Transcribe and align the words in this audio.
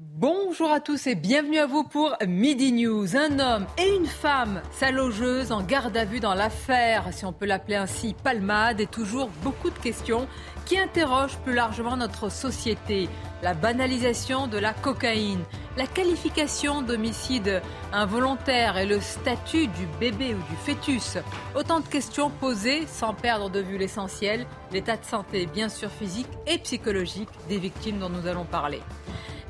Bonjour 0.00 0.70
à 0.70 0.78
tous 0.78 1.08
et 1.08 1.16
bienvenue 1.16 1.58
à 1.58 1.66
vous 1.66 1.82
pour 1.82 2.16
Midi 2.24 2.70
News. 2.70 3.16
Un 3.16 3.40
homme 3.40 3.66
et 3.78 3.96
une 3.96 4.06
femme, 4.06 4.62
sa 4.70 4.92
logeuse 4.92 5.50
en 5.50 5.60
garde 5.60 5.96
à 5.96 6.04
vue 6.04 6.20
dans 6.20 6.34
l'affaire, 6.34 7.06
si 7.10 7.24
on 7.24 7.32
peut 7.32 7.46
l'appeler 7.46 7.74
ainsi, 7.74 8.14
palmade, 8.14 8.80
et 8.80 8.86
toujours 8.86 9.28
beaucoup 9.42 9.70
de 9.70 9.78
questions 9.80 10.28
qui 10.66 10.78
interrogent 10.78 11.38
plus 11.38 11.52
largement 11.52 11.96
notre 11.96 12.30
société. 12.30 13.08
La 13.42 13.54
banalisation 13.54 14.46
de 14.46 14.56
la 14.56 14.72
cocaïne, 14.72 15.42
la 15.76 15.88
qualification 15.88 16.80
d'homicide 16.80 17.60
involontaire 17.92 18.78
et 18.78 18.86
le 18.86 19.00
statut 19.00 19.66
du 19.66 19.86
bébé 19.98 20.32
ou 20.32 20.48
du 20.48 20.56
fœtus. 20.64 21.18
Autant 21.56 21.80
de 21.80 21.88
questions 21.88 22.30
posées 22.30 22.86
sans 22.86 23.14
perdre 23.14 23.50
de 23.50 23.58
vue 23.58 23.78
l'essentiel, 23.78 24.46
l'état 24.72 24.96
de 24.96 25.04
santé 25.04 25.46
bien 25.46 25.68
sûr 25.68 25.90
physique 25.90 26.30
et 26.46 26.58
psychologique 26.58 27.30
des 27.48 27.58
victimes 27.58 27.98
dont 27.98 28.10
nous 28.10 28.28
allons 28.28 28.44
parler. 28.44 28.80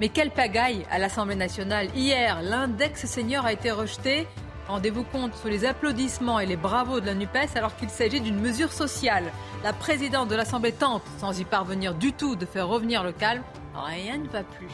Mais 0.01 0.09
quelle 0.09 0.31
pagaille 0.31 0.87
à 0.91 0.99
l'Assemblée 0.99 1.35
nationale. 1.35 1.89
Hier, 1.95 2.41
l'index 2.43 3.07
senior 3.07 3.45
a 3.45 3.53
été 3.53 3.71
rejeté. 3.71 4.27
Rendez-vous 4.69 5.03
compte 5.03 5.35
sous 5.35 5.49
les 5.49 5.65
applaudissements 5.65 6.39
et 6.39 6.47
les 6.47 6.57
bravos 6.57 7.01
de 7.01 7.07
la 7.07 7.15
NUPES 7.15 7.57
alors 7.57 7.75
qu'il 7.75 7.89
s'agit 7.89 8.21
d'une 8.21 8.39
mesure 8.39 8.73
sociale. 8.73 9.25
La 9.65 9.73
présidente 9.73 10.29
de 10.29 10.37
l'Assemblée 10.37 10.73
tente, 10.73 11.03
sans 11.19 11.41
y 11.41 11.45
parvenir 11.45 11.95
du 11.95 12.13
tout, 12.13 12.37
de 12.37 12.47
faire 12.47 12.69
revenir 12.69 13.03
le 13.03 13.13
calme. 13.13 13.43
Rien 13.75 14.19
ne 14.19 14.29
va 14.29 14.43
plus. 14.43 14.69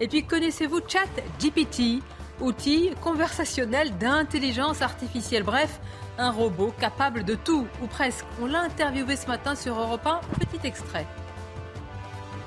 Et 0.00 0.08
puis 0.08 0.24
connaissez-vous 0.24 0.80
Chat 0.86 1.08
GPT, 1.40 2.02
outil 2.40 2.90
conversationnel 3.00 3.96
d'intelligence 3.96 4.82
artificielle. 4.82 5.44
Bref, 5.44 5.80
un 6.18 6.30
robot 6.30 6.74
capable 6.78 7.24
de 7.24 7.34
tout, 7.34 7.66
ou 7.82 7.86
presque. 7.86 8.26
On 8.42 8.46
l'a 8.46 8.60
interviewé 8.60 9.16
ce 9.16 9.26
matin 9.26 9.54
sur 9.54 9.78
Europe 9.78 10.06
1. 10.06 10.20
Petit 10.40 10.66
extrait. 10.66 11.06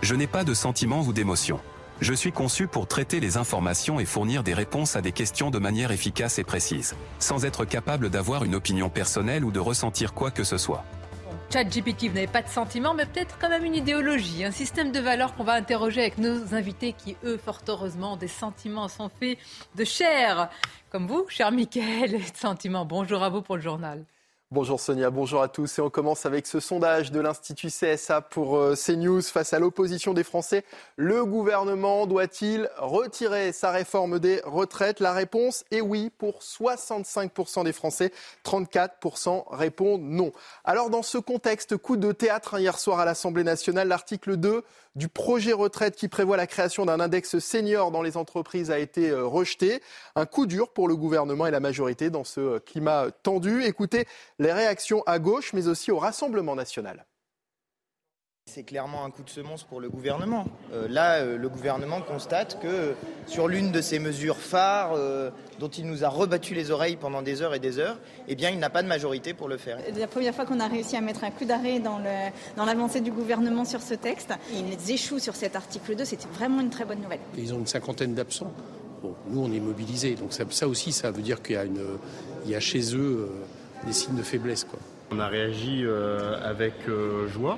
Je 0.02 0.14
n'ai 0.14 0.28
pas 0.28 0.44
de 0.44 0.53
sentiments 0.53 1.02
ou 1.02 1.14
d'émotions. 1.14 1.59
Je 2.00 2.14
suis 2.14 2.31
conçu 2.31 2.67
pour 2.67 2.86
traiter 2.86 3.20
les 3.20 3.38
informations 3.38 4.00
et 4.00 4.06
fournir 4.06 4.44
des 4.44 4.53
réponses 4.53 4.95
à 4.95 5.02
des 5.02 5.12
questions 5.12 5.50
de 5.50 5.58
manière 5.58 5.92
efficace 5.92 6.38
et 6.38 6.44
précise, 6.44 6.95
sans 7.17 7.44
être 7.44 7.66
capable 7.66 8.12
d'avoir 8.12 8.44
une 8.44 8.53
opinion 8.53 8.88
personnelle 8.88 9.44
ou 9.44 9.52
de 9.52 9.59
ressentir 9.59 10.14
quoi 10.14 10.30
que 10.30 10.44
ce 10.44 10.59
soit. 10.59 10.86
ChatGPT, 11.52 12.09
vous 12.09 12.14
n'avez 12.14 12.28
pas 12.28 12.44
de 12.44 12.50
sentiments, 12.50 12.94
mais 12.94 13.08
peut-être 13.08 13.40
quand 13.40 13.50
même 13.50 13.66
une 13.66 13.73
idéologie, 13.73 14.44
un 14.44 14.52
système 14.52 14.92
de 14.92 15.00
valeurs 15.00 15.34
qu'on 15.36 15.44
va 15.44 15.53
interroger 15.53 16.02
avec 16.02 16.20
nos 16.20 16.53
invités 16.53 16.94
qui, 16.94 17.16
eux, 17.23 17.40
fort 17.44 17.62
heureusement, 17.68 18.16
des 18.16 18.28
sentiments 18.28 18.90
sont 18.90 19.09
faits 19.09 19.40
de 19.75 19.84
chair, 19.84 20.50
comme 20.92 21.08
vous, 21.08 21.25
cher 21.30 21.52
Michael, 21.52 22.20
sentiments. 22.36 22.86
Bonjour 22.86 23.23
à 23.23 23.30
vous 23.30 23.42
pour 23.42 23.56
le 23.56 23.64
journal. 23.64 24.03
Bonjour 24.50 24.80
Sonia, 24.80 25.09
bonjour 25.09 25.42
à 25.42 25.50
tous. 25.50 25.78
Et 25.78 25.81
on 25.81 25.90
commence 25.90 26.26
avec 26.26 26.48
ce 26.48 26.62
sondage 26.62 27.12
de 27.12 27.20
l'Institut 27.20 27.67
CSA 27.67 28.22
pour 28.22 28.56
euh, 28.56 28.76
CNews 28.76 29.22
face 29.22 29.52
à 29.52 29.59
l'opposition 29.59 30.14
des 30.14 30.23
Français. 30.23 30.64
Le 30.95 31.26
gouvernement 31.26 32.08
doit-il 32.08 32.70
retirer 32.78 33.52
sa 33.52 33.72
réforme 33.72 34.20
des 34.20 34.40
retraites? 34.45 35.02
La 35.02 35.12
réponse 35.12 35.66
est 35.70 35.81
oui 35.81 36.09
pour 36.18 36.40
65% 36.40 37.66
des 37.66 37.74
Français. 37.74 38.13
34% 38.46 39.44
répondent 39.52 40.03
non. 40.03 40.31
Alors 40.64 40.90
dans 40.90 41.03
ce 41.03 41.18
contexte, 41.18 41.75
coup 41.75 41.97
de 41.97 42.14
théâtre 42.14 42.53
hein, 42.53 42.62
hier 42.62 42.79
soir 42.79 43.02
à 43.02 43.06
l'Assemblée 43.06 43.44
nationale, 43.44 43.90
l'article 43.90 44.38
2 44.38 44.64
du 44.97 45.09
projet 45.09 45.53
retraite 45.53 45.96
qui 45.96 46.08
prévoit 46.08 46.38
la 46.38 46.47
création 46.47 46.84
d'un 46.84 47.00
index 47.00 47.38
senior 47.38 47.91
dans 47.91 48.02
les 48.02 48.18
entreprises 48.18 48.72
a 48.72 48.80
été 48.80 49.12
euh, 49.12 49.25
rejeté. 49.25 49.81
Un 50.16 50.25
coup 50.25 50.47
dur 50.47 50.69
pour 50.69 50.88
le 50.88 50.96
gouvernement 50.96 51.46
et 51.46 51.52
la 51.52 51.59
majorité 51.59 52.09
dans 52.09 52.24
ce 52.24 52.40
euh, 52.40 52.59
climat 52.59 53.12
tendu. 53.22 53.63
Écoutez 53.63 54.08
les 54.40 54.52
réactions 54.52 55.03
à 55.06 55.19
gauche, 55.19 55.53
mais 55.53 55.68
aussi 55.68 55.91
au 55.91 56.00
Rassemblement 56.00 56.56
national. 56.56 57.06
C'est 58.50 58.63
clairement 58.63 59.03
un 59.03 59.12
coup 59.12 59.24
de 59.24 59.30
semonce 59.30 59.66
pour 59.66 59.81
le 59.81 59.90
gouvernement. 59.90 60.46
Euh, 60.74 60.88
là, 60.90 61.16
euh, 61.16 61.38
le 61.38 61.50
gouvernement 61.50 62.02
constate 62.02 62.59
que 62.62 62.68
euh, 62.68 62.94
sur 63.28 63.50
l'une 63.50 63.74
de 63.74 63.81
ces 63.81 64.00
mesures 64.00 64.38
phares 64.38 64.94
euh, 64.96 65.30
dont 65.59 65.68
il 65.68 65.85
nous 65.85 66.06
a 66.06 66.08
rebattu 66.08 66.53
les 66.53 66.72
oreilles 66.72 66.96
pendant 66.96 67.22
des 67.22 67.41
heures 67.41 67.53
et 67.53 67.59
des 67.59 67.78
heures, 67.78 67.97
eh 68.30 68.35
bien, 68.35 68.50
il 68.50 68.58
n'a 68.58 68.69
pas 68.69 68.84
de 68.84 68.88
majorité 68.88 69.34
pour 69.34 69.50
le 69.50 69.58
faire. 69.58 69.80
C'est 69.94 70.00
la 70.00 70.08
première 70.08 70.34
fois 70.34 70.46
qu'on 70.46 70.62
a 70.62 70.68
réussi 70.69 70.96
à 70.96 71.02
mettre 71.02 71.25
un 71.25 71.30
coup 71.31 71.44
d'arrêt 71.44 71.80
dans 71.80 71.97
le- 72.00 72.31
dans 72.56 72.63
l'avancée 72.63 73.02
du 73.02 73.12
gouvernement 73.12 73.66
sur 73.66 73.81
ce 73.81 73.96
texte. 73.96 74.34
Ils 74.53 74.91
échouent 74.91 75.19
sur 75.19 75.35
cet 75.35 75.58
article 75.58 75.97
2, 75.97 76.06
c'était 76.06 76.28
vraiment 76.34 76.62
une 76.62 76.69
très 76.69 76.85
bonne 76.85 77.02
nouvelle. 77.02 77.19
Ils 77.38 77.53
ont 77.53 77.59
une 77.59 77.68
cinquantaine 77.68 78.16
d'absents. 78.16 78.53
Bon, 79.03 79.14
nous, 79.29 79.41
on 79.44 79.52
est 79.52 79.59
mobilisés. 79.59 80.16
Donc 80.16 80.31
ça, 80.31 80.46
ça 80.52 80.69
aussi, 80.69 80.94
ça 80.94 81.12
veut 81.12 81.22
dire 81.22 81.41
qu'il 81.44 81.56
y 81.56 81.59
a, 81.59 81.66
une, 81.66 81.81
il 82.46 82.52
y 82.52 82.56
a 82.56 82.62
chez 82.62 82.96
eux 82.96 83.28
euh, 83.29 83.85
des 83.85 83.91
signes 83.94 84.16
de 84.16 84.24
faiblesse. 84.24 84.64
Quoi. 84.64 84.79
On 85.12 85.19
a 85.19 85.28
réagi 85.28 85.81
euh, 85.84 86.40
avec 86.44 86.74
euh, 86.88 87.28
joie. 87.28 87.58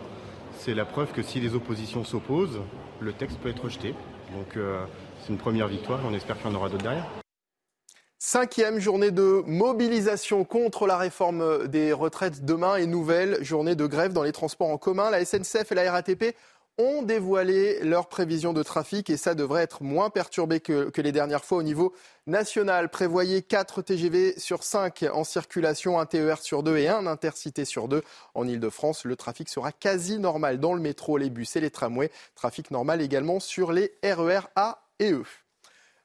C'est 0.59 0.73
la 0.73 0.83
preuve 0.83 1.13
que 1.13 1.21
si 1.21 1.39
les 1.39 1.55
oppositions 1.55 2.03
s'opposent, 2.03 2.59
le 2.99 3.13
texte 3.13 3.39
peut 3.39 3.47
être 3.47 3.63
rejeté. 3.63 3.95
Donc 4.33 4.57
euh, 4.57 4.83
c'est 5.21 5.29
une 5.29 5.37
première 5.37 5.69
victoire 5.69 6.01
on 6.05 6.13
espère 6.13 6.37
qu'il 6.37 6.51
y 6.51 6.53
en 6.53 6.55
aura 6.55 6.67
d'autres 6.67 6.83
derrière. 6.83 7.07
Cinquième 8.17 8.79
journée 8.79 9.11
de 9.11 9.41
mobilisation 9.47 10.43
contre 10.43 10.85
la 10.85 10.97
réforme 10.97 11.69
des 11.69 11.93
retraites 11.93 12.43
demain 12.43 12.75
et 12.75 12.87
nouvelle 12.87 13.41
journée 13.41 13.75
de 13.75 13.85
grève 13.85 14.11
dans 14.11 14.23
les 14.23 14.33
transports 14.33 14.67
en 14.67 14.77
commun. 14.77 15.09
La 15.09 15.23
SNCF 15.23 15.71
et 15.71 15.75
la 15.75 15.89
RATP 15.89 16.35
ont 16.79 17.01
dévoilé 17.03 17.83
leurs 17.83 18.07
prévisions 18.07 18.53
de 18.53 18.63
trafic 18.63 19.09
et 19.09 19.17
ça 19.17 19.35
devrait 19.35 19.61
être 19.63 19.83
moins 19.83 20.09
perturbé 20.09 20.61
que, 20.61 20.89
les 21.01 21.11
dernières 21.11 21.43
fois 21.43 21.57
au 21.57 21.63
niveau 21.63 21.93
national. 22.25 22.89
Prévoyez 22.89 23.41
4 23.41 23.81
TGV 23.81 24.39
sur 24.39 24.63
5 24.63 25.05
en 25.13 25.25
circulation, 25.25 25.99
un 25.99 26.05
TER 26.05 26.41
sur 26.41 26.63
2 26.63 26.77
et 26.77 26.87
un 26.87 27.05
intercité 27.05 27.65
sur 27.65 27.89
2 27.89 28.01
en 28.33 28.47
Ile-de-France. 28.47 29.03
Le 29.03 29.17
trafic 29.17 29.49
sera 29.49 29.73
quasi 29.73 30.19
normal 30.19 30.59
dans 30.59 30.73
le 30.73 30.79
métro, 30.79 31.17
les 31.17 31.29
bus 31.29 31.57
et 31.57 31.59
les 31.59 31.69
tramways. 31.69 32.11
Trafic 32.33 32.71
normal 32.71 33.01
également 33.01 33.41
sur 33.41 33.73
les 33.73 33.91
RER 34.01 34.47
A 34.55 34.81
et 34.99 35.11
E. 35.11 35.23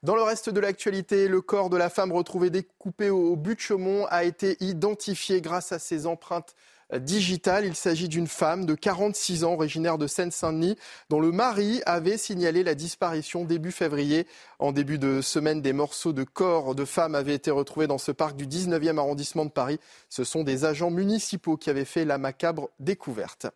Dans 0.03 0.17
le 0.17 0.23
reste 0.23 0.51
de 0.51 0.61
l'actualité, 0.61 1.29
le 1.29 1.41
corps 1.41 1.71
de 1.71 1.77
la 1.77 1.89
femme 1.89 2.13
retrouvée 2.13 2.51
découpé 2.51 3.11
au 3.11 3.37
but 3.37 3.55
de 3.55 3.61
Chaumont 3.61 4.07
a 4.11 4.25
été 4.25 4.57
identifié 4.61 5.41
grâce 5.41 5.73
à 5.73 5.79
ses 5.79 6.07
empreintes 6.07 6.55
digitales. 6.93 7.65
Il 7.65 7.75
s'agit 7.75 8.09
d'une 8.09 8.27
femme 8.27 8.67
de 8.67 8.75
46 8.75 9.45
ans, 9.45 9.55
originaire 9.55 9.99
de 9.99 10.07
Seine-Saint-Denis, 10.07 10.77
dont 11.11 11.21
le 11.21 11.33
mari 11.33 11.83
avait 11.87 12.19
signalé 12.19 12.63
la 12.63 12.75
disparition 12.75 13.45
début 13.45 13.73
février. 13.73 14.27
En 14.59 14.73
début 14.73 14.99
de 14.99 15.21
semaine, 15.21 15.63
des 15.63 15.73
morceaux 15.73 16.13
de 16.13 16.25
corps 16.25 16.75
de 16.75 16.85
femmes 16.85 17.15
avaient 17.15 17.35
été 17.35 17.51
retrouvés 17.51 17.87
dans 17.87 17.99
ce 17.99 18.13
parc 18.13 18.37
du 18.37 18.47
19e 18.47 18.99
arrondissement 18.99 19.45
de 19.45 19.51
Paris. 19.51 19.79
Ce 20.09 20.25
sont 20.25 20.45
des 20.45 20.65
agents 20.65 20.91
municipaux 20.91 21.57
qui 21.57 21.71
avaient 21.71 21.85
fait 21.85 22.05
la 22.05 22.19
macabre 22.19 22.71
découverte. 22.79 23.47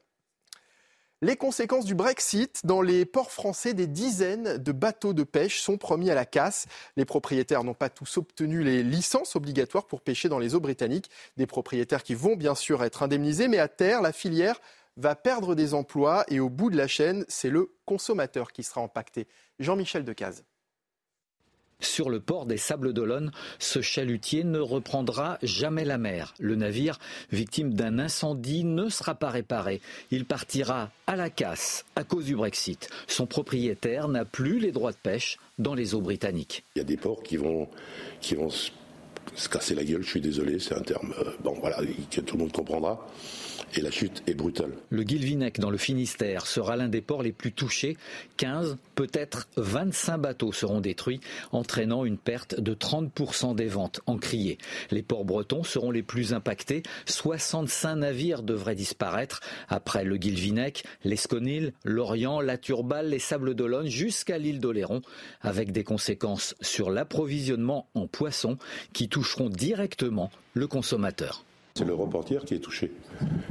Les 1.20 1.34
conséquences 1.34 1.84
du 1.84 1.96
Brexit 1.96 2.60
dans 2.64 2.80
les 2.80 3.04
ports 3.04 3.32
français, 3.32 3.74
des 3.74 3.88
dizaines 3.88 4.56
de 4.56 4.70
bateaux 4.70 5.14
de 5.14 5.24
pêche 5.24 5.60
sont 5.60 5.76
promis 5.76 6.12
à 6.12 6.14
la 6.14 6.24
casse. 6.24 6.66
Les 6.96 7.04
propriétaires 7.04 7.64
n'ont 7.64 7.74
pas 7.74 7.90
tous 7.90 8.18
obtenu 8.18 8.62
les 8.62 8.84
licences 8.84 9.34
obligatoires 9.34 9.88
pour 9.88 10.00
pêcher 10.00 10.28
dans 10.28 10.38
les 10.38 10.54
eaux 10.54 10.60
britanniques. 10.60 11.10
Des 11.36 11.48
propriétaires 11.48 12.04
qui 12.04 12.14
vont 12.14 12.36
bien 12.36 12.54
sûr 12.54 12.84
être 12.84 13.02
indemnisés, 13.02 13.48
mais 13.48 13.58
à 13.58 13.66
terre, 13.66 14.00
la 14.00 14.12
filière 14.12 14.60
va 14.96 15.16
perdre 15.16 15.56
des 15.56 15.74
emplois 15.74 16.24
et 16.28 16.38
au 16.38 16.48
bout 16.48 16.70
de 16.70 16.76
la 16.76 16.86
chaîne, 16.86 17.24
c'est 17.26 17.50
le 17.50 17.74
consommateur 17.84 18.52
qui 18.52 18.62
sera 18.62 18.80
impacté. 18.80 19.26
Jean-Michel 19.58 20.04
Decaze. 20.04 20.44
Sur 21.80 22.10
le 22.10 22.18
port 22.18 22.44
des 22.44 22.56
Sables 22.56 22.92
d'Olonne, 22.92 23.30
ce 23.60 23.80
chalutier 23.80 24.42
ne 24.42 24.58
reprendra 24.58 25.38
jamais 25.44 25.84
la 25.84 25.96
mer. 25.96 26.34
Le 26.40 26.56
navire, 26.56 26.98
victime 27.30 27.72
d'un 27.72 28.00
incendie, 28.00 28.64
ne 28.64 28.88
sera 28.88 29.14
pas 29.14 29.30
réparé. 29.30 29.80
Il 30.10 30.24
partira 30.24 30.90
à 31.06 31.14
la 31.14 31.30
casse 31.30 31.84
à 31.94 32.02
cause 32.02 32.24
du 32.24 32.34
Brexit. 32.34 32.90
Son 33.06 33.26
propriétaire 33.26 34.08
n'a 34.08 34.24
plus 34.24 34.58
les 34.58 34.72
droits 34.72 34.90
de 34.90 34.96
pêche 34.96 35.38
dans 35.60 35.74
les 35.74 35.94
eaux 35.94 36.00
britanniques. 36.00 36.64
Il 36.74 36.80
y 36.80 36.82
a 36.82 36.84
des 36.84 36.96
ports 36.96 37.22
qui 37.22 37.36
vont, 37.36 37.68
qui 38.20 38.34
vont 38.34 38.50
se 38.50 39.48
casser 39.48 39.76
la 39.76 39.84
gueule, 39.84 40.02
je 40.02 40.10
suis 40.10 40.20
désolé, 40.20 40.58
c'est 40.58 40.74
un 40.74 40.82
terme, 40.82 41.14
euh, 41.20 41.30
bon 41.44 41.54
que 42.10 42.20
tout 42.20 42.36
le 42.36 42.42
monde 42.42 42.52
comprendra 42.52 43.06
la 43.76 43.90
chute 43.90 44.22
est 44.26 44.34
brutale. 44.34 44.72
Le 44.90 45.02
Guilvinec 45.02 45.60
dans 45.60 45.70
le 45.70 45.78
Finistère 45.78 46.46
sera 46.46 46.76
l'un 46.76 46.88
des 46.88 47.00
ports 47.00 47.22
les 47.22 47.32
plus 47.32 47.52
touchés. 47.52 47.96
15, 48.36 48.76
peut-être 48.94 49.48
25 49.56 50.18
bateaux 50.18 50.52
seront 50.52 50.80
détruits, 50.80 51.20
entraînant 51.52 52.04
une 52.04 52.18
perte 52.18 52.58
de 52.58 52.74
30% 52.74 53.54
des 53.54 53.66
ventes 53.66 54.00
en 54.06 54.16
criée. 54.16 54.58
Les 54.90 55.02
ports 55.02 55.24
bretons 55.24 55.62
seront 55.62 55.90
les 55.90 56.02
plus 56.02 56.32
impactés. 56.32 56.82
65 57.06 57.96
navires 57.96 58.42
devraient 58.42 58.74
disparaître 58.74 59.40
après 59.68 60.04
le 60.04 60.16
Guilvinec, 60.16 60.84
l'Esconil, 61.04 61.72
l'Orient, 61.84 62.40
la 62.40 62.58
Turballe, 62.58 63.10
les 63.10 63.18
Sables 63.18 63.54
d'Olonne 63.54 63.88
jusqu'à 63.88 64.38
l'île 64.38 64.60
d'Oléron, 64.60 65.02
avec 65.40 65.72
des 65.72 65.84
conséquences 65.84 66.54
sur 66.60 66.90
l'approvisionnement 66.90 67.88
en 67.94 68.06
poissons 68.06 68.58
qui 68.92 69.08
toucheront 69.08 69.48
directement 69.48 70.30
le 70.54 70.66
consommateur. 70.66 71.44
C'est 71.78 71.84
l'Europe 71.84 72.16
entière 72.16 72.44
qui 72.44 72.54
est 72.54 72.58
touchée. 72.58 72.90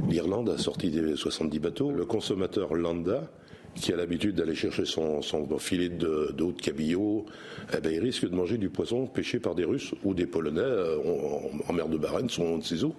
L'Irlande 0.06 0.50
a 0.50 0.58
sorti 0.58 0.90
des 0.90 1.16
70 1.16 1.58
bateaux. 1.60 1.90
Le 1.90 2.04
consommateur 2.04 2.74
lambda, 2.74 3.22
qui 3.74 3.90
a 3.90 3.96
l'habitude 3.96 4.34
d'aller 4.34 4.54
chercher 4.54 4.84
son, 4.84 5.22
filet 5.58 5.88
de, 5.88 6.34
de 6.36 6.42
haute 6.42 6.60
cabillaud, 6.60 7.24
eh 7.74 7.80
ben, 7.80 7.90
il 7.90 8.00
risque 8.00 8.28
de 8.28 8.36
manger 8.36 8.58
du 8.58 8.68
poisson 8.68 9.06
pêché 9.06 9.40
par 9.40 9.54
des 9.54 9.64
Russes 9.64 9.94
ou 10.04 10.12
des 10.12 10.26
Polonais 10.26 10.60
euh, 10.60 10.98
en, 11.66 11.72
mer 11.72 11.88
de 11.88 11.96
Barents 11.96 12.26
ou 12.38 12.58
de 12.58 12.64
ces 12.64 12.84
eaux. 12.84 12.94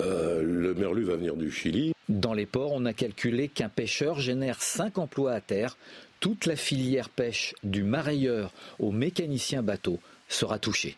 Le 0.00 0.74
merlu 0.74 1.04
va 1.04 1.14
venir 1.14 1.36
du 1.36 1.52
Chili. 1.52 1.92
Dans 2.08 2.34
les 2.34 2.46
ports, 2.46 2.72
on 2.72 2.84
a 2.84 2.92
calculé 2.92 3.46
qu'un 3.46 3.68
pêcheur 3.68 4.18
génère 4.18 4.60
5 4.60 4.98
emplois 4.98 5.34
à 5.34 5.40
terre. 5.40 5.76
Toute 6.18 6.46
la 6.46 6.56
filière 6.56 7.10
pêche, 7.10 7.54
du 7.62 7.84
marailleur 7.84 8.52
au 8.80 8.90
mécanicien 8.90 9.62
bateau, 9.62 10.00
sera 10.28 10.58
touchée. 10.58 10.96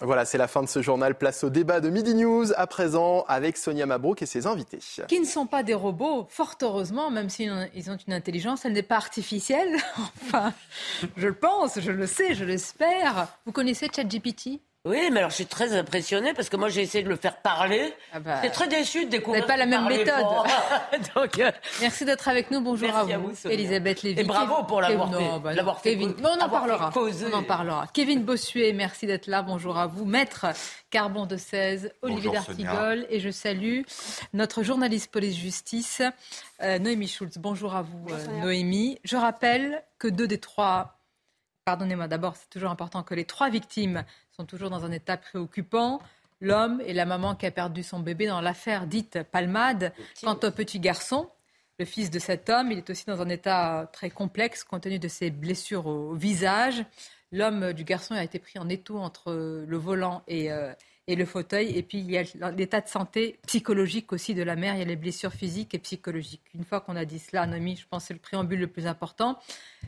Voilà, 0.00 0.24
c'est 0.24 0.38
la 0.38 0.48
fin 0.48 0.62
de 0.62 0.68
ce 0.68 0.80
journal. 0.80 1.16
Place 1.16 1.42
au 1.44 1.50
débat 1.50 1.80
de 1.80 1.90
Midi 1.90 2.14
News, 2.14 2.52
à 2.56 2.66
présent 2.66 3.24
avec 3.26 3.56
Sonia 3.56 3.86
Mabrouk 3.86 4.22
et 4.22 4.26
ses 4.26 4.46
invités. 4.46 4.78
Qui 5.08 5.20
ne 5.20 5.24
sont 5.24 5.46
pas 5.46 5.62
des 5.62 5.74
robots, 5.74 6.26
fort 6.28 6.54
heureusement, 6.62 7.10
même 7.10 7.28
s'ils 7.28 7.50
ont 7.50 7.98
une 8.06 8.12
intelligence, 8.12 8.64
elle 8.64 8.72
n'est 8.72 8.82
pas 8.82 8.96
artificielle. 8.96 9.76
enfin, 10.22 10.52
je 11.16 11.26
le 11.26 11.34
pense, 11.34 11.80
je 11.80 11.90
le 11.90 12.06
sais, 12.06 12.34
je 12.34 12.44
l'espère. 12.44 13.28
Vous 13.44 13.52
connaissez 13.52 13.88
ChatGPT? 13.94 14.60
Oui, 14.88 15.10
mais 15.12 15.18
alors 15.18 15.30
je 15.30 15.36
suis 15.36 15.46
très 15.46 15.76
impressionnée 15.76 16.32
parce 16.32 16.48
que 16.48 16.56
moi 16.56 16.68
j'ai 16.68 16.82
essayé 16.82 17.04
de 17.04 17.08
le 17.08 17.16
faire 17.16 17.36
parler. 17.36 17.94
Ah 18.12 18.20
bah, 18.20 18.36
J'étais 18.36 18.54
très 18.54 18.68
déçue 18.68 19.04
de 19.04 19.10
découvrir. 19.10 19.42
Vous 19.42 19.48
pas 19.48 19.56
la 19.56 19.66
même 19.66 19.86
méthode. 19.86 20.24
Donc, 21.14 21.38
euh, 21.38 21.52
Merci 21.80 22.04
d'être 22.04 22.28
avec 22.28 22.50
nous. 22.50 22.60
Bonjour 22.60 22.94
à 22.96 23.04
vous, 23.04 23.32
Elisabeth 23.44 24.02
Lévy. 24.02 24.20
Et 24.20 24.24
bravo 24.24 24.64
pour 24.64 24.80
l'avoir 24.80 25.10
fait. 25.10 25.54
Bah, 25.62 25.76
Kevin. 25.82 26.14
on 26.22 26.40
en 26.42 26.48
parlera. 26.48 26.90
On 26.96 27.32
en 27.32 27.42
parlera. 27.42 27.86
Kevin 27.92 28.22
Bossuet, 28.22 28.72
merci 28.72 29.06
d'être 29.06 29.26
là. 29.26 29.42
Bonjour 29.42 29.76
à 29.78 29.86
vous. 29.86 30.04
Maître 30.04 30.46
Carbon 30.90 31.26
de 31.26 31.36
16, 31.36 31.92
Olivier 32.02 32.30
D'Artigol. 32.30 33.06
Et 33.10 33.20
je 33.20 33.30
salue 33.30 33.82
notre 34.32 34.62
journaliste 34.62 35.10
police-justice, 35.10 36.02
euh, 36.62 36.78
Noémie 36.78 37.08
Schulz. 37.08 37.36
Bonjour 37.38 37.74
à 37.74 37.82
vous, 37.82 38.06
euh, 38.10 38.40
Noémie. 38.40 38.98
Je 39.04 39.16
rappelle 39.16 39.82
que 39.98 40.08
deux 40.08 40.26
des 40.26 40.38
trois 40.38 40.98
pardonnez-moi 41.68 42.08
d'abord, 42.08 42.34
c'est 42.34 42.48
toujours 42.48 42.70
important 42.70 43.02
que 43.02 43.12
les 43.12 43.26
trois 43.26 43.50
victimes 43.50 44.02
sont 44.38 44.46
toujours 44.46 44.70
dans 44.70 44.84
un 44.84 44.92
état 44.92 45.16
préoccupant. 45.16 46.00
L'homme 46.40 46.80
et 46.86 46.92
la 46.92 47.06
maman 47.06 47.34
qui 47.34 47.44
a 47.44 47.50
perdu 47.50 47.82
son 47.82 47.98
bébé 47.98 48.28
dans 48.28 48.40
l'affaire 48.40 48.86
dite 48.86 49.24
Palmade. 49.32 49.92
Quant 50.22 50.38
au 50.40 50.50
petit 50.52 50.78
garçon, 50.78 51.28
le 51.80 51.84
fils 51.84 52.08
de 52.08 52.20
cet 52.20 52.48
homme, 52.48 52.70
il 52.70 52.78
est 52.78 52.88
aussi 52.88 53.04
dans 53.06 53.20
un 53.20 53.28
état 53.30 53.90
très 53.92 54.10
complexe 54.10 54.62
compte 54.62 54.82
tenu 54.82 55.00
de 55.00 55.08
ses 55.08 55.30
blessures 55.30 55.86
au 55.86 56.14
visage. 56.14 56.84
L'homme 57.32 57.72
du 57.72 57.82
garçon 57.82 58.14
a 58.14 58.22
été 58.22 58.38
pris 58.38 58.60
en 58.60 58.68
étau 58.68 58.98
entre 58.98 59.32
le 59.66 59.76
volant 59.76 60.22
et, 60.28 60.52
euh, 60.52 60.72
et 61.08 61.16
le 61.16 61.24
fauteuil. 61.24 61.76
Et 61.76 61.82
puis, 61.82 61.98
il 61.98 62.10
y 62.10 62.18
a 62.18 62.50
l'état 62.50 62.80
de 62.82 62.88
santé 62.88 63.40
psychologique 63.46 64.12
aussi 64.12 64.34
de 64.34 64.42
la 64.42 64.54
mère. 64.54 64.74
Il 64.74 64.78
y 64.80 64.82
a 64.82 64.84
les 64.84 64.94
blessures 64.94 65.32
physiques 65.32 65.74
et 65.74 65.78
psychologiques. 65.78 66.42
Une 66.54 66.64
fois 66.64 66.80
qu'on 66.80 66.94
a 66.96 67.06
dit 67.06 67.18
cela, 67.18 67.46
Nomi, 67.46 67.76
je 67.76 67.86
pense 67.88 68.04
que 68.04 68.08
c'est 68.08 68.14
le 68.14 68.20
préambule 68.20 68.60
le 68.60 68.66
plus 68.66 68.86
important. 68.86 69.38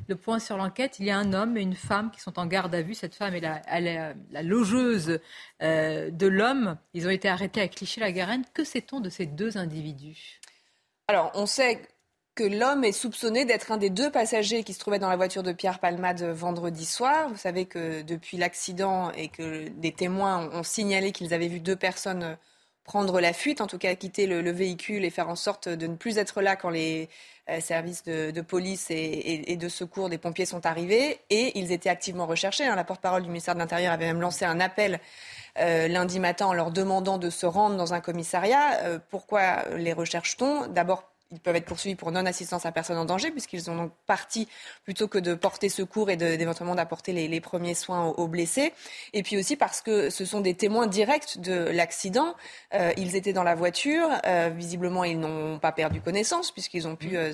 Le 0.08 0.16
point 0.16 0.38
sur 0.38 0.56
l'enquête, 0.56 0.98
il 0.98 1.04
y 1.04 1.10
a 1.10 1.18
un 1.18 1.34
homme 1.34 1.58
et 1.58 1.60
une 1.60 1.76
femme 1.76 2.10
qui 2.10 2.20
sont 2.20 2.38
en 2.38 2.46
garde 2.46 2.74
à 2.74 2.80
vue. 2.80 2.94
Cette 2.94 3.14
femme 3.14 3.34
est 3.34 3.40
la, 3.40 3.60
elle 3.68 3.86
est 3.86 4.14
la 4.30 4.42
logeuse 4.42 5.20
euh, 5.62 6.10
de 6.10 6.26
l'homme. 6.26 6.78
Ils 6.94 7.06
ont 7.06 7.10
été 7.10 7.28
arrêtés 7.28 7.60
à 7.60 7.68
Clichy-la-Garenne. 7.68 8.44
Que 8.54 8.64
sait-on 8.64 9.00
de 9.00 9.10
ces 9.10 9.26
deux 9.26 9.58
individus? 9.58 10.40
Alors, 11.06 11.30
on 11.34 11.44
sait 11.44 11.82
que 12.34 12.44
l'homme 12.44 12.84
est 12.84 12.92
soupçonné 12.92 13.44
d'être 13.44 13.72
un 13.72 13.76
des 13.76 13.90
deux 13.90 14.10
passagers 14.10 14.62
qui 14.64 14.72
se 14.72 14.78
trouvaient 14.78 14.98
dans 14.98 15.10
la 15.10 15.16
voiture 15.16 15.42
de 15.42 15.52
Pierre 15.52 15.78
Palmade 15.78 16.22
vendredi 16.22 16.84
soir. 16.86 17.28
Vous 17.28 17.36
savez 17.36 17.66
que 17.66 18.02
depuis 18.02 18.36
l'accident 18.36 19.10
et 19.12 19.28
que 19.28 19.68
des 19.68 19.92
témoins 19.92 20.48
ont 20.52 20.62
signalé 20.62 21.12
qu'ils 21.12 21.34
avaient 21.34 21.48
vu 21.48 21.60
deux 21.60 21.76
personnes 21.76 22.36
prendre 22.90 23.20
la 23.20 23.32
fuite, 23.32 23.60
en 23.60 23.68
tout 23.68 23.78
cas 23.78 23.94
quitter 23.94 24.26
le, 24.26 24.50
véhicule 24.50 25.04
et 25.04 25.10
faire 25.10 25.28
en 25.28 25.36
sorte 25.36 25.68
de 25.68 25.86
ne 25.86 25.94
plus 25.94 26.18
être 26.18 26.42
là 26.42 26.56
quand 26.56 26.70
les 26.70 27.08
euh, 27.48 27.60
services 27.60 28.02
de, 28.04 28.40
police 28.40 28.86
et, 28.90 29.56
de 29.56 29.68
secours 29.68 30.08
des 30.08 30.18
pompiers 30.18 30.46
sont 30.46 30.66
arrivés. 30.66 31.20
Et 31.30 31.58
ils 31.58 31.70
étaient 31.72 31.88
activement 31.88 32.26
recherchés. 32.26 32.66
Hein. 32.66 32.74
La 32.74 32.84
porte-parole 32.84 33.22
du 33.22 33.28
ministère 33.28 33.54
de 33.54 33.60
l'Intérieur 33.60 33.92
avait 33.92 34.06
même 34.06 34.20
lancé 34.20 34.44
un 34.44 34.58
appel 34.58 34.98
euh, 35.58 35.86
lundi 35.88 36.18
matin 36.18 36.46
en 36.46 36.52
leur 36.52 36.70
demandant 36.70 37.18
de 37.18 37.30
se 37.30 37.46
rendre 37.46 37.76
dans 37.76 37.94
un 37.94 38.00
commissariat. 38.00 38.80
Euh, 38.82 38.98
pourquoi 39.10 39.68
les 39.76 39.92
recherche-t-on? 39.92 40.66
D'abord 40.66 41.09
ils 41.32 41.40
peuvent 41.40 41.56
être 41.56 41.64
poursuivis 41.64 41.94
pour 41.94 42.10
non-assistance 42.10 42.66
à 42.66 42.72
personne 42.72 42.96
en 42.96 43.04
danger, 43.04 43.30
puisqu'ils 43.30 43.70
ont 43.70 43.76
donc 43.76 43.92
parti 44.06 44.48
plutôt 44.84 45.06
que 45.06 45.18
de 45.18 45.34
porter 45.34 45.68
secours 45.68 46.10
et 46.10 46.16
d'éventuellement 46.16 46.74
d'apporter 46.74 47.12
les, 47.12 47.40
premiers 47.40 47.74
soins 47.74 48.06
aux, 48.06 48.28
blessés. 48.28 48.72
Et 49.12 49.22
puis 49.22 49.36
aussi 49.36 49.56
parce 49.56 49.80
que 49.80 50.10
ce 50.10 50.24
sont 50.24 50.40
des 50.40 50.54
témoins 50.54 50.86
directs 50.86 51.38
de 51.38 51.52
l'accident. 51.70 52.34
Euh, 52.74 52.92
ils 52.96 53.16
étaient 53.16 53.32
dans 53.32 53.44
la 53.44 53.54
voiture. 53.54 54.08
Euh, 54.26 54.50
visiblement, 54.54 55.04
ils 55.04 55.18
n'ont 55.18 55.58
pas 55.58 55.72
perdu 55.72 56.00
connaissance, 56.00 56.50
puisqu'ils 56.50 56.88
ont 56.88 56.96
pu 56.96 57.16
euh, 57.16 57.32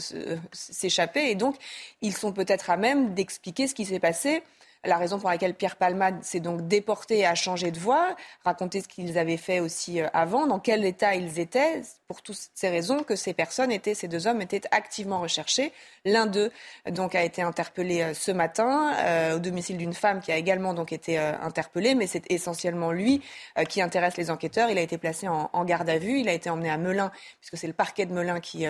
s'échapper. 0.52 1.30
Et 1.30 1.34
donc, 1.34 1.56
ils 2.02 2.14
sont 2.14 2.32
peut-être 2.32 2.70
à 2.70 2.76
même 2.76 3.14
d'expliquer 3.14 3.66
ce 3.66 3.74
qui 3.74 3.86
s'est 3.86 4.00
passé 4.00 4.42
la 4.84 4.96
raison 4.96 5.18
pour 5.18 5.30
laquelle 5.30 5.54
Pierre 5.54 5.76
Palmade 5.76 6.22
s'est 6.22 6.40
donc 6.40 6.66
déporté 6.66 7.26
a 7.26 7.34
changé 7.34 7.70
de 7.70 7.78
voie, 7.78 8.16
raconter 8.44 8.80
ce 8.80 8.88
qu'ils 8.88 9.18
avaient 9.18 9.36
fait 9.36 9.60
aussi 9.60 10.00
euh, 10.00 10.08
avant, 10.12 10.46
dans 10.46 10.58
quel 10.58 10.84
état 10.84 11.14
ils 11.14 11.38
étaient, 11.38 11.82
pour 12.08 12.22
toutes 12.22 12.38
ces 12.54 12.68
raisons 12.68 13.02
que 13.02 13.16
ces 13.16 13.34
personnes 13.34 13.72
étaient, 13.72 13.94
ces 13.94 14.08
deux 14.08 14.26
hommes 14.26 14.40
étaient 14.40 14.62
activement 14.70 15.20
recherchés. 15.20 15.72
L'un 16.04 16.26
d'eux 16.26 16.52
donc 16.90 17.14
a 17.14 17.22
été 17.22 17.42
interpellé 17.42 18.02
euh, 18.02 18.14
ce 18.14 18.30
matin 18.30 18.94
euh, 18.98 19.36
au 19.36 19.38
domicile 19.38 19.76
d'une 19.76 19.94
femme 19.94 20.20
qui 20.20 20.32
a 20.32 20.36
également 20.36 20.74
donc 20.74 20.92
été 20.92 21.18
interpellée, 21.18 21.94
mais 21.94 22.06
c'est 22.06 22.30
essentiellement 22.30 22.92
lui 22.92 23.22
qui 23.68 23.80
intéresse 23.80 24.16
les 24.16 24.30
enquêteurs. 24.30 24.70
Il 24.70 24.78
a 24.78 24.80
été 24.80 24.98
placé 24.98 25.28
en, 25.28 25.64
garde 25.64 25.88
à 25.88 25.98
vue, 25.98 26.20
il 26.20 26.28
a 26.28 26.32
été 26.32 26.50
emmené 26.50 26.70
à 26.70 26.76
Melun 26.76 27.10
puisque 27.40 27.56
c'est 27.56 27.66
le 27.66 27.72
parquet 27.72 28.06
de 28.06 28.12
Melun 28.12 28.40
qui 28.40 28.66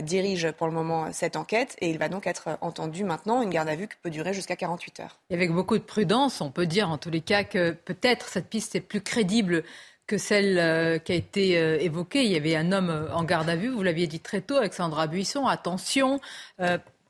dirige 0.00 0.50
pour 0.52 0.66
le 0.66 0.72
moment 0.72 1.12
cette 1.12 1.36
enquête 1.36 1.76
et 1.80 1.90
il 1.90 1.98
va 1.98 2.08
donc 2.08 2.26
être 2.26 2.58
entendu 2.60 3.04
maintenant, 3.04 3.42
une 3.42 3.50
garde 3.50 3.68
à 3.68 3.76
vue 3.76 3.88
qui 3.88 3.96
peut 4.02 4.10
durer 4.10 4.32
jusqu'à 4.32 4.56
48 4.56 5.00
heures. 5.00 5.18
Avec 5.36 5.52
beaucoup 5.52 5.78
de 5.78 5.82
prudence, 5.82 6.40
on 6.40 6.50
peut 6.50 6.66
dire 6.66 6.90
en 6.90 6.98
tous 6.98 7.10
les 7.10 7.20
cas 7.20 7.44
que 7.44 7.72
peut-être 7.72 8.28
cette 8.28 8.48
piste 8.48 8.74
est 8.74 8.80
plus 8.80 9.00
crédible 9.00 9.62
que 10.06 10.18
celle 10.18 10.58
euh, 10.58 10.98
qui 10.98 11.12
a 11.12 11.14
été 11.14 11.58
euh, 11.58 11.78
évoquée. 11.78 12.24
Il 12.24 12.32
y 12.32 12.36
avait 12.36 12.56
un 12.56 12.72
homme 12.72 13.08
en 13.12 13.24
garde 13.24 13.48
à 13.48 13.56
vue, 13.56 13.68
vous 13.68 13.82
l'aviez 13.82 14.06
dit 14.06 14.20
très 14.20 14.40
tôt, 14.40 14.56
Alexandra 14.56 15.06
Buisson, 15.06 15.46
attention 15.46 16.20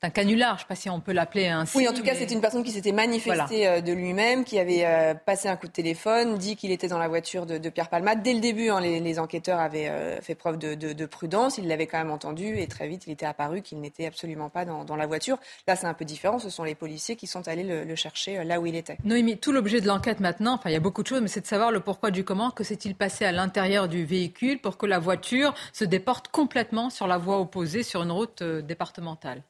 un 0.03 0.11
canular, 0.11 0.51
je 0.51 0.55
ne 0.55 0.59
sais 0.61 0.69
pas 0.69 0.75
si 0.75 0.91
on 0.91 1.01
peut 1.01 1.13
l'appeler 1.13 1.47
ainsi. 1.47 1.77
Oui, 1.77 1.89
en 1.89 1.93
tout 1.93 2.03
cas, 2.03 2.15
c'est 2.15 2.31
une 2.31 2.41
personne 2.41 2.63
qui 2.63 2.71
s'était 2.71 2.93
manifestée 2.93 3.67
euh, 3.67 3.81
de 3.81 3.93
lui-même, 3.93 4.45
qui 4.45 4.59
avait 4.59 4.85
euh, 4.85 5.15
passé 5.15 5.49
un 5.49 5.57
coup 5.57 5.67
de 5.67 5.73
téléphone, 5.73 6.37
dit 6.37 6.57
qu'il 6.57 6.71
était 6.71 6.89
dans 6.89 6.99
la 6.99 7.09
voiture 7.09 7.47
de, 7.47 7.69
Pierre 7.71 7.89
Palmade. 7.89 8.23
Dès 8.23 8.35
le 8.35 8.41
début, 8.41 8.69
hein, 8.69 8.81
les, 8.81 9.19
enquêteurs 9.19 9.59
avaient 9.59 9.89
euh, 9.89 10.21
fait 10.21 10.35
preuve 10.35 10.59
de, 10.59 11.07
prudence, 11.07 11.59
ils 11.59 11.67
l'avaient 11.67 11.87
quand 11.87 11.99
même 11.99 12.11
entendu 12.11 12.59
et 12.59 12.67
très 12.67 12.89
vite, 12.89 13.07
il 13.07 13.13
était 13.13 13.27
apparu 13.27 13.63
qu'il 13.63 13.81
n'était 13.81 14.07
absolument 14.07 14.51
pas 14.51 14.65
dans, 14.65 14.97
la 14.97 15.07
voiture. 15.07 15.39
Là, 15.67 15.77
c'est 15.77 15.87
un 15.87 15.95
peu 15.95 16.05
différent, 16.05 16.39
ce 16.39 16.51
sont 16.51 16.65
les 16.65 16.75
policiers 16.75 17.17
qui 17.17 17.27
sont 17.27 17.49
allés 17.49 17.63
le, 17.63 17.95
chercher 17.95 18.45
là 18.45 18.61
où 18.61 18.67
il 18.67 18.77
était. 18.77 18.99
Noémie, 19.05 19.39
tout 19.39 19.53
l'objet 19.53 19.81
de 19.81 19.87
l'enquête 19.87 20.21
maintenant, 20.21 20.55
enfin, 20.55 20.69
il 20.71 20.75
y 20.75 20.77
a 20.77 20.81
beaucoup 20.81 21.03
de 21.03 21.09
choses, 21.09 21.23
mais 21.23 21.29
c'est 21.29 21.41
de 21.41 21.47
savoir 21.47 21.73
le 21.73 21.81
pourquoi 21.81 22.11
du 22.11 22.25
comment, 22.25 22.51
que 22.51 22.65
s'est-il 22.65 22.95
passé 22.95 23.25
à 23.25 23.33
l'intérieur 23.33 23.89
du 23.89 24.05
véhicule 24.05 24.61
pour 24.61 24.77
que 24.77 24.87
la 24.87 24.99
voiture 24.99 25.55
se 25.73 25.85
déporte 25.85 26.29
complètement 26.29 26.91
sur 26.91 27.07
la 27.07 27.17
voie 27.19 27.41
opposée 27.41 27.83
sur 27.83 28.03
une 28.03 28.13
route 28.13 28.43
départementale? 28.43 29.43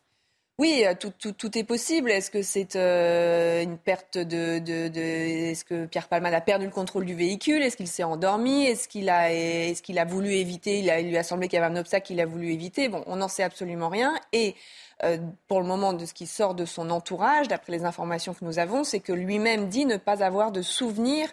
Oui, 0.59 0.85
euh, 0.87 0.95
tout, 0.95 1.59
est 1.59 1.65
possible. 1.65 2.11
Est-ce 2.11 2.31
que 2.31 2.41
c'est 2.41 2.77
euh, 2.77 3.63
une 3.63 3.77
perte 3.77 4.17
de, 4.17 4.59
Est-ce 5.51 5.67
que 5.67 5.85
Pierre 5.85 6.09
Palman 6.09 6.33
a 6.33 6.41
perdu 6.41 6.65
le 6.65 6.71
contrôle 6.71 7.05
du 7.05 7.15
véhicule? 7.15 7.61
Est-ce 7.61 7.77
qu'il 7.77 7.89
s'est 7.89 8.05
endormi? 8.05 8.65
Est-ce 8.65 8.89
qu'il 8.89 9.11
a, 9.11 9.31
est-ce 9.31 9.83
qu'il 9.83 9.99
a 9.99 10.07
voulu 10.07 10.33
éviter 10.33 10.79
il, 10.79 10.89
a, 10.89 11.03
lui 11.03 11.19
a 11.19 11.23
semblé 11.23 11.49
qu'il 11.49 11.59
y 11.59 11.63
avait 11.63 11.75
un 11.75 11.79
obstacle 11.79 12.07
qu'il 12.07 12.21
a 12.23 12.27
voulu 12.27 12.53
éviter? 12.53 12.89
Bon, 12.89 13.05
on 13.07 13.17
n'en 13.17 13.29
sait 13.29 13.43
absolument 13.43 13.91
rien. 13.91 14.15
Et 14.33 14.55
euh, 15.05 15.19
pour 15.47 15.61
le 15.61 15.67
moment, 15.67 15.93
de 15.93 16.07
ce 16.07 16.15
qui 16.15 16.27
sort 16.27 16.55
de 16.55 16.65
son 16.65 16.89
entourage, 16.89 17.49
d'après 17.49 17.73
les 17.73 17.85
informations 17.85 18.33
que 18.33 18.43
nous 18.43 18.59
avons, 18.59 18.83
c'est 18.83 19.01
que 19.01 19.13
lui-même 19.13 19.69
dit 19.69 19.85
ne 19.85 19.99
pas 19.99 20.25
avoir 20.25 20.53
de 20.53 20.63
souvenir 20.63 21.29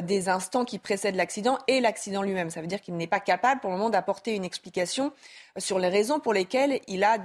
des 0.00 0.28
instants 0.28 0.64
qui 0.64 0.78
précèdent 0.78 1.16
l'accident 1.16 1.58
et 1.66 1.80
l'accident 1.80 2.22
lui-même. 2.22 2.50
Ça 2.50 2.60
veut 2.60 2.68
dire 2.68 2.80
qu'il 2.80 2.96
n'est 2.96 3.08
pas 3.08 3.18
capable 3.18 3.60
pour 3.60 3.70
le 3.70 3.76
moment 3.76 3.90
d'apporter 3.90 4.36
une 4.36 4.44
explication 4.44 5.12
sur 5.56 5.80
les 5.80 5.88
raisons 5.88 6.20
pour 6.20 6.32
lesquelles 6.32 6.78
il 6.86 7.02
a 7.02 7.18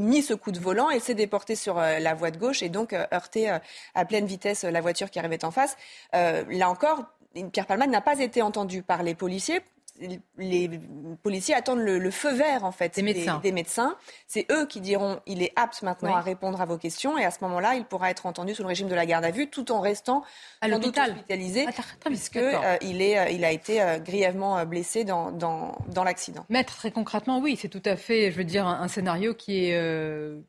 mis 0.00 0.22
ce 0.22 0.34
coup 0.34 0.52
de 0.52 0.58
volant 0.58 0.90
et 0.90 1.00
s'est 1.00 1.14
déporté 1.14 1.54
sur 1.54 1.76
la 1.76 2.14
voie 2.14 2.30
de 2.30 2.38
gauche 2.38 2.62
et 2.62 2.68
donc 2.68 2.92
heurté 3.12 3.50
à 3.94 4.04
pleine 4.04 4.26
vitesse 4.26 4.64
la 4.64 4.80
voiture 4.80 5.10
qui 5.10 5.18
arrivait 5.18 5.44
en 5.44 5.50
face. 5.50 5.76
là 6.12 6.68
encore, 6.68 7.04
Pierre 7.52 7.66
Palmade 7.66 7.90
n'a 7.90 8.00
pas 8.00 8.18
été 8.18 8.42
entendu 8.42 8.82
par 8.82 9.02
les 9.02 9.14
policiers 9.14 9.60
les 10.38 10.70
policiers 11.22 11.54
attendent 11.54 11.80
le, 11.80 12.10
feu 12.10 12.32
vert 12.32 12.64
en 12.64 12.72
fait 12.72 12.94
des 12.94 13.02
médecins. 13.02 13.40
Des, 13.42 13.52
médecins. 13.52 13.96
C'est 14.26 14.46
eux 14.50 14.66
qui 14.66 14.80
diront 14.80 15.20
il 15.26 15.42
est 15.42 15.52
apte 15.56 15.82
maintenant 15.82 16.16
à 16.16 16.20
répondre 16.20 16.60
à 16.60 16.64
vos 16.64 16.78
questions 16.78 17.18
et 17.18 17.24
à 17.24 17.30
ce 17.30 17.38
moment-là 17.42 17.74
il 17.74 17.84
pourra 17.84 18.10
être 18.10 18.26
entendu 18.26 18.54
sous 18.54 18.62
le 18.62 18.68
régime 18.68 18.88
de 18.88 18.94
la 18.94 19.06
garde 19.06 19.24
à 19.24 19.30
vue 19.30 19.48
tout 19.48 19.70
en 19.72 19.80
restant 19.80 20.22
à 20.60 20.68
l'hôpital 20.68 21.10
hospitalisé 21.10 21.66
ah, 21.68 21.82
puisque 22.04 22.36
euh, 22.36 22.76
il 22.82 23.02
est 23.02 23.18
euh, 23.18 23.28
il 23.30 23.44
a 23.44 23.52
été 23.52 23.82
euh, 23.82 23.98
grièvement 23.98 24.64
blessé 24.64 25.04
dans, 25.04 25.30
dans, 25.30 25.76
dans 25.88 26.04
l'accident. 26.04 26.44
Maître 26.48 26.76
très 26.76 26.90
concrètement 26.90 27.38
oui 27.40 27.56
c'est 27.60 27.68
tout 27.68 27.82
à 27.84 27.96
fait 27.96 28.30
je 28.30 28.36
veux 28.36 28.44
dire 28.44 28.66
un, 28.66 28.88
scénario 28.88 29.34
qui 29.34 29.66
est 29.66 29.80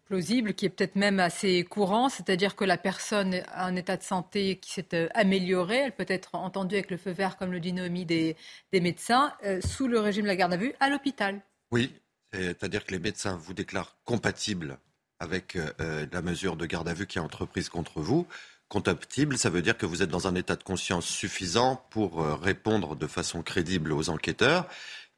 plausible 0.06 0.54
qui 0.54 0.66
est 0.66 0.70
peut-être 0.70 0.96
même 0.96 1.20
assez 1.20 1.64
courant 1.64 2.10
c'est-à-dire 2.10 2.56
que 2.56 2.66
la 2.66 2.78
personne 2.78 3.42
a 3.54 3.66
un 3.66 3.76
état 3.76 3.98
de 3.98 4.04
santé 4.04 4.58
qui 4.58 4.72
s'est 4.72 5.10
amélioré 5.14 5.78
elle 5.78 5.92
peut 5.92 6.06
être 6.08 6.36
entendue 6.36 6.76
avec 6.76 6.90
le 6.90 6.98
feu 6.98 7.12
vert 7.12 7.38
comme 7.38 7.52
le 7.52 7.60
dit 7.60 7.74
Noémie 7.74 8.06
des, 8.06 8.36
des 8.72 8.80
médecins 8.80 9.34
sous 9.62 9.88
le 9.88 10.00
régime 10.00 10.24
de 10.24 10.28
la 10.28 10.36
garde 10.36 10.54
à 10.54 10.58
vue 10.58 10.74
à 10.80 10.90
l'hôpital. 10.90 11.42
Oui, 11.72 11.94
c'est-à-dire 12.34 12.86
que 12.86 12.92
les 12.92 13.00
médecins 13.00 13.38
vous 13.38 13.54
déclarent 13.54 13.98
compatible 14.06 14.78
avec 15.22 15.56
euh, 15.56 15.72
euh, 15.80 16.06
la 16.12 16.22
mesure 16.22 16.56
de 16.56 16.66
garde 16.66 16.88
à 16.88 16.94
vue 16.94 17.06
qui 17.06 17.20
est 17.20 17.22
entreprise 17.22 17.70
contre 17.70 18.02
vous. 18.02 18.28
Compatible, 18.70 19.38
ça 19.38 19.50
veut 19.50 19.62
dire 19.62 19.78
que 19.78 19.86
vous 19.86 20.02
êtes 20.02 20.10
dans 20.10 20.28
un 20.28 20.36
état 20.36 20.56
de 20.56 20.64
conscience 20.64 21.06
suffisant 21.06 21.86
pour 21.90 22.26
répondre 22.42 22.96
de 22.96 23.06
façon 23.06 23.44
crédible 23.44 23.92
aux 23.92 24.10
enquêteurs. 24.10 24.66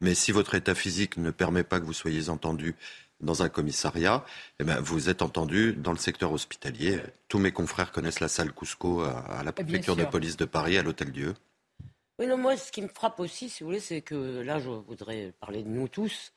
Mais 0.01 0.15
si 0.15 0.31
votre 0.31 0.55
état 0.55 0.73
physique 0.73 1.17
ne 1.17 1.29
permet 1.29 1.63
pas 1.63 1.79
que 1.79 1.85
vous 1.85 1.93
soyez 1.93 2.29
entendu 2.29 2.75
dans 3.21 3.43
un 3.43 3.49
commissariat, 3.49 4.25
eh 4.59 4.63
ben, 4.63 4.79
vous 4.79 5.07
êtes 5.07 5.21
entendu 5.21 5.73
dans 5.73 5.91
le 5.91 5.99
secteur 5.99 6.31
hospitalier. 6.31 6.99
Tous 7.27 7.37
mes 7.37 7.51
confrères 7.51 7.91
connaissent 7.91 8.21
la 8.21 8.27
salle 8.27 8.51
Cusco 8.53 9.01
à, 9.01 9.43
la 9.45 9.51
préfecture 9.51 9.95
de 9.95 10.05
police 10.05 10.35
de 10.35 10.45
Paris, 10.45 10.79
à 10.79 10.81
l'Hôtel 10.81 11.11
Dieu. 11.11 11.35
Oui, 12.19 12.27
non, 12.27 12.37
moi, 12.37 12.55
ce 12.57 12.71
qui 12.71 12.81
me 12.81 12.87
frappe 12.87 13.19
aussi, 13.19 13.49
si 13.49 13.63
vous 13.63 13.69
voulez, 13.69 13.79
c'est 13.79 14.01
que 14.01 14.41
là, 14.41 14.59
je 14.59 14.69
voudrais 14.69 15.33
parler 15.39 15.63
de 15.63 15.69
nous 15.69 15.87
tous. 15.87 16.33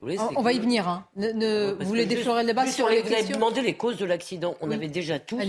on 0.00 0.42
va 0.42 0.52
y 0.52 0.58
venir. 0.58 0.88
Hein. 0.88 1.06
Ne, 1.16 1.76
vous 1.78 1.86
voulez 1.86 2.06
déflorer 2.06 2.42
le 2.42 2.48
débat 2.48 2.66
sur 2.66 2.88
les, 2.88 3.02
Vous 3.02 3.12
avez 3.12 3.32
demandé 3.32 3.62
les 3.62 3.76
causes 3.76 3.98
de 3.98 4.04
l'accident. 4.04 4.56
On 4.60 4.70
avait 4.70 4.88
déjà 4.88 5.18
tous. 5.18 5.40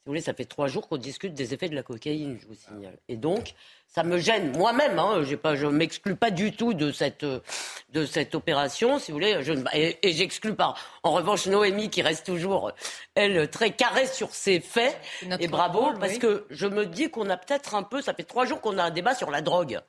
Allez-y 0.00 0.10
vous 0.10 0.12
voulez, 0.12 0.22
ça 0.22 0.32
fait 0.32 0.46
trois 0.46 0.66
jours 0.66 0.88
qu'on 0.88 0.96
discute 0.96 1.34
des 1.34 1.52
effets 1.52 1.68
de 1.68 1.74
la 1.74 1.82
cocaïne, 1.82 2.38
je 2.40 2.46
vous 2.46 2.54
signale. 2.54 2.98
Et 3.08 3.16
donc, 3.16 3.54
ça 3.86 4.02
me 4.02 4.16
gêne 4.18 4.56
moi-même. 4.56 4.98
Hein, 4.98 5.22
je 5.24 5.66
ne 5.66 5.70
m'exclus 5.70 6.16
pas 6.16 6.30
du 6.30 6.52
tout 6.52 6.72
de 6.72 6.90
cette, 6.90 7.24
de 7.24 8.06
cette 8.06 8.34
opération, 8.34 8.98
si 8.98 9.12
vous 9.12 9.18
voulez. 9.18 9.42
Je, 9.42 9.52
et, 9.74 9.98
et 10.02 10.12
j'exclus 10.12 10.54
pas. 10.54 10.74
En 11.02 11.12
revanche, 11.12 11.46
Noémie, 11.46 11.90
qui 11.90 12.00
reste 12.00 12.24
toujours, 12.24 12.72
elle, 13.14 13.50
très 13.50 13.72
carrée 13.72 14.06
sur 14.06 14.34
ses 14.34 14.60
faits. 14.60 14.98
Et 15.38 15.48
bravo, 15.48 15.92
parce 16.00 16.16
que 16.16 16.46
je 16.48 16.66
me 16.66 16.86
dis 16.86 17.10
qu'on 17.10 17.28
a 17.28 17.36
peut-être 17.36 17.74
un 17.74 17.82
peu. 17.82 18.00
Ça 18.00 18.14
fait 18.14 18.24
trois 18.24 18.46
jours 18.46 18.62
qu'on 18.62 18.78
a 18.78 18.84
un 18.84 18.90
débat 18.90 19.14
sur 19.14 19.30
la 19.30 19.42
drogue. 19.42 19.80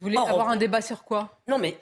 Vous 0.00 0.08
voulez 0.08 0.18
avoir 0.18 0.50
un 0.50 0.56
débat 0.56 0.82
sur 0.82 1.04
quoi? 1.04 1.40
Non, 1.48 1.58
mais 1.58 1.78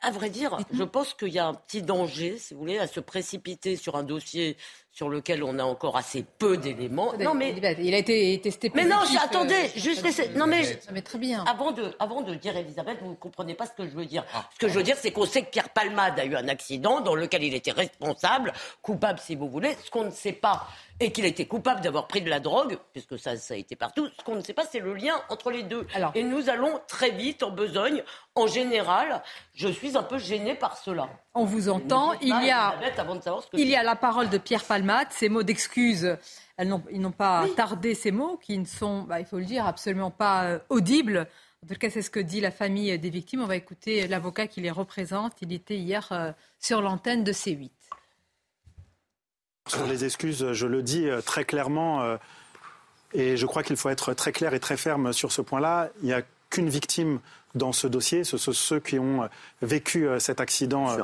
à 0.00 0.10
vrai 0.10 0.30
dire, 0.30 0.56
je 0.72 0.84
pense 0.84 1.14
qu'il 1.14 1.28
y 1.28 1.38
a 1.38 1.46
un 1.46 1.54
petit 1.54 1.82
danger, 1.82 2.38
si 2.38 2.54
vous 2.54 2.60
voulez, 2.60 2.78
à 2.78 2.86
se 2.86 3.00
précipiter 3.00 3.76
sur 3.76 3.96
un 3.96 4.02
dossier 4.02 4.56
sur 4.96 5.10
lequel 5.10 5.44
on 5.44 5.58
a 5.58 5.62
encore 5.62 5.98
assez 5.98 6.24
peu 6.38 6.56
d'éléments. 6.56 7.12
Non 7.20 7.34
mais 7.34 7.54
il 7.78 7.94
a 7.94 7.98
été 7.98 8.40
testé. 8.40 8.72
Mais 8.74 8.86
non, 8.86 8.96
attendez, 9.22 9.54
euh, 9.54 9.68
juste 9.78 10.02
laissez. 10.02 10.30
Non 10.30 10.46
mais 10.46 11.02
très 11.02 11.18
bien. 11.18 11.44
Avant 11.44 11.70
de, 11.70 11.94
avant 11.98 12.22
de 12.22 12.34
dire 12.34 12.56
Elisabeth, 12.56 12.96
vous 13.02 13.10
ne 13.10 13.14
comprenez 13.14 13.54
pas 13.54 13.66
ce 13.66 13.72
que 13.72 13.84
je 13.84 13.94
veux 13.94 14.06
dire. 14.06 14.24
Ah. 14.32 14.48
Ce 14.54 14.58
que 14.58 14.68
je 14.68 14.72
veux 14.72 14.82
dire, 14.82 14.96
c'est 14.98 15.10
qu'on 15.10 15.26
sait 15.26 15.42
que 15.42 15.50
Pierre 15.50 15.68
Palmade 15.68 16.18
a 16.18 16.24
eu 16.24 16.34
un 16.34 16.48
accident 16.48 17.02
dans 17.02 17.14
lequel 17.14 17.44
il 17.44 17.54
était 17.54 17.72
responsable, 17.72 18.54
coupable 18.80 19.18
si 19.18 19.34
vous 19.34 19.50
voulez. 19.50 19.76
Ce 19.84 19.90
qu'on 19.90 20.04
ne 20.04 20.10
sait 20.10 20.32
pas, 20.32 20.66
et 20.98 21.12
qu'il 21.12 21.26
a 21.26 21.28
été 21.28 21.46
coupable 21.46 21.82
d'avoir 21.82 22.06
pris 22.06 22.22
de 22.22 22.30
la 22.30 22.40
drogue, 22.40 22.78
puisque 22.92 23.18
ça, 23.18 23.36
ça 23.36 23.52
a 23.52 23.56
été 23.58 23.76
partout. 23.76 24.08
Ce 24.18 24.24
qu'on 24.24 24.36
ne 24.36 24.40
sait 24.40 24.54
pas, 24.54 24.64
c'est 24.64 24.80
le 24.80 24.94
lien 24.94 25.14
entre 25.28 25.50
les 25.50 25.62
deux. 25.62 25.86
Alors, 25.94 26.12
et 26.14 26.22
nous 26.22 26.48
allons 26.48 26.80
très 26.88 27.10
vite 27.10 27.42
en 27.42 27.50
besogne. 27.50 28.02
En 28.34 28.46
général, 28.46 29.22
je 29.54 29.68
suis 29.68 29.96
un 29.96 30.02
peu 30.02 30.18
gênée 30.18 30.54
par 30.54 30.78
cela. 30.78 31.10
On 31.36 31.44
vous 31.44 31.68
entend. 31.68 32.14
Il 32.20 32.28
y 32.28 32.32
a, 32.32 32.74
il 33.52 33.68
y 33.68 33.76
a 33.76 33.82
la 33.82 33.96
parole 33.96 34.28
de 34.28 34.38
Pierre 34.38 34.64
Palmate. 34.64 35.08
Ces 35.12 35.28
mots 35.28 35.42
d'excuse, 35.42 36.16
ils 36.58 37.00
n'ont 37.00 37.12
pas 37.12 37.44
tardé 37.56 37.94
ces 37.94 38.10
mots, 38.10 38.38
qui 38.38 38.58
ne 38.58 38.64
sont, 38.64 39.02
bah, 39.02 39.20
il 39.20 39.26
faut 39.26 39.38
le 39.38 39.44
dire, 39.44 39.66
absolument 39.66 40.10
pas 40.10 40.44
euh, 40.44 40.58
audibles. 40.70 41.28
En 41.62 41.66
tout 41.68 41.78
cas, 41.78 41.90
c'est 41.90 42.02
ce 42.02 42.10
que 42.10 42.20
dit 42.20 42.40
la 42.40 42.50
famille 42.50 42.98
des 42.98 43.10
victimes. 43.10 43.42
On 43.42 43.46
va 43.46 43.56
écouter 43.56 44.06
l'avocat 44.08 44.46
qui 44.46 44.60
les 44.60 44.70
représente. 44.70 45.34
Il 45.42 45.52
était 45.52 45.76
hier 45.76 46.08
euh, 46.12 46.32
sur 46.58 46.80
l'antenne 46.80 47.24
de 47.24 47.32
C8. 47.32 47.70
Sur 49.66 49.86
les 49.86 50.04
excuses, 50.04 50.52
je 50.52 50.66
le 50.66 50.82
dis 50.82 51.08
euh, 51.08 51.20
très 51.20 51.44
clairement, 51.44 52.02
euh, 52.02 52.16
et 53.12 53.36
je 53.36 53.46
crois 53.46 53.64
qu'il 53.64 53.76
faut 53.76 53.88
être 53.88 54.14
très 54.14 54.30
clair 54.30 54.54
et 54.54 54.60
très 54.60 54.76
ferme 54.76 55.12
sur 55.12 55.32
ce 55.32 55.42
point-là. 55.42 55.90
Il 56.02 56.06
n'y 56.06 56.12
a 56.12 56.22
qu'une 56.50 56.68
victime 56.68 57.18
dans 57.56 57.72
ce 57.72 57.86
dossier, 57.86 58.24
ce 58.24 58.36
sont 58.38 58.52
ceux 58.52 58.80
qui 58.80 58.98
ont 58.98 59.24
euh, 59.24 59.26
vécu 59.62 60.06
cet 60.18 60.40
accident 60.40 60.96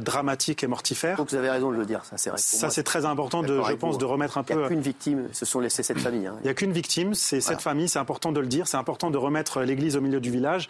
dramatique 0.00 0.62
et 0.62 0.66
mortifère. 0.66 1.16
Donc 1.16 1.30
vous 1.30 1.36
avez 1.36 1.50
raison 1.50 1.70
de 1.70 1.76
le 1.76 1.86
dire, 1.86 2.04
ça 2.04 2.16
c'est 2.16 2.36
Ça 2.38 2.70
c'est 2.70 2.82
très 2.82 3.04
important, 3.04 3.42
de, 3.42 3.60
je 3.62 3.72
pense, 3.74 3.98
de 3.98 4.04
remettre 4.04 4.38
un 4.38 4.42
peu. 4.42 4.54
Il 4.54 4.58
n'y 4.58 4.64
a 4.64 4.68
qu'une 4.68 4.80
victime, 4.80 5.28
ce 5.32 5.44
sont 5.44 5.62
c'est 5.68 5.82
cette 5.82 5.98
famille. 6.00 6.26
Hein. 6.26 6.36
Il 6.40 6.44
n'y 6.44 6.50
a 6.50 6.54
qu'une 6.54 6.72
victime, 6.72 7.14
c'est 7.14 7.40
cette 7.40 7.60
famille, 7.60 7.88
c'est 7.88 7.98
important 7.98 8.32
de 8.32 8.40
le 8.40 8.46
dire, 8.46 8.68
c'est 8.68 8.76
important 8.76 9.10
de 9.10 9.18
remettre 9.18 9.60
l'église 9.62 9.96
au 9.96 10.00
milieu 10.00 10.20
du 10.20 10.30
village. 10.30 10.68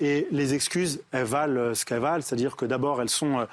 Et 0.00 0.26
les 0.32 0.54
excuses, 0.54 1.00
elles 1.12 1.24
valent 1.24 1.74
ce 1.74 1.84
qu'elles 1.84 2.00
valent, 2.00 2.22
c'est-à-dire 2.22 2.56
que 2.56 2.64
d'abord 2.64 3.00
elles 3.00 3.10
sont 3.10 3.46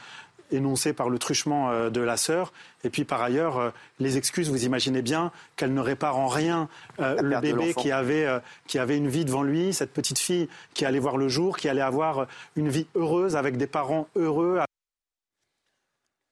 énoncé 0.51 0.93
par 0.93 1.09
le 1.09 1.19
truchement 1.19 1.71
euh, 1.71 1.89
de 1.89 2.01
la 2.01 2.17
sœur. 2.17 2.53
Et 2.83 2.89
puis 2.89 3.05
par 3.05 3.21
ailleurs, 3.21 3.57
euh, 3.57 3.69
les 3.99 4.17
excuses, 4.17 4.49
vous 4.49 4.65
imaginez 4.65 5.01
bien 5.01 5.31
qu'elle 5.55 5.73
ne 5.73 5.81
répare 5.81 6.17
en 6.17 6.27
rien 6.27 6.69
euh, 6.99 7.21
le 7.21 7.39
bébé 7.39 7.73
qui 7.73 7.91
avait, 7.91 8.27
qui 8.67 8.79
avait 8.79 8.97
une 8.97 9.07
vie 9.07 9.25
devant 9.25 9.43
lui, 9.43 9.73
cette 9.73 9.93
petite 9.93 10.19
fille 10.19 10.49
qui 10.73 10.85
allait 10.85 10.99
voir 10.99 11.17
le 11.17 11.27
jour, 11.27 11.57
qui 11.57 11.69
allait 11.69 11.81
avoir 11.81 12.27
une 12.55 12.69
vie 12.69 12.87
heureuse 12.95 13.35
avec 13.35 13.57
des 13.57 13.67
parents 13.67 14.07
heureux. 14.15 14.59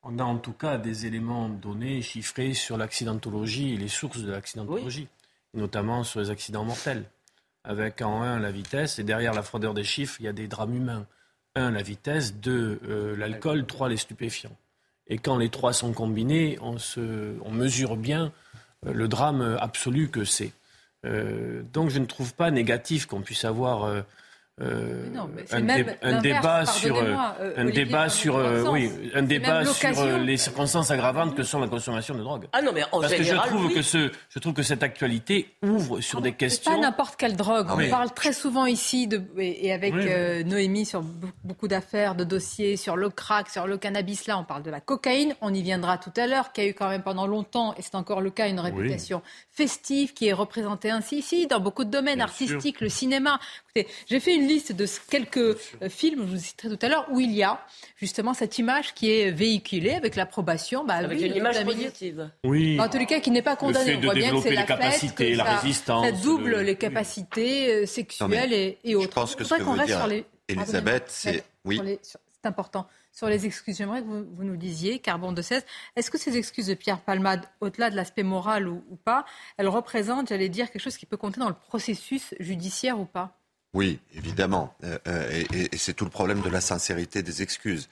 On 0.03 0.19
a 0.19 0.23
en 0.23 0.37
tout 0.37 0.53
cas 0.53 0.77
des 0.77 1.05
éléments 1.05 1.49
donnés, 1.49 2.01
chiffrés 2.01 2.53
sur 2.53 2.77
l'accidentologie 2.77 3.73
et 3.73 3.77
les 3.77 3.89
sources 3.89 4.21
de 4.21 4.31
l'accidentologie, 4.31 5.07
notamment 5.53 6.03
sur 6.03 6.19
les 6.21 6.29
accidents 6.29 6.63
mortels, 6.63 7.09
avec 7.63 8.01
en 8.01 8.21
un 8.21 8.39
la 8.39 8.51
vitesse 8.51 8.99
et 8.99 9.03
derrière 9.03 9.33
la 9.33 9.43
froideur 9.43 9.73
des 9.73 9.83
chiffres, 9.83 10.15
il 10.19 10.25
y 10.25 10.29
a 10.29 10.33
des 10.33 10.47
drames 10.47 10.75
humains 10.75 11.05
la 11.57 11.81
vitesse, 11.81 12.35
deux, 12.35 12.79
euh, 12.87 13.15
l'alcool, 13.17 13.65
trois, 13.65 13.89
les 13.89 13.97
stupéfiants. 13.97 14.55
Et 15.07 15.17
quand 15.17 15.37
les 15.37 15.49
trois 15.49 15.73
sont 15.73 15.93
combinés, 15.93 16.57
on, 16.61 16.77
se, 16.77 17.33
on 17.43 17.51
mesure 17.51 17.95
bien 17.95 18.31
euh, 18.85 18.93
le 18.93 19.07
drame 19.07 19.57
absolu 19.59 20.09
que 20.09 20.23
c'est. 20.23 20.51
Euh, 21.05 21.61
donc 21.73 21.89
je 21.89 21.99
ne 21.99 22.05
trouve 22.05 22.33
pas 22.33 22.51
négatif 22.51 23.05
qu'on 23.05 23.21
puisse 23.21 23.45
avoir 23.45 24.03
euh, 24.59 25.05
un, 25.51 26.21
débat 26.21 26.65
sur 26.65 26.97
un 27.57 27.65
débat 27.65 28.09
sur 28.09 28.35
oui 28.71 28.91
un 29.13 29.21
débat 29.21 29.65
sur 29.65 30.17
les 30.17 30.37
circonstances 30.37 30.89
aggravantes 30.89 31.35
que 31.35 31.43
sont 31.43 31.59
la 31.59 31.67
consommation 31.67 32.15
de 32.15 32.23
drogue. 32.23 32.47
Ah 32.53 32.61
non 32.61 32.71
mais 32.73 32.83
en 32.91 33.01
Parce 33.01 33.13
que 33.13 33.23
je 33.23 33.35
trouve 33.35 33.73
que 33.73 33.81
ce 33.81 34.11
je 34.29 34.39
trouve 34.39 34.53
que 34.53 34.63
cette 34.63 34.83
actualité 34.83 35.55
ouvre 35.61 36.01
sur 36.01 36.21
des 36.21 36.33
questions. 36.33 36.71
Pas 36.71 36.79
n'importe 36.79 37.17
quelle 37.17 37.35
drogue. 37.35 37.67
On 37.69 37.89
parle 37.89 38.11
très 38.13 38.33
souvent 38.33 38.65
ici 38.65 39.07
de 39.07 39.21
et 39.37 39.71
avec 39.71 39.93
euh, 39.93 40.43
Noémie 40.43 40.85
sur 40.85 41.03
beaucoup 41.43 41.67
d'affaires, 41.67 42.15
de 42.15 42.23
dossiers 42.23 42.77
sur 42.77 42.95
le 42.95 43.09
crack, 43.09 43.49
sur 43.49 43.67
le 43.67 43.77
cannabis. 43.77 44.27
Là, 44.27 44.39
on 44.39 44.43
parle 44.43 44.63
de 44.63 44.71
la 44.71 44.81
cocaïne. 44.81 45.35
On 45.41 45.53
y 45.53 45.61
viendra 45.61 45.97
tout 45.97 46.13
à 46.15 46.27
l'heure, 46.27 46.51
qui 46.51 46.61
a 46.61 46.67
eu 46.67 46.73
quand 46.73 46.89
même 46.89 47.03
pendant 47.03 47.27
longtemps 47.27 47.73
et 47.77 47.81
c'est 47.81 47.95
encore 47.95 48.21
le 48.21 48.29
cas 48.29 48.47
une 48.47 48.59
réputation 48.59 49.21
festive 49.51 50.13
qui 50.13 50.27
est 50.27 50.33
représentée 50.33 50.89
ainsi 50.89 51.17
ici 51.17 51.47
dans 51.47 51.59
beaucoup 51.59 51.83
de 51.83 51.91
domaines 51.91 52.21
artistiques, 52.21 52.81
le 52.81 52.89
cinéma. 52.89 53.39
Écoutez, 53.75 53.91
j'ai 54.07 54.19
fait 54.19 54.35
une 54.35 54.46
liste 54.47 54.71
de 54.71 54.85
quelques 55.09 55.37
euh, 55.37 55.89
films, 55.89 56.25
je 56.27 56.35
vous 56.35 56.37
citerai 56.37 56.69
tout 56.69 56.85
à 56.85 56.89
l'heure, 56.89 57.05
où 57.11 57.19
il 57.19 57.31
y 57.31 57.43
a 57.43 57.59
justement 57.97 58.33
cette 58.33 58.57
image 58.57 58.93
qui 58.93 59.11
est 59.11 59.31
véhiculée 59.31 59.93
avec 59.93 60.15
l'approbation. 60.15 60.85
Bah, 60.85 60.95
avec 60.95 61.21
une 61.21 61.35
image 61.35 61.63
positive. 61.63 62.29
Oui. 62.43 62.79
En 62.79 62.89
tous 62.89 62.97
les 62.97 63.05
cas, 63.05 63.19
qui 63.19 63.31
n'est 63.31 63.41
pas 63.41 63.55
condamnée. 63.55 63.95
On 63.97 64.01
voit 64.01 64.13
bien 64.13 64.31
que 64.31 64.41
c'est 64.41 64.51
la 64.51 64.63
capacité, 64.63 65.35
la 65.35 65.57
résistance. 65.57 66.05
Ça 66.05 66.11
double 66.11 66.61
les 66.61 66.75
capacités 66.75 67.73
euh, 67.73 67.85
sexuelles 67.85 68.53
et, 68.83 68.95
autres. 68.95 69.03
Je 69.03 69.13
pense 69.13 69.35
que 69.35 69.43
ce 69.43 69.55
que 69.55 69.63
veut 69.63 69.85
dire 69.85 69.97
sur 69.97 70.07
les... 70.07 70.25
Elisabeth, 70.47 71.05
c'est... 71.07 71.43
Oui. 71.65 71.81
C'est 72.01 72.47
important. 72.47 72.87
Sur 73.11 73.27
les 73.27 73.47
excuses, 73.47 73.77
j'aimerais 73.77 74.01
que 74.01 74.07
vous, 74.07 74.43
nous 74.43 74.57
disiez, 74.57 74.99
Carbon 74.99 75.31
de 75.31 75.41
16, 75.41 75.65
est-ce 75.95 76.11
que 76.11 76.19
ces 76.19 76.37
excuses 76.37 76.67
de 76.67 76.75
Pierre 76.75 76.99
Palmade, 76.99 77.45
au-delà 77.61 77.89
de 77.89 77.95
l'aspect 77.95 78.21
moral 78.21 78.67
ou, 78.67 78.83
ou 78.91 78.95
pas, 78.95 79.25
elles 79.57 79.67
représentent, 79.67 80.29
j'allais 80.29 80.47
dire, 80.47 80.71
quelque 80.71 80.83
chose 80.83 80.97
qui 80.97 81.07
peut 81.07 81.17
compter 81.17 81.39
dans 81.39 81.49
le 81.49 81.55
processus 81.55 82.35
judiciaire 82.39 82.99
ou 82.99 83.05
pas? 83.05 83.36
Oui, 83.77 83.99
évidemment. 84.15 84.75
Euh, 84.83 84.97
euh, 85.07 85.43
et, 85.53 85.77
c'est 85.77 85.93
tout 85.93 86.03
le 86.03 86.09
problème 86.09 86.41
de 86.41 86.49
la 86.49 86.61
sincérité 86.61 87.21
des 87.21 87.43
excuses. 87.43 87.89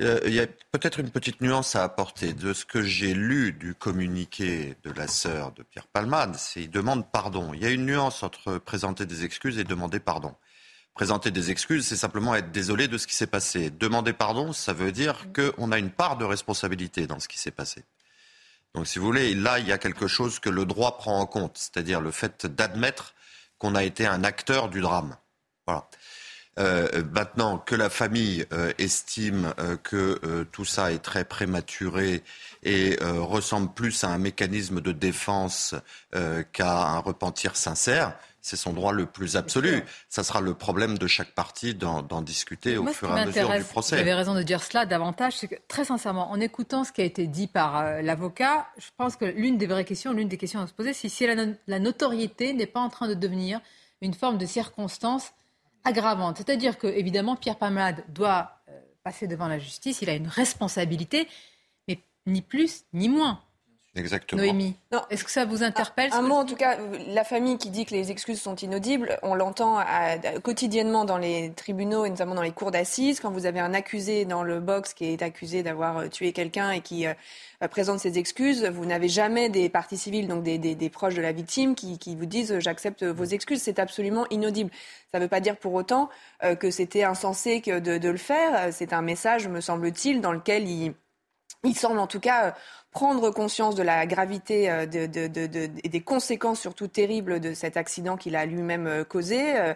Euh, 0.00 0.18
il 0.24 0.32
y 0.32 0.40
a 0.40 0.46
peut-être 0.72 0.98
une 0.98 1.10
petite 1.10 1.42
nuance 1.42 1.76
à 1.76 1.84
apporter. 1.84 2.32
De 2.32 2.54
ce 2.54 2.64
que 2.64 2.80
j'ai 2.80 3.12
lu 3.12 3.52
du 3.52 3.74
communiqué 3.74 4.76
de 4.82 4.90
la 4.92 5.06
sœur 5.06 5.52
de 5.52 5.62
Pierre 5.62 5.88
Palmade, 5.88 6.36
c'est 6.36 6.62
qu'il 6.62 6.70
demande 6.70 7.06
pardon. 7.12 7.52
Il 7.52 7.62
y 7.62 7.66
a 7.66 7.70
une 7.70 7.84
nuance 7.84 8.22
entre 8.22 8.56
présenter 8.56 9.04
des 9.04 9.26
excuses 9.26 9.58
et 9.58 9.64
demander 9.64 10.00
pardon. 10.00 10.34
Présenter 10.94 11.30
des 11.30 11.50
excuses, 11.50 11.86
c'est 11.86 11.96
simplement 11.96 12.34
être 12.34 12.50
désolé 12.50 12.88
de 12.88 12.96
ce 12.96 13.06
qui 13.06 13.14
s'est 13.14 13.26
passé. 13.26 13.68
Demander 13.68 14.14
pardon, 14.14 14.54
ça 14.54 14.72
veut 14.72 14.90
dire 14.90 15.26
qu'on 15.34 15.70
a 15.70 15.78
une 15.78 15.90
part 15.90 16.16
de 16.16 16.24
responsabilité 16.24 17.06
dans 17.06 17.20
ce 17.20 17.28
qui 17.28 17.38
s'est 17.38 17.50
passé. 17.50 17.82
Donc, 18.74 18.86
si 18.86 18.98
vous 18.98 19.04
voulez, 19.04 19.34
là, 19.34 19.58
il 19.58 19.68
y 19.68 19.72
a 19.72 19.76
quelque 19.76 20.06
chose 20.06 20.38
que 20.38 20.48
le 20.48 20.64
droit 20.64 20.96
prend 20.96 21.20
en 21.20 21.26
compte, 21.26 21.58
c'est-à-dire 21.58 22.00
le 22.00 22.10
fait 22.10 22.46
d'admettre 22.46 23.14
qu'on 23.58 23.74
a 23.74 23.84
été 23.84 24.06
un 24.06 24.24
acteur 24.24 24.68
du 24.68 24.80
drame. 24.80 25.16
Voilà. 25.66 25.88
Euh, 26.58 27.02
maintenant 27.12 27.58
que 27.58 27.74
la 27.74 27.90
famille 27.90 28.46
euh, 28.52 28.72
estime 28.78 29.52
euh, 29.58 29.76
que 29.76 30.46
tout 30.52 30.64
ça 30.64 30.92
est 30.92 31.00
très 31.00 31.24
prématuré 31.24 32.22
et 32.62 32.96
ressemble 33.00 33.72
plus 33.74 34.04
à 34.04 34.08
un 34.08 34.18
mécanisme 34.18 34.80
de 34.80 34.92
défense 34.92 35.74
qu'à 36.52 36.86
un 36.88 36.98
repentir 36.98 37.56
sincère, 37.56 38.16
c'est 38.44 38.56
son 38.56 38.74
droit 38.74 38.92
le 38.92 39.06
plus 39.06 39.36
absolu. 39.36 39.82
Ça 40.10 40.22
sera 40.22 40.42
le 40.42 40.52
problème 40.52 40.98
de 40.98 41.06
chaque 41.06 41.30
partie 41.30 41.74
d'en 41.74 42.20
discuter 42.20 42.76
au 42.76 42.86
fur 42.88 43.08
et 43.16 43.22
à 43.22 43.24
mesure 43.24 43.50
du 43.50 43.64
procès. 43.64 43.96
Vous 43.96 44.02
avez 44.02 44.12
raison 44.12 44.34
de 44.34 44.42
dire 44.42 44.62
cela 44.62 44.84
davantage. 44.84 45.38
C'est 45.38 45.48
que, 45.48 45.54
très 45.66 45.86
sincèrement, 45.86 46.30
en 46.30 46.38
écoutant 46.38 46.84
ce 46.84 46.92
qui 46.92 47.00
a 47.00 47.04
été 47.04 47.26
dit 47.26 47.46
par 47.46 47.78
euh, 47.78 48.02
l'avocat, 48.02 48.68
je 48.76 48.88
pense 48.98 49.16
que 49.16 49.24
l'une 49.24 49.56
des 49.56 49.66
vraies 49.66 49.86
questions, 49.86 50.12
l'une 50.12 50.28
des 50.28 50.36
questions 50.36 50.60
à 50.60 50.66
se 50.66 50.74
poser, 50.74 50.92
c'est 50.92 51.08
si 51.08 51.26
la, 51.26 51.78
notoriété 51.78 52.52
n'est 52.52 52.66
pas 52.66 52.80
en 52.80 52.90
train 52.90 53.08
de 53.08 53.14
devenir 53.14 53.62
une 54.02 54.12
forme 54.12 54.36
de 54.36 54.44
circonstance 54.44 55.32
aggravante. 55.84 56.36
C'est-à-dire 56.36 56.76
que, 56.76 56.86
évidemment, 56.86 57.36
Pierre 57.36 57.56
Palmade 57.56 58.04
doit 58.10 58.58
euh, 58.68 58.78
passer 59.04 59.26
devant 59.26 59.48
la 59.48 59.58
justice, 59.58 60.02
il 60.02 60.10
a 60.10 60.14
une 60.14 60.28
responsabilité, 60.28 61.28
mais 61.88 61.98
ni 62.26 62.42
plus 62.42 62.84
ni 62.92 63.08
moins. 63.08 63.40
Exactement. 63.96 64.42
Noémie, 64.42 64.74
est-ce 65.10 65.22
que 65.22 65.30
ça 65.30 65.44
vous 65.44 65.62
interpelle 65.62 66.10
Un, 66.12 66.22
mot 66.22 66.34
en 66.34 66.44
tout 66.44 66.56
cas, 66.56 66.78
la 67.08 67.22
famille 67.22 67.58
qui 67.58 67.70
dit 67.70 67.86
que 67.86 67.94
les 67.94 68.10
excuses 68.10 68.40
sont 68.40 68.56
inaudibles, 68.56 69.18
on 69.22 69.36
l'entend 69.36 69.78
quotidiennement 70.42 71.04
dans 71.04 71.16
les 71.16 71.52
tribunaux 71.52 72.04
et 72.04 72.10
notamment 72.10 72.34
dans 72.34 72.42
les 72.42 72.50
cours 72.50 72.72
d'assises. 72.72 73.20
Quand 73.20 73.30
vous 73.30 73.46
avez 73.46 73.60
un 73.60 73.72
accusé 73.72 74.24
dans 74.24 74.42
le 74.42 74.58
box 74.58 74.94
qui 74.94 75.04
est 75.04 75.22
accusé 75.22 75.62
d'avoir 75.62 75.98
euh, 75.98 76.08
tué 76.08 76.32
quelqu'un 76.32 76.72
et 76.72 76.80
qui 76.80 77.06
euh, 77.06 77.14
présente 77.70 78.00
ses 78.00 78.18
excuses, 78.18 78.64
vous 78.64 78.84
n'avez 78.84 79.08
jamais 79.08 79.48
des 79.48 79.68
parties 79.68 79.96
civiles, 79.96 80.26
donc 80.26 80.42
des, 80.42 80.90
proches 80.90 81.14
de 81.14 81.22
la 81.22 81.32
victime, 81.32 81.76
qui, 81.76 82.16
vous 82.16 82.26
disent 82.26 82.52
euh, 82.52 82.60
j'accepte 82.60 83.04
vos 83.04 83.24
excuses. 83.24 83.62
C'est 83.62 83.78
absolument 83.78 84.26
inaudible. 84.30 84.70
Ça 85.12 85.18
ne 85.20 85.24
veut 85.24 85.30
pas 85.30 85.40
dire 85.40 85.56
pour 85.56 85.74
autant 85.74 86.08
que 86.58 86.72
c'était 86.72 87.04
insensé 87.04 87.60
que 87.60 87.78
de, 87.78 87.98
de, 87.98 88.08
le 88.08 88.16
faire. 88.16 88.72
C'est 88.72 88.92
un 88.92 89.00
message, 89.00 89.46
me 89.46 89.60
semble-t-il, 89.60 90.20
dans 90.20 90.32
lequel 90.32 90.68
il, 90.68 90.94
il 91.62 91.76
semble 91.76 91.98
en 91.98 92.06
tout 92.06 92.20
cas 92.20 92.54
prendre 92.94 93.30
conscience 93.30 93.74
de 93.74 93.82
la 93.82 94.06
gravité 94.06 94.70
euh, 94.70 94.86
et 95.82 95.88
des 95.88 96.00
conséquences 96.00 96.60
surtout 96.60 96.86
terribles 96.86 97.40
de 97.40 97.52
cet 97.52 97.76
accident 97.76 98.16
qu'il 98.16 98.36
a 98.36 98.46
lui-même 98.46 98.86
euh, 98.86 99.02
causé. 99.02 99.58
Euh, 99.58 99.74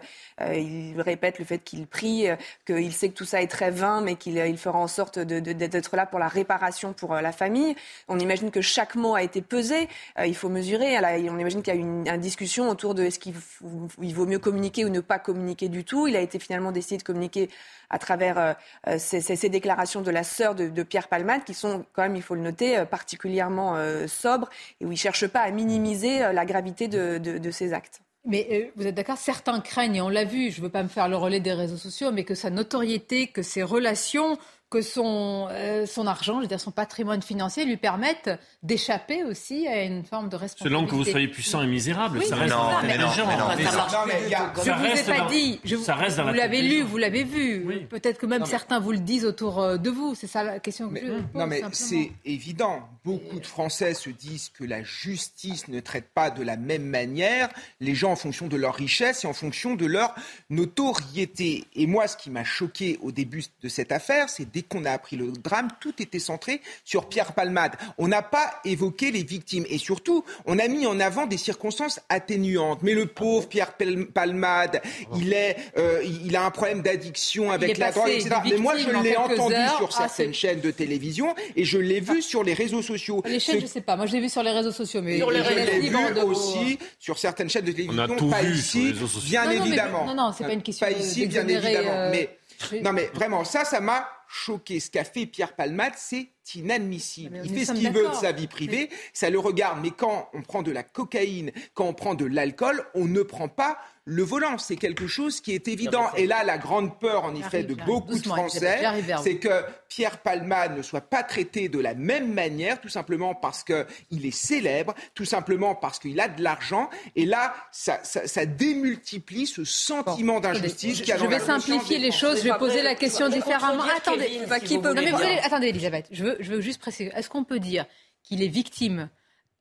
il 0.53 0.99
répète 1.01 1.37
le 1.37 1.43
fait 1.43 1.59
qu'il 1.59 1.85
prie, 1.85 2.27
qu'il 2.65 2.93
sait 2.93 3.09
que 3.09 3.13
tout 3.13 3.25
ça 3.25 3.41
est 3.41 3.47
très 3.47 3.71
vain, 3.71 3.99
mais 3.99 4.15
qu'il 4.15 4.37
il 4.37 4.57
fera 4.57 4.79
en 4.79 4.87
sorte 4.87 5.19
d'être 5.19 5.95
là 5.97 6.05
pour 6.05 6.17
la 6.17 6.29
réparation 6.29 6.93
pour 6.93 7.13
la 7.13 7.33
famille. 7.33 7.75
On 8.07 8.17
imagine 8.19 8.51
que 8.51 8.61
chaque 8.61 8.95
mot 8.95 9.15
a 9.15 9.21
été 9.21 9.41
pesé. 9.41 9.89
Il 10.25 10.35
faut 10.35 10.47
mesurer. 10.47 10.97
On 11.29 11.37
imagine 11.37 11.61
qu'il 11.61 11.73
y 11.73 11.77
a 11.77 11.79
eu 11.79 11.83
une, 11.83 12.17
discussion 12.19 12.69
autour 12.69 12.95
de 12.95 13.03
est-ce 13.03 13.19
qu'il 13.19 13.33
vaut 13.33 14.25
mieux 14.25 14.39
communiquer 14.39 14.85
ou 14.85 14.89
ne 14.89 15.01
pas 15.01 15.19
communiquer 15.19 15.67
du 15.67 15.83
tout. 15.83 16.07
Il 16.07 16.15
a 16.15 16.21
été 16.21 16.39
finalement 16.39 16.71
décidé 16.71 16.97
de 16.97 17.03
communiquer 17.03 17.49
à 17.89 17.99
travers 17.99 18.55
ces, 18.97 19.49
déclarations 19.49 20.01
de 20.01 20.11
la 20.11 20.23
sœur 20.23 20.55
de, 20.55 20.83
Pierre 20.83 21.09
Palmade, 21.09 21.43
qui 21.43 21.53
sont 21.53 21.85
quand 21.91 22.03
même, 22.03 22.15
il 22.15 22.21
faut 22.21 22.35
le 22.35 22.41
noter, 22.41 22.85
particulièrement 23.09 23.75
euh, 23.75 24.05
sobre 24.07 24.49
et 24.79 24.85
où 24.85 24.89
il 24.89 24.91
ne 24.91 24.97
cherche 24.97 25.25
pas 25.25 25.39
à 25.39 25.49
minimiser 25.49 26.23
euh, 26.23 26.31
la 26.31 26.45
gravité 26.45 26.87
de, 26.87 27.17
de, 27.17 27.73
actes. 27.73 28.01
Mais 28.23 28.47
euh, 28.51 28.65
vous 28.75 28.85
êtes 28.85 28.93
d'accord 28.93 29.17
Certains 29.17 29.59
craignent, 29.61 29.95
et 29.95 30.01
on 30.01 30.09
l'a 30.09 30.25
vu, 30.25 30.51
je 30.51 30.59
ne 30.59 30.65
veux 30.65 30.69
pas 30.69 30.83
me 30.83 30.89
faire 30.89 31.09
le 31.09 31.15
relais 31.15 31.39
des 31.39 31.53
réseaux 31.53 31.77
sociaux, 31.77 32.11
mais 32.11 32.23
que 32.23 32.35
sa 32.35 32.51
notoriété, 32.51 33.25
que 33.25 33.41
ses 33.41 33.63
relations 33.63 34.37
que 34.69 34.81
son, 34.81 35.47
euh, 35.49 35.87
son 35.87 36.05
argent, 36.05 36.35
je 36.35 36.41
veux 36.41 36.47
dire 36.47 36.59
son 36.59 36.71
patrimoine 36.71 37.21
financier, 37.23 37.65
lui 37.65 37.77
permettent 37.77 38.29
d'échapper 38.61 39.23
aussi 39.23 39.67
à 39.67 39.83
une 39.83 40.03
forme 40.03 40.29
de 40.29 40.35
responsabilité. 40.35 40.69
Selon 40.69 40.87
que 40.87 40.95
vous 40.95 41.09
soyez 41.09 41.27
puissant 41.27 41.63
et 41.63 41.67
misérable, 41.67 42.23
ça 42.23 42.35
reste 42.35 42.53
non, 42.53 42.69
mais 42.83 42.97
non, 42.97 43.07
Je 43.11 44.71
vous 44.71 44.85
ai 44.85 45.17
pas 45.17 45.27
dit, 45.27 45.59
je, 45.63 45.75
vous 45.75 46.33
l'avez 46.33 46.61
lu, 46.61 46.81
vous 46.83 46.97
l'avez 46.97 47.23
vu. 47.23 47.87
Peut-être 47.89 48.19
que 48.19 48.27
même 48.27 48.45
certains 48.45 48.79
vous 48.79 48.91
le 48.91 48.99
disent 48.99 49.25
autour 49.25 49.59
euh, 49.59 49.77
de 49.77 49.89
vous. 49.89 50.13
C'est 50.13 50.27
ça 50.27 50.43
la 50.43 50.59
question 50.59 50.89
que 50.89 50.99
je 50.99 51.05
pose. 51.05 51.23
Non, 51.33 51.47
mais 51.47 51.61
c'est 51.71 52.11
évident. 52.25 52.87
Beaucoup 53.03 53.39
de 53.39 53.45
Français 53.45 53.93
se 53.95 54.11
disent 54.11 54.49
que 54.49 54.63
la 54.63 54.83
justice 54.83 55.67
ne 55.67 55.79
traite 55.79 56.09
pas 56.13 56.29
de 56.29 56.43
la 56.43 56.57
même 56.57 56.83
manière 56.83 57.49
les 57.79 57.95
gens 57.95 58.11
en 58.11 58.15
fonction 58.15 58.47
de 58.47 58.55
leur 58.55 58.75
richesse 58.75 59.23
et 59.23 59.27
en 59.27 59.33
fonction 59.33 59.75
de 59.75 59.85
leur 59.85 60.13
notoriété. 60.49 61.65
Et 61.73 61.87
moi, 61.87 62.07
ce 62.07 62.17
qui 62.17 62.29
m'a 62.29 62.43
choqué 62.43 62.99
au 63.01 63.11
début 63.11 63.43
de 63.63 63.69
cette 63.69 63.91
affaire, 63.91 64.29
c'est 64.29 64.51
dès 64.59 64.63
qu'on 64.67 64.85
a 64.85 64.91
appris 64.91 65.15
le 65.15 65.31
drame, 65.31 65.69
tout 65.79 65.93
était 66.01 66.19
centré 66.19 66.61
sur 66.83 67.07
Pierre 67.07 67.33
Palmade. 67.33 67.73
On 67.97 68.07
n'a 68.07 68.21
pas 68.21 68.59
évoqué 68.65 69.11
les 69.11 69.23
victimes 69.23 69.65
et 69.69 69.77
surtout, 69.77 70.25
on 70.45 70.59
a 70.59 70.67
mis 70.67 70.85
en 70.85 70.99
avant 70.99 71.27
des 71.27 71.37
circonstances 71.37 71.99
atténuantes. 72.09 72.79
Mais 72.83 72.93
le 72.93 73.05
pauvre 73.05 73.47
Pierre 73.47 73.73
Palmade, 74.13 74.81
il 75.15 75.33
est, 75.33 75.55
euh, 75.77 76.03
il 76.25 76.35
a 76.35 76.45
un 76.45 76.51
problème 76.51 76.81
d'addiction 76.81 77.51
avec 77.51 77.77
la 77.77 77.91
drogue, 77.91 78.09
etc. 78.09 78.35
Mais 78.49 78.57
moi, 78.57 78.77
je 78.77 78.89
l'ai 78.89 79.15
entendu 79.15 79.55
sur 79.77 79.89
ah, 79.93 80.07
certaines 80.07 80.33
chaînes 80.33 80.61
de 80.61 80.71
télévision 80.71 81.33
et 81.55 81.63
je 81.63 81.77
l'ai 81.77 82.01
vu 82.01 82.21
sur 82.21 82.43
les 82.43 82.53
réseaux 82.53 82.81
sociaux. 82.81 83.21
Les 83.25 83.39
chaînes, 83.39 83.61
je 83.61 83.65
sais 83.65 83.81
pas. 83.81 83.95
Moi, 83.95 84.07
je 84.07 84.13
l'ai 84.13 84.21
vu 84.21 84.29
sur 84.29 84.43
les 84.43 84.51
réseaux 84.51 84.71
sociaux, 84.71 85.01
mais 85.01 85.17
sur 85.17 85.31
les 85.31 85.43
je 85.43 85.49
l'ai 85.49 85.89
vu 85.89 86.21
aussi 86.21 86.77
sur 86.99 87.17
certaines 87.17 87.49
chaînes 87.49 87.65
de 87.65 87.71
télévision. 87.71 88.03
On 88.03 88.11
a 88.11 88.15
tout 88.15 88.29
pas 88.29 88.41
vu 88.41 88.55
ici, 88.55 88.69
sur 88.69 88.79
les 88.79 88.91
réseaux 88.91 89.07
sociaux. 89.07 89.29
bien 89.29 89.51
évidemment. 89.51 90.05
non, 90.05 90.15
non, 90.15 90.33
c'est 90.37 90.43
pas 90.43 90.53
une 90.53 90.61
question. 90.61 90.85
Pas 90.85 90.91
ici, 90.91 91.27
bien 91.27 91.47
évidemment. 91.47 91.91
Euh, 91.91 92.11
mais 92.11 92.39
non, 92.83 92.93
mais 92.93 93.09
vraiment, 93.13 93.43
ça, 93.43 93.65
ça 93.65 93.79
m'a 93.79 94.07
choqué. 94.29 94.79
Ce 94.79 94.91
qu'a 94.91 95.03
fait 95.03 95.25
Pierre 95.25 95.55
Palmade, 95.55 95.93
c'est 95.97 96.29
inadmissible. 96.55 97.41
Il 97.43 97.53
fait 97.53 97.65
ce 97.65 97.73
qu'il 97.73 97.91
veut 97.91 98.07
de 98.07 98.13
sa 98.13 98.31
vie 98.31 98.47
privée, 98.47 98.89
ça 99.11 99.29
le 99.29 99.39
regarde. 99.39 99.79
Mais 99.81 99.91
quand 99.91 100.29
on 100.33 100.41
prend 100.41 100.61
de 100.61 100.71
la 100.71 100.83
cocaïne, 100.83 101.51
quand 101.73 101.85
on 101.85 101.93
prend 101.93 102.13
de 102.13 102.25
l'alcool, 102.25 102.85
on 102.93 103.05
ne 103.05 103.23
prend 103.23 103.49
pas 103.49 103.79
le 104.09 104.23
volant. 104.23 104.57
C'est 104.57 104.75
quelque 104.75 105.07
chose 105.07 105.39
qui 105.39 105.53
est 105.53 105.67
évident. 105.67 106.09
Et 106.15 106.25
là, 106.25 106.43
la 106.43 106.57
grande 106.57 106.99
peur, 106.99 107.23
en 107.23 107.35
effet, 107.35 107.63
de 107.63 107.75
beaucoup 107.75 108.17
de 108.17 108.25
Français, 108.25 108.81
c'est 109.23 109.37
que 109.37 109.63
Pierre 109.87 110.17
Palmade 110.17 110.75
ne 110.75 110.81
soit 110.81 111.01
pas 111.01 111.23
traité 111.23 111.69
de 111.69 111.79
la 111.79 111.93
même 111.93 112.33
manière, 112.33 112.81
tout 112.81 112.89
simplement 112.89 113.35
parce 113.35 113.63
qu'il 113.63 114.25
est 114.25 114.35
célèbre, 114.35 114.93
tout 115.13 115.25
simplement 115.25 115.75
parce 115.75 115.99
qu'il 115.99 116.19
a 116.19 116.27
de 116.27 116.43
l'argent. 116.43 116.89
Et 117.15 117.25
là, 117.25 117.53
ça, 117.71 117.99
démultiplie 118.45 119.47
ce 119.47 119.63
sentiment 119.63 120.39
d'injustice. 120.39 120.97
Je, 120.97 121.03
je 121.05 121.25
vais 121.25 121.39
simplifier 121.39 121.99
les 121.99 122.11
choses, 122.11 122.39
je 122.39 122.43
vais 122.43 122.57
poser 122.57 122.81
la 122.81 122.95
question 122.95 123.29
différemment. 123.29 123.83
Attendez, 123.95 124.41
qui 124.65 124.79
peut... 124.79 124.95
attendez, 125.43 125.67
Elisabeth, 125.67 126.07
je 126.11 126.23
veux, 126.23 126.37
je 126.39 126.51
veux 126.51 126.61
juste 126.61 126.81
préciser. 126.81 127.11
Est-ce 127.15 127.29
qu'on 127.29 127.43
peut 127.43 127.59
dire 127.59 127.85
qu'il 128.23 128.43
est 128.43 128.47
victime 128.47 129.09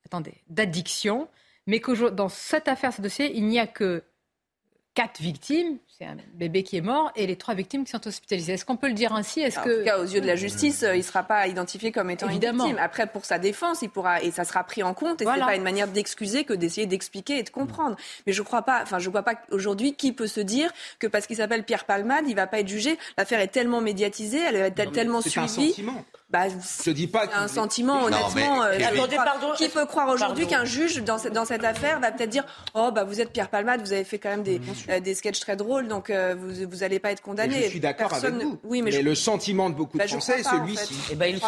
attendez, 0.09 0.35
d'addiction, 0.49 1.29
mais 1.67 1.81
que 1.81 2.09
dans 2.11 2.29
cette 2.29 2.69
affaire, 2.69 2.93
ce 2.93 3.03
dossier, 3.03 3.37
il 3.37 3.47
n'y 3.47 3.59
a 3.59 3.67
que 3.67 4.03
quatre 4.99 5.23
victimes, 5.23 5.79
c'est 5.99 6.07
un 6.07 6.17
bébé 6.35 6.63
qui 6.63 6.77
est 6.77 6.81
mort, 6.81 7.11
et 7.17 7.27
les 7.27 7.35
trois 7.35 7.55
victimes 7.55 7.85
qui 7.85 7.91
sont 7.91 8.07
hospitalisées. 8.07 8.53
Est-ce 8.53 8.65
qu'on 8.65 8.77
peut 8.77 8.87
le 8.87 8.95
dire 8.95 9.13
ainsi? 9.13 9.41
Est-ce 9.41 9.59
que... 9.59 9.75
En 9.75 9.79
tout 9.79 9.85
cas, 9.85 9.99
aux 9.99 10.05
yeux 10.05 10.21
de 10.21 10.29
la 10.29 10.37
justice, 10.37 10.85
euh, 10.85 10.95
il 10.95 10.99
ne 10.99 11.03
sera 11.03 11.25
pas 11.25 11.49
identifié 11.49 11.91
comme 11.91 12.09
étant 12.09 12.29
Évidemment. 12.29 12.65
une 12.65 12.71
victime. 12.71 12.85
Après, 12.85 13.09
pour 13.09 13.25
sa 13.25 13.41
défense, 13.41 13.83
il 13.83 13.91
pourra, 13.91 14.23
et 14.23 14.31
ça 14.31 14.45
sera 14.45 14.63
pris 14.63 14.85
en 14.85 14.95
compte, 14.95 15.23
et 15.23 15.25
ce 15.25 15.31
n'est 15.31 15.41
pas 15.41 15.57
une 15.57 15.65
manière 15.65 15.89
d'excuser 15.89 16.45
que 16.45 16.53
d'essayer 16.53 16.87
d'expliquer 16.87 17.39
et 17.39 17.43
de 17.43 17.51
comprendre. 17.51 17.97
Mais 18.29 18.33
je 18.33 18.43
crois 18.43 18.63
pas, 18.63 18.81
enfin, 18.83 19.01
je 19.01 19.11
vois 19.11 19.25
pas 19.25 19.35
aujourd'hui 19.51 19.95
qui 19.95 20.13
peut 20.13 20.29
se 20.29 20.41
dire 20.41 20.71
que 21.01 21.09
parce 21.09 21.27
qu'il 21.27 21.37
s'appelle 21.37 21.65
Pierre 21.65 21.85
Palmade, 21.85 22.27
il 22.29 22.37
va 22.37 22.47
pas 22.47 22.61
être 22.61 22.69
jugé. 22.69 22.97
L'affaire 23.17 23.41
est 23.41 23.49
tellement 23.49 23.81
médiatisée, 23.81 24.39
elle 24.39 24.57
est 24.57 24.93
tellement 24.93 25.21
suivie. 25.21 25.35
C'est 25.35 25.41
un 25.41 25.49
sentiment. 25.49 26.05
Bah, 26.31 26.45
je 26.85 26.91
dis 26.91 27.07
pas 27.07 27.25
un 27.35 27.49
sentiment, 27.49 28.05
honnêtement. 28.05 28.63
Euh, 28.63 28.79
attendez, 28.87 29.17
pardon, 29.17 29.53
qui 29.57 29.67
peut 29.71 29.87
croire 29.87 30.11
aujourd'hui 30.11 30.47
qu'un 30.47 30.67
juge 30.67 31.03
dans, 31.03 31.17
dans, 31.33 31.47
cette 31.47 31.65
affaire 31.65 32.01
va 32.01 32.13
peut-être 32.13 32.29
dire 32.29 32.45
Oh, 32.75 32.91
bah, 32.95 33.05
vous 33.05 33.23
êtes 33.23 33.33
Pierre 33.33 33.49
Palmade, 33.49 33.81
vous 33.81 33.95
avez 33.95 34.05
fait 34.05 34.19
quand 34.19 34.29
même 34.29 34.43
des, 34.43 34.61
euh, 34.91 35.01
des 35.01 35.15
sketchs 35.15 35.41
très 35.41 35.57
drôles, 35.57 35.88
donc 35.89 36.11
euh, 36.11 36.35
vous 36.37 36.77
n'allez 36.77 36.99
pas 36.99 37.13
être 37.13 37.23
condamné. 37.23 37.63
je 37.65 37.69
suis 37.69 37.81
d'accord 37.81 38.13
avec 38.15 38.35
vous. 38.35 38.59
Oui, 38.65 38.83
mais, 38.83 39.03
le 39.03 39.15
sentiment 39.15 39.71
de 39.71 39.75
beaucoup 39.75 39.99
de 39.99 40.03
bah, 40.03 40.09
Français 40.09 40.41
est 40.41 40.45
celui-ci. 40.45 40.95
Eh 41.11 41.17
ben, 41.17 41.39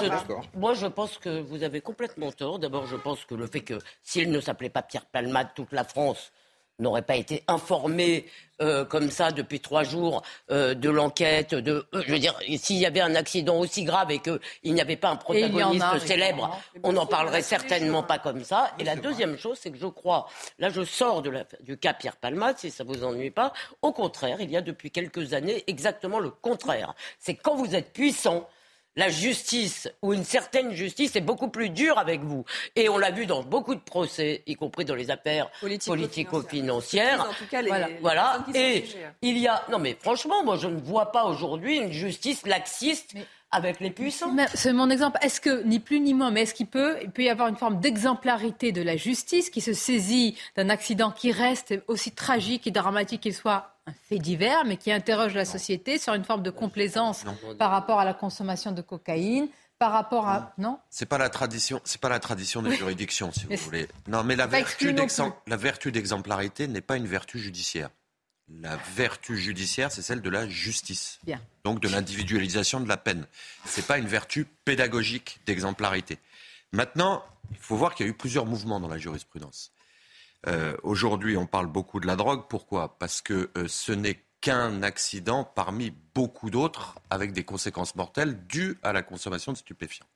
Moi, 0.56 0.74
je 0.74 0.86
pense 0.86 1.18
que 1.18 1.40
vous 1.40 1.62
avez 1.62 1.80
complètement 1.80 2.32
tort. 2.32 2.58
D'abord, 2.58 2.86
je 2.86 2.96
pense 2.96 3.24
que 3.24 3.34
le 3.34 3.46
fait 3.46 3.60
que 3.60 3.74
s'il 4.02 4.30
ne 4.30 4.40
s'appelait 4.40 4.70
pas 4.70 4.82
Pierre 4.82 5.06
Palmade, 5.06 5.48
toute 5.54 5.72
la 5.72 5.84
France 5.84 6.32
n'aurait 6.80 7.02
pas 7.02 7.16
été 7.16 7.44
informé 7.48 8.26
euh, 8.60 8.84
comme 8.84 9.10
ça 9.10 9.30
depuis 9.30 9.60
trois 9.60 9.84
jours 9.84 10.22
euh, 10.50 10.74
de 10.74 10.90
l'enquête. 10.90 11.54
De, 11.54 11.86
euh, 11.94 12.02
je 12.06 12.12
veux 12.12 12.18
dire, 12.18 12.38
s'il 12.58 12.76
y 12.76 12.84
avait 12.84 13.00
un 13.00 13.14
accident 13.14 13.58
aussi 13.58 13.84
grave 13.84 14.10
et 14.10 14.18
qu'il 14.18 14.74
n'y 14.74 14.80
avait 14.82 14.96
pas 14.96 15.08
un 15.08 15.16
protagoniste 15.16 15.98
célèbre, 16.06 16.60
on 16.82 16.92
n'en 16.92 17.06
parlerait 17.06 17.40
certainement 17.40 18.02
pas 18.02 18.18
comme 18.18 18.44
ça. 18.44 18.70
Et 18.78 18.84
la 18.84 18.96
deuxième 18.96 19.38
chose, 19.38 19.58
c'est 19.60 19.70
que 19.70 19.78
je 19.78 19.86
crois, 19.86 20.28
là 20.58 20.68
je 20.68 20.84
sors 20.84 21.22
de 21.22 21.30
la, 21.30 21.44
du 21.60 21.78
cas 21.78 21.94
Pierre 21.94 22.16
Palmade, 22.16 22.58
si 22.58 22.70
ça 22.70 22.84
vous 22.84 23.02
ennuie 23.02 23.30
pas. 23.30 23.54
Au 23.80 23.92
contraire, 23.92 24.36
il 24.40 24.50
y 24.50 24.56
a 24.58 24.62
depuis 24.62 24.90
quelques 24.90 25.32
années 25.32 25.64
exactement 25.66 26.18
le 26.18 26.28
contraire. 26.30 26.94
C'est 27.18 27.34
quand 27.36 27.56
vous 27.56 27.74
êtes 27.74 27.94
puissant 27.94 28.46
la 28.96 29.08
justice 29.08 29.88
ou 30.02 30.12
une 30.12 30.24
certaine 30.24 30.72
justice 30.72 31.16
est 31.16 31.20
beaucoup 31.20 31.48
plus 31.48 31.70
dure 31.70 31.98
avec 31.98 32.22
vous. 32.22 32.44
Et 32.76 32.88
on 32.88 32.98
l'a 32.98 33.10
vu 33.10 33.26
dans 33.26 33.42
beaucoup 33.42 33.74
de 33.74 33.80
procès, 33.80 34.42
y 34.46 34.54
compris 34.54 34.84
dans 34.84 34.94
les 34.94 35.10
affaires 35.10 35.50
politico-financières. 35.86 37.20
En 37.28 37.32
tout 37.32 37.46
cas, 37.50 37.62
les, 37.62 37.70
voilà. 38.00 38.44
les 38.52 38.60
Et 38.60 38.84
hein. 39.04 39.12
il 39.22 39.38
y 39.38 39.46
a. 39.46 39.64
Non, 39.70 39.78
mais 39.78 39.96
franchement, 40.00 40.44
moi, 40.44 40.56
je 40.56 40.68
ne 40.68 40.80
vois 40.80 41.12
pas 41.12 41.24
aujourd'hui 41.24 41.78
une 41.78 41.92
justice 41.92 42.46
laxiste 42.46 43.14
avec 43.50 43.80
les 43.80 43.90
puissants. 43.90 44.32
Mais 44.32 44.46
C'est 44.54 44.72
mon 44.72 44.90
exemple. 44.90 45.18
Est-ce 45.22 45.40
que, 45.40 45.62
ni 45.64 45.80
plus 45.80 46.00
ni 46.00 46.14
moins, 46.14 46.30
mais 46.30 46.42
est-ce 46.42 46.54
qu'il 46.54 46.66
peut, 46.66 46.96
il 47.02 47.10
peut 47.10 47.22
y 47.22 47.28
avoir 47.28 47.48
une 47.48 47.56
forme 47.56 47.80
d'exemplarité 47.80 48.72
de 48.72 48.82
la 48.82 48.96
justice 48.96 49.50
qui 49.50 49.60
se 49.60 49.72
saisit 49.72 50.36
d'un 50.56 50.68
accident 50.68 51.10
qui 51.10 51.32
reste 51.32 51.74
aussi 51.88 52.12
tragique 52.12 52.66
et 52.66 52.70
dramatique 52.70 53.22
qu'il 53.22 53.34
soit 53.34 53.74
un 53.90 53.94
fait 54.08 54.18
divers, 54.18 54.64
mais 54.64 54.76
qui 54.76 54.90
interroge 54.92 55.34
la 55.34 55.44
société 55.44 55.98
sur 55.98 56.14
une 56.14 56.24
forme 56.24 56.42
de 56.42 56.50
complaisance 56.50 57.24
par 57.58 57.70
rapport 57.70 58.00
à 58.00 58.04
la 58.04 58.14
consommation 58.14 58.72
de 58.72 58.82
cocaïne, 58.82 59.48
par 59.78 59.92
rapport 59.92 60.28
à... 60.28 60.52
Non 60.58 60.78
C'est 60.90 61.06
pas 61.06 61.18
la 61.18 61.30
tradition, 61.30 61.80
c'est 61.84 62.00
pas 62.00 62.08
la 62.08 62.18
tradition 62.20 62.62
des 62.62 62.70
Oui. 62.70 62.76
juridictions, 62.76 63.32
si 63.32 63.46
Mais 63.48 63.56
vous 63.56 63.64
voulez. 63.64 63.88
Non, 64.08 64.22
mais 64.24 64.36
la 64.36 64.46
vertu, 64.46 64.92
non 64.92 65.06
la 65.46 65.56
vertu 65.56 65.90
d'exemplarité 65.90 66.68
n'est 66.68 66.80
pas 66.82 66.96
une 66.96 67.06
vertu 67.06 67.38
judiciaire. 67.38 67.88
La 68.48 68.76
vertu 68.96 69.38
judiciaire, 69.38 69.92
c'est 69.92 70.02
celle 70.02 70.20
de 70.22 70.28
la 70.30 70.48
justice. 70.48 71.18
Bien. 71.24 71.40
Donc 71.64 71.80
de 71.80 71.88
l'individualisation 71.88 72.80
de 72.80 72.88
la 72.88 72.96
peine. 72.96 73.26
C'est 73.64 73.86
pas 73.86 73.96
une 73.96 74.08
vertu 74.08 74.44
pédagogique 74.64 75.38
d'exemplarité. 75.46 76.18
Maintenant, 76.72 77.22
il 77.52 77.58
faut 77.58 77.76
voir 77.76 77.94
qu'il 77.94 78.06
y 78.06 78.08
a 78.08 78.10
eu 78.12 78.14
plusieurs 78.16 78.46
mouvements 78.46 78.80
dans 78.80 78.88
la 78.88 78.98
jurisprudence. 78.98 79.70
Euh, 80.46 80.76
Aujourd'hui, 80.82 81.36
on 81.36 81.46
parle 81.46 81.66
beaucoup 81.66 82.00
de 82.00 82.06
la 82.06 82.16
drogue. 82.16 82.44
Pourquoi? 82.48 82.98
Parce 82.98 83.20
que 83.20 83.50
euh, 83.56 83.68
ce 83.68 83.92
n'est 83.92 84.22
qu'un 84.40 84.82
accident 84.82 85.44
parmi 85.44 85.92
beaucoup 86.14 86.50
d'autres 86.50 86.96
avec 87.10 87.32
des 87.32 87.44
conséquences 87.44 87.94
mortelles 87.94 88.46
dues 88.46 88.78
à 88.82 88.92
la 88.92 89.02
consommation 89.02 89.52
de 89.52 89.58
stupéfiants. 89.58 90.06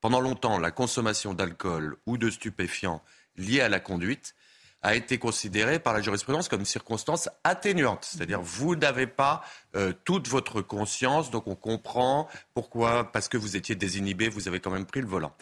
Pendant 0.00 0.20
longtemps, 0.20 0.58
la 0.58 0.70
consommation 0.70 1.32
d'alcool 1.32 1.96
ou 2.06 2.18
de 2.18 2.28
stupéfiants 2.28 3.02
liée 3.36 3.60
à 3.60 3.68
la 3.68 3.80
conduite 3.80 4.34
a 4.82 4.96
été 4.96 5.18
considérée 5.18 5.78
par 5.78 5.94
la 5.94 6.02
jurisprudence 6.02 6.48
comme 6.48 6.60
une 6.60 6.66
circonstance 6.66 7.28
atténuante. 7.44 8.04
C'est-à-dire, 8.04 8.42
vous 8.42 8.74
n'avez 8.74 9.06
pas 9.06 9.42
euh, 9.76 9.92
toute 10.04 10.28
votre 10.28 10.60
conscience, 10.60 11.30
donc 11.30 11.46
on 11.46 11.54
comprend 11.54 12.28
pourquoi, 12.52 13.10
parce 13.12 13.28
que 13.28 13.36
vous 13.36 13.56
étiez 13.56 13.76
désinhibé, 13.76 14.28
vous 14.28 14.48
avez 14.48 14.58
quand 14.58 14.72
même 14.72 14.84
pris 14.84 15.00
le 15.00 15.06
volant. 15.06 15.32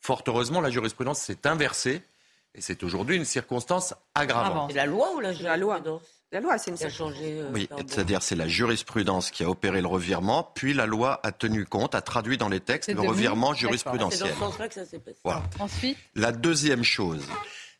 Fort 0.00 0.22
heureusement, 0.26 0.60
la 0.60 0.70
jurisprudence 0.70 1.18
s'est 1.20 1.46
inversée 1.46 2.02
et 2.54 2.60
c'est 2.60 2.82
aujourd'hui 2.82 3.16
une 3.16 3.24
circonstance 3.24 3.94
aggravante. 4.14 4.70
C'est 4.70 4.76
la 4.76 4.86
loi 4.86 5.12
ou 5.14 5.20
la 5.20 5.32
La 5.32 5.56
loi. 5.56 5.80
La 6.32 6.38
loi, 6.40 6.58
c'est 6.58 6.70
une 6.70 6.76
qui 6.76 6.84
a 6.84 6.90
changé 6.90 7.40
euh, 7.40 7.50
Oui, 7.52 7.68
c'est-à-dire 7.88 8.22
c'est 8.22 8.36
la 8.36 8.46
jurisprudence 8.46 9.32
qui 9.32 9.42
a 9.42 9.50
opéré 9.50 9.80
le 9.80 9.88
revirement, 9.88 10.44
puis 10.54 10.72
la 10.74 10.86
loi 10.86 11.18
a 11.24 11.32
tenu 11.32 11.64
compte, 11.64 11.96
a 11.96 12.02
traduit 12.02 12.38
dans 12.38 12.48
les 12.48 12.60
textes 12.60 12.88
le 12.88 12.94
devenu- 12.94 13.08
revirement 13.08 13.48
D'accord. 13.52 13.56
C'est 13.58 13.64
dans 13.64 13.68
jurisprudentiel. 13.70 14.30
ce 14.30 14.38
sens-là 14.38 14.68
que 14.68 14.74
ça 14.74 14.84
s'est 14.86 15.00
passé. 15.00 15.18
Voilà. 15.24 15.42
Ensuite, 15.58 15.98
La 16.14 16.30
deuxième 16.30 16.84
chose, 16.84 17.24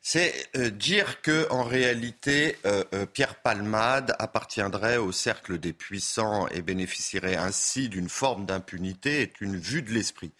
c'est 0.02 0.35
euh, 0.56 0.68
dire 0.70 1.20
que 1.20 1.46
en 1.50 1.62
réalité, 1.62 2.56
euh, 2.66 2.83
euh, 2.92 3.06
Pierre 3.06 3.37
Palmade 3.37 4.16
appartiendrait 4.18 4.96
au 4.96 5.12
cercle 5.12 5.59
des 5.59 5.72
puissants 5.72 6.48
et 6.48 6.61
bénéficierait 6.61 7.37
ainsi 7.37 7.88
d'une 7.88 8.09
forme 8.09 8.46
d'impunité 8.46 9.20
est 9.22 9.40
une 9.40 9.56
vue 9.56 9.83
de 9.83 9.92
l'esprit. 9.92 10.33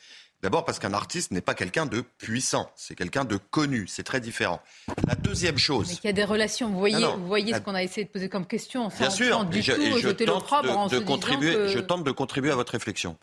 D'abord 0.43 0.65
parce 0.65 0.79
qu'un 0.79 0.95
artiste 0.95 1.33
n'est 1.33 1.43
pas 1.43 1.55
quelqu'un 1.55 1.85
de 1.85 2.01
puissant, 2.01 2.71
c'est 2.75 2.95
quelqu'un 2.95 3.25
de 3.27 3.37
connu, 3.37 3.87
c'est 3.87 4.03
très 4.05 4.21
différent. 4.21 4.63
La 5.07 5.15
deuxième 5.15 5.57
mais 5.57 5.61
chose, 5.61 5.89
qu'il 6.01 6.07
y 6.07 6.09
a 6.09 6.13
des 6.15 6.25
relations. 6.25 6.71
Vous 6.71 6.79
voyez, 6.79 6.95
Non, 6.97 7.11
non. 7.13 7.17
vous 7.19 7.27
voyez 7.27 7.53
ce 7.53 7.59
qu'on 7.59 7.75
a 7.75 7.83
essayé 7.83 8.07
de 8.07 8.11
poser 8.11 8.31
comme 8.31 8.47
question, 8.47 8.89
Bien 8.89 9.11
sûr, 9.11 9.35
sans 9.35 9.45
du 9.45 9.59
et 9.59 9.63
je, 9.63 9.73
tout 9.73 9.81
et 9.83 9.93
je 9.93 9.99
jeter 9.99 10.25
tente 10.25 10.51
en 10.53 10.87
de, 10.87 10.99
contribuer, 10.99 11.53
que- 11.53 11.69
je 11.69 11.79
tente 11.79 12.05
de 12.05 12.11
contribuer 12.11 12.51
à 12.51 12.55
votre 12.55 12.73
réflexion. 12.73 13.19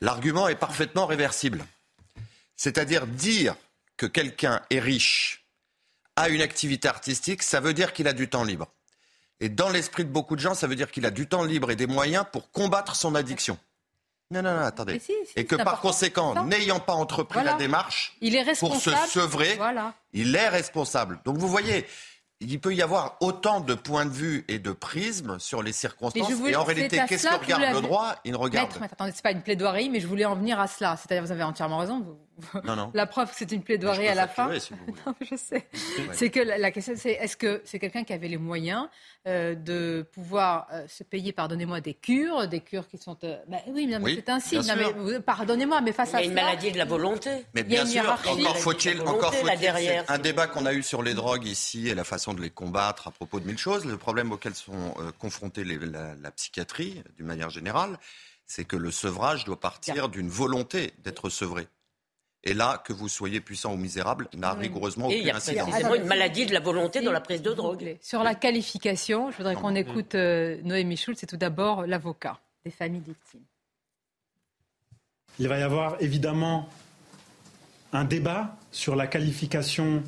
L'argument 0.00 0.46
est 0.46 0.54
parfaitement 0.54 1.06
réversible. 1.06 1.64
C'est-à-dire 2.56 3.06
dire 3.08 3.56
que 3.96 4.06
quelqu'un 4.06 4.62
est 4.70 4.78
riche, 4.80 5.44
a 6.14 6.28
une 6.28 6.42
activité 6.42 6.86
artistique, 6.86 7.42
ça 7.42 7.58
veut 7.60 7.74
dire 7.74 7.92
qu'il 7.92 8.06
a 8.06 8.12
du 8.12 8.28
temps 8.28 8.44
libre. 8.44 8.68
Et 9.40 9.48
dans 9.48 9.70
l'esprit 9.70 10.04
de 10.04 10.10
beaucoup 10.10 10.36
de 10.36 10.40
gens, 10.40 10.54
ça 10.54 10.66
veut 10.66 10.76
dire 10.76 10.90
qu'il 10.90 11.06
a 11.06 11.10
du 11.10 11.26
temps 11.26 11.42
libre 11.44 11.70
et 11.70 11.76
des 11.76 11.86
moyens 11.86 12.24
pour 12.30 12.50
combattre 12.52 12.94
son 12.94 13.14
addiction. 13.14 13.58
Non, 14.32 14.42
non, 14.42 14.54
non, 14.54 14.60
attendez. 14.62 14.92
Mais 14.94 14.98
si, 15.00 15.12
si, 15.26 15.32
et 15.36 15.44
que 15.44 15.56
par 15.56 15.80
conséquent, 15.80 16.44
n'ayant 16.44 16.78
pas 16.80 16.92
entrepris 16.92 17.34
Voilà. 17.40 17.52
la 17.52 17.58
démarche, 17.58 18.16
Il 18.20 18.36
est 18.36 18.58
pour 18.60 18.76
se 18.76 18.90
sevrer, 19.08 19.56
Voilà. 19.56 19.94
il 20.12 20.34
est 20.36 20.48
responsable. 20.48 21.18
Donc 21.24 21.36
vous 21.38 21.48
voyez, 21.48 21.84
il 22.40 22.60
peut 22.60 22.72
y 22.74 22.80
avoir 22.80 23.16
autant 23.20 23.60
de 23.60 23.74
points 23.74 24.06
de 24.06 24.10
vue 24.12 24.44
et 24.48 24.58
de 24.60 24.70
prismes 24.72 25.38
sur 25.40 25.62
les 25.64 25.72
circonstances. 25.72 26.30
Voulais- 26.32 26.52
et 26.52 26.56
en 26.56 26.62
réalité, 26.64 27.00
qu'est-ce 27.08 27.26
que 27.26 27.34
regarde 27.34 27.74
le 27.74 27.80
droit? 27.82 28.14
Il 28.24 28.32
ne 28.32 28.36
regarde. 28.36 28.68
Maître, 28.68 28.80
maître, 28.80 28.94
attendez, 28.94 29.12
c'est 29.14 29.22
pas 29.22 29.32
une 29.32 29.42
plaidoirie, 29.42 29.90
mais 29.90 29.98
je 30.00 30.06
voulais 30.06 30.24
en 30.24 30.36
venir 30.36 30.60
à 30.60 30.66
cela. 30.68 30.96
C'est-à-dire, 30.96 31.24
vous 31.24 31.32
avez 31.32 31.42
entièrement 31.42 31.78
raison. 31.78 32.00
vous- 32.00 32.18
Non, 32.64 32.76
non. 32.76 32.90
La 32.94 33.06
preuve 33.06 33.30
que 33.30 33.36
c'est 33.36 33.50
une 33.52 33.62
plaidoirie 33.62 34.08
à 34.08 34.14
la 34.14 34.28
fin. 34.28 34.58
si. 34.58 34.72
Non, 35.06 35.14
je 35.20 35.36
sais. 35.36 35.66
Ouais. 35.98 36.08
C'est 36.12 36.30
que 36.30 36.40
la, 36.40 36.58
la 36.58 36.70
question, 36.70 36.94
c'est 36.96 37.12
est-ce 37.12 37.36
que 37.36 37.60
c'est 37.64 37.78
quelqu'un 37.78 38.04
qui 38.04 38.12
avait 38.12 38.28
les 38.28 38.36
moyens 38.36 38.88
euh, 39.26 39.54
de 39.54 40.06
pouvoir 40.12 40.66
euh, 40.72 40.86
se 40.88 41.04
payer, 41.04 41.32
pardonnez-moi, 41.32 41.80
des 41.80 41.94
cures, 41.94 42.48
des 42.48 42.60
cures 42.60 42.88
qui 42.88 42.98
sont. 42.98 43.16
euh, 43.24 43.36
bah 43.48 43.58
oui, 43.68 43.86
mais 43.86 43.96
Oui, 43.98 44.22
c'est 44.40 44.56
vous- 44.92 45.20
pardonnez-moi, 45.20 45.80
mais 45.80 45.92
face 45.92 46.10
Il 46.10 46.12
y 46.12 46.16
a 46.16 46.18
à 46.18 46.22
une 46.24 46.32
maladie 46.34 46.72
de 46.72 46.78
la 46.78 46.84
volonté. 46.84 47.30
Mais 47.54 47.60
Il 47.62 47.72
y 47.72 47.76
a 47.76 47.84
bien 47.84 47.86
sûr, 47.86 48.02
encore 48.02 48.16
faut-il, 48.58 49.00
encore 49.02 49.34
faut-il, 49.34 49.74
c'est 49.76 50.04
un 50.10 50.18
débat 50.18 50.46
qu'on 50.46 50.66
a 50.66 50.72
eu 50.72 50.82
sur 50.82 51.02
les 51.02 51.14
drogues 51.14 51.46
ici 51.46 51.88
et 51.88 51.94
la 51.94 52.04
façon 52.04 52.34
de 52.34 52.40
les 52.40 52.50
combattre 52.50 53.08
à 53.08 53.10
propos 53.10 53.40
de 53.40 53.46
mille 53.46 53.58
choses. 53.58 53.84
Le 53.84 53.96
problème 53.96 54.32
auquel 54.32 54.54
sont 54.54 54.94
euh, 54.98 55.10
confrontés 55.18 55.64
les- 55.64 55.78
la, 55.78 56.14
la 56.14 56.30
psychiatrie, 56.30 57.02
d'une 57.16 57.26
manière 57.26 57.50
générale, 57.50 57.98
c'est 58.46 58.64
que 58.64 58.76
le 58.76 58.90
sevrage 58.90 59.44
doit 59.44 59.60
partir 59.60 60.08
d'une 60.08 60.28
volonté 60.28 60.92
d'être 61.04 61.28
sevré. 61.28 61.68
Et 62.42 62.54
là, 62.54 62.82
que 62.84 62.92
vous 62.92 63.08
soyez 63.08 63.40
puissant 63.40 63.74
ou 63.74 63.76
misérable, 63.76 64.28
n'a 64.34 64.54
rigoureusement 64.54 65.10
Et 65.10 65.18
il 65.18 65.18
y 65.18 65.20
aucune 65.24 65.30
a 65.32 65.36
incidence. 65.36 65.68
précisément 65.68 65.94
une 65.94 66.06
maladie 66.06 66.46
de 66.46 66.54
la 66.54 66.60
volonté 66.60 67.02
dans 67.02 67.12
la 67.12 67.20
prise 67.20 67.42
de 67.42 67.52
drogue. 67.52 67.98
Sur 68.00 68.22
la 68.22 68.34
qualification, 68.34 69.30
je 69.30 69.36
voudrais 69.36 69.54
qu'on 69.54 69.74
écoute 69.74 70.14
euh, 70.14 70.58
Noémie 70.64 70.96
Schulz. 70.96 71.18
C'est 71.18 71.26
tout 71.26 71.36
d'abord 71.36 71.86
l'avocat 71.86 72.40
des 72.64 72.70
familles 72.70 73.02
victimes. 73.06 73.44
Il 75.38 75.48
va 75.48 75.58
y 75.58 75.62
avoir 75.62 75.96
évidemment 76.00 76.68
un 77.92 78.04
débat 78.04 78.56
sur 78.72 78.96
la 78.96 79.06
qualification 79.06 80.02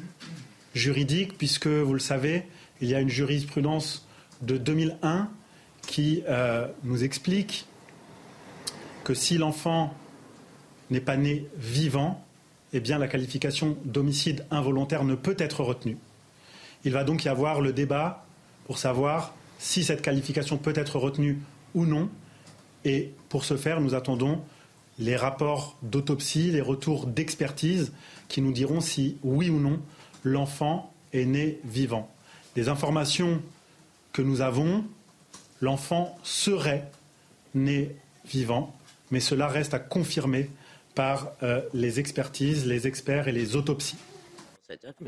juridique, 0.75 1.37
puisque, 1.37 1.67
vous 1.67 1.93
le 1.93 2.01
savez, 2.01 2.47
il 2.81 2.89
y 2.89 2.95
a 2.95 3.01
une 3.01 3.09
jurisprudence 3.09 4.07
de 4.41 4.57
2001 4.57 5.29
qui 5.87 6.23
euh, 6.29 6.67
nous 6.85 7.05
explique 7.05 7.67
que 9.05 9.15
si 9.15 9.37
l'enfant 9.37 9.95
n'est 10.91 11.01
pas 11.01 11.17
né 11.17 11.47
vivant, 11.57 12.25
eh 12.73 12.81
bien 12.81 12.99
la 12.99 13.09
qualification 13.09 13.77
d'homicide 13.85 14.47
involontaire 14.51 15.05
ne 15.05 15.15
peut 15.15 15.37
être 15.39 15.63
retenue. 15.63 15.99
Il 16.85 16.93
va 16.93 17.05
donc 17.05 17.25
y 17.25 17.29
avoir 17.29 17.61
le 17.61 17.73
débat 17.73 18.25
pour 18.67 18.79
savoir 18.79 19.35
si 19.59 19.85
cette 19.85 20.03
qualification 20.03 20.59
peut 20.59 20.73
être 20.75 20.99
retenue 20.99 21.39
ou 21.75 21.87
non. 21.87 22.09
Et 22.85 23.13
pour 23.29 23.45
ce 23.45 23.57
faire, 23.57 23.81
nous 23.81 23.95
attendons 23.95 24.41
les 24.99 25.17
rapports 25.17 25.77
d'autopsie, 25.83 26.51
les 26.51 26.61
retours 26.61 27.07
d'expertise 27.07 27.93
qui 28.29 28.41
nous 28.41 28.53
diront 28.53 28.81
si 28.81 29.17
oui 29.23 29.51
ou 29.51 29.59
non 29.59 29.81
l'enfant 30.25 30.93
est 31.13 31.25
né 31.25 31.61
vivant. 31.65 32.11
Des 32.55 32.69
informations 32.69 33.43
que 34.13 34.23
nous 34.23 34.41
avons, 34.41 34.85
l'enfant 35.61 36.17
serait 36.23 36.91
né 37.55 37.95
vivant, 38.25 38.75
mais 39.11 39.21
cela 39.21 39.49
reste 39.49 39.75
à 39.75 39.79
confirmer 39.79 40.51
par 40.95 41.33
euh, 41.43 41.63
les 41.73 42.01
expertises, 42.01 42.67
les 42.67 42.87
experts 42.87 43.29
et 43.29 43.33
les 43.33 43.57
autopsies. 43.57 43.99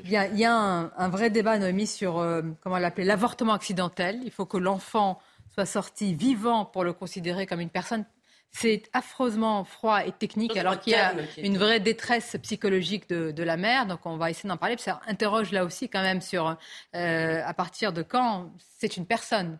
Il 0.04 0.10
y 0.10 0.16
a, 0.16 0.26
il 0.26 0.38
y 0.38 0.44
a 0.44 0.54
un, 0.54 0.92
un 0.96 1.08
vrai 1.08 1.30
débat, 1.30 1.58
Noémie, 1.58 1.86
sur 1.86 2.18
euh, 2.18 2.42
comment 2.62 2.78
l'appeler 2.78 3.06
l'avortement 3.06 3.54
accidentel. 3.54 4.20
Il 4.24 4.30
faut 4.30 4.44
que 4.44 4.58
l'enfant 4.58 5.18
soit 5.54 5.64
sorti 5.66 6.14
vivant 6.14 6.66
pour 6.66 6.84
le 6.84 6.92
considérer 6.92 7.46
comme 7.46 7.60
une 7.60 7.70
personne. 7.70 8.04
C'est 8.50 8.82
affreusement 8.92 9.64
froid 9.64 10.04
et 10.06 10.12
technique, 10.12 10.56
alors 10.56 10.78
qu'il 10.78 10.92
y 10.92 10.96
a 10.96 11.12
une 11.38 11.58
vraie 11.58 11.80
détresse 11.80 12.36
psychologique 12.42 13.08
de, 13.08 13.32
de 13.32 13.42
la 13.42 13.56
mère. 13.56 13.86
Donc, 13.86 14.06
on 14.06 14.16
va 14.16 14.30
essayer 14.30 14.48
d'en 14.48 14.56
parler. 14.56 14.76
Puis 14.76 14.84
ça 14.84 15.00
interroge 15.08 15.50
là 15.50 15.64
aussi, 15.64 15.88
quand 15.88 16.02
même, 16.02 16.20
sur 16.20 16.56
euh, 16.94 17.42
à 17.44 17.54
partir 17.54 17.92
de 17.92 18.02
quand 18.02 18.52
c'est 18.78 18.96
une 18.96 19.06
personne. 19.06 19.58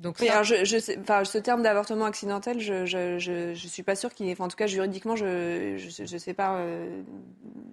Donc, 0.00 0.16
Mais 0.20 0.26
ça- 0.26 0.32
alors, 0.32 0.44
je, 0.44 0.64
je 0.64 0.78
sais- 0.78 0.98
enfin, 1.00 1.24
ce 1.24 1.38
terme 1.38 1.62
d'avortement 1.62 2.04
accidentel, 2.04 2.60
je, 2.60 2.84
je 3.54 3.68
suis 3.68 3.82
pas 3.84 3.94
sûre 3.96 4.12
qu'il 4.12 4.28
est. 4.28 4.32
enfin, 4.32 4.44
en 4.44 4.48
tout 4.48 4.56
cas, 4.56 4.66
juridiquement, 4.66 5.14
je 5.16 5.76
je 5.78 6.16
sais 6.18 6.34
pas 6.34 6.56
euh, 6.58 7.02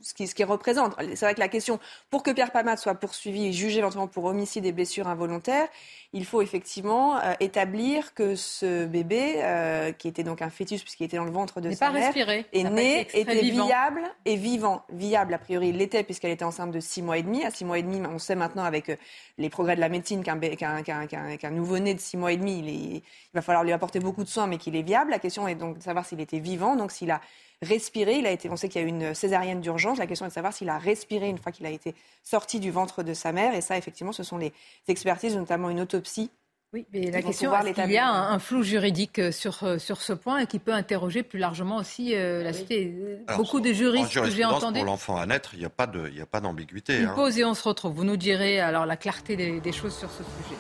ce 0.02 0.14
qu'il 0.14 0.28
ce 0.28 0.44
représente. 0.44 0.96
C'est 1.16 1.26
vrai 1.26 1.34
que 1.34 1.40
la 1.40 1.48
question, 1.50 1.80
pour 2.10 2.24
que 2.24 2.32
Pierre 2.32 2.52
Palmade 2.52 2.78
soit 2.78 2.96
poursuivi 2.96 3.48
et 3.48 3.54
jugé 3.54 3.80
éventuellement 3.80 4.08
pour 4.08 4.26
homicide 4.26 4.66
et 4.66 4.72
blessures 4.72 5.08
involontaires, 5.08 5.68
il 6.14 6.26
faut 6.26 6.42
effectivement 6.42 7.18
euh, 7.18 7.34
établir 7.40 8.14
que 8.14 8.36
ce 8.36 8.86
bébé, 8.86 9.36
euh, 9.38 9.94
qui 9.94 10.10
était 10.10 10.24
donc 10.24 10.42
un 10.42 10.50
fœtus 10.50 10.82
puisqu'il 10.84 11.06
était 11.06 11.18
dans 11.18 11.24
le 11.24 11.32
ventre 11.32 11.62
de 11.62 11.72
sa 11.72 11.88
pas 11.88 11.94
mère, 11.94 12.06
respiré. 12.08 12.46
est 12.52 12.64
né, 12.66 13.08
était 13.14 13.42
vivant. 13.42 13.66
viable 13.66 14.04
et 14.26 14.36
vivant. 14.36 14.84
Viable, 14.92 15.34
a 15.34 15.38
priori, 15.38 15.70
il 15.70 15.78
l'était 15.78 16.04
puisqu'elle 16.04 16.32
était 16.32 16.44
enceinte 16.44 16.72
de 16.72 16.80
six 16.82 17.02
mois 17.02 17.18
et 17.18 17.24
demi. 17.24 17.46
À 17.46 17.52
six 17.52 17.64
mois 17.64 17.80
et 17.80 17.84
demi, 17.84 18.02
on 18.06 18.20
sait 18.20 18.36
maintenant 18.36 18.64
avec 18.64 18.90
euh, 18.90 18.98
les 19.38 19.50
progrès 19.50 19.76
de 19.76 19.82
la 19.82 19.90
médecine 19.90 20.22
qu'un 20.24 21.52
nouveau-né 21.52 21.94
de 21.94 22.00
six 22.00 22.12
six 22.12 22.18
mois 22.18 22.34
et 22.34 22.38
demi, 22.38 22.60
il, 22.60 22.68
il 22.68 23.02
va 23.34 23.42
falloir 23.42 23.64
lui 23.64 23.72
apporter 23.72 24.02
beaucoup 24.02 24.26
de 24.26 24.30
soins, 24.30 24.48
mais 24.48 24.58
qu'il 24.58 24.76
est 24.76 24.82
viable. 24.82 25.12
La 25.12 25.20
question 25.20 25.48
est 25.48 25.56
donc 25.56 25.78
de 25.78 25.84
savoir 25.84 26.06
s'il 26.06 26.20
était 26.20 26.40
vivant, 26.40 26.76
donc 26.76 26.92
s'il 26.92 27.10
a 27.10 27.22
respiré. 27.62 28.18
Il 28.18 28.28
a 28.28 28.32
été, 28.32 28.50
on 28.50 28.56
sait 28.56 28.70
qu'il 28.70 28.82
y 28.82 28.84
a 28.84 28.88
eu 28.88 28.90
une 28.90 29.14
césarienne 29.14 29.62
d'urgence. 29.62 29.98
La 29.98 30.08
question 30.08 30.26
est 30.26 30.30
de 30.30 30.34
savoir 30.34 30.54
s'il 30.54 30.70
a 30.70 30.78
respiré 30.78 31.30
une 31.30 31.38
fois 31.38 31.52
qu'il 31.52 31.66
a 31.66 31.70
été 31.70 31.96
sorti 32.24 32.60
du 32.60 32.72
ventre 32.72 33.04
de 33.04 33.14
sa 33.14 33.32
mère. 33.32 33.54
Et 33.56 33.62
ça, 33.62 33.78
effectivement, 33.78 34.12
ce 34.12 34.24
sont 34.24 34.38
les 34.38 34.54
expertises, 34.88 35.36
notamment 35.36 35.70
une 35.70 35.82
autopsie 35.82 36.30
oui, 36.74 36.86
mais 36.94 37.12
la 37.12 37.22
question 37.22 37.54
est 37.54 37.74
qu'il 37.74 37.92
y 37.92 37.98
a 37.98 38.10
un, 38.10 38.40
flou 38.40 38.64
juridique 38.64 39.20
euh, 39.20 39.34
sur, 39.34 39.62
euh, 39.64 39.78
sur 39.78 40.02
ce 40.02 40.14
point 40.14 40.38
et 40.38 40.48
qui 40.48 40.58
peut 40.58 40.72
interroger 40.72 41.22
plus 41.22 41.38
largement 41.38 41.76
aussi 41.76 42.16
euh, 42.16 42.44
la 42.44 42.54
cité. 42.54 42.96
Beaucoup 43.36 43.60
de 43.60 43.74
juristes 43.74 44.14
que 44.14 44.30
j'ai 44.30 44.46
entendus. 44.46 44.80
Pour 44.80 44.86
l'enfant 44.86 45.18
à 45.18 45.26
naître, 45.26 45.54
il 45.54 45.60
n'y 45.60 45.66
a 45.66 45.70
pas 45.70 46.40
d'ambiguïté. 46.40 47.00
Une 47.00 47.08
hein. 47.08 47.14
pause 47.14 47.38
et 47.38 47.44
on 47.44 47.56
se 47.56 47.68
retrouve. 47.68 47.94
Vous 47.94 48.06
nous 48.06 48.16
direz 48.16 48.62
alors 48.62 48.86
la 48.86 48.96
clarté 48.96 49.36
des, 49.36 49.60
des 49.60 49.72
choses 49.74 49.98
sur 49.98 50.10
ce 50.10 50.24
sujet. 50.24 50.56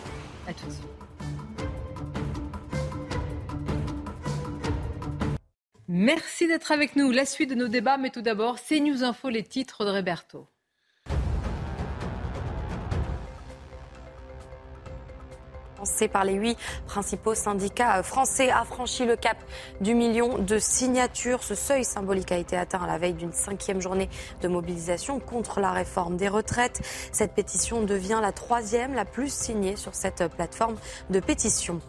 À 0.49 0.53
tout 0.53 0.65
de 0.65 0.71
suite. 0.71 1.00
Merci 5.93 6.47
d'être 6.47 6.71
avec 6.71 6.95
nous. 6.95 7.11
La 7.11 7.25
suite 7.25 7.49
de 7.49 7.55
nos 7.55 7.67
débats, 7.67 7.97
mais 7.97 8.11
tout 8.11 8.21
d'abord, 8.21 8.59
c'est 8.59 8.79
News 8.79 9.03
Info, 9.03 9.27
les 9.27 9.43
titres 9.43 9.83
de 9.83 9.89
Roberto. 9.89 10.47
Par 16.11 16.25
les 16.25 16.33
huit 16.33 16.57
principaux 16.85 17.35
syndicats 17.35 18.03
français 18.03 18.49
a 18.49 18.63
franchi 18.63 19.05
le 19.05 19.15
cap 19.15 19.37
du 19.79 19.95
million 19.95 20.37
de 20.37 20.57
signatures. 20.59 21.43
Ce 21.43 21.55
seuil 21.55 21.83
symbolique 21.83 22.31
a 22.31 22.37
été 22.37 22.57
atteint 22.57 22.81
à 22.81 22.87
la 22.87 22.97
veille 22.97 23.13
d'une 23.13 23.33
cinquième 23.33 23.81
journée 23.81 24.09
de 24.41 24.47
mobilisation 24.47 25.19
contre 25.19 25.59
la 25.59 25.71
réforme 25.71 26.17
des 26.17 26.27
retraites. 26.27 26.81
Cette 27.11 27.33
pétition 27.33 27.81
devient 27.81 28.19
la 28.21 28.31
troisième 28.31 28.93
la 28.93 29.05
plus 29.05 29.33
signée 29.33 29.75
sur 29.75 29.95
cette 29.95 30.27
plateforme 30.27 30.75
de 31.09 31.19
pétition. 31.19 31.79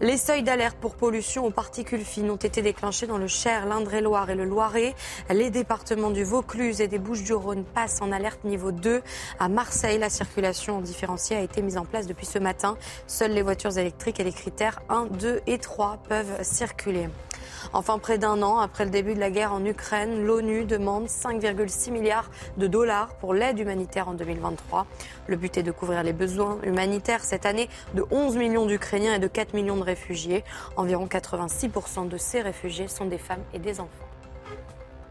Les 0.00 0.16
seuils 0.16 0.42
d'alerte 0.42 0.76
pour 0.78 0.96
pollution 0.96 1.46
aux 1.46 1.50
particules 1.50 2.04
fines 2.04 2.30
ont 2.30 2.36
été 2.36 2.62
déclenchés 2.62 3.06
dans 3.06 3.18
le 3.18 3.28
Cher, 3.28 3.66
l'Indre-et-Loire 3.66 4.30
et 4.30 4.34
le 4.34 4.44
Loiret. 4.44 4.94
Les 5.30 5.50
départements 5.50 6.10
du 6.10 6.24
Vaucluse 6.24 6.80
et 6.80 6.88
des 6.88 6.98
Bouches-du-Rhône 6.98 7.64
passent 7.64 8.00
en 8.00 8.12
alerte 8.12 8.44
niveau 8.44 8.72
2. 8.72 9.02
À 9.38 9.48
Marseille, 9.48 9.98
la 9.98 10.10
circulation 10.10 10.80
différenciée 10.80 11.36
a 11.36 11.40
été 11.40 11.62
mise 11.62 11.78
en 11.78 11.84
place 11.84 12.06
depuis 12.06 12.26
ce 12.26 12.38
matin. 12.38 12.76
Seules 13.26 13.34
les 13.34 13.42
voitures 13.42 13.76
électriques 13.76 14.20
et 14.20 14.22
les 14.22 14.30
critères 14.30 14.78
1, 14.88 15.06
2 15.06 15.40
et 15.48 15.58
3 15.58 15.98
peuvent 16.08 16.44
circuler. 16.44 17.08
Enfin, 17.72 17.98
près 17.98 18.18
d'un 18.18 18.40
an 18.40 18.60
après 18.60 18.84
le 18.84 18.92
début 18.92 19.14
de 19.14 19.18
la 19.18 19.32
guerre 19.32 19.52
en 19.52 19.64
Ukraine, 19.64 20.24
l'ONU 20.24 20.64
demande 20.64 21.08
5,6 21.08 21.90
milliards 21.90 22.30
de 22.56 22.68
dollars 22.68 23.16
pour 23.16 23.34
l'aide 23.34 23.58
humanitaire 23.58 24.06
en 24.06 24.14
2023. 24.14 24.86
Le 25.26 25.36
but 25.36 25.58
est 25.58 25.64
de 25.64 25.72
couvrir 25.72 26.04
les 26.04 26.12
besoins 26.12 26.58
humanitaires 26.62 27.24
cette 27.24 27.46
année 27.46 27.68
de 27.94 28.04
11 28.12 28.36
millions 28.36 28.66
d'Ukrainiens 28.66 29.14
et 29.14 29.18
de 29.18 29.26
4 29.26 29.54
millions 29.54 29.76
de 29.76 29.82
réfugiés. 29.82 30.44
Environ 30.76 31.06
86% 31.06 32.06
de 32.08 32.18
ces 32.18 32.42
réfugiés 32.42 32.86
sont 32.86 33.06
des 33.06 33.18
femmes 33.18 33.42
et 33.52 33.58
des 33.58 33.80
enfants. 33.80 34.05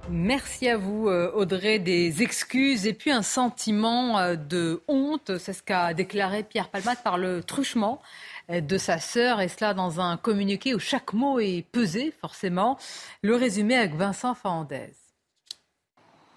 Merci 0.10 0.70
à 0.70 0.78
vous, 0.78 1.08
euh, 1.08 1.32
Audrey. 1.34 1.80
Des 1.80 2.22
excuses 2.22 2.86
et 2.86 2.94
puis 2.94 3.10
un 3.10 3.24
sentiment 3.24 4.20
euh, 4.20 4.36
de 4.36 4.84
honte. 4.88 5.38
C'est 5.40 5.54
ce 5.54 5.64
qu'a 5.64 5.96
déclaré 5.96 6.44
Pierre 6.44 6.70
Palmade 6.70 7.00
par 7.04 7.18
le 7.18 7.42
truchement 7.44 8.02
euh, 8.52 8.62
de 8.62 8.78
sa 8.78 9.00
sœur, 9.00 9.42
et 9.42 9.48
cela 9.48 9.74
dans 9.74 10.00
un 10.00 10.18
communiqué 10.18 10.76
où 10.76 10.80
chaque 10.80 11.14
mot 11.14 11.40
est 11.40 11.66
pesé, 11.72 12.14
forcément. 12.22 12.78
Le 13.24 13.36
résumé 13.36 13.76
avec 13.76 13.96
Vincent 13.96 14.36
Fernandez. 14.36 14.94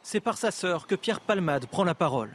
C'est 0.02 0.20
par 0.20 0.38
sa 0.38 0.50
sœur 0.50 0.86
que 0.86 0.94
Pierre 0.94 1.20
Palmade 1.20 1.66
prend 1.66 1.84
la 1.84 1.94
parole. 1.94 2.30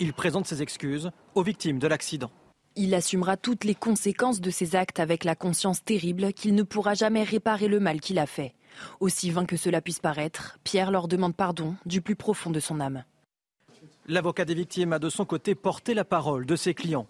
Il 0.00 0.12
présente 0.12 0.46
ses 0.46 0.60
excuses 0.60 1.10
aux 1.34 1.42
victimes 1.42 1.78
de 1.78 1.86
l'accident. 1.86 2.30
Il 2.76 2.94
assumera 2.94 3.38
toutes 3.38 3.64
les 3.64 3.74
conséquences 3.74 4.42
de 4.42 4.50
ses 4.50 4.76
actes 4.76 5.00
avec 5.00 5.24
la 5.24 5.34
conscience 5.34 5.82
terrible 5.82 6.34
qu'il 6.34 6.54
ne 6.54 6.62
pourra 6.62 6.92
jamais 6.92 7.22
réparer 7.22 7.68
le 7.68 7.80
mal 7.80 8.00
qu'il 8.00 8.18
a 8.18 8.26
fait. 8.26 8.54
Aussi 9.00 9.30
vain 9.30 9.46
que 9.46 9.56
cela 9.56 9.80
puisse 9.80 10.00
paraître, 10.00 10.58
Pierre 10.64 10.90
leur 10.90 11.08
demande 11.08 11.34
pardon 11.34 11.74
du 11.86 12.00
plus 12.00 12.16
profond 12.16 12.50
de 12.50 12.60
son 12.60 12.80
âme. 12.80 13.04
L'avocat 14.06 14.44
des 14.44 14.54
victimes 14.54 14.92
a 14.92 14.98
de 14.98 15.10
son 15.10 15.24
côté 15.24 15.54
porté 15.54 15.94
la 15.94 16.04
parole 16.04 16.46
de 16.46 16.56
ses 16.56 16.74
clients. 16.74 17.06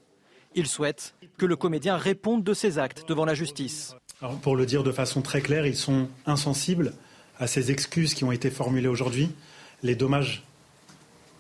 Il 0.55 0.67
souhaite 0.67 1.15
que 1.37 1.47
le 1.47 1.57
comédien 1.57 1.97
réponde 1.97 2.43
de 2.43 2.55
ses 2.55 2.79
actes 2.79 3.09
devant 3.09 3.25
la 3.25 3.35
justice. 3.35 3.95
pour 4.43 4.57
le 4.57 4.67
dire 4.67 4.83
de 4.83 4.93
façon 4.93 5.23
très 5.23 5.41
claire, 5.41 5.67
ils 5.67 5.77
sont 5.77 6.09
insensibles 6.27 6.95
à 7.39 7.47
ces 7.47 7.71
excuses 7.71 8.15
qui 8.15 8.25
ont 8.25 8.33
été 8.33 8.51
formulées 8.51 8.89
aujourd'hui. 8.89 9.31
Les 9.83 9.95
dommages 9.95 10.43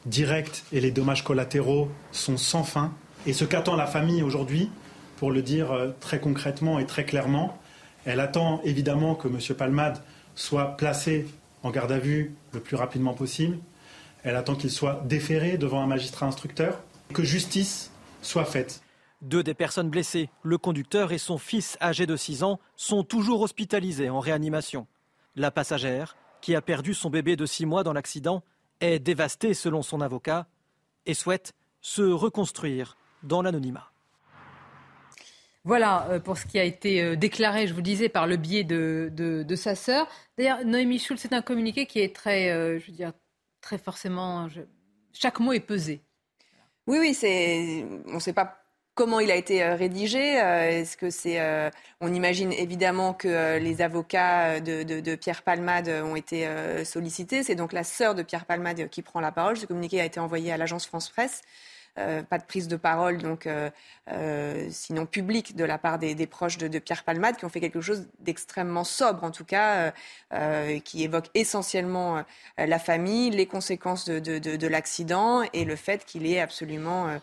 directs 0.06 0.64
et 0.72 0.80
les 0.80 0.90
dommages 0.90 1.24
collatéraux 1.24 1.90
sont 2.12 2.36
sans 2.36 2.62
fin. 2.62 2.92
Et 3.26 3.32
ce 3.32 3.44
qu'attend 3.44 3.76
la 3.76 3.86
famille 3.86 4.22
aujourd'hui, 4.22 4.70
pour 5.16 5.32
le 5.32 5.42
dire 5.42 5.72
euh, 5.72 5.90
très 6.00 6.20
concrètement 6.20 6.78
et 6.78 6.86
très 6.86 7.04
clairement, 7.04 7.58
elle 8.04 8.20
attend 8.20 8.60
évidemment 8.62 9.14
que 9.14 9.28
M. 9.28 9.38
Palmade 9.56 10.00
soit 10.38 10.77
placé 10.77 11.27
en 11.64 11.70
garde 11.70 11.90
à 11.90 11.98
vue 11.98 12.35
le 12.53 12.61
plus 12.61 12.77
rapidement 12.77 13.12
possible. 13.12 13.59
Elle 14.22 14.37
attend 14.37 14.55
qu'il 14.55 14.70
soit 14.70 15.03
déféré 15.05 15.59
devant 15.59 15.83
un 15.83 15.87
magistrat 15.87 16.27
instructeur, 16.27 16.81
que 17.12 17.24
justice 17.24 17.90
soit 18.22 18.44
faite. 18.44 18.81
Deux 19.20 19.42
des 19.42 19.55
personnes 19.55 19.90
blessées, 19.90 20.31
le 20.44 20.57
conducteur 20.57 21.11
et 21.11 21.18
son 21.18 21.38
fils 21.38 21.77
âgé 21.81 22.07
de 22.07 22.16
6 22.16 22.44
ans, 22.44 22.61
sont 22.77 23.03
toujours 23.03 23.40
hospitalisés 23.40 24.11
en 24.11 24.20
réanimation. 24.20 24.87
La 25.35 25.51
passagère, 25.51 26.16
qui 26.40 26.55
a 26.55 26.62
perdu 26.62 26.94
son 26.94 27.11
bébé 27.11 27.35
de 27.35 27.44
6 27.44 27.66
mois 27.66 27.83
dans 27.83 27.92
l'accident, 27.92 28.44
est 28.81 29.01
dévastée 29.01 29.55
selon 29.55 29.83
son 29.83 30.01
avocat 30.01 30.46
et 31.05 31.14
souhaite 31.14 31.53
se 31.81 32.03
reconstruire 32.03 32.96
dans 33.24 33.42
l'anonymat. 33.42 33.90
Voilà 35.68 36.09
euh, 36.09 36.18
pour 36.18 36.38
ce 36.38 36.46
qui 36.46 36.59
a 36.59 36.64
été 36.64 37.02
euh, 37.02 37.14
déclaré, 37.14 37.66
je 37.66 37.74
vous 37.74 37.83
disais, 37.83 38.09
par 38.09 38.26
le 38.26 38.38
biais 38.38 38.64
de, 38.64 39.12
de, 39.12 39.54
sa 39.54 39.74
sœur. 39.74 40.09
D'ailleurs, 40.38 40.64
Noémie 40.64 40.98
Schulz, 40.98 41.20
c'est 41.20 41.35
un 41.35 41.42
communiqué 41.42 41.85
qui 41.85 42.00
est 42.00 42.16
très, 42.16 42.50
euh, 42.50 42.78
je 42.78 42.87
veux 42.87 42.96
dire, 42.96 43.12
très 43.61 43.76
forcément. 43.76 44.48
chaque 45.12 45.40
mot 45.40 45.52
est 45.52 45.61
pesé. 45.61 46.00
Oui, 46.87 46.96
oui, 46.98 47.12
c'est. 47.12 47.85
On 48.07 48.14
ne 48.14 48.18
sait 48.18 48.33
pas 48.33 48.62
comment 48.94 49.20
il 49.20 49.31
a 49.31 49.37
été 49.37 49.62
rédigé. 49.62 50.37
Est-ce 50.38 50.96
que 50.96 51.11
c'est. 51.11 51.38
on 52.00 52.14
imagine 52.14 52.50
évidemment 52.50 53.12
que 53.12 53.59
les 53.59 53.83
avocats 53.83 54.61
de, 54.61 54.83
de, 54.85 55.14
Pierre 55.16 55.42
Palmade 55.42 55.88
ont 55.88 56.16
été 56.16 56.48
sollicités. 56.87 57.42
C'est 57.42 57.57
donc 57.57 57.74
la 57.74 57.85
sœur 57.85 58.14
de 58.14 58.22
Pierre 58.22 58.46
Palmade 58.46 58.88
qui 58.88 59.02
prend 59.02 59.20
la 59.20 59.33
parole. 59.33 59.59
Ce 59.59 59.66
communiqué 59.66 60.00
a 60.00 60.07
été 60.07 60.18
envoyé 60.18 60.50
à 60.50 60.57
l'agence 60.57 60.87
France 60.87 61.11
Presse. 61.11 61.42
Euh, 61.98 62.22
pas 62.22 62.38
de 62.38 62.44
prise 62.44 62.68
de 62.68 62.76
parole, 62.76 63.18
donc 63.18 63.46
euh, 63.46 63.70
euh, 64.12 64.68
sinon 64.70 65.04
publique, 65.04 65.56
de 65.56 65.64
la 65.64 65.78
part 65.78 65.98
des, 65.98 66.14
proches 66.26 66.56
de, 66.56 66.78
Pierre 66.78 67.02
Palmade, 67.02 67.37
qui 67.37 67.44
ont 67.44 67.48
fait 67.48 67.61
quelque 67.61 67.80
chose 67.80 68.06
d'extrêmement 68.20 68.84
sobre, 68.84 69.24
en 69.24 69.30
tout 69.30 69.44
cas, 69.44 69.92
qui 70.84 71.02
évoque 71.02 71.26
essentiellement 71.34 72.24
la 72.56 72.78
famille, 72.78 73.30
les 73.30 73.46
conséquences 73.46 74.08
de, 74.08 74.38
de 74.38 74.66
l'accident 74.66 75.42
et 75.52 75.64
le 75.64 75.76
fait 75.76 76.04
qu'il 76.04 76.26
est 76.26 76.40
absolument 76.40 77.18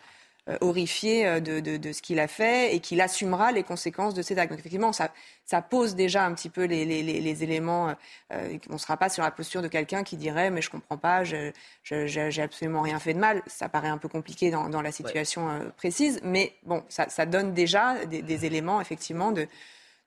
horrifié 0.62 1.26
euh, 1.26 1.40
de, 1.40 1.60
de, 1.60 1.78
de 1.78 1.92
ce 1.92 2.04
qu'il 2.04 2.20
a 2.20 2.28
fait 2.28 2.76
et 2.76 2.80
qu'il 2.80 3.02
assumera 3.02 3.52
les 3.52 3.64
conséquences 3.64 4.14
de 4.14 4.22
ses 4.22 4.38
actes. 4.38 4.52
Donc 4.52 4.60
effectivement, 4.60 4.94
ça, 4.94 5.12
ça 5.44 5.62
pose 5.62 5.96
déjà 5.96 6.24
un 6.24 6.34
petit 6.36 6.50
peu 6.50 6.66
les, 6.66 6.86
les, 6.86 7.02
les 7.02 7.44
éléments. 7.44 7.96
Euh, 8.32 8.58
on 8.70 8.74
ne 8.74 8.78
sera 8.78 8.96
pas 8.98 9.10
sur 9.10 9.24
la 9.24 9.32
posture 9.32 9.64
de 9.64 9.68
quelqu'un 9.68 10.04
qui 10.04 10.18
dirait 10.18 10.52
mais 10.52 10.62
je 10.62 10.70
comprends 10.70 10.98
pas, 10.98 11.24
je 11.24 11.52
j'ai 11.84 12.42
absolument 12.42 12.82
rien 12.82 13.00
fait 13.00 13.16
de 13.16 13.20
mal. 13.20 13.42
Ça 13.48 13.70
paraît 13.70 13.88
un 13.88 13.98
peu 13.98 14.08
compliqué 14.08 14.52
dans, 14.52 14.70
dans 14.70 14.84
la 14.84 14.92
situation 14.92 15.72
précise, 15.78 16.20
mais 16.24 16.54
bon, 16.64 16.84
ça, 16.90 17.10
ça 17.10 17.26
donne 17.26 17.54
déjà 17.54 18.06
des, 18.06 18.22
des, 18.22 18.46
éléments 18.46 18.82
effectivement 18.82 19.32
de 19.32 19.48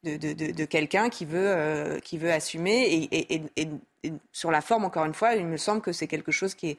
de, 0.05 0.17
de, 0.17 0.53
de, 0.53 0.65
quelqu'un 0.65 1.09
qui 1.09 1.25
veut, 1.25 1.99
qui 2.05 2.19
veut 2.19 2.31
assumer. 2.31 2.85
Et, 2.85 3.35
et, 3.35 3.43
et, 3.57 3.69
et, 4.05 4.13
sur 4.31 4.53
la 4.53 4.61
forme, 4.61 4.85
encore 4.85 5.05
une 5.05 5.15
fois, 5.15 5.35
il 5.35 5.45
me 5.45 5.57
semble 5.57 5.81
que 5.81 5.91
c'est 5.91 6.07
quelque 6.07 6.31
chose 6.31 6.55
qui 6.55 6.71
est 6.71 6.77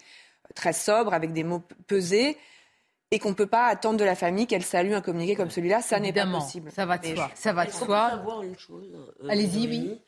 très 0.55 0.71
sobre, 0.71 1.13
avec 1.13 1.33
des 1.33 1.43
mots 1.43 1.61
pesés 1.87 2.37
et 3.11 3.19
qu'on 3.19 3.29
ne 3.29 3.35
peut 3.35 3.47
pas 3.47 3.65
attendre 3.65 3.97
de 3.97 4.03
la 4.03 4.15
famille 4.15 4.45
qu'elle 4.45 4.63
salue 4.63 4.93
un 4.93 5.01
communiqué 5.01 5.35
comme 5.35 5.49
celui-là. 5.49 5.81
Ça 5.81 5.99
n'est 5.99 6.13
pas 6.13 6.27
possible. 6.27 6.71
Ça 6.71 6.85
va 6.85 6.97
de 6.97 7.15
soi. 7.15 7.31
Ça 7.35 7.53
va 7.53 7.65
de 7.65 7.71
soi. 7.71 8.23
une 8.43 8.57
chose 8.57 8.87
euh, 8.93 9.29
Allez-y, 9.29 9.67
oui. 9.67 10.01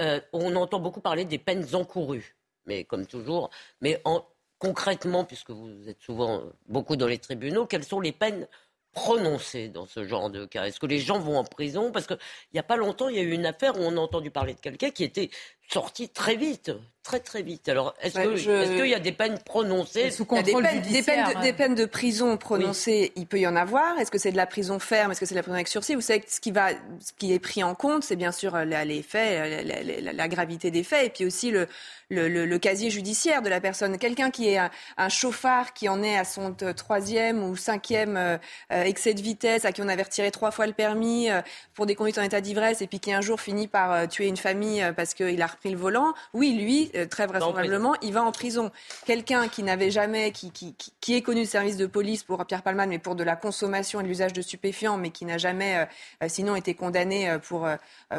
Euh, 0.00 0.20
on 0.32 0.54
entend 0.56 0.80
beaucoup 0.80 1.00
parler 1.00 1.24
des 1.24 1.38
peines 1.38 1.74
encourues, 1.74 2.36
mais 2.66 2.84
comme 2.84 3.06
toujours. 3.06 3.50
Mais 3.80 4.00
en, 4.04 4.24
concrètement, 4.58 5.24
puisque 5.24 5.50
vous 5.50 5.88
êtes 5.88 6.00
souvent 6.00 6.40
euh, 6.40 6.52
beaucoup 6.66 6.96
dans 6.96 7.06
les 7.06 7.18
tribunaux, 7.18 7.66
quelles 7.66 7.84
sont 7.84 8.00
les 8.00 8.12
peines 8.12 8.48
prononcées 8.92 9.68
dans 9.68 9.86
ce 9.86 10.04
genre 10.04 10.30
de 10.30 10.46
cas? 10.46 10.64
Est-ce 10.64 10.80
que 10.80 10.86
les 10.86 10.98
gens 10.98 11.18
vont 11.18 11.38
en 11.38 11.44
prison? 11.44 11.90
Parce 11.90 12.06
qu'il 12.06 12.18
n'y 12.52 12.60
a 12.60 12.64
pas 12.64 12.76
longtemps, 12.76 13.08
il 13.08 13.16
y 13.16 13.18
a 13.18 13.22
eu 13.22 13.32
une 13.32 13.46
affaire 13.46 13.76
où 13.78 13.82
on 13.82 13.96
a 13.96 14.00
entendu 14.00 14.30
parler 14.30 14.54
de 14.54 14.60
quelqu'un 14.60 14.90
qui 14.90 15.04
était 15.04 15.30
sorti 15.72 16.08
très 16.08 16.36
vite, 16.36 16.70
très 17.02 17.20
très 17.20 17.42
vite. 17.42 17.68
Alors, 17.68 17.94
est-ce 18.00 18.16
Ouais, 18.16 18.36
je- 18.36 18.76
qu'il 18.76 18.86
y 18.88 18.94
a 18.94 19.00
des 19.00 19.12
peines 19.12 19.38
prononcées 19.44 20.08
y 20.08 20.38
a 20.38 20.42
des 20.42 20.52
peines, 20.52 20.80
des 20.82 21.02
peines 21.02 21.24
de, 21.34 21.40
des 21.42 21.52
peines 21.52 21.74
de 21.74 21.84
prison 21.84 22.36
prononcées, 22.36 23.12
il 23.16 23.26
peut 23.26 23.38
y 23.38 23.46
en 23.46 23.56
avoir. 23.56 23.98
Est-ce 23.98 24.10
que 24.10 24.18
c'est 24.18 24.30
de 24.32 24.36
la 24.36 24.46
prison 24.46 24.78
ferme? 24.78 25.10
Est-ce 25.12 25.20
que 25.20 25.26
c'est 25.26 25.34
de 25.34 25.38
la 25.38 25.42
prison 25.42 25.54
avec 25.56 25.68
sursis? 25.68 25.94
Vous 25.94 26.00
savez 26.00 26.20
que 26.20 26.30
ce 26.30 26.40
qui, 26.40 26.50
va, 26.52 26.70
ce 27.00 27.12
qui 27.18 27.32
est 27.32 27.38
pris 27.38 27.62
en 27.62 27.74
compte, 27.74 28.04
c'est 28.04 28.16
bien 28.16 28.32
sûr 28.32 28.54
euh, 28.54 28.64
la- 28.64 28.84
les 28.84 29.02
faits, 29.02 29.64
la, 29.66 29.82
la- 29.82 30.00
la- 30.00 30.12
la 30.12 30.28
gravité 30.28 30.70
des 30.70 30.82
faits, 30.84 31.06
et 31.06 31.10
puis 31.10 31.24
aussi 31.26 31.50
le, 31.50 31.66
le, 32.10 32.28
le- 32.28 32.46
le 32.46 32.58
casier 32.58 32.90
judiciaire 32.90 33.42
de 33.42 33.48
la 33.48 33.60
personne. 33.60 33.98
Quelqu'un 33.98 34.30
qui 34.30 34.48
est 34.48 34.58
un, 34.58 34.70
un 34.96 35.08
chauffard, 35.08 35.72
qui 35.74 35.88
en 35.88 36.02
est 36.02 36.16
à 36.16 36.24
son 36.24 36.54
euh, 36.62 36.72
troisième 36.72 37.42
ou 37.42 37.56
cinquième 37.56 38.16
euh, 38.16 38.38
euh, 38.72 38.82
excès 38.84 39.14
de 39.14 39.20
vitesse, 39.22 39.64
à 39.64 39.72
qui 39.72 39.82
on 39.82 39.88
avait 39.88 40.02
retiré 40.04 40.30
trois 40.30 40.50
fois 40.52 40.66
le 40.66 40.72
permis 40.72 41.30
euh, 41.30 41.40
pour 41.74 41.86
des 41.86 41.94
conduites 41.94 42.18
en 42.18 42.22
état 42.22 42.40
d'ivresse, 42.40 42.80
et 42.82 42.86
puis 42.86 43.00
qui 43.00 43.12
un 43.12 43.20
jour 43.20 43.40
finit 43.40 43.68
par 43.68 43.92
euh, 43.92 44.06
tuer 44.06 44.26
une 44.28 44.36
famille 44.36 44.82
euh, 44.82 44.92
parce 44.92 45.12
qu'il 45.14 45.40
a 45.42 45.46
repris 45.54 45.70
le 45.70 45.76
volant, 45.78 46.12
oui, 46.34 46.52
lui, 46.52 46.90
euh, 46.94 47.06
très 47.06 47.26
vraisemblablement, 47.26 47.94
il 48.02 48.12
va 48.12 48.22
en 48.22 48.32
prison. 48.32 48.70
Quelqu'un 49.06 49.48
qui 49.48 49.62
n'avait 49.62 49.90
jamais, 49.90 50.30
qui, 50.30 50.50
qui, 50.50 50.74
qui, 51.00 51.14
est 51.14 51.22
connu 51.22 51.42
de 51.42 51.48
service 51.48 51.76
de 51.76 51.86
police 51.86 52.22
pour 52.22 52.44
Pierre 52.46 52.62
Palman, 52.62 52.88
mais 52.88 52.98
pour 52.98 53.14
de 53.14 53.24
la 53.24 53.36
consommation 53.36 54.00
et 54.00 54.02
de 54.02 54.08
l'usage 54.08 54.32
de 54.32 54.42
stupéfiants, 54.42 54.96
mais 54.96 55.10
qui 55.10 55.24
n'a 55.24 55.38
jamais, 55.38 55.76
euh, 55.78 55.84
euh, 56.22 56.28
sinon, 56.28 56.56
été 56.56 56.74
condamné 56.74 57.36
pour, 57.48 57.66
euh, 57.66 57.76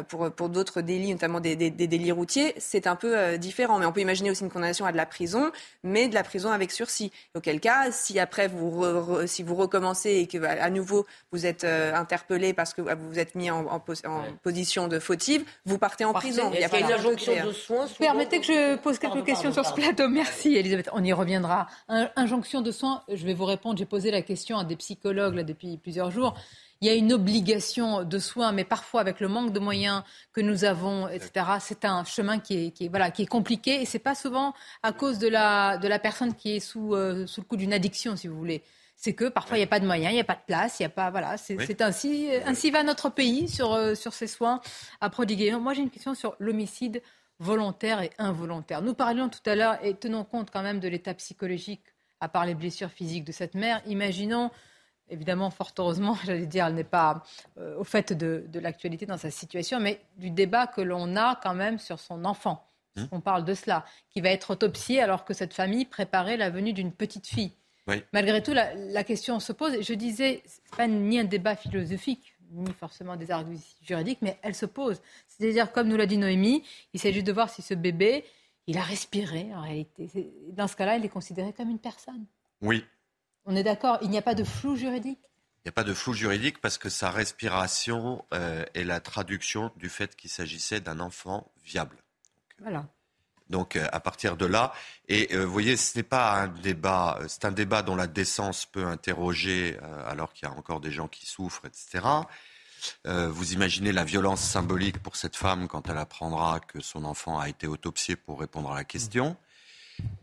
pour, 0.08 0.30
pour 0.30 0.48
d'autres 0.48 0.80
délits, 0.80 1.12
notamment 1.12 1.40
des, 1.40 1.56
des, 1.56 1.70
des 1.70 1.86
délits 1.86 2.12
routiers, 2.12 2.54
c'est 2.58 2.86
un 2.86 2.96
peu 2.96 3.16
euh, 3.16 3.36
différent. 3.36 3.78
Mais 3.78 3.86
on 3.86 3.92
peut 3.92 4.00
imaginer 4.00 4.30
aussi 4.30 4.42
une 4.44 4.50
condamnation 4.50 4.86
à 4.86 4.92
de 4.92 4.96
la 4.96 5.06
prison, 5.06 5.50
mais 5.82 6.08
de 6.08 6.14
la 6.14 6.22
prison 6.24 6.50
avec 6.50 6.72
sursis. 6.72 7.12
Auquel 7.34 7.60
cas, 7.60 7.90
si 7.92 8.18
après 8.18 8.48
vous, 8.48 8.70
re- 8.82 9.22
re- 9.22 9.26
si 9.26 9.42
vous 9.42 9.54
recommencez 9.54 10.10
et 10.16 10.26
que 10.26 10.42
à 10.44 10.70
nouveau 10.70 11.06
vous 11.32 11.46
êtes 11.46 11.64
euh, 11.64 11.94
interpellé 11.94 12.52
parce 12.52 12.72
que 12.74 12.80
vous 12.82 13.08
vous 13.10 13.18
êtes 13.18 13.34
mis 13.34 13.50
en, 13.50 13.66
en 13.66 13.78
pos- 13.80 14.04
en 14.06 14.22
position 14.42 14.88
de 14.88 14.98
fautive, 14.98 15.44
vous 15.64 15.78
partez 15.78 16.04
en 16.04 16.12
prison. 16.12 16.50
Est-ce 16.52 16.64
a 16.64 16.68
qu'il 16.68 16.80
y 16.80 16.82
a 16.82 16.86
pas 16.86 16.94
une 16.94 17.00
de 17.02 17.06
injonction 17.08 17.25
degré, 17.34 17.46
de 17.46 17.52
soins 17.52 17.86
Permettez 17.98 18.40
que 18.40 18.46
je 18.46 18.76
pose 18.76 18.98
quelques 18.98 19.12
Pardon, 19.12 19.24
questions 19.26 19.50
pardon, 19.52 19.68
sur 19.68 19.76
ce 19.76 19.80
plateau. 19.80 20.08
Merci 20.08 20.54
Elisabeth. 20.56 20.88
On 20.92 21.02
y 21.04 21.12
reviendra. 21.12 21.66
Un- 21.88 22.10
injonction 22.16 22.60
de 22.60 22.70
soins, 22.70 23.02
je 23.08 23.24
vais 23.26 23.34
vous 23.34 23.44
répondre. 23.44 23.78
J'ai 23.78 23.86
posé 23.86 24.10
la 24.10 24.22
question 24.22 24.58
à 24.58 24.64
des 24.64 24.76
psychologues 24.76 25.34
là, 25.34 25.42
depuis 25.42 25.76
plusieurs 25.76 26.10
jours. 26.10 26.34
Il 26.82 26.88
y 26.88 26.90
a 26.90 26.94
une 26.94 27.12
obligation 27.12 28.04
de 28.04 28.18
soins, 28.18 28.52
mais 28.52 28.64
parfois 28.64 29.00
avec 29.00 29.20
le 29.20 29.28
manque 29.28 29.52
de 29.52 29.58
moyens 29.60 30.02
que 30.34 30.42
nous 30.42 30.64
avons, 30.64 31.08
etc. 31.08 31.46
C'est 31.58 31.86
un 31.86 32.04
chemin 32.04 32.38
qui 32.38 32.66
est, 32.66 32.70
qui 32.70 32.84
est, 32.84 32.88
voilà, 32.88 33.10
qui 33.10 33.22
est 33.22 33.26
compliqué 33.26 33.80
et 33.80 33.86
c'est 33.86 33.98
pas 33.98 34.14
souvent 34.14 34.52
à 34.82 34.92
cause 34.92 35.18
de 35.18 35.28
la, 35.28 35.78
de 35.78 35.88
la 35.88 35.98
personne 35.98 36.34
qui 36.34 36.56
est 36.56 36.60
sous, 36.60 36.94
euh, 36.94 37.26
sous 37.26 37.40
le 37.40 37.46
coup 37.46 37.56
d'une 37.56 37.72
addiction, 37.72 38.14
si 38.14 38.28
vous 38.28 38.36
voulez. 38.36 38.62
C'est 38.96 39.12
que 39.12 39.28
parfois 39.28 39.58
il 39.58 39.60
n'y 39.60 39.64
a 39.64 39.68
pas 39.68 39.80
de 39.80 39.86
moyens, 39.86 40.12
il 40.12 40.14
n'y 40.14 40.20
a 40.20 40.24
pas 40.24 40.34
de 40.34 40.44
place, 40.46 40.80
il 40.80 40.82
n'y 40.82 40.86
a 40.86 40.90
pas 40.90 41.10
voilà. 41.10 41.36
C'est 41.36 41.56
Oui. 41.56 41.76
ainsi, 41.80 42.30
ainsi 42.46 42.70
va 42.70 42.82
notre 42.82 43.10
pays 43.10 43.46
sur 43.46 43.74
euh, 43.74 43.94
sur 43.94 44.14
ces 44.14 44.26
soins 44.26 44.60
à 45.00 45.10
prodiguer. 45.10 45.52
Moi 45.52 45.74
j'ai 45.74 45.82
une 45.82 45.90
question 45.90 46.14
sur 46.14 46.34
l'homicide 46.38 47.02
volontaire 47.38 48.00
et 48.00 48.10
involontaire. 48.18 48.82
Nous 48.82 48.94
parlions 48.94 49.28
tout 49.28 49.48
à 49.48 49.54
l'heure 49.54 49.78
et 49.84 49.94
tenons 49.94 50.24
compte 50.24 50.50
quand 50.50 50.62
même 50.62 50.80
de 50.80 50.88
l'état 50.88 51.14
psychologique, 51.14 51.82
à 52.20 52.28
part 52.28 52.46
les 52.46 52.54
blessures 52.54 52.90
physiques 52.90 53.24
de 53.24 53.32
cette 53.32 53.54
mère. 53.54 53.82
Imaginons, 53.86 54.50
évidemment, 55.08 55.50
fort 55.50 55.72
heureusement, 55.78 56.16
j'allais 56.24 56.46
dire, 56.46 56.66
elle 56.66 56.74
n'est 56.74 56.84
pas 56.84 57.22
euh, 57.58 57.76
au 57.78 57.84
fait 57.84 58.12
de, 58.12 58.44
de 58.48 58.60
l'actualité 58.60 59.06
dans 59.06 59.18
sa 59.18 59.30
situation, 59.30 59.80
mais 59.80 60.00
du 60.16 60.30
débat 60.30 60.66
que 60.66 60.80
l'on 60.80 61.16
a 61.16 61.38
quand 61.42 61.54
même 61.54 61.78
sur 61.78 62.00
son 62.00 62.24
enfant. 62.24 62.64
Mmh. 62.96 63.04
On 63.12 63.20
parle 63.20 63.44
de 63.44 63.52
cela, 63.52 63.84
qui 64.08 64.22
va 64.22 64.30
être 64.30 64.50
autopsié 64.52 65.02
alors 65.02 65.26
que 65.26 65.34
cette 65.34 65.52
famille 65.52 65.84
préparait 65.84 66.38
la 66.38 66.48
venue 66.48 66.72
d'une 66.72 66.92
petite 66.92 67.26
fille. 67.26 67.52
Oui. 67.86 68.02
Malgré 68.12 68.42
tout, 68.42 68.52
la, 68.52 68.74
la 68.74 69.04
question 69.04 69.38
se 69.40 69.52
pose. 69.52 69.80
Je 69.80 69.94
disais, 69.94 70.42
c'est 70.46 70.76
pas 70.76 70.88
ni 70.88 71.18
un 71.18 71.24
débat 71.24 71.54
philosophique, 71.54 72.34
ni 72.50 72.72
forcément 72.72 73.16
des 73.16 73.30
arguments 73.30 73.60
juridiques, 73.82 74.18
mais 74.22 74.38
elle 74.42 74.54
se 74.54 74.66
pose. 74.66 75.00
C'est-à-dire, 75.28 75.72
comme 75.72 75.88
nous 75.88 75.96
l'a 75.96 76.06
dit 76.06 76.18
Noémie, 76.18 76.64
il 76.94 77.00
s'agit 77.00 77.22
de 77.22 77.32
voir 77.32 77.48
si 77.50 77.62
ce 77.62 77.74
bébé, 77.74 78.24
il 78.66 78.78
a 78.78 78.82
respiré 78.82 79.48
en 79.54 79.62
réalité. 79.62 80.08
Dans 80.52 80.66
ce 80.66 80.74
cas-là, 80.76 80.96
il 80.96 81.04
est 81.04 81.08
considéré 81.08 81.52
comme 81.52 81.70
une 81.70 81.78
personne. 81.78 82.26
Oui, 82.62 82.84
On 83.44 83.54
est 83.54 83.62
d'accord, 83.62 83.98
il 84.02 84.10
n'y 84.10 84.18
a 84.18 84.22
pas 84.22 84.34
de 84.34 84.44
flou 84.44 84.76
juridique? 84.76 85.20
il 85.64 85.68
n'y 85.68 85.70
a 85.70 85.72
pas 85.72 85.84
de 85.84 85.94
flou 85.94 86.12
juridique 86.12 86.60
parce 86.60 86.78
que 86.78 86.88
sa 86.88 87.10
respiration 87.10 88.24
euh, 88.32 88.64
est 88.74 88.84
la 88.84 89.00
traduction 89.00 89.72
du 89.76 89.88
fait 89.88 90.14
qu'il 90.14 90.30
s'agissait 90.30 90.80
d'un 90.80 91.00
enfant 91.00 91.50
viable. 91.64 91.96
Voilà. 92.60 92.88
Donc 93.50 93.76
euh, 93.76 93.86
à 93.92 94.00
partir 94.00 94.36
de 94.36 94.46
là, 94.46 94.72
et 95.08 95.28
euh, 95.34 95.44
vous 95.44 95.52
voyez, 95.52 95.76
ce 95.76 95.96
n'est 95.96 96.02
pas 96.02 96.34
un 96.34 96.48
débat, 96.48 97.18
euh, 97.20 97.26
c'est 97.28 97.44
un 97.44 97.52
débat 97.52 97.82
dont 97.82 97.96
la 97.96 98.06
décence 98.06 98.66
peut 98.66 98.84
interroger, 98.84 99.78
alors 100.06 100.32
qu'il 100.32 100.48
y 100.48 100.50
a 100.50 100.54
encore 100.54 100.80
des 100.80 100.90
gens 100.90 101.08
qui 101.08 101.26
souffrent, 101.26 101.66
etc. 101.66 102.04
Vous 103.04 103.52
imaginez 103.52 103.90
la 103.90 104.04
violence 104.04 104.40
symbolique 104.40 105.02
pour 105.02 105.16
cette 105.16 105.34
femme 105.34 105.66
quand 105.66 105.88
elle 105.88 105.96
apprendra 105.98 106.60
que 106.60 106.80
son 106.80 107.04
enfant 107.04 107.38
a 107.38 107.48
été 107.48 107.66
autopsié 107.66 108.14
pour 108.14 108.38
répondre 108.38 108.70
à 108.70 108.76
la 108.76 108.84
question. 108.84 109.36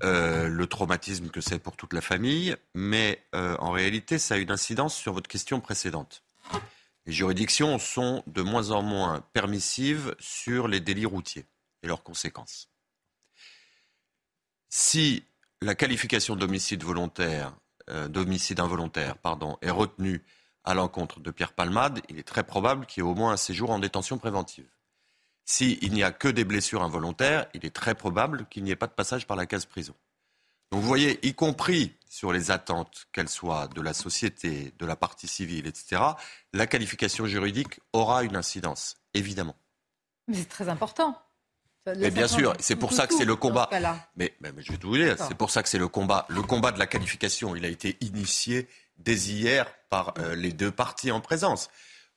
Le 0.02 0.66
traumatisme 0.66 1.30
que 1.30 1.42
c'est 1.42 1.60
pour 1.60 1.76
toute 1.76 1.92
la 1.92 2.00
famille, 2.00 2.56
mais 2.74 3.22
en 3.34 3.72
réalité, 3.72 4.18
ça 4.18 4.36
a 4.36 4.38
une 4.38 4.52
incidence 4.52 4.96
sur 4.96 5.12
votre 5.14 5.28
question 5.28 5.60
précédente. 5.60 6.24
Les 7.06 7.12
juridictions 7.12 7.80
sont 7.80 8.24
de 8.28 8.42
moins 8.44 8.72
en 8.72 8.82
moins 8.82 9.26
permissives 9.34 10.16
sur 10.20 10.70
les 10.70 10.80
délits 10.80 11.08
routiers 11.08 11.46
et 11.82 11.88
leurs 11.88 12.04
conséquences. 12.04 12.73
Si 14.76 15.24
la 15.62 15.76
qualification 15.76 16.36
d'homicide 16.36 16.84
volontaire, 16.84 17.56
euh, 17.92 18.10
involontaire, 18.58 19.20
pardon, 19.20 19.56
est 19.62 19.70
retenue 19.70 20.26
à 20.64 20.74
l'encontre 20.74 21.20
de 21.20 21.30
Pierre 21.30 21.54
Palmade, 21.54 22.02
il 22.10 22.18
est 22.18 22.28
très 22.28 22.44
probable 22.44 22.88
qu'il 22.88 23.04
y 23.04 23.06
ait 23.06 23.08
au 23.08 23.14
moins 23.14 23.34
un 23.34 23.38
séjour 23.38 23.70
en 23.70 23.78
détention 23.78 24.18
préventive. 24.18 24.68
S'il 25.46 25.94
n'y 25.94 26.02
a 26.02 26.12
que 26.12 26.28
des 26.28 26.44
blessures 26.44 26.82
involontaires, 26.82 27.46
il 27.54 27.68
est 27.68 27.76
très 27.76 27.94
probable 27.94 28.48
qu'il 28.50 28.64
n'y 28.64 28.72
ait 28.72 28.76
pas 28.76 28.88
de 28.88 28.94
passage 28.94 29.28
par 29.28 29.38
la 29.38 29.46
case 29.46 29.68
prison. 29.68 29.94
Donc 30.72 30.82
vous 30.82 30.88
voyez, 30.88 31.24
y 31.24 31.36
compris 31.36 31.96
sur 32.10 32.34
les 32.34 32.50
attentes, 32.50 33.06
qu'elles 33.12 33.30
soient 33.30 33.68
de 33.68 33.82
la 33.82 33.94
société, 33.94 34.74
de 34.80 34.88
la 34.88 34.96
partie 34.96 35.28
civile, 35.28 35.68
etc., 35.68 36.02
la 36.52 36.66
qualification 36.66 37.28
juridique 37.28 37.80
aura 37.94 38.24
une 38.24 38.36
incidence, 38.36 38.96
évidemment. 39.14 39.56
Mais 40.28 40.38
c'est 40.38 40.50
très 40.50 40.68
important. 40.68 41.22
Mais 41.86 42.12
bien 42.12 42.28
sûr, 42.28 42.54
c'est 42.60 42.76
pour 42.76 42.94
ça 42.94 43.08
que 43.08 43.14
c'est 43.14 43.26
le 43.26 43.36
combat. 43.36 43.68
ce. 43.98 44.10
Mais, 44.16 44.34
mais- 44.42 44.52
mais 44.56 44.62
je 44.64 44.72
vais 44.72 44.78
tout 44.78 44.90
vous 44.90 44.98
dire, 44.98 45.16
c'est 45.28 45.36
pour 45.36 45.52
ça 45.52 45.64
que 45.64 45.70
c'est 45.70 45.78
le 45.78 45.88
combat. 45.88 46.26
Le 46.30 46.42
combat 46.42 46.72
de 46.72 46.80
la 46.80 46.88
qualification, 46.88 47.56
il 47.56 47.66
a 47.66 47.68
été 47.70 47.98
initié 48.02 48.68
dès 48.98 49.16
hier 49.16 49.66
par 49.90 50.14
euh, 50.20 50.36
les 50.36 50.54
deux 50.54 50.72
parties 50.72 51.12
en 51.12 51.20
présence. 51.20 51.70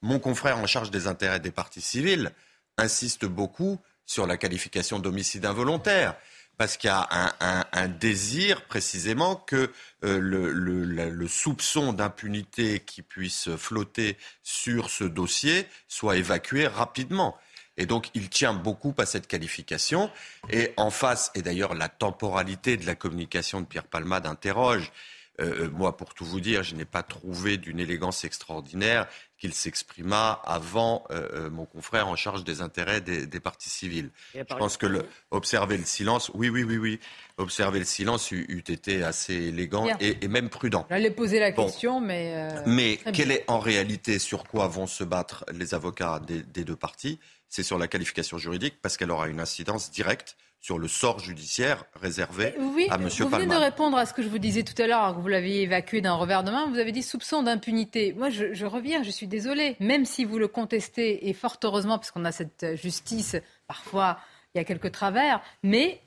Mon 0.02 0.18
confrère 0.18 0.59
en 0.59 0.66
charge 0.66 0.90
des 0.90 1.07
intérêts 1.09 1.40
des 1.40 1.50
parties 1.50 1.81
civiles 1.81 2.31
insiste 2.79 3.24
beaucoup 3.24 3.79
sur 4.05 4.26
la 4.26 4.37
qualification 4.37 4.98
d'homicide 4.98 5.46
involontaire. 5.46 6.14
Parce 6.59 6.76
qu'il 6.79 6.88
y 6.88 6.90
a 6.90 7.07
un, 7.11 7.33
un- 7.40 7.64
un 7.72 7.88
désir 7.88 8.64
précisément 8.66 9.37
que 9.37 9.70
euh, 10.05 10.18
le, 10.18 10.52
le- 10.52 10.85
la- 10.85 11.11
le 11.11 11.29
soupçon 11.29 11.92
d'impunité 11.92 12.81
qui 12.81 13.02
puisse 13.02 13.50
flotter 13.57 14.16
sur 14.42 14.88
ce 14.90 15.05
dossier 15.05 15.66
soit 15.88 16.16
évacué 16.16 16.66
rapidement. 16.66 17.37
Et 17.78 17.86
donc, 17.86 18.08
il 18.14 18.28
tient 18.28 18.54
beaucoup 18.54 18.94
à 18.98 19.06
cette 19.06 19.26
qualification. 19.26 20.10
Et 20.50 20.72
en 20.76 20.90
face, 20.90 21.30
et 21.34 21.42
d'ailleurs, 21.42 21.74
la 21.74 21.88
temporalité 21.88 22.76
de 22.76 22.86
la 22.86 22.94
communication 22.94 23.60
de 23.60 23.66
Pierre 23.66 23.84
Palmade 23.86 24.26
interroge. 24.26 24.92
Euh, 25.38 25.68
moi, 25.70 25.98
pour 25.98 26.14
tout 26.14 26.24
vous 26.24 26.40
dire, 26.40 26.62
je 26.62 26.74
n'ai 26.74 26.86
pas 26.86 27.02
trouvé 27.02 27.58
d'une 27.58 27.78
élégance 27.78 28.24
extraordinaire 28.24 29.06
qu'il 29.38 29.52
s'exprima 29.52 30.40
avant 30.46 31.04
euh, 31.10 31.28
euh, 31.34 31.50
mon 31.50 31.66
confrère 31.66 32.08
en 32.08 32.16
charge 32.16 32.42
des 32.42 32.62
intérêts 32.62 33.02
des, 33.02 33.26
des 33.26 33.38
partis 33.40 33.68
civils. 33.68 34.08
Je 34.34 34.40
pense 34.44 34.78
que 34.78 34.86
le, 34.86 35.04
observer 35.30 35.76
le 35.76 35.84
silence, 35.84 36.30
oui, 36.32 36.48
oui, 36.48 36.62
oui, 36.64 36.78
oui, 36.78 37.00
observer 37.36 37.80
le 37.80 37.84
silence 37.84 38.30
eût, 38.30 38.46
eût 38.48 38.64
été 38.72 39.04
assez 39.04 39.34
élégant 39.34 39.86
et, 40.00 40.24
et 40.24 40.28
même 40.28 40.48
prudent. 40.48 40.86
J'allais 40.88 41.10
poser 41.10 41.38
la 41.38 41.50
Bon. 41.50 41.66
question, 41.66 42.00
mais. 42.00 42.32
euh, 42.34 42.62
Mais 42.64 42.98
bien. 43.12 43.28
est 43.28 43.44
en 43.46 43.58
réalité 43.58 44.18
sur 44.18 44.44
quoi 44.44 44.68
vont 44.68 44.86
se 44.86 45.04
battre 45.04 45.44
les 45.52 45.74
avocats 45.74 46.18
des, 46.26 46.42
des 46.42 46.64
deux 46.64 46.76
parties 46.76 47.20
C'est 47.48 47.62
sur 47.62 47.78
la 47.78 47.88
qualification 47.88 48.38
juridique 48.38 48.74
parce 48.82 48.96
qu'elle 48.96 49.11
aura 49.11 49.28
une 49.28 49.40
incidence 49.40 49.90
directe 49.90 50.37
sur 50.61 50.78
le 50.78 50.88
sort 50.88 51.20
judiciaire 51.20 51.85
réservé 51.94 52.54
Oui, 52.59 52.88
à 52.90 52.96
M. 52.96 53.02
vous 53.02 53.28
venez 53.28 53.30
Palma. 53.30 53.54
de 53.54 53.61
répondre 53.61 53.96
à 53.96 54.04
ce 54.06 54.12
que 54.12 54.22
je 54.22 54.28
vous 54.28 54.38
disais 54.38 54.64
tout 54.64 54.80
à 54.82 54.87
l'heure, 54.87 55.00
alors 55.00 55.16
que 55.16 55.20
vous 55.20 55.28
l'aviez 55.28 55.62
évacué 55.62 56.00
d'un 56.00 56.14
revers 56.14 56.42
de 56.42 56.50
main. 56.50 56.66
Vous 56.68 56.78
avez 56.78 56.92
dit 56.92 57.02
soupçon 57.04 57.42
d'impunité. 57.42 58.12
Moi, 58.14 58.30
je, 58.30 58.52
je 58.52 58.66
reviens, 58.66 59.02
je 59.02 59.11
suis 59.11 59.28
désolée. 59.28 59.76
Même 59.80 60.04
si 60.04 60.24
vous 60.24 60.38
le 60.38 60.48
contestez, 60.48 61.28
et 61.28 61.32
fort 61.35 61.59
heureusement, 61.62 61.98
parce 61.98 62.11
qu'on 62.11 62.24
a 62.24 62.32
cette 62.32 62.64
euh, 62.64 62.76
justice, 62.76 63.37
parfois, 63.68 64.18
il 64.54 64.59
y 64.59 64.61
a 64.61 64.64
quelques 64.64 64.90
travers, 64.90 65.40
mais 65.62 66.00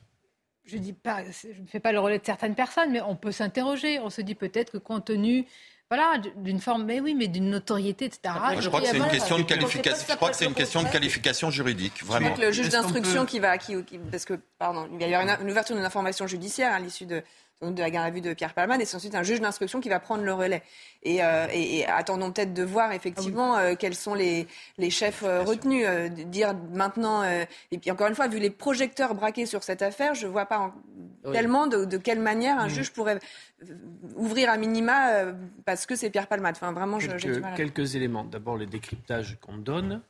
je 0.65 0.77
ne 0.77 1.67
fais 1.67 1.79
pas 1.79 1.91
le 1.91 1.99
relais 1.99 2.19
de 2.19 2.25
certaines 2.25 2.55
personnes, 2.55 2.91
mais 2.91 3.01
on 3.01 3.15
peut 3.15 3.31
s'interroger. 3.31 3.99
On 3.99 4.09
se 4.09 4.21
dit 4.21 4.35
peut-être 4.35 4.71
que 4.71 4.77
compte 4.77 5.05
tenu 5.05 5.45
voilà, 5.91 6.21
d'une 6.35 6.59
forme, 6.59 6.83
mais 6.83 6.99
oui, 6.99 7.15
mais 7.15 7.27
d'une 7.27 7.49
notoriété, 7.49 8.05
etc. 8.05 8.33
je 8.59 8.67
crois 8.67 8.81
que 8.81 8.87
c'est 8.87 8.97
une 8.97 9.07
question 9.07 9.39
de 9.39 9.43
qualification. 9.43 10.05
Je 10.07 10.15
crois 10.15 10.29
que 10.29 10.35
c'est 10.35 10.45
une 10.45 10.53
question 10.53 10.83
de 10.83 10.89
qualification 10.89 11.49
juridique, 11.49 12.03
vraiment. 12.03 12.35
le 12.37 12.51
juge 12.51 12.69
d'instruction 12.69 13.25
qui 13.25 13.39
va, 13.39 13.57
qui, 13.57 13.75
parce 14.11 14.25
que, 14.25 14.35
pardon, 14.59 14.87
il 14.99 15.07
y 15.07 15.15
a 15.15 15.21
une, 15.41 15.49
ouverture 15.49 15.75
d'une 15.75 15.85
information 15.85 16.27
judiciaire 16.27 16.73
à 16.73 16.79
l'issue 16.79 17.07
de, 17.07 17.23
de 17.61 17.79
la 17.79 17.89
garde 17.89 18.07
à 18.07 18.09
vue 18.09 18.21
de 18.21 18.33
Pierre 18.33 18.53
Palman, 18.53 18.79
et 18.79 18.85
c'est 18.85 18.95
ensuite 18.95 19.15
un 19.15 19.23
juge 19.23 19.41
d'instruction 19.41 19.81
qui 19.81 19.89
va 19.89 19.99
prendre 19.99 20.23
le 20.23 20.33
relais. 20.33 20.63
Et, 21.03 21.23
euh, 21.23 21.47
attendons 21.87 22.31
peut-être 22.31 22.53
de 22.53 22.63
voir 22.63 22.93
effectivement 22.93 23.55
ah 23.55 23.61
euh, 23.61 23.75
quels 23.75 23.95
sont 23.95 24.13
les, 24.13 24.47
les 24.77 24.89
chefs 24.89 25.23
euh, 25.23 25.43
retenus. 25.43 25.85
dire 26.09 26.55
maintenant, 26.73 27.23
et 27.23 27.77
puis 27.77 27.91
encore 27.91 28.07
une 28.07 28.15
fois, 28.15 28.27
vu 28.27 28.39
les 28.39 28.49
projecteurs 28.49 29.13
braqués 29.13 29.45
sur 29.45 29.63
cette 29.63 29.81
affaire, 29.81 30.15
je 30.15 30.27
ne 30.27 30.31
vois 30.31 30.45
pas 30.45 30.73
tellement 31.31 31.67
de, 31.67 31.97
quelle 31.97 32.19
manière 32.19 32.59
un 32.59 32.67
mm. 32.67 32.69
juge 32.69 32.91
pourrait 32.91 33.19
ouvrir 34.15 34.49
un 34.49 34.57
minima 34.57 35.25
parce 35.65 35.85
que 35.85 35.95
c'est 35.95 36.09
Pierre 36.09 36.27
Palmade. 36.27 36.55
Enfin, 36.55 36.71
vraiment, 36.71 36.97
quelques, 36.97 37.55
quelques 37.55 37.95
éléments. 37.95 38.23
D'abord, 38.23 38.57
les 38.57 38.67
décryptages 38.67 39.37
qu'on 39.41 39.57
donne 39.57 40.01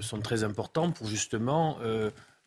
sont 0.00 0.20
très 0.20 0.42
importants 0.42 0.90
pour 0.90 1.06
justement 1.06 1.76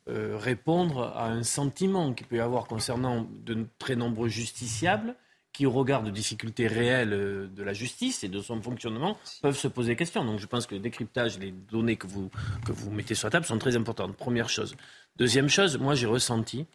euh, 0.09 0.35
répondre 0.37 1.13
à 1.15 1.27
un 1.27 1.43
sentiment 1.43 2.13
qu'il 2.13 2.27
peut 2.27 2.37
y 2.37 2.39
avoir 2.39 2.65
concernant 2.65 3.27
de 3.45 3.67
très 3.77 3.95
nombreux 3.95 4.29
justiciables 4.29 5.15
qui, 5.53 5.65
au 5.65 5.71
regard 5.71 6.01
de 6.01 6.09
difficultés 6.09 6.67
réelles 6.67 7.13
euh, 7.13 7.47
de 7.47 7.63
la 7.63 7.73
justice 7.73 8.23
et 8.23 8.27
de 8.27 8.41
son 8.41 8.61
fonctionnement, 8.61 9.17
peuvent 9.41 9.57
se 9.57 9.67
poser 9.67 9.95
question. 9.95 10.25
Donc 10.25 10.39
je 10.39 10.47
pense 10.47 10.65
que 10.65 10.75
le 10.75 10.81
décryptage, 10.81 11.37
les 11.39 11.51
données 11.51 11.97
que 11.97 12.07
vous, 12.07 12.29
que 12.65 12.71
vous 12.71 12.89
mettez 12.89 13.15
sur 13.15 13.27
la 13.27 13.31
table 13.31 13.45
sont 13.45 13.59
très 13.59 13.75
importantes. 13.75 14.15
Première 14.15 14.49
chose. 14.49 14.75
Deuxième 15.17 15.49
chose, 15.49 15.77
moi 15.77 15.93
j'ai 15.93 16.07
ressenti, 16.07 16.65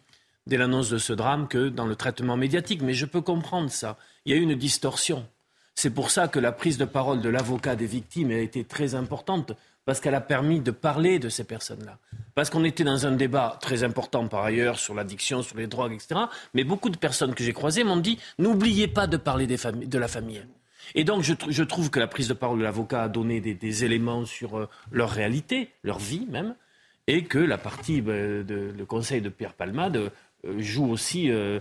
dès 0.45 0.57
l'annonce 0.57 0.89
de 0.89 0.97
ce 0.97 1.13
drame, 1.13 1.47
que 1.47 1.69
dans 1.69 1.85
le 1.85 1.95
traitement 1.95 2.37
médiatique, 2.37 2.81
mais 2.81 2.93
je 2.93 3.05
peux 3.05 3.21
comprendre 3.21 3.69
ça, 3.69 3.97
il 4.25 4.31
y 4.31 4.35
a 4.35 4.39
eu 4.39 4.43
une 4.43 4.55
distorsion. 4.55 5.27
C'est 5.75 5.91
pour 5.91 6.11
ça 6.11 6.27
que 6.27 6.39
la 6.39 6.51
prise 6.51 6.77
de 6.77 6.85
parole 6.85 7.21
de 7.21 7.29
l'avocat 7.29 7.75
des 7.75 7.85
victimes 7.85 8.31
a 8.31 8.39
été 8.39 8.63
très 8.63 8.95
importante 8.95 9.53
parce 9.87 10.01
qu'elle 10.01 10.15
a 10.15 10.21
permis 10.21 10.59
de 10.59 10.71
parler 10.71 11.17
de 11.17 11.29
ces 11.29 11.45
personnes-là. 11.45 11.97
Parce 12.35 12.49
qu'on 12.49 12.65
était 12.65 12.83
dans 12.83 13.07
un 13.07 13.13
débat 13.13 13.57
très 13.61 13.83
important 13.83 14.27
par 14.27 14.43
ailleurs 14.43 14.79
sur 14.79 14.93
l'addiction, 14.93 15.43
sur 15.43 15.55
les 15.55 15.67
drogues, 15.67 15.93
etc. 15.93 16.19
Mais 16.53 16.65
beaucoup 16.65 16.89
de 16.89 16.97
personnes 16.97 17.33
que 17.33 17.41
j'ai 17.41 17.53
croisées 17.53 17.85
m'ont 17.85 17.95
dit 17.95 18.19
n'oubliez 18.37 18.89
pas 18.89 19.07
de 19.07 19.15
parler 19.15 19.47
de 19.47 19.97
la 19.97 20.07
famille. 20.09 20.43
Et 20.93 21.05
donc 21.05 21.23
je, 21.23 21.63
trouve 21.63 21.89
que 21.89 22.01
la 22.01 22.07
prise 22.07 22.27
de 22.27 22.33
parole 22.33 22.59
de 22.59 22.63
l'avocat 22.63 23.03
a 23.03 23.07
donné 23.07 23.39
des, 23.39 23.85
éléments 23.85 24.25
sur 24.25 24.57
euh, 24.57 24.69
leur 24.91 25.09
réalité, 25.09 25.71
leur 25.83 25.99
vie 25.99 26.27
même, 26.29 26.53
et 27.07 27.23
que 27.23 27.39
la 27.39 27.57
partie, 27.57 28.01
ben, 28.01 28.45
de, 28.45 28.73
le 28.77 28.85
conseil 28.85 29.21
de 29.21 29.29
Pierre 29.29 29.53
Palmade 29.53 30.11
joue 30.57 30.89
aussi 30.89 31.29
euh, 31.29 31.59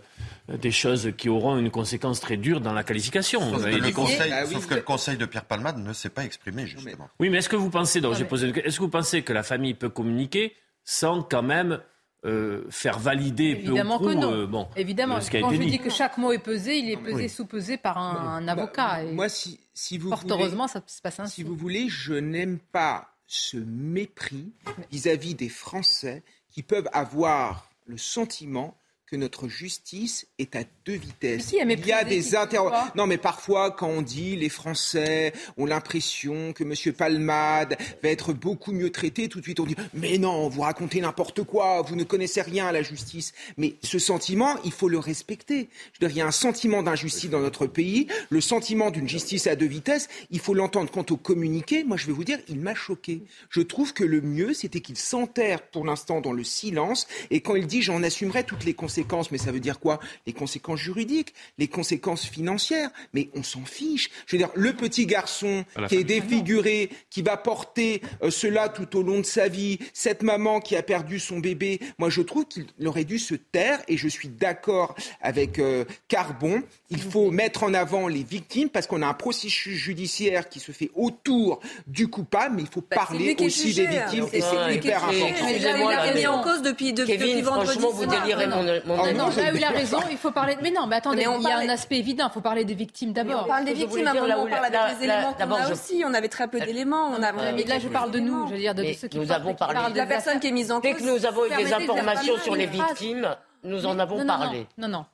des 0.48 0.70
choses 0.70 1.12
qui 1.16 1.28
auront 1.28 1.56
une 1.56 1.70
conséquence 1.70 2.20
très 2.20 2.36
dure 2.36 2.60
dans 2.60 2.72
la 2.72 2.84
qualification. 2.84 3.40
Sauf, 3.40 3.64
que, 3.64 3.68
le 3.68 3.90
conseil, 3.92 4.32
ah 4.32 4.46
sauf 4.46 4.66
que 4.66 4.74
le 4.74 4.82
conseil 4.82 5.16
de 5.16 5.26
Pierre 5.26 5.44
Palmade 5.44 5.78
ne 5.78 5.92
s'est 5.92 6.10
pas 6.10 6.24
exprimé, 6.24 6.66
justement. 6.66 7.08
Oui, 7.18 7.30
mais 7.30 7.38
est-ce 7.38 7.48
que 7.48 7.56
vous 7.56 7.70
pensez, 7.70 8.00
donc, 8.00 8.14
j'ai 8.14 8.24
posé 8.24 8.48
est-ce 8.64 8.76
que 8.76 8.82
vous 8.82 8.90
pensez 8.90 9.22
que 9.22 9.32
la 9.32 9.42
famille 9.42 9.74
peut 9.74 9.88
communiquer 9.88 10.54
sans 10.84 11.22
quand 11.22 11.42
même 11.42 11.80
euh, 12.24 12.64
faire 12.70 12.98
valider 12.98 13.50
Évidemment 13.50 13.98
peu 13.98 14.06
ou 14.06 14.08
prou, 14.08 14.20
que 14.20 14.26
non. 14.26 14.46
bon, 14.46 14.68
Évidemment. 14.76 15.20
Ce 15.20 15.30
Quand 15.30 15.50
je 15.50 15.62
dis 15.62 15.78
que 15.78 15.90
chaque 15.90 16.18
mot 16.18 16.32
est 16.32 16.38
pesé, 16.38 16.78
il 16.78 16.90
est 16.90 16.96
pesé, 16.96 17.28
sous-pesé 17.28 17.76
par 17.76 17.98
un, 17.98 18.42
bah, 18.42 18.52
avocat. 18.52 19.02
moi, 19.12 19.28
si, 19.28 19.60
si 19.74 19.98
vous 19.98 20.10
fort 20.10 20.24
heureusement, 20.28 20.68
ça 20.68 20.82
se 20.86 21.00
passe 21.00 21.20
ainsi. 21.20 21.34
Si 21.36 21.42
vous 21.42 21.56
voulez, 21.56 21.88
je 21.88 22.14
n'aime 22.14 22.58
pas 22.72 23.08
ce 23.26 23.56
mépris 23.56 24.52
vis-à-vis 24.90 25.34
-vis 25.34 25.36
des 25.36 25.48
Français 25.48 26.22
qui 26.50 26.62
peuvent 26.62 26.88
avoir 26.92 27.65
le 27.86 27.96
sentiment 27.96 28.80
que 29.06 29.14
notre 29.14 29.46
justice 29.46 30.26
est 30.40 30.56
à 30.56 30.64
deux 30.84 30.94
vitesses. 30.96 31.52
il 31.52 31.86
y 31.86 31.92
a 31.92 32.02
des 32.02 32.34
interrogations. 32.34 32.90
Non, 32.96 33.06
mais 33.06 33.18
parfois, 33.18 33.70
quand 33.70 33.86
on 33.88 34.02
dit 34.02 34.34
les 34.34 34.48
Français 34.48 35.32
ont 35.56 35.64
l'impression 35.64 36.52
que 36.52 36.64
M. 36.64 36.92
Palmade 36.92 37.76
va 38.02 38.08
être 38.08 38.32
beaucoup 38.32 38.72
mieux 38.72 38.90
traité, 38.90 39.28
tout 39.28 39.38
de 39.38 39.44
suite 39.44 39.60
on 39.60 39.64
dit 39.64 39.76
mais 39.94 40.18
non, 40.18 40.48
vous 40.48 40.62
racontez 40.62 41.00
n'importe 41.00 41.44
quoi, 41.44 41.82
vous 41.82 41.94
ne 41.94 42.02
connaissez 42.02 42.42
rien 42.42 42.66
à 42.66 42.72
la 42.72 42.82
justice. 42.82 43.32
Mais 43.56 43.74
ce 43.84 44.00
sentiment, 44.00 44.56
il 44.64 44.72
faut 44.72 44.88
le 44.88 44.98
respecter. 44.98 45.68
Je 45.92 46.00
veux 46.00 46.08
dire, 46.08 46.16
il 46.16 46.18
y 46.18 46.22
a 46.22 46.26
un 46.26 46.32
sentiment 46.32 46.82
d'injustice 46.82 47.30
dans 47.30 47.40
notre 47.40 47.66
pays, 47.66 48.08
le 48.30 48.40
sentiment 48.40 48.90
d'une 48.90 49.08
justice 49.08 49.46
à 49.46 49.54
deux 49.54 49.66
vitesses, 49.66 50.08
il 50.32 50.40
faut 50.40 50.54
l'entendre. 50.54 50.90
Quant 50.90 51.06
au 51.10 51.16
communiqué, 51.16 51.84
moi 51.84 51.96
je 51.96 52.06
vais 52.06 52.12
vous 52.12 52.24
dire, 52.24 52.38
il 52.48 52.58
m'a 52.58 52.74
choqué. 52.74 53.22
Je 53.50 53.60
trouve 53.60 53.92
que 53.92 54.02
le 54.02 54.20
mieux, 54.20 54.52
c'était 54.52 54.80
qu'il 54.80 54.96
s'enterre 54.96 55.62
pour 55.62 55.84
l'instant 55.84 56.20
dans 56.20 56.32
le 56.32 56.42
silence, 56.42 57.06
et 57.30 57.40
quand 57.40 57.54
il 57.54 57.68
dit 57.68 57.82
j'en 57.82 58.02
assumerai 58.02 58.42
toutes 58.42 58.64
les 58.64 58.74
conséquences, 58.74 58.95
mais 59.30 59.38
ça 59.38 59.52
veut 59.52 59.60
dire 59.60 59.78
quoi? 59.80 59.98
Les 60.26 60.32
conséquences 60.32 60.80
juridiques, 60.80 61.34
les 61.58 61.68
conséquences 61.68 62.26
financières, 62.26 62.90
mais 63.12 63.28
on 63.34 63.42
s'en 63.42 63.64
fiche. 63.64 64.10
Je 64.26 64.36
veux 64.36 64.38
dire, 64.38 64.50
le 64.54 64.72
petit 64.72 65.06
garçon 65.06 65.64
qui 65.88 65.96
est 65.96 66.04
défiguré, 66.04 66.90
qui 67.10 67.22
va 67.22 67.36
porter 67.36 68.02
euh, 68.22 68.30
cela 68.30 68.68
tout 68.68 68.96
au 68.96 69.02
long 69.02 69.20
de 69.20 69.26
sa 69.26 69.48
vie, 69.48 69.78
cette 69.92 70.22
maman 70.22 70.60
qui 70.60 70.76
a 70.76 70.82
perdu 70.82 71.18
son 71.18 71.38
bébé, 71.38 71.80
moi 71.98 72.10
je 72.10 72.22
trouve 72.22 72.46
qu'il 72.46 72.66
aurait 72.84 73.04
dû 73.04 73.18
se 73.18 73.34
taire, 73.34 73.80
et 73.88 73.96
je 73.96 74.08
suis 74.08 74.28
d'accord 74.28 74.94
avec 75.20 75.58
euh, 75.58 75.84
Carbon, 76.08 76.62
il 76.90 77.00
faut 77.00 77.30
mettre 77.30 77.62
en 77.62 77.74
avant 77.74 78.08
les 78.08 78.22
victimes, 78.22 78.68
parce 78.68 78.86
qu'on 78.86 79.02
a 79.02 79.06
un 79.06 79.14
processus 79.14 79.76
judiciaire 79.76 80.48
qui 80.48 80.60
se 80.60 80.72
fait 80.72 80.90
autour 80.94 81.60
du 81.86 82.08
coupable, 82.08 82.56
mais 82.56 82.62
il 82.62 82.68
faut 82.68 82.82
bah, 82.82 82.96
parler 82.96 83.36
aussi 83.40 83.74
des 83.74 83.86
victimes, 83.86 84.26
et 84.32 84.40
c'est 84.40 84.74
hyper 84.74 85.04
important. 85.04 85.46
Il 85.48 85.64
est 85.64 86.14
mis 86.14 86.26
en 86.26 86.42
cause 86.42 86.62
depuis, 86.62 86.92
depuis, 86.92 87.40
vendredi 87.40 87.78
vous 87.96 88.06
délirez 88.06 88.46
Oh 88.88 89.12
non, 89.14 89.30
j'ai 89.30 89.48
eu 89.48 89.58
la 89.58 89.70
raison, 89.70 89.98
il 90.10 90.16
faut 90.16 90.30
parler. 90.30 90.56
Mais 90.62 90.70
non, 90.70 90.86
mais 90.86 90.96
attendez, 90.96 91.26
il 91.38 91.42
y 91.42 91.50
a 91.50 91.58
un 91.58 91.68
aspect 91.68 91.98
évident, 91.98 92.28
il 92.30 92.32
faut 92.32 92.40
parler 92.40 92.64
des 92.64 92.74
victimes 92.74 93.12
d'abord. 93.12 93.42
On 93.44 93.48
parle 93.48 93.64
des 93.64 93.74
victimes, 93.74 94.06
avant, 94.06 94.44
on 94.44 94.48
parle 94.48 94.64
avec 94.64 94.98
les 94.98 95.04
éléments 95.04 95.32
qu'on 95.32 95.50
a 95.52 95.70
aussi. 95.70 96.04
On 96.06 96.14
avait 96.14 96.28
très 96.28 96.48
peu 96.48 96.60
d'éléments. 96.60 97.08
On 97.08 97.22
a 97.22 97.32
là, 97.32 97.78
je 97.78 97.88
parle 97.88 98.10
de 98.10 98.20
nous, 98.20 98.46
je 98.48 98.52
veux 98.52 98.58
dire, 98.58 98.74
de 98.74 98.84
ceux 98.92 99.08
qui 99.08 99.18
nous 99.18 99.32
avons 99.32 99.54
parlé 99.54 99.92
de 99.92 99.96
la 99.96 100.06
personne 100.06 100.40
qui 100.40 100.48
est 100.48 100.52
mise 100.52 100.70
en 100.70 100.80
cause. 100.80 100.90
Dès 100.90 100.94
que 100.94 101.02
nous 101.02 101.26
avons 101.26 101.46
eu 101.46 101.56
des 101.56 101.72
informations 101.72 102.36
sur 102.38 102.54
les 102.54 102.66
victimes, 102.66 103.28
nous 103.64 103.86
en 103.86 103.98
avons 103.98 104.24
parlé. 104.24 104.66
Non, 104.78 104.88
non 104.88 105.04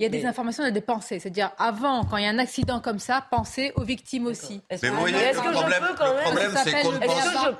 il 0.00 0.04
y 0.04 0.06
a 0.06 0.08
des 0.08 0.24
informations 0.24 0.64
et 0.64 0.72
des 0.72 0.80
pensées. 0.80 1.20
C'est-à-dire, 1.20 1.50
avant, 1.58 2.04
quand 2.04 2.16
il 2.16 2.24
y 2.24 2.26
a 2.26 2.30
un 2.30 2.38
accident 2.38 2.80
comme 2.80 2.98
ça, 2.98 3.26
pensez 3.30 3.70
aux 3.76 3.82
victimes 3.82 4.26
aussi. 4.26 4.62
Mais 4.82 4.88
vous 4.88 4.98
voyez, 4.98 5.14
le 5.14 5.52
problème, 5.52 5.82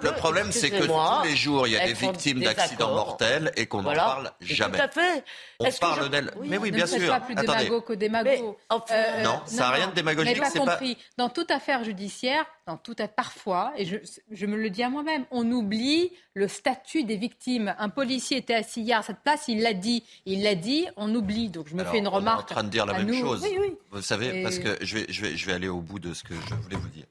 le 0.00 0.12
problème, 0.12 0.50
c'est 0.50 0.70
que 0.70 0.86
tous 0.86 1.28
les 1.28 1.36
jours, 1.36 1.66
il 1.66 1.74
y 1.74 1.76
a 1.76 1.86
des 1.86 1.92
victimes 1.92 2.40
d'accidents 2.40 2.94
mortels 2.94 3.52
et 3.56 3.66
qu'on 3.66 3.82
n'en 3.82 3.92
parle 3.92 4.32
jamais. 4.40 4.78
Tout 4.78 4.84
à 4.84 4.88
fait. 4.88 5.24
On 5.58 5.70
parle 5.72 6.08
d'elles. 6.08 6.30
Mais 6.44 6.56
oui, 6.56 6.70
bien 6.70 6.86
sûr. 6.86 7.08
pas 7.08 7.20
plus 7.20 7.34
démago 7.34 7.82
que 7.82 7.92
démago. 7.92 8.58
Euh, 8.72 9.22
non, 9.22 9.42
ça 9.44 9.64
n'a 9.64 9.70
rien 9.72 9.88
de 9.88 9.94
démagogique. 9.94 10.40
pas 10.40 10.50
compris. 10.50 10.96
Dans 11.18 11.28
toute 11.28 11.50
affaire 11.50 11.84
judiciaire, 11.84 12.46
dans 12.70 12.76
toute 12.76 13.02
parfois, 13.16 13.72
et 13.76 13.84
je, 13.84 13.96
je 14.30 14.46
me 14.46 14.56
le 14.56 14.70
dis 14.70 14.84
à 14.84 14.88
moi-même, 14.88 15.24
on 15.32 15.50
oublie 15.50 16.12
le 16.34 16.46
statut 16.46 17.02
des 17.02 17.16
victimes. 17.16 17.74
Un 17.78 17.88
policier 17.88 18.36
était 18.36 18.54
assis 18.54 18.82
hier 18.82 19.00
à 19.00 19.02
cette 19.02 19.20
place, 19.20 19.46
il 19.48 19.60
l'a 19.60 19.74
dit. 19.74 20.04
Il 20.24 20.44
l'a 20.44 20.54
dit, 20.54 20.86
on 20.96 21.12
oublie. 21.12 21.48
Donc 21.48 21.66
je 21.68 21.74
me 21.74 21.84
fais 21.84 21.98
une 21.98 22.06
remarque 22.06 22.52
en 22.52 22.54
train 22.54 22.64
de 22.64 22.68
dire 22.68 22.86
la 22.86 23.02
même 23.02 23.12
chose. 23.12 23.44
Vous 23.90 24.02
savez, 24.02 24.42
parce 24.44 24.60
que 24.60 24.78
je 24.84 24.98
vais, 24.98 25.06
je, 25.08 25.22
vais, 25.22 25.36
je 25.36 25.46
vais 25.46 25.52
aller 25.52 25.68
au 25.68 25.80
bout 25.80 25.98
de 25.98 26.14
ce 26.14 26.22
que 26.22 26.34
je 26.34 26.54
voulais 26.54 26.76
vous 26.76 26.88
dire. 26.88 27.06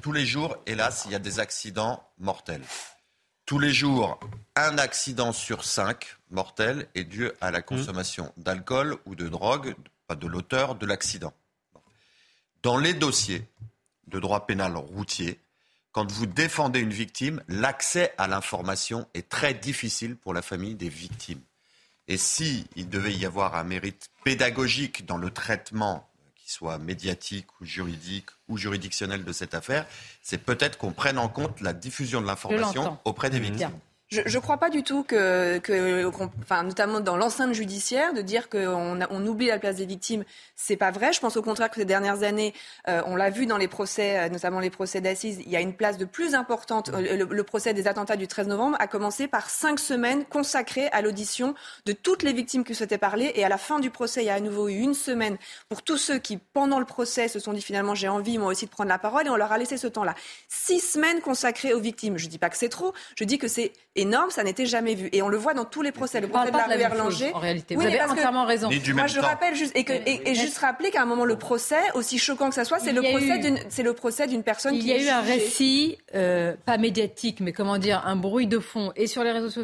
Tous 0.00 0.12
les 0.12 0.24
jours, 0.24 0.56
hélas, 0.66 1.02
il 1.06 1.12
y 1.12 1.16
a 1.16 1.18
des 1.18 1.40
accidents 1.40 2.04
mortels. 2.18 2.62
Tous 3.46 3.58
les 3.58 3.72
jours, 3.72 4.20
un 4.54 4.78
accident 4.78 5.32
sur 5.32 5.64
cinq 5.64 6.18
mortel 6.30 6.86
est 6.94 7.02
dû 7.02 7.30
à 7.40 7.50
la 7.50 7.62
consommation 7.62 8.32
d'alcool 8.36 8.96
ou 9.06 9.16
de 9.16 9.26
drogue, 9.28 9.74
pas 10.06 10.14
de 10.14 10.28
l'auteur 10.28 10.76
de 10.76 10.86
l'accident. 10.86 11.32
Dans 12.62 12.78
les 12.78 12.94
dossiers 12.94 13.42
de 14.06 14.18
droit 14.18 14.46
pénal 14.46 14.76
routier, 14.76 15.38
quand 15.92 16.10
vous 16.10 16.26
défendez 16.26 16.80
une 16.80 16.92
victime, 16.92 17.42
l'accès 17.48 18.12
à 18.16 18.28
l'information 18.28 19.08
est 19.14 19.28
très 19.28 19.54
difficile 19.54 20.16
pour 20.16 20.32
la 20.32 20.42
famille 20.42 20.74
des 20.74 20.88
victimes. 20.88 21.40
Et 22.06 22.16
s'il 22.16 22.64
il 22.76 22.88
devait 22.88 23.12
y 23.12 23.26
avoir 23.26 23.56
un 23.56 23.64
mérite 23.64 24.08
pédagogique 24.24 25.04
dans 25.06 25.16
le 25.16 25.30
traitement, 25.30 26.08
qui 26.36 26.50
soit 26.50 26.78
médiatique 26.78 27.60
ou 27.60 27.64
juridique 27.64 28.26
ou 28.48 28.56
juridictionnel 28.56 29.24
de 29.24 29.32
cette 29.32 29.54
affaire, 29.54 29.86
c'est 30.22 30.38
peut-être 30.38 30.78
qu'on 30.78 30.92
prenne 30.92 31.18
en 31.18 31.28
compte 31.28 31.60
la 31.60 31.72
diffusion 31.72 32.20
de 32.20 32.26
l'information 32.26 32.98
auprès 33.04 33.30
des 33.30 33.40
victimes. 33.40 33.78
Je 34.12 34.22
ne 34.22 34.42
crois 34.42 34.56
pas 34.56 34.70
du 34.70 34.82
tout 34.82 35.04
que, 35.04 35.58
que 35.58 36.04
enfin, 36.42 36.64
notamment 36.64 36.98
dans 36.98 37.16
l'enceinte 37.16 37.54
judiciaire, 37.54 38.12
de 38.12 38.22
dire 38.22 38.48
qu'on 38.48 38.98
on 39.08 39.26
oublie 39.26 39.46
la 39.46 39.60
place 39.60 39.76
des 39.76 39.86
victimes, 39.86 40.24
c'est 40.56 40.76
pas 40.76 40.90
vrai. 40.90 41.12
Je 41.12 41.20
pense 41.20 41.36
au 41.36 41.42
contraire 41.42 41.70
que 41.70 41.76
ces 41.76 41.84
dernières 41.84 42.24
années, 42.24 42.52
euh, 42.88 43.02
on 43.06 43.14
l'a 43.14 43.30
vu 43.30 43.46
dans 43.46 43.56
les 43.56 43.68
procès, 43.68 44.18
euh, 44.18 44.28
notamment 44.28 44.58
les 44.58 44.68
procès 44.68 45.00
d'assises, 45.00 45.40
il 45.46 45.48
y 45.48 45.54
a 45.54 45.60
une 45.60 45.74
place 45.74 45.96
de 45.96 46.04
plus 46.04 46.34
importante. 46.34 46.88
Euh, 46.88 47.24
le, 47.24 47.44
procès 47.44 47.72
des 47.72 47.86
attentats 47.86 48.16
du 48.16 48.26
13 48.26 48.48
novembre 48.48 48.76
a 48.80 48.88
commencé 48.88 49.28
par 49.28 49.48
cinq 49.48 49.78
semaines 49.78 50.24
consacrées 50.24 50.88
à 50.88 51.02
l'audition 51.02 51.54
de 51.86 51.92
toutes 51.92 52.24
les 52.24 52.32
victimes 52.32 52.64
qui 52.64 52.74
souhaitaient 52.74 52.98
parler. 52.98 53.30
Et 53.36 53.44
à 53.44 53.48
la 53.48 53.58
fin 53.58 53.78
du 53.78 53.90
procès, 53.90 54.24
il 54.24 54.26
y 54.26 54.30
a 54.30 54.34
à 54.34 54.40
nouveau 54.40 54.68
eu 54.68 54.80
une 54.80 54.94
semaine 54.94 55.38
pour 55.68 55.82
tous 55.82 55.98
ceux 55.98 56.18
qui, 56.18 56.36
pendant 56.36 56.80
le 56.80 56.84
procès, 56.84 57.28
se 57.28 57.38
sont 57.38 57.52
dit 57.52 57.62
finalement 57.62 57.94
j'ai 57.94 58.08
envie 58.08 58.38
moi 58.38 58.48
aussi 58.48 58.66
de 58.66 58.70
prendre 58.70 58.88
la 58.88 58.98
parole 58.98 59.28
et 59.28 59.30
on 59.30 59.36
leur 59.36 59.52
a 59.52 59.58
laissé 59.58 59.76
ce 59.76 59.86
temps-là. 59.86 60.16
Six 60.48 60.80
semaines 60.80 61.20
consacrées 61.20 61.74
aux 61.74 61.80
victimes. 61.80 62.18
Je 62.18 62.26
dis 62.26 62.38
pas 62.38 62.50
que 62.50 62.56
c'est 62.56 62.68
trop, 62.68 62.92
je 63.16 63.22
dis 63.22 63.38
que 63.38 63.46
c'est 63.46 63.72
énorme, 64.00 64.30
ça 64.30 64.42
n'était 64.42 64.66
jamais 64.66 64.94
vu. 64.94 65.08
Et 65.12 65.22
on 65.22 65.28
le 65.28 65.36
voit 65.36 65.54
dans 65.54 65.64
tous 65.64 65.82
les 65.82 65.92
procès. 65.92 66.20
Le 66.20 66.28
procès 66.28 66.50
de 66.50 66.56
la 66.56 66.64
rue 66.64 66.80
Erlanger. 66.80 67.32
En 67.34 67.38
réalité, 67.38 67.76
vous 67.76 67.82
avez 67.82 68.02
entièrement 68.02 68.44
raison. 68.44 68.68
Moi, 68.94 69.06
je 69.06 69.20
rappelle 69.20 69.54
juste 69.54 69.76
et, 69.76 69.84
que, 69.84 69.92
et, 69.92 70.34
juste 70.34 70.58
rappeler 70.58 70.90
qu'à 70.90 71.02
un 71.02 71.06
moment, 71.06 71.24
le 71.24 71.36
procès, 71.36 71.80
aussi 71.94 72.18
choquant 72.18 72.48
que 72.48 72.54
ça 72.54 72.64
soit, 72.64 72.78
c'est 72.78 72.92
le, 72.92 73.02
procès 73.02 73.38
d'une, 73.38 73.58
c'est 73.68 73.82
le 73.82 73.92
procès 73.92 74.26
d'une 74.26 74.42
personne 74.42 74.74
il 74.74 74.82
qui. 74.82 74.90
Il 74.90 74.96
y 74.96 75.00
a 75.00 75.02
eu 75.02 75.08
un 75.08 75.20
récit, 75.20 75.98
euh, 76.14 76.54
pas 76.64 76.78
médiatique, 76.78 77.40
mais 77.40 77.52
comment 77.52 77.78
dire, 77.78 78.02
un 78.06 78.16
bruit 78.16 78.46
de 78.46 78.58
fond, 78.58 78.92
et 78.96 79.06
sur 79.06 79.24
les 79.24 79.32
réseaux, 79.32 79.62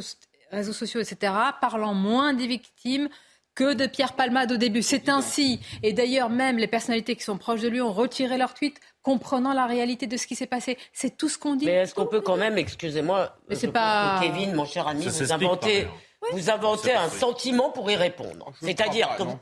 réseaux 0.50 0.72
sociaux, 0.72 1.00
etc., 1.00 1.32
parlant 1.60 1.94
moins 1.94 2.34
des 2.34 2.46
victimes 2.46 3.08
que 3.56 3.74
de 3.74 3.86
Pierre 3.86 4.12
Palmade 4.12 4.52
au 4.52 4.56
début. 4.56 4.82
C'est 4.82 5.08
ainsi. 5.08 5.60
Et 5.82 5.92
d'ailleurs, 5.92 6.30
même 6.30 6.58
les 6.58 6.68
personnalités 6.68 7.16
qui 7.16 7.24
sont 7.24 7.38
proches 7.38 7.62
de 7.62 7.68
lui 7.68 7.80
ont 7.80 7.92
retiré 7.92 8.38
leur 8.38 8.54
tweet 8.54 8.78
comprenant 9.02 9.52
la 9.52 9.66
réalité 9.66 10.06
de 10.06 10.16
ce 10.16 10.26
qui 10.26 10.36
s'est 10.36 10.46
passé. 10.46 10.78
C'est 10.92 11.16
tout 11.16 11.28
ce 11.28 11.38
qu'on 11.38 11.56
dit. 11.56 11.66
Mais 11.66 11.72
est-ce 11.72 11.94
qu'on 11.94 12.06
peut 12.06 12.20
quand 12.20 12.36
même, 12.36 12.58
excusez-moi, 12.58 13.36
c'est 13.50 13.72
pas... 13.72 14.20
Kevin, 14.22 14.54
mon 14.54 14.64
cher 14.64 14.86
ami, 14.86 15.06
vous 15.06 15.32
inventez, 15.32 15.88
vous 16.32 16.50
inventez 16.50 16.92
un 16.92 17.08
sentiment 17.08 17.70
pour 17.70 17.90
y 17.90 17.96
répondre. 17.96 18.52
C'est-à-dire 18.60 19.08
que 19.16 19.22
vous, 19.22 19.38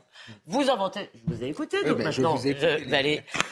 inventez, 0.71 1.11
je 1.15 1.35
vous 1.35 1.43
ai 1.43 1.49
écouté, 1.49 1.85
donc 1.85 1.99
ben, 1.99 2.05
maintenant, 2.05 2.35
vous, 2.35 2.49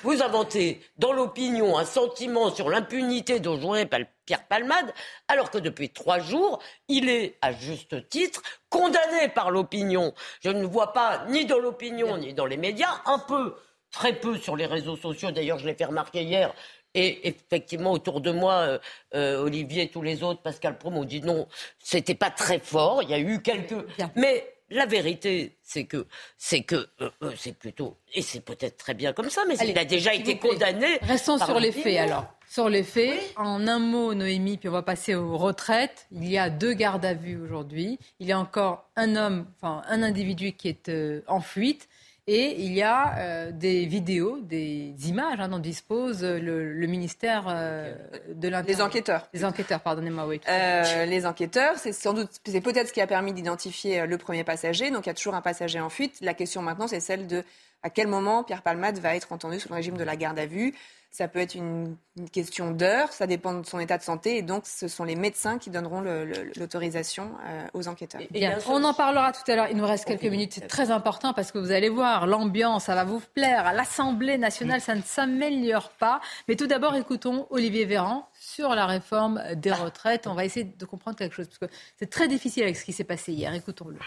vous 0.02 0.22
inventez 0.22 0.80
dans 0.96 1.12
l'opinion 1.12 1.78
un 1.78 1.84
sentiment 1.84 2.50
sur 2.50 2.70
l'impunité 2.70 3.40
dont 3.40 3.60
jouait 3.60 3.88
Pierre 4.24 4.46
Palmade, 4.46 4.92
alors 5.28 5.50
que 5.50 5.58
depuis 5.58 5.90
trois 5.90 6.18
jours, 6.18 6.60
il 6.88 7.08
est, 7.08 7.36
à 7.42 7.52
juste 7.52 8.08
titre, 8.08 8.42
condamné 8.68 9.28
par 9.34 9.50
l'opinion. 9.50 10.14
Je 10.42 10.50
ne 10.50 10.64
vois 10.64 10.92
pas, 10.92 11.24
ni 11.28 11.44
dans 11.44 11.58
l'opinion, 11.58 12.16
ni 12.16 12.34
dans 12.34 12.46
les 12.46 12.56
médias, 12.56 13.02
un 13.06 13.18
peu 13.18 13.54
très 13.90 14.14
peu 14.14 14.38
sur 14.38 14.56
les 14.56 14.66
réseaux 14.66 14.96
sociaux. 14.96 15.30
D'ailleurs, 15.30 15.58
je 15.58 15.66
l'ai 15.66 15.74
fait 15.74 15.84
remarquer 15.84 16.22
hier. 16.22 16.54
Et 16.94 17.28
effectivement, 17.28 17.92
autour 17.92 18.20
de 18.20 18.30
moi, 18.30 18.54
euh, 18.54 18.78
euh, 19.14 19.42
Olivier 19.42 19.84
et 19.84 19.88
tous 19.88 20.02
les 20.02 20.22
autres, 20.22 20.42
Pascal 20.42 20.76
Pro 20.76 20.90
m'ont 20.90 21.04
dit 21.04 21.22
non, 21.22 21.48
c'était 21.78 22.14
pas 22.14 22.30
très 22.30 22.58
fort. 22.58 23.02
Il 23.02 23.08
y 23.08 23.14
a 23.14 23.18
eu 23.18 23.40
quelques. 23.40 23.86
Mais 24.14 24.46
la 24.72 24.86
vérité, 24.86 25.56
c'est 25.62 25.84
que 25.84 26.06
c'est 26.36 26.62
que 26.62 26.88
euh, 27.00 27.10
c'est 27.36 27.56
plutôt 27.56 27.96
et 28.14 28.22
c'est 28.22 28.40
peut-être 28.40 28.76
très 28.76 28.94
bien 28.94 29.12
comme 29.12 29.30
ça, 29.30 29.42
mais 29.46 29.56
il 29.64 29.78
a 29.78 29.84
déjà 29.84 30.14
été 30.14 30.38
condamné. 30.38 30.98
Restons 31.02 31.38
sur 31.38 31.58
les 31.60 31.72
faits 31.72 31.98
alors. 31.98 32.26
Sur 32.48 32.68
les 32.68 32.82
faits, 32.82 33.18
en 33.36 33.66
un 33.66 33.78
mot, 33.78 34.12
Noémie, 34.12 34.58
puis 34.58 34.68
on 34.68 34.72
va 34.72 34.82
passer 34.82 35.14
aux 35.14 35.38
retraites. 35.38 36.06
Il 36.12 36.28
y 36.28 36.36
a 36.36 36.50
deux 36.50 36.74
gardes 36.74 37.04
à 37.04 37.14
vue 37.14 37.40
aujourd'hui. 37.40 37.98
Il 38.20 38.26
y 38.26 38.32
a 38.32 38.38
encore 38.38 38.90
un 38.94 39.16
homme, 39.16 39.46
enfin 39.56 39.82
un 39.88 40.02
individu 40.02 40.52
qui 40.52 40.68
est 40.68 40.90
en 41.26 41.40
fuite. 41.40 41.88
Et 42.28 42.62
il 42.62 42.72
y 42.72 42.82
a 42.82 43.18
euh, 43.18 43.50
des 43.50 43.84
vidéos, 43.84 44.38
des 44.40 44.94
images 45.08 45.40
hein, 45.40 45.48
dont 45.48 45.58
dispose 45.58 46.22
le, 46.22 46.86
ministère 46.86 47.46
euh, 47.48 47.96
de 48.28 48.48
l'Intérieur. 48.48 48.78
Les 48.78 48.82
enquêteurs. 48.82 49.28
Les 49.32 49.44
enquêteurs, 49.44 49.80
pardonnez-moi, 49.80 50.28
oui. 50.28 50.40
Euh, 50.48 51.04
les 51.04 51.26
enquêteurs, 51.26 51.78
c'est 51.78 51.92
sans 51.92 52.12
doute, 52.12 52.30
c'est 52.44 52.60
peut-être 52.60 52.88
ce 52.88 52.92
qui 52.92 53.00
a 53.00 53.08
permis 53.08 53.32
d'identifier 53.32 54.06
le 54.06 54.18
premier 54.18 54.44
passager. 54.44 54.92
Donc 54.92 55.06
il 55.06 55.08
y 55.08 55.10
a 55.10 55.14
toujours 55.14 55.34
un 55.34 55.40
passager 55.40 55.80
en 55.80 55.88
fuite. 55.88 56.18
La 56.20 56.34
question 56.34 56.62
maintenant, 56.62 56.86
c'est 56.86 57.00
celle 57.00 57.26
de 57.26 57.42
à 57.82 57.90
quel 57.90 58.06
moment 58.06 58.44
Pierre 58.44 58.62
Palmade 58.62 58.98
va 58.98 59.16
être 59.16 59.32
entendu 59.32 59.58
sous 59.58 59.68
le 59.68 59.74
régime 59.74 59.96
de 59.96 60.04
la 60.04 60.14
garde 60.14 60.38
à 60.38 60.46
vue. 60.46 60.74
Ça 61.14 61.28
peut 61.28 61.40
être 61.40 61.54
une, 61.54 61.96
question 62.32 62.70
d'heures, 62.70 63.12
ça 63.12 63.26
dépend 63.26 63.52
de 63.52 63.66
son 63.66 63.78
état 63.78 63.98
de 63.98 64.02
santé, 64.02 64.38
et 64.38 64.42
donc 64.42 64.66
ce 64.66 64.88
sont 64.88 65.04
les 65.04 65.14
médecins 65.14 65.58
qui 65.58 65.68
donneront 65.68 66.00
l'autorisation 66.00 67.30
euh, 67.46 67.66
aux 67.74 67.86
enquêteurs. 67.88 68.22
on 68.66 68.82
en 68.82 68.94
parlera 68.94 69.32
tout 69.32 69.50
à 69.50 69.56
l'heure. 69.56 69.66
Il 69.70 69.76
nous 69.76 69.86
reste 69.86 70.06
quelques 70.06 70.24
minutes, 70.24 70.54
c'est 70.54 70.68
très 70.68 70.90
important 70.90 71.34
parce 71.34 71.52
que 71.52 71.58
vous 71.58 71.70
allez 71.70 71.90
voir, 71.90 72.26
l'ambiance, 72.26 72.84
ça 72.84 72.94
va 72.94 73.04
vous 73.04 73.20
plaire. 73.34 73.66
À 73.66 73.74
l'Assemblée 73.74 74.38
nationale, 74.38 74.80
ça 74.80 74.94
ne 74.94 75.02
s'améliore 75.02 75.90
pas. 75.90 76.20
Mais 76.48 76.56
tout 76.56 76.66
d'abord, 76.66 76.94
écoutons 76.94 77.46
Olivier 77.50 77.84
Véran 77.84 78.26
sur 78.32 78.70
la 78.70 78.86
réforme 78.86 79.42
des 79.56 79.72
retraites. 79.72 80.26
On 80.26 80.34
va 80.34 80.46
essayer 80.46 80.64
de 80.64 80.84
comprendre 80.86 81.18
quelque 81.18 81.34
chose, 81.34 81.48
parce 81.48 81.58
que 81.58 81.76
c'est 81.98 82.08
très 82.08 82.28
difficile 82.28 82.62
avec 82.62 82.76
ce 82.76 82.86
qui 82.86 82.92
s'est 82.94 83.04
passé 83.04 83.32
hier. 83.32 83.52
Écoutons-le. 83.52 83.98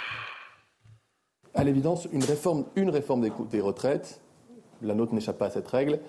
À 1.53 1.63
l'évidence, 1.63 2.07
une 2.11 2.23
réforme, 2.23 2.65
une 2.75 2.89
réforme 2.89 3.29
des 3.29 3.61
retraites, 3.61 4.21
la 4.81 4.95
nôtre 4.95 5.13
n'échappe 5.13 5.37
pas 5.37 5.47
à 5.47 5.51
cette 5.51 5.67
règle, 5.67 5.99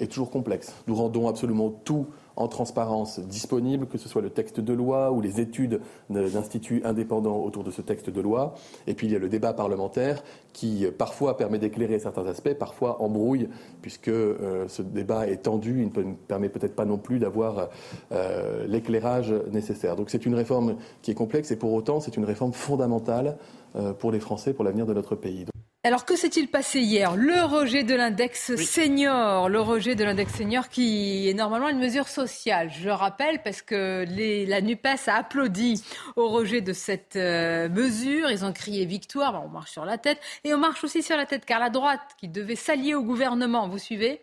est 0.00 0.08
toujours 0.08 0.30
complexe. 0.30 0.74
Nous 0.86 0.94
rendons 0.94 1.28
absolument 1.28 1.70
tout 1.70 2.06
en 2.38 2.46
transparence 2.46 3.18
disponible, 3.18 3.86
que 3.86 3.98
ce 3.98 4.08
soit 4.08 4.22
le 4.22 4.30
texte 4.30 4.60
de 4.60 4.72
loi 4.72 5.10
ou 5.10 5.20
les 5.20 5.40
études 5.40 5.80
d'instituts 6.08 6.80
indépendants 6.84 7.38
autour 7.38 7.64
de 7.64 7.72
ce 7.72 7.82
texte 7.82 8.10
de 8.10 8.20
loi. 8.20 8.54
Et 8.86 8.94
puis 8.94 9.08
il 9.08 9.12
y 9.12 9.16
a 9.16 9.18
le 9.18 9.28
débat 9.28 9.52
parlementaire 9.52 10.22
qui 10.52 10.86
parfois 10.96 11.36
permet 11.36 11.58
d'éclairer 11.58 11.98
certains 11.98 12.26
aspects, 12.26 12.54
parfois 12.54 13.02
embrouille, 13.02 13.48
puisque 13.82 14.08
euh, 14.08 14.68
ce 14.68 14.82
débat 14.82 15.26
est 15.26 15.42
tendu, 15.42 15.82
il 15.82 16.06
ne 16.06 16.14
permet 16.14 16.48
peut-être 16.48 16.76
pas 16.76 16.84
non 16.84 16.98
plus 16.98 17.18
d'avoir 17.18 17.70
euh, 18.12 18.66
l'éclairage 18.68 19.34
nécessaire. 19.50 19.96
Donc 19.96 20.08
c'est 20.10 20.24
une 20.24 20.36
réforme 20.36 20.76
qui 21.02 21.10
est 21.10 21.14
complexe 21.14 21.50
et 21.50 21.56
pour 21.56 21.72
autant 21.72 21.98
c'est 21.98 22.16
une 22.16 22.24
réforme 22.24 22.52
fondamentale 22.52 23.36
euh, 23.74 23.92
pour 23.92 24.12
les 24.12 24.20
Français, 24.20 24.52
pour 24.52 24.64
l'avenir 24.64 24.86
de 24.86 24.94
notre 24.94 25.16
pays. 25.16 25.44
Alors 25.88 26.04
que 26.04 26.16
s'est-il 26.16 26.48
passé 26.48 26.80
hier? 26.80 27.16
Le 27.16 27.44
rejet 27.44 27.82
de 27.82 27.94
l'index 27.94 28.56
senior, 28.56 29.48
le 29.48 29.58
rejet 29.58 29.94
de 29.94 30.04
l'index 30.04 30.34
senior 30.34 30.68
qui 30.68 31.30
est 31.30 31.32
normalement 31.32 31.70
une 31.70 31.78
mesure 31.78 32.08
sociale. 32.08 32.70
Je 32.70 32.84
le 32.84 32.92
rappelle 32.92 33.40
parce 33.42 33.62
que 33.62 34.04
la 34.46 34.60
NUPES 34.60 35.08
a 35.08 35.14
applaudi 35.14 35.82
au 36.16 36.28
rejet 36.28 36.60
de 36.60 36.74
cette 36.74 37.16
euh, 37.16 37.70
mesure. 37.70 38.30
Ils 38.30 38.44
ont 38.44 38.52
crié 38.52 38.84
victoire, 38.84 39.42
on 39.42 39.48
marche 39.48 39.70
sur 39.70 39.86
la 39.86 39.96
tête. 39.96 40.20
Et 40.44 40.52
on 40.52 40.58
marche 40.58 40.84
aussi 40.84 41.02
sur 41.02 41.16
la 41.16 41.24
tête 41.24 41.46
car 41.46 41.58
la 41.58 41.70
droite 41.70 42.02
qui 42.20 42.28
devait 42.28 42.54
s'allier 42.54 42.94
au 42.94 43.02
gouvernement, 43.02 43.66
vous 43.66 43.78
suivez? 43.78 44.20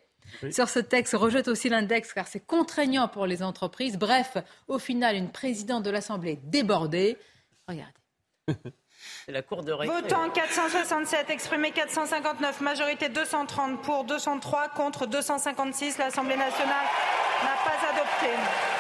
Sur 0.52 0.70
ce 0.70 0.78
texte 0.78 1.16
rejette 1.16 1.48
aussi 1.48 1.70
l'index 1.70 2.14
car 2.14 2.28
c'est 2.28 2.46
contraignant 2.46 3.08
pour 3.08 3.26
les 3.26 3.42
entreprises. 3.42 3.98
Bref, 3.98 4.38
au 4.68 4.78
final, 4.78 5.16
une 5.16 5.32
présidente 5.32 5.82
de 5.82 5.90
l'Assemblée 5.90 6.38
débordée. 6.44 7.18
Regardez. 7.68 8.70
C'est 9.26 9.32
la 9.32 9.42
cour 9.42 9.64
de 9.64 9.72
récré. 9.72 10.02
Votant 10.02 10.30
467, 10.30 11.32
exprimé 11.32 11.72
459, 11.72 12.62
majorité 12.62 13.10
230 13.10 13.82
pour, 13.82 14.04
203 14.04 14.70
contre, 14.70 15.08
256. 15.08 15.98
L'Assemblée 15.98 16.38
nationale 16.38 16.86
n'a 17.42 17.56
pas 17.64 17.88
adopté. 17.90 18.75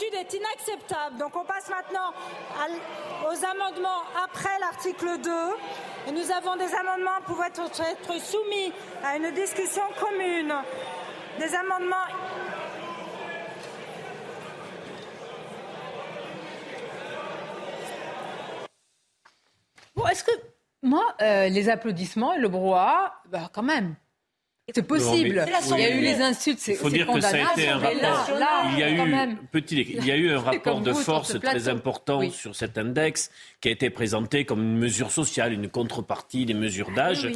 Est 0.00 0.34
inacceptable. 0.34 1.16
Donc 1.18 1.36
on 1.36 1.44
passe 1.44 1.68
maintenant 1.68 2.12
aux 3.24 3.44
amendements 3.44 4.02
après 4.24 4.58
l'article 4.60 5.18
2. 5.22 5.30
Et 6.08 6.12
nous 6.12 6.30
avons 6.30 6.56
des 6.56 6.72
amendements 6.74 7.20
pouvant 7.26 7.44
être 7.44 7.68
soumis 8.20 8.72
à 9.04 9.16
une 9.16 9.30
discussion 9.32 9.82
commune. 10.00 10.54
Des 11.38 11.54
amendements 11.54 11.96
Bon, 19.94 20.06
est-ce 20.06 20.24
que 20.24 20.32
moi, 20.82 21.14
euh, 21.20 21.48
les 21.48 21.68
applaudissements 21.68 22.32
et 22.32 22.38
le 22.38 22.48
brouhaha, 22.48 23.14
bah, 23.28 23.50
quand 23.52 23.62
même, 23.62 23.94
c'est 24.72 24.86
possible. 24.86 25.44
il 25.44 25.80
y 25.80 25.84
a 25.84 25.96
eu 25.96 26.00
les 26.00 26.20
insultes, 26.20 26.58
c'est 26.60 26.72
Il 26.72 26.78
faut 26.78 26.90
dire 26.90 27.06
que 27.06 27.20
ça 27.20 27.34
a 27.34 27.52
été 27.52 27.68
un 27.68 27.78
rapport. 27.78 28.30
il 28.72 28.78
y 28.78 28.82
a 28.82 28.90
eu 28.90 29.36
petit, 29.50 29.80
il 29.80 30.06
y 30.06 30.10
a 30.10 30.16
eu 30.16 30.30
un 30.30 30.40
rapport 30.40 30.80
de 30.80 30.92
force 30.92 31.38
très 31.40 31.68
important 31.68 32.28
sur 32.30 32.54
cet 32.54 32.78
index 32.78 33.30
qui 33.60 33.68
a 33.68 33.72
été 33.72 33.90
présenté 33.90 34.44
comme 34.44 34.62
une 34.62 34.78
mesure 34.78 35.10
sociale, 35.10 35.52
une 35.52 35.68
contrepartie 35.68 36.46
des 36.46 36.54
mesures 36.54 36.92
d'âge. 36.92 37.28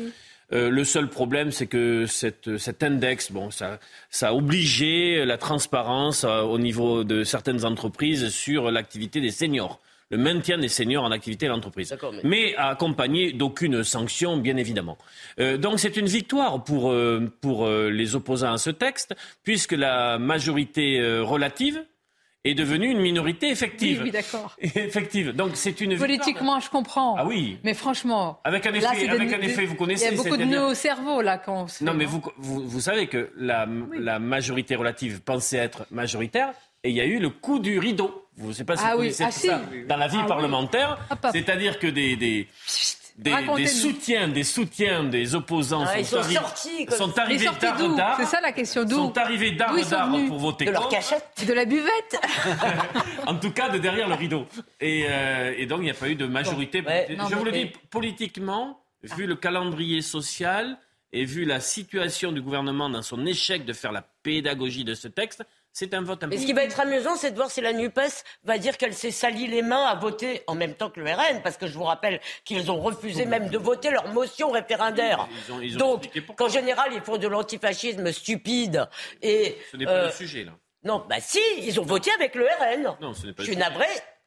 Euh, 0.53 0.71
le 0.71 0.85
seul 0.85 1.09
problème, 1.09 1.51
c'est 1.51 1.67
que 1.67 2.07
cette, 2.07 2.59
cet 2.59 2.85
index, 2.85 3.33
bon, 3.33 3.51
ça, 3.51 3.81
ça 4.11 4.29
a 4.29 4.33
obligé 4.33 5.25
la 5.25 5.39
transparence 5.39 6.23
euh, 6.23 6.43
au 6.43 6.61
niveau 6.61 7.03
de 7.03 7.25
certaines 7.25 7.65
entreprises 7.65 8.29
sur 8.29 8.71
l'activité 8.71 9.21
des 9.21 9.33
seniors 9.33 9.81
le 10.11 10.19
maintien 10.19 10.59
des 10.59 10.69
seniors 10.69 11.05
en 11.05 11.11
activité 11.11 11.47
à 11.47 11.51
l'entreprise. 11.51 11.97
Mais... 12.23 12.55
accompagné 12.57 13.33
d'aucune 13.33 13.83
sanction, 13.85 14.37
bien 14.37 14.57
évidemment. 14.57 14.99
Euh, 15.41 15.57
donc 15.57 15.81
c'est 15.81 15.97
une 15.97 16.07
victoire 16.07 16.63
pour, 16.65 16.91
euh, 16.91 17.33
pour 17.41 17.67
euh, 17.67 17.91
les 17.91 18.15
opposants 18.15 18.53
à 18.53 18.59
ce 18.59 18.71
texte, 18.71 19.15
puisque 19.43 19.73
la 19.73 20.19
majorité 20.19 21.01
relative 21.21 21.85
est 22.45 22.55
devenue 22.55 22.91
une 22.91 23.01
minorité 23.01 23.51
effective. 23.51 23.99
Oui, 23.99 24.05
oui 24.05 24.11
d'accord. 24.13 24.57
Effective. 24.61 25.33
Donc 25.33 25.53
c'est 25.55 25.81
une 25.81 25.97
Politiquement, 25.97 26.61
je 26.61 26.71
comprends. 26.71 27.17
Ah 27.19 27.27
oui. 27.27 27.59
Mais 27.65 27.75
franchement. 27.75 28.41
Avec 28.45 28.67
un 28.67 28.75
effet, 28.75 29.09
avec 29.09 29.33
un 29.33 29.41
effet 29.41 29.65
vous 29.65 29.75
connaissez. 29.75 30.07
Il 30.07 30.17
y 30.17 30.21
a 30.21 30.23
beaucoup 30.23 30.37
de 30.37 30.45
nœuds 30.45 30.67
au 30.67 30.75
cerveau, 30.75 31.23
là, 31.23 31.39
quand 31.39 31.65
on 31.65 31.67
se 31.67 31.83
Non, 31.83 31.95
mais 31.95 32.05
vous, 32.05 32.23
vous, 32.39 32.67
vous, 32.67 32.81
savez 32.81 33.09
que 33.09 33.31
la, 33.37 33.67
la 33.93 34.19
majorité 34.21 34.77
relative 34.77 35.23
pensait 35.23 35.59
être 35.59 35.87
majoritaire 35.91 36.53
et 36.85 36.91
il 36.91 36.97
y 36.97 37.01
a 37.01 37.07
eu 37.07 37.19
le 37.19 37.31
coup 37.31 37.59
du 37.59 37.79
rideau. 37.79 38.29
Vous 38.37 38.49
ne 38.49 38.53
savez 38.53 38.65
pas 38.65 38.77
si 38.77 38.85
ah 38.85 38.95
vous 38.95 39.01
oui. 39.03 39.13
connaissez 39.17 39.25
ah, 39.25 39.29
tout 39.29 39.39
si. 39.39 39.47
ça 39.47 39.61
dans 39.89 39.97
la 39.97 40.09
vie 40.09 40.19
ah, 40.21 40.27
parlementaire. 40.27 40.99
Oui. 41.11 41.31
C'est-à-dire 41.33 41.79
que 41.79 41.87
des, 41.87 42.17
des 42.17 42.49
des, 43.19 43.33
des, 43.57 43.67
soutiens, 43.67 44.29
des 44.29 44.45
soutiens 44.45 45.05
des 45.05 45.35
opposants 45.35 45.85
ah, 45.87 46.05
sont, 46.05 46.17
sont, 46.17 46.17
arri 46.19 46.35
sortis, 46.35 46.87
sont 46.91 47.19
arrivés 47.19 47.47
tard 47.59 48.17
C'est 48.19 48.27
ça 48.27 48.41
la 48.43 48.53
question 48.53 48.85
d'où 48.85 48.97
Sont 48.97 49.19
arrivés 49.19 49.53
d'art 49.53 49.75
pour 50.29 50.39
voter 50.39 50.67
de 50.67 50.71
contre. 50.73 50.83
leur 50.83 50.91
cachette, 50.91 51.47
de 51.47 51.53
la 51.53 51.65
buvette. 51.65 52.21
en 53.27 53.37
tout 53.37 53.53
cas, 53.53 53.71
de 53.71 53.79
derrière 53.79 54.09
le 54.09 54.15
rideau. 54.15 54.47
Et, 54.81 55.07
euh, 55.09 55.55
et 55.57 55.65
donc 55.67 55.79
il 55.81 55.85
n'y 55.85 55.91
a 55.91 55.95
pas 55.95 56.09
eu 56.09 56.15
de 56.15 56.27
majorité. 56.27 56.83
Bon, 56.83 56.91
ouais, 56.91 57.17
Je 57.31 57.35
vous 57.35 57.45
le 57.45 57.53
dis 57.53 57.73
politiquement, 57.91 58.81
vu 59.03 59.27
le 59.27 59.35
calendrier 59.35 60.03
social 60.03 60.77
et 61.13 61.25
vu 61.25 61.47
la 61.47 61.61
situation 61.61 62.33
du 62.33 62.43
gouvernement 62.43 62.91
dans 62.91 63.03
son 63.03 63.25
échec 63.25 63.65
de 63.65 63.73
faire 63.73 63.93
la 63.93 64.03
pédagogie 64.23 64.85
de 64.85 64.93
ce 64.95 65.09
texte, 65.09 65.43
c'est 65.79 65.93
un 65.93 66.01
vote 66.01 66.23
important. 66.25 66.35
Et 66.35 66.41
ce 66.41 66.47
qui 66.47 66.55
va 66.55 66.65
être 66.65 66.81
amusant, 66.81 67.17
c'est 67.17 67.33
de 67.33 67.37
voir 67.37 67.51
si 67.51 67.61
la 67.61 67.75
NUPES 67.75 68.25
va 68.45 68.57
dire 68.57 68.79
qu'elle 68.79 68.95
s'est 68.95 69.11
sali 69.11 69.47
les 69.47 69.61
mains 69.61 69.85
à 69.85 69.95
voter 69.95 70.43
en 70.47 70.55
même 70.55 70.73
temps 70.73 70.89
que 70.89 70.99
le 71.01 71.13
RN, 71.13 71.43
parce 71.43 71.59
que 71.59 71.67
je 71.67 71.75
vous 71.75 71.85
rappelle 71.85 72.19
qu'ils 72.47 72.71
ont 72.71 72.81
refusé 72.81 73.27
même 73.27 73.51
de 73.51 73.59
voter 73.59 73.91
leur 73.91 74.09
motion 74.09 74.51
référendaire. 74.51 75.29
Ils 75.31 75.53
ont, 75.53 75.61
ils 75.61 75.75
ont 75.77 75.79
Donc, 75.79 76.11
qu'en 76.35 76.49
général, 76.49 76.93
ils 76.95 77.03
font 77.03 77.19
de 77.19 77.29
l'antifascisme 77.29 78.11
stupide. 78.11 78.89
Et, 79.21 79.59
ce 79.71 79.77
n'est 79.77 79.85
pas 79.85 79.91
euh, 79.91 80.07
le 80.07 80.13
sujet, 80.13 80.45
là. 80.45 80.53
Non, 80.83 81.05
bah 81.11 81.17
si, 81.21 81.41
ils 81.59 81.79
ont 81.79 81.85
voté 81.85 82.11
avec 82.13 82.35
le 82.37 82.47
RN. 82.47 82.97
Non, 83.03 83.13
ce 83.13 83.27
n'est 83.27 83.35
pas 83.35 83.43
je 83.43 83.49
suis 83.49 83.57
navré. 83.59 83.85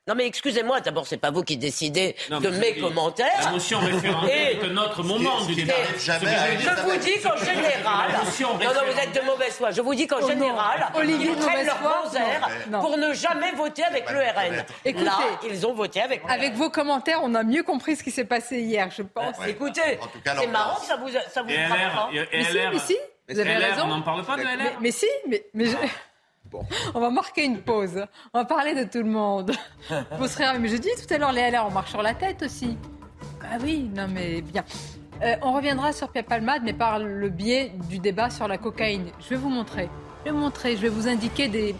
Non 0.10 0.16
mais 0.16 0.26
excusez-moi, 0.26 0.82
d'abord 0.82 1.06
c'est 1.06 1.18
pas 1.18 1.30
vous 1.30 1.44
qui 1.44 1.56
décidez 1.56 2.16
non, 2.32 2.40
de 2.40 2.50
mes 2.50 2.74
commentaires. 2.78 3.28
La 3.44 3.52
motion 3.52 3.78
référendaire 3.78 4.58
est 4.64 4.70
notre 4.70 5.04
moment 5.04 5.46
du 5.46 5.54
débat. 5.54 5.74
Je 6.00 6.82
vous 6.82 6.98
dis 6.98 7.22
qu'en 7.22 7.38
général, 7.38 8.10
non, 8.42 8.74
non, 8.74 8.92
vous 8.92 9.00
êtes 9.00 9.14
de 9.14 9.24
mauvaise 9.24 9.54
foi. 9.54 9.70
Je 9.70 9.82
vous 9.82 9.94
dis 9.94 10.08
qu'en 10.08 10.18
oh 10.20 10.28
général, 10.28 10.88
Olivier 10.96 11.30
ils 11.30 11.36
prennent 11.36 11.64
leur 11.64 11.78
bons 11.78 12.16
airs 12.16 12.50
pour 12.82 12.98
ne 12.98 13.14
jamais 13.14 13.52
voter 13.52 13.84
avec 13.84 14.10
le 14.10 14.18
RN. 14.18 14.66
Écoutez, 14.84 15.06
Là, 15.06 15.20
ils 15.48 15.68
ont 15.68 15.74
voté 15.74 16.02
avec. 16.02 16.24
Avec 16.28 16.56
vos 16.56 16.72
commentaires, 16.72 17.20
on 17.22 17.36
a 17.36 17.44
mieux 17.44 17.62
compris 17.62 17.96
ce 17.96 18.04
qui 18.04 18.10
s'est 18.10 18.26
passé 18.26 18.62
hier, 18.62 18.90
je 18.90 19.04
pense. 19.04 19.38
Ouais. 19.38 19.52
Écoutez, 19.52 20.00
c'est 20.26 20.48
marrant 20.48 20.80
que 20.80 20.88
ça 20.88 20.96
vous 20.96 21.10
ça 21.10 21.44
vous 21.44 21.50
et 21.50 21.56
LR, 21.56 22.10
et 22.12 22.28
mais 22.32 22.44
si, 22.44 22.58
mais 22.72 22.80
si, 22.80 22.98
vous 23.30 23.40
avez 23.40 23.54
LR, 23.54 23.70
raison. 23.70 23.84
On 23.84 23.88
n'en 23.90 24.02
parle 24.02 24.26
pas 24.26 24.38
de 24.38 24.42
LR. 24.42 24.58
Mais, 24.58 24.72
mais 24.82 24.92
si, 24.92 25.06
mais, 25.28 25.46
mais 25.54 25.66
je... 25.68 25.76
Bon. 26.46 26.62
On 26.94 27.00
va 27.00 27.10
marquer 27.10 27.46
une 27.46 27.62
pause. 27.62 28.06
On 28.34 28.40
va 28.40 28.46
parler 28.46 28.74
de 28.74 28.90
tout 28.90 29.00
le 29.00 29.10
monde. 29.10 29.52
Vous 30.18 30.28
serez 30.28 30.58
mais 30.60 30.68
je 30.68 30.78
dis 30.78 30.90
tout 30.96 31.14
à 31.14 31.18
l'heure, 31.18 31.32
les 31.32 31.50
LR, 31.50 31.66
on 31.68 31.72
marche 31.72 31.92
sur 31.92 32.02
la 32.02 32.14
tête 32.14 32.44
aussi. 32.44 32.78
Ah 33.42 33.58
oui, 33.62 33.90
non 33.96 34.08
mais 34.08 34.42
bien. 34.42 34.64
Euh, 35.22 35.36
on 35.42 35.54
reviendra 35.54 35.92
sur 35.92 36.10
Pierre 36.10 36.26
Palmade, 36.26 36.62
mais 36.64 36.74
par 36.74 37.00
le 37.00 37.30
biais 37.30 37.74
du 37.90 38.00
débat 38.00 38.30
sur 38.30 38.48
la 38.48 38.58
cocaïne. 38.58 39.12
Je 39.20 39.30
vais 39.30 39.36
vous 39.36 39.50
montrer. 39.50 39.90
Je 40.20 40.26
vais 40.26 40.32
vous 40.32 40.42
montrer. 40.42 40.76
Je 40.76 40.82
vais 40.82 40.90
vous 40.90 41.08
indiquer 41.08 41.48
des, 41.48 41.76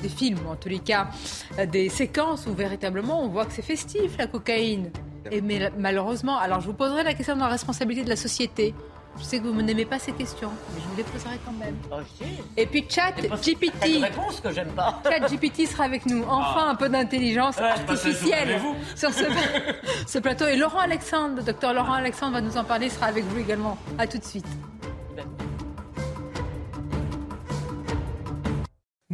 des 0.00 0.08
films, 0.08 0.46
en 0.48 0.56
tous 0.56 0.68
les 0.68 0.78
cas, 0.78 1.08
des 1.70 1.88
séquences 1.88 2.46
où 2.46 2.54
véritablement 2.54 3.22
on 3.22 3.28
voit 3.28 3.46
que 3.46 3.52
c'est 3.52 3.62
festif 3.62 4.16
la 4.18 4.26
cocaïne. 4.26 4.90
Et 5.30 5.40
mais 5.40 5.70
malheureusement, 5.76 6.38
alors 6.38 6.60
je 6.60 6.66
vous 6.66 6.74
poserai 6.74 7.02
la 7.02 7.14
question 7.14 7.34
de 7.34 7.40
la 7.40 7.48
responsabilité 7.48 8.04
de 8.04 8.08
la 8.08 8.16
société. 8.16 8.74
Je 9.18 9.24
sais 9.24 9.38
que 9.40 9.48
vous 9.48 9.62
n'aimez 9.62 9.84
pas 9.84 9.98
ces 9.98 10.12
questions, 10.12 10.50
mais 10.74 10.80
je 10.80 10.88
vous 10.88 10.96
les 10.96 11.02
poserai 11.02 11.38
quand 11.44 11.52
même. 11.52 11.74
Oh, 11.90 11.96
Et 12.56 12.66
puis 12.66 12.84
Chat 12.88 13.12
GPT. 13.12 13.96
Une 13.96 14.04
réponse 14.04 14.40
que 14.40 14.52
j'aime 14.52 14.70
pas. 14.70 15.02
Chat 15.04 15.20
GPT 15.28 15.66
sera 15.66 15.84
avec 15.84 16.06
nous. 16.06 16.22
Enfin, 16.28 16.64
Ah. 16.66 16.70
un 16.70 16.74
peu 16.74 16.88
d'intelligence 16.88 17.58
artificielle 17.58 18.60
sur 18.94 19.12
ce, 19.12 19.24
ce, 20.06 20.18
plateau. 20.18 20.46
Et 20.46 20.56
Laurent 20.56 20.78
Alexandre, 20.80 21.36
le 21.36 21.42
docteur 21.42 21.74
Laurent 21.74 21.94
Alexandre 21.94 22.34
va 22.34 22.40
nous 22.40 22.56
en 22.56 22.64
parler, 22.64 22.88
sera 22.88 23.06
avec 23.06 23.24
vous 23.24 23.38
également. 23.38 23.76
À 23.98 24.06
tout 24.06 24.18
de 24.18 24.24
suite. 24.24 24.46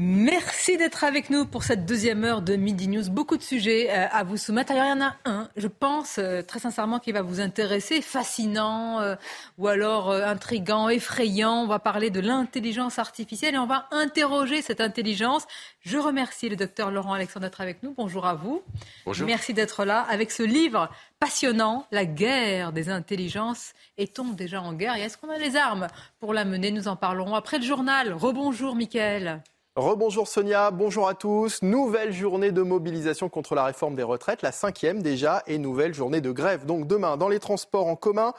Merci 0.06 0.76
d'être 0.76 1.02
avec 1.02 1.30
nous 1.30 1.46
pour 1.46 1.64
cette 1.64 1.86
deuxième 1.86 2.24
heure 2.24 2.42
de 2.42 2.56
Midi 2.56 2.88
News. 2.88 3.08
Beaucoup 3.08 3.38
de 3.38 3.42
sujets 3.42 3.88
euh, 3.88 4.06
à 4.12 4.22
vous 4.22 4.36
soumettre. 4.36 4.72
Alors, 4.72 4.84
il 4.84 4.88
y 4.90 4.92
en 4.92 5.00
a 5.00 5.16
un, 5.24 5.48
je 5.56 5.66
pense 5.66 6.16
euh, 6.18 6.42
très 6.42 6.58
sincèrement, 6.58 6.98
qui 6.98 7.10
va 7.10 7.22
vous 7.22 7.40
intéresser, 7.40 8.02
fascinant 8.02 9.00
euh, 9.00 9.14
ou 9.56 9.66
alors 9.66 10.10
euh, 10.10 10.26
intrigant, 10.26 10.90
effrayant. 10.90 11.62
On 11.62 11.66
va 11.66 11.78
parler 11.78 12.10
de 12.10 12.20
l'intelligence 12.20 12.98
artificielle 12.98 13.54
et 13.54 13.58
on 13.58 13.66
va 13.66 13.88
interroger 13.92 14.60
cette 14.60 14.82
intelligence. 14.82 15.46
Je 15.80 15.96
remercie 15.96 16.50
le 16.50 16.56
docteur 16.56 16.90
Laurent 16.90 17.14
Alexandre 17.14 17.46
d'être 17.46 17.62
avec 17.62 17.82
nous. 17.82 17.94
Bonjour 17.96 18.26
à 18.26 18.34
vous. 18.34 18.62
Bonjour. 19.06 19.26
Merci 19.26 19.54
d'être 19.54 19.86
là 19.86 20.02
avec 20.10 20.32
ce 20.32 20.42
livre 20.42 20.90
passionnant, 21.18 21.86
La 21.92 22.04
guerre 22.04 22.72
des 22.72 22.90
intelligences. 22.90 23.72
Est-on 23.96 24.32
déjà 24.32 24.60
en 24.60 24.74
guerre? 24.74 24.96
Et 24.96 25.00
est-ce 25.00 25.16
qu'on 25.16 25.30
a 25.30 25.38
les 25.38 25.56
armes 25.56 25.86
pour 26.20 26.34
la 26.34 26.44
mener 26.44 26.72
Nous 26.72 26.88
en 26.88 26.96
parlerons 26.96 27.34
après 27.34 27.56
le 27.56 27.64
journal. 27.64 28.12
Rebonjour, 28.12 28.76
Mickaël. 28.76 29.42
Rebonjour 29.76 30.28
Sonia, 30.28 30.70
bonjour 30.70 31.08
à 31.08 31.14
tous. 31.14 31.60
Nouvelle 31.62 32.12
journée 32.12 32.52
de 32.52 32.62
mobilisation 32.62 33.28
contre 33.28 33.56
la 33.56 33.64
réforme 33.64 33.96
des 33.96 34.04
retraites, 34.04 34.40
la 34.42 34.52
cinquième 34.52 35.02
déjà, 35.02 35.42
et 35.48 35.58
nouvelle 35.58 35.92
journée 35.92 36.20
de 36.20 36.30
grève. 36.30 36.64
Donc 36.64 36.86
demain, 36.86 37.16
dans 37.16 37.26
les 37.28 37.40
transports 37.40 37.88
en 37.88 37.96
commun, 37.96 38.34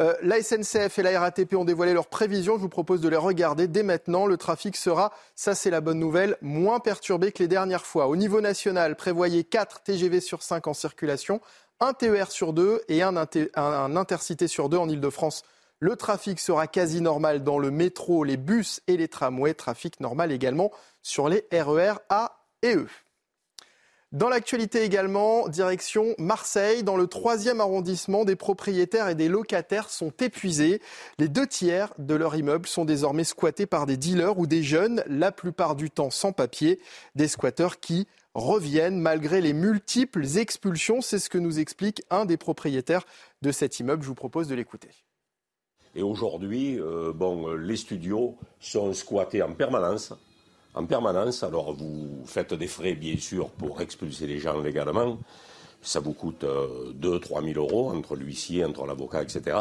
euh, 0.00 0.14
la 0.20 0.42
SNCF 0.42 0.98
et 0.98 1.04
la 1.04 1.20
RATP 1.20 1.54
ont 1.54 1.64
dévoilé 1.64 1.92
leurs 1.92 2.08
prévisions. 2.08 2.56
Je 2.56 2.62
vous 2.62 2.68
propose 2.68 3.00
de 3.00 3.08
les 3.08 3.16
regarder 3.16 3.68
dès 3.68 3.84
maintenant. 3.84 4.26
Le 4.26 4.36
trafic 4.36 4.76
sera, 4.76 5.12
ça 5.36 5.54
c'est 5.54 5.70
la 5.70 5.80
bonne 5.80 6.00
nouvelle, 6.00 6.36
moins 6.42 6.80
perturbé 6.80 7.30
que 7.30 7.40
les 7.40 7.48
dernières 7.48 7.86
fois. 7.86 8.08
Au 8.08 8.16
niveau 8.16 8.40
national, 8.40 8.96
prévoyez 8.96 9.44
4 9.44 9.82
TGV 9.84 10.20
sur 10.20 10.42
5 10.42 10.66
en 10.66 10.74
circulation, 10.74 11.40
un 11.78 11.92
TER 11.92 12.32
sur 12.32 12.52
2 12.52 12.82
et 12.88 13.04
un, 13.04 13.14
un 13.16 13.96
intercité 13.96 14.48
sur 14.48 14.68
2 14.68 14.76
en 14.76 14.88
Ile-de-France. 14.88 15.44
Le 15.82 15.96
trafic 15.96 16.38
sera 16.38 16.66
quasi 16.66 17.00
normal 17.00 17.42
dans 17.42 17.58
le 17.58 17.70
métro, 17.70 18.22
les 18.22 18.36
bus 18.36 18.82
et 18.86 18.98
les 18.98 19.08
tramways. 19.08 19.54
Trafic 19.54 19.98
normal 20.00 20.30
également 20.30 20.70
sur 21.00 21.30
les 21.30 21.46
RER 21.50 21.94
A 22.10 22.44
et 22.60 22.74
E. 22.74 22.86
Dans 24.12 24.28
l'actualité 24.28 24.82
également, 24.82 25.48
direction 25.48 26.14
Marseille. 26.18 26.82
Dans 26.82 26.98
le 26.98 27.06
troisième 27.06 27.62
arrondissement, 27.62 28.26
des 28.26 28.36
propriétaires 28.36 29.08
et 29.08 29.14
des 29.14 29.28
locataires 29.28 29.88
sont 29.88 30.12
épuisés. 30.20 30.82
Les 31.18 31.28
deux 31.28 31.46
tiers 31.46 31.94
de 31.96 32.14
leur 32.14 32.36
immeuble 32.36 32.66
sont 32.66 32.84
désormais 32.84 33.24
squattés 33.24 33.64
par 33.64 33.86
des 33.86 33.96
dealers 33.96 34.38
ou 34.38 34.46
des 34.46 34.62
jeunes, 34.62 35.02
la 35.06 35.32
plupart 35.32 35.76
du 35.76 35.90
temps 35.90 36.10
sans 36.10 36.32
papier. 36.32 36.78
Des 37.14 37.28
squatteurs 37.28 37.80
qui 37.80 38.06
reviennent 38.34 39.00
malgré 39.00 39.40
les 39.40 39.54
multiples 39.54 40.26
expulsions. 40.36 41.00
C'est 41.00 41.18
ce 41.18 41.30
que 41.30 41.38
nous 41.38 41.58
explique 41.58 42.02
un 42.10 42.26
des 42.26 42.36
propriétaires 42.36 43.06
de 43.40 43.50
cet 43.50 43.80
immeuble. 43.80 44.02
Je 44.02 44.08
vous 44.08 44.14
propose 44.14 44.48
de 44.48 44.54
l'écouter. 44.54 44.90
Et 45.94 46.02
aujourd'hui, 46.02 46.78
euh, 46.78 47.12
bon, 47.12 47.54
les 47.54 47.76
studios 47.76 48.36
sont 48.60 48.92
squattés 48.92 49.42
en 49.42 49.52
permanence. 49.52 50.12
En 50.74 50.86
permanence, 50.86 51.42
alors 51.42 51.72
vous 51.72 52.22
faites 52.26 52.54
des 52.54 52.68
frais, 52.68 52.94
bien 52.94 53.16
sûr, 53.16 53.50
pour 53.50 53.80
expulser 53.80 54.26
les 54.26 54.38
gens 54.38 54.60
légalement. 54.60 55.18
Ça 55.82 55.98
vous 55.98 56.12
coûte 56.12 56.44
euh, 56.44 56.92
2-3 56.92 57.52
000 57.54 57.58
euros 57.58 57.90
entre 57.90 58.14
l'huissier, 58.14 58.64
entre 58.64 58.86
l'avocat, 58.86 59.22
etc. 59.22 59.56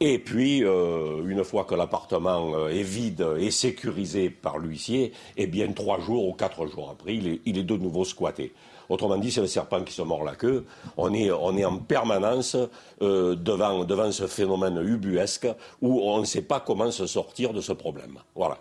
Et 0.00 0.18
puis, 0.18 0.64
euh, 0.64 1.24
une 1.24 1.44
fois 1.44 1.64
que 1.64 1.74
l'appartement 1.74 2.54
euh, 2.54 2.68
est 2.68 2.82
vide 2.82 3.26
et 3.38 3.50
sécurisé 3.50 4.28
par 4.28 4.58
l'huissier, 4.58 5.12
eh 5.36 5.46
bien, 5.46 5.72
trois 5.72 6.00
jours 6.00 6.26
ou 6.28 6.32
quatre 6.32 6.66
jours 6.66 6.90
après, 6.90 7.14
il 7.14 7.58
est 7.58 7.62
de 7.62 7.76
nouveau 7.76 8.04
squatté. 8.04 8.52
Autrement 8.92 9.16
dit, 9.16 9.32
c'est 9.32 9.40
le 9.40 9.46
serpent 9.46 9.82
qui 9.84 9.94
se 9.94 10.02
mord 10.02 10.22
la 10.22 10.34
queue. 10.34 10.66
On 10.98 11.14
est, 11.14 11.30
en 11.64 11.78
permanence 11.78 12.58
euh, 13.00 13.34
devant, 13.34 13.84
devant 13.84 14.12
ce 14.12 14.26
phénomène 14.26 14.78
ubuesque 14.86 15.48
où 15.80 16.02
on 16.02 16.20
ne 16.20 16.26
sait 16.26 16.42
pas 16.42 16.60
comment 16.60 16.90
se 16.90 17.06
sortir 17.06 17.54
de 17.54 17.62
ce 17.62 17.72
problème. 17.72 18.18
Voilà. 18.34 18.58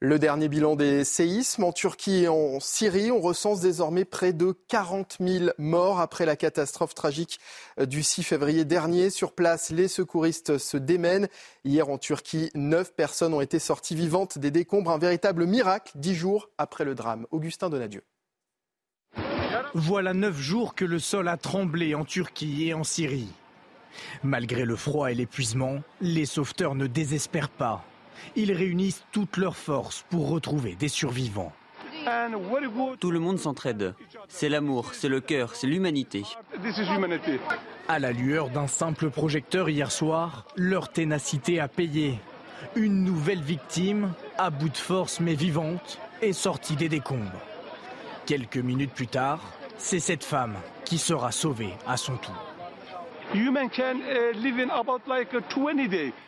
Le 0.00 0.18
dernier 0.18 0.48
bilan 0.48 0.74
des 0.74 1.04
séismes 1.04 1.64
en 1.64 1.72
Turquie 1.72 2.24
et 2.24 2.28
en 2.28 2.60
Syrie, 2.60 3.10
on 3.10 3.20
recense 3.20 3.60
désormais 3.60 4.06
près 4.06 4.32
de 4.32 4.52
40 4.68 5.18
000 5.20 5.50
morts 5.58 6.00
après 6.00 6.24
la 6.24 6.34
catastrophe 6.34 6.94
tragique 6.94 7.38
du 7.78 8.02
6 8.02 8.22
février 8.22 8.64
dernier. 8.64 9.10
Sur 9.10 9.32
place, 9.32 9.70
les 9.70 9.86
secouristes 9.86 10.56
se 10.56 10.78
démènent. 10.78 11.28
Hier 11.66 11.90
en 11.90 11.98
Turquie, 11.98 12.50
neuf 12.54 12.94
personnes 12.94 13.34
ont 13.34 13.42
été 13.42 13.58
sorties 13.58 13.94
vivantes 13.94 14.38
des 14.38 14.50
décombres. 14.50 14.92
Un 14.92 14.98
véritable 14.98 15.44
miracle, 15.44 15.92
dix 15.96 16.14
jours 16.14 16.48
après 16.56 16.84
le 16.84 16.94
drame. 16.94 17.26
Augustin 17.30 17.68
Donadieu. 17.68 18.02
Voilà 19.74 20.12
neuf 20.12 20.38
jours 20.38 20.74
que 20.74 20.84
le 20.84 20.98
sol 20.98 21.28
a 21.28 21.38
tremblé 21.38 21.94
en 21.94 22.04
Turquie 22.04 22.68
et 22.68 22.74
en 22.74 22.84
Syrie. 22.84 23.32
Malgré 24.22 24.64
le 24.64 24.76
froid 24.76 25.10
et 25.10 25.14
l'épuisement, 25.14 25.80
les 26.02 26.26
sauveteurs 26.26 26.74
ne 26.74 26.86
désespèrent 26.86 27.48
pas. 27.48 27.82
Ils 28.36 28.52
réunissent 28.52 29.04
toutes 29.12 29.38
leurs 29.38 29.56
forces 29.56 30.04
pour 30.10 30.28
retrouver 30.28 30.74
des 30.74 30.88
survivants. 30.88 31.52
Tout 33.00 33.10
le 33.10 33.18
monde 33.18 33.38
s'entraide. 33.38 33.94
C'est 34.28 34.48
l'amour, 34.48 34.92
c'est 34.92 35.08
le 35.08 35.20
cœur, 35.20 35.54
c'est 35.54 35.66
l'humanité. 35.66 36.22
À 37.88 37.98
la 37.98 38.12
lueur 38.12 38.50
d'un 38.50 38.66
simple 38.66 39.10
projecteur 39.10 39.70
hier 39.70 39.90
soir, 39.90 40.46
leur 40.56 40.90
ténacité 40.90 41.60
a 41.60 41.68
payé. 41.68 42.18
Une 42.76 43.04
nouvelle 43.04 43.42
victime, 43.42 44.12
à 44.36 44.50
bout 44.50 44.68
de 44.68 44.76
force 44.76 45.20
mais 45.20 45.34
vivante, 45.34 45.98
est 46.20 46.32
sortie 46.32 46.76
des 46.76 46.88
décombres. 46.88 47.40
Quelques 48.26 48.58
minutes 48.58 48.92
plus 48.92 49.08
tard, 49.08 49.40
c'est 49.82 50.00
cette 50.00 50.24
femme 50.24 50.54
qui 50.84 50.96
sera 50.96 51.32
sauvée 51.32 51.74
à 51.86 51.96
son 51.96 52.16
tour. 52.16 52.34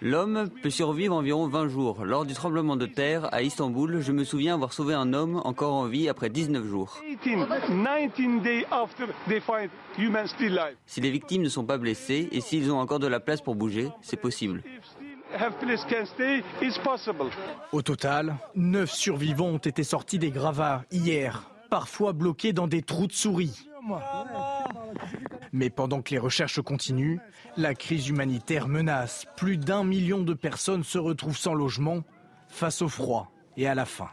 L'homme 0.02 0.50
peut 0.62 0.70
survivre 0.70 1.14
environ 1.14 1.46
20 1.46 1.68
jours. 1.68 2.04
Lors 2.04 2.24
du 2.24 2.34
tremblement 2.34 2.76
de 2.76 2.86
terre 2.86 3.32
à 3.32 3.42
Istanbul, 3.42 4.00
je 4.00 4.12
me 4.12 4.24
souviens 4.24 4.54
avoir 4.54 4.72
sauvé 4.72 4.94
un 4.94 5.12
homme 5.12 5.40
encore 5.44 5.74
en 5.74 5.86
vie 5.86 6.08
après 6.08 6.30
19 6.30 6.66
jours. 6.66 7.00
Si 10.86 11.00
les 11.00 11.10
victimes 11.10 11.42
ne 11.42 11.48
sont 11.48 11.64
pas 11.64 11.78
blessées 11.78 12.28
et 12.32 12.40
s'ils 12.40 12.72
ont 12.72 12.80
encore 12.80 12.98
de 12.98 13.06
la 13.06 13.20
place 13.20 13.40
pour 13.40 13.54
bouger, 13.54 13.88
c'est 14.02 14.20
possible. 14.20 14.62
Au 17.72 17.82
total, 17.82 18.36
9 18.54 18.90
survivants 18.90 19.48
ont 19.48 19.58
été 19.58 19.84
sortis 19.84 20.18
des 20.18 20.30
gravats 20.30 20.84
hier, 20.90 21.53
parfois 21.74 22.12
bloqués 22.12 22.52
dans 22.52 22.68
des 22.68 22.82
trous 22.82 23.08
de 23.08 23.12
souris. 23.12 23.68
Mais 25.52 25.70
pendant 25.70 26.02
que 26.02 26.12
les 26.12 26.20
recherches 26.20 26.62
continuent, 26.62 27.18
la 27.56 27.74
crise 27.74 28.06
humanitaire 28.06 28.68
menace. 28.68 29.26
Plus 29.36 29.56
d'un 29.56 29.82
million 29.82 30.22
de 30.22 30.34
personnes 30.34 30.84
se 30.84 30.98
retrouvent 30.98 31.36
sans 31.36 31.52
logement 31.52 32.04
face 32.46 32.80
au 32.80 32.88
froid 32.88 33.32
et 33.56 33.66
à 33.66 33.74
la 33.74 33.86
faim. 33.86 34.08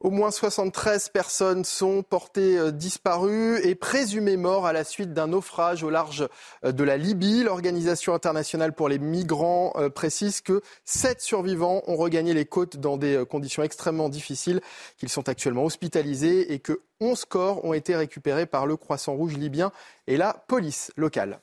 Au 0.00 0.08
moins 0.08 0.30
73 0.30 1.10
personnes 1.10 1.62
sont 1.62 2.02
portées 2.02 2.56
euh, 2.56 2.70
disparues 2.70 3.60
et 3.62 3.74
présumées 3.74 4.38
mortes 4.38 4.64
à 4.64 4.72
la 4.72 4.82
suite 4.82 5.12
d'un 5.12 5.26
naufrage 5.26 5.84
au 5.84 5.90
large 5.90 6.26
euh, 6.64 6.72
de 6.72 6.84
la 6.84 6.96
Libye. 6.96 7.42
L'Organisation 7.42 8.14
internationale 8.14 8.72
pour 8.72 8.88
les 8.88 8.98
migrants 8.98 9.74
euh, 9.76 9.90
précise 9.90 10.40
que 10.40 10.62
7 10.86 11.20
survivants 11.20 11.82
ont 11.86 11.96
regagné 11.96 12.32
les 12.32 12.46
côtes 12.46 12.78
dans 12.78 12.96
des 12.96 13.24
conditions 13.28 13.62
extrêmement 13.62 14.08
difficiles, 14.08 14.62
qu'ils 14.96 15.10
sont 15.10 15.28
actuellement 15.28 15.66
hospitalisés 15.66 16.54
et 16.54 16.60
que 16.60 16.80
11 17.00 17.26
corps 17.26 17.62
ont 17.66 17.74
été 17.74 17.94
récupérés 17.94 18.46
par 18.46 18.64
le 18.64 18.78
Croissant 18.78 19.12
Rouge 19.12 19.36
libyen 19.36 19.70
et 20.06 20.16
la 20.16 20.32
police 20.48 20.92
locale. 20.96 21.40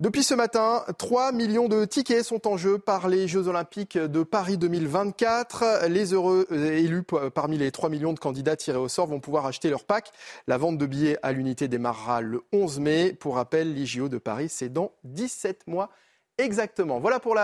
Depuis 0.00 0.22
ce 0.22 0.32
matin, 0.32 0.82
3 0.96 1.30
millions 1.32 1.68
de 1.68 1.84
tickets 1.84 2.24
sont 2.24 2.48
en 2.48 2.56
jeu 2.56 2.78
par 2.78 3.06
les 3.06 3.28
Jeux 3.28 3.48
Olympiques 3.48 3.98
de 3.98 4.22
Paris 4.22 4.56
2024. 4.56 5.88
Les 5.88 6.14
heureux 6.14 6.46
euh, 6.52 6.72
élus 6.72 7.02
parmi 7.34 7.58
les 7.58 7.70
3 7.70 7.90
millions 7.90 8.14
de 8.14 8.18
candidats 8.18 8.56
tirés 8.56 8.78
au 8.78 8.88
sort 8.88 9.08
vont 9.08 9.20
pouvoir 9.20 9.44
acheter 9.44 9.68
leur 9.68 9.84
pack. 9.84 10.10
La 10.46 10.56
vente 10.56 10.78
de 10.78 10.86
billets 10.86 11.18
à 11.22 11.32
l'unité 11.32 11.68
démarrera 11.68 12.22
le 12.22 12.42
11 12.50 12.80
mai. 12.80 13.12
Pour 13.12 13.34
rappel, 13.34 13.74
l'IGO 13.74 14.08
de 14.08 14.16
Paris, 14.16 14.48
c'est 14.48 14.70
dans 14.70 14.92
17 15.04 15.66
mois 15.66 15.90
exactement. 16.38 16.98
Voilà 16.98 17.20
pour 17.20 17.34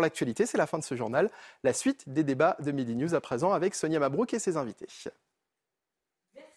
l'actualité, 0.00 0.44
c'est 0.44 0.58
la 0.58 0.66
fin 0.66 0.78
de 0.78 0.84
ce 0.84 0.96
journal. 0.96 1.30
La 1.62 1.72
suite 1.72 2.08
des 2.08 2.24
débats 2.24 2.56
de 2.58 2.72
Midi 2.72 2.96
News 2.96 3.14
à 3.14 3.20
présent 3.20 3.52
avec 3.52 3.76
Sonia 3.76 4.00
Mabrouk 4.00 4.34
et 4.34 4.40
ses 4.40 4.56
invités. 4.56 4.88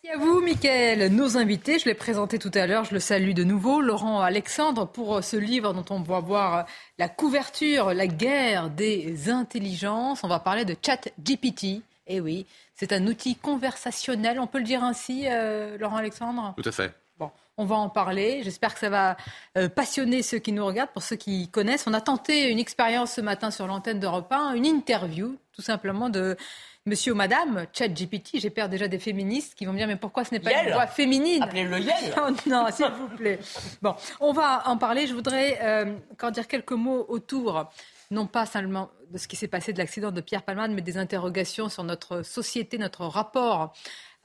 Merci 0.05 0.21
à 0.21 0.23
vous, 0.23 0.41
Mickaël. 0.41 1.11
Nos 1.11 1.37
invités, 1.37 1.79
je 1.79 1.85
l'ai 1.85 1.95
présenté 1.95 2.37
tout 2.37 2.51
à 2.53 2.67
l'heure, 2.67 2.83
je 2.83 2.93
le 2.93 2.99
salue 2.99 3.31
de 3.31 3.43
nouveau. 3.43 3.81
Laurent 3.81 4.21
Alexandre, 4.21 4.85
pour 4.85 5.23
ce 5.23 5.35
livre 5.35 5.73
dont 5.73 5.85
on 5.89 6.01
va 6.01 6.19
voir 6.19 6.67
la 6.99 7.09
couverture, 7.09 7.91
la 7.91 8.05
guerre 8.05 8.69
des 8.69 9.29
intelligences. 9.29 10.23
On 10.23 10.27
va 10.27 10.39
parler 10.39 10.63
de 10.63 10.75
Chat 10.79 11.09
GPT. 11.19 11.81
Eh 12.07 12.19
oui, 12.19 12.45
c'est 12.75 12.93
un 12.93 13.07
outil 13.07 13.35
conversationnel, 13.35 14.39
on 14.39 14.45
peut 14.45 14.59
le 14.59 14.63
dire 14.63 14.83
ainsi, 14.83 15.23
euh, 15.25 15.75
Laurent 15.79 15.97
Alexandre? 15.97 16.53
Tout 16.55 16.69
à 16.69 16.71
fait. 16.71 16.93
Bon, 17.17 17.31
on 17.57 17.65
va 17.65 17.75
en 17.75 17.89
parler. 17.89 18.41
J'espère 18.43 18.73
que 18.75 18.81
ça 18.81 18.89
va 18.89 19.17
euh, 19.57 19.69
passionner 19.69 20.21
ceux 20.21 20.37
qui 20.37 20.51
nous 20.51 20.65
regardent, 20.65 20.91
pour 20.91 21.03
ceux 21.03 21.15
qui 21.15 21.49
connaissent. 21.49 21.87
On 21.87 21.93
a 21.93 22.01
tenté 22.01 22.51
une 22.51 22.59
expérience 22.59 23.13
ce 23.13 23.21
matin 23.21 23.49
sur 23.49 23.65
l'antenne 23.65 23.99
d'Europe 23.99 24.31
1, 24.31 24.53
une 24.53 24.67
interview, 24.67 25.35
tout 25.53 25.63
simplement, 25.63 26.09
de 26.09 26.37
monsieur 26.85 27.13
ou 27.13 27.15
madame, 27.15 27.65
chat 27.73 27.87
GPT, 27.87 28.35
j'ai 28.35 28.51
peur 28.51 28.69
déjà 28.69 28.87
des 28.87 28.99
féministes 28.99 29.55
qui 29.55 29.65
vont 29.65 29.73
me 29.73 29.77
dire 29.77 29.87
mais 29.87 29.95
pourquoi 29.95 30.23
ce 30.23 30.31
n'est 30.31 30.39
pas 30.39 30.63
une 30.63 30.71
voix 30.71 30.85
féminine 30.85 31.41
Appelez-le 31.41 31.79
Yel 31.79 31.95
oh 32.17 32.29
Non, 32.47 32.67
s'il 32.71 32.85
vous 32.85 33.07
plaît. 33.09 33.39
Bon, 33.81 33.95
on 34.19 34.33
va 34.33 34.67
en 34.67 34.77
parler. 34.77 35.07
Je 35.07 35.13
voudrais 35.13 35.59
euh, 35.63 35.95
dire 36.31 36.47
quelques 36.47 36.71
mots 36.71 37.05
autour, 37.09 37.71
non 38.11 38.27
pas 38.27 38.45
seulement 38.45 38.91
de 39.11 39.17
ce 39.17 39.27
qui 39.27 39.35
s'est 39.35 39.47
passé 39.47 39.73
de 39.73 39.79
l'accident 39.79 40.11
de 40.11 40.21
Pierre 40.21 40.43
Palmade, 40.43 40.71
mais 40.71 40.81
des 40.81 40.97
interrogations 40.97 41.69
sur 41.69 41.83
notre 41.83 42.21
société, 42.21 42.77
notre 42.77 43.05
rapport 43.05 43.73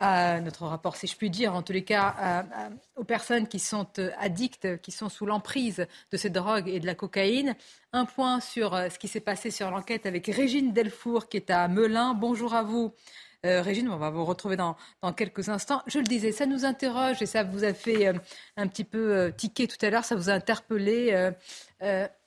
notre 0.00 0.66
rapport, 0.66 0.96
si 0.96 1.06
je 1.06 1.16
puis 1.16 1.30
dire, 1.30 1.54
en 1.54 1.62
tous 1.62 1.72
les 1.72 1.84
cas, 1.84 2.46
aux 2.96 3.04
personnes 3.04 3.46
qui 3.46 3.58
sont 3.58 3.86
euh, 3.98 4.10
addictes, 4.18 4.80
qui 4.80 4.92
sont 4.92 5.08
sous 5.08 5.26
l'emprise 5.26 5.86
de 6.10 6.16
ces 6.16 6.30
drogues 6.30 6.68
et 6.68 6.80
de 6.80 6.86
la 6.86 6.94
cocaïne. 6.94 7.54
Un 7.92 8.04
point 8.06 8.40
sur 8.40 8.74
euh, 8.74 8.88
ce 8.88 8.98
qui 8.98 9.08
s'est 9.08 9.20
passé 9.20 9.50
sur 9.50 9.70
l'enquête 9.70 10.06
avec 10.06 10.26
Régine 10.26 10.72
Delfour, 10.72 11.28
qui 11.28 11.36
est 11.36 11.50
à 11.50 11.68
Melun. 11.68 12.14
Bonjour 12.14 12.54
à 12.54 12.62
vous. 12.62 12.92
Euh, 13.44 13.62
Régine, 13.62 13.88
on 13.88 13.96
va 13.96 14.10
vous 14.10 14.24
retrouver 14.24 14.56
dans, 14.56 14.76
quelques 15.16 15.48
instants. 15.48 15.82
Je 15.86 15.98
le 15.98 16.04
disais, 16.04 16.32
ça 16.32 16.46
nous 16.46 16.64
interroge 16.64 17.20
et 17.22 17.26
ça 17.26 17.42
vous 17.42 17.64
a 17.64 17.74
fait 17.74 18.12
un 18.56 18.68
petit 18.68 18.84
peu 18.84 19.32
tiquer 19.36 19.66
tout 19.66 19.78
à 19.84 19.88
l'heure, 19.88 20.04
ça 20.04 20.14
vous 20.14 20.28
a 20.28 20.34
interpellé, 20.34 21.30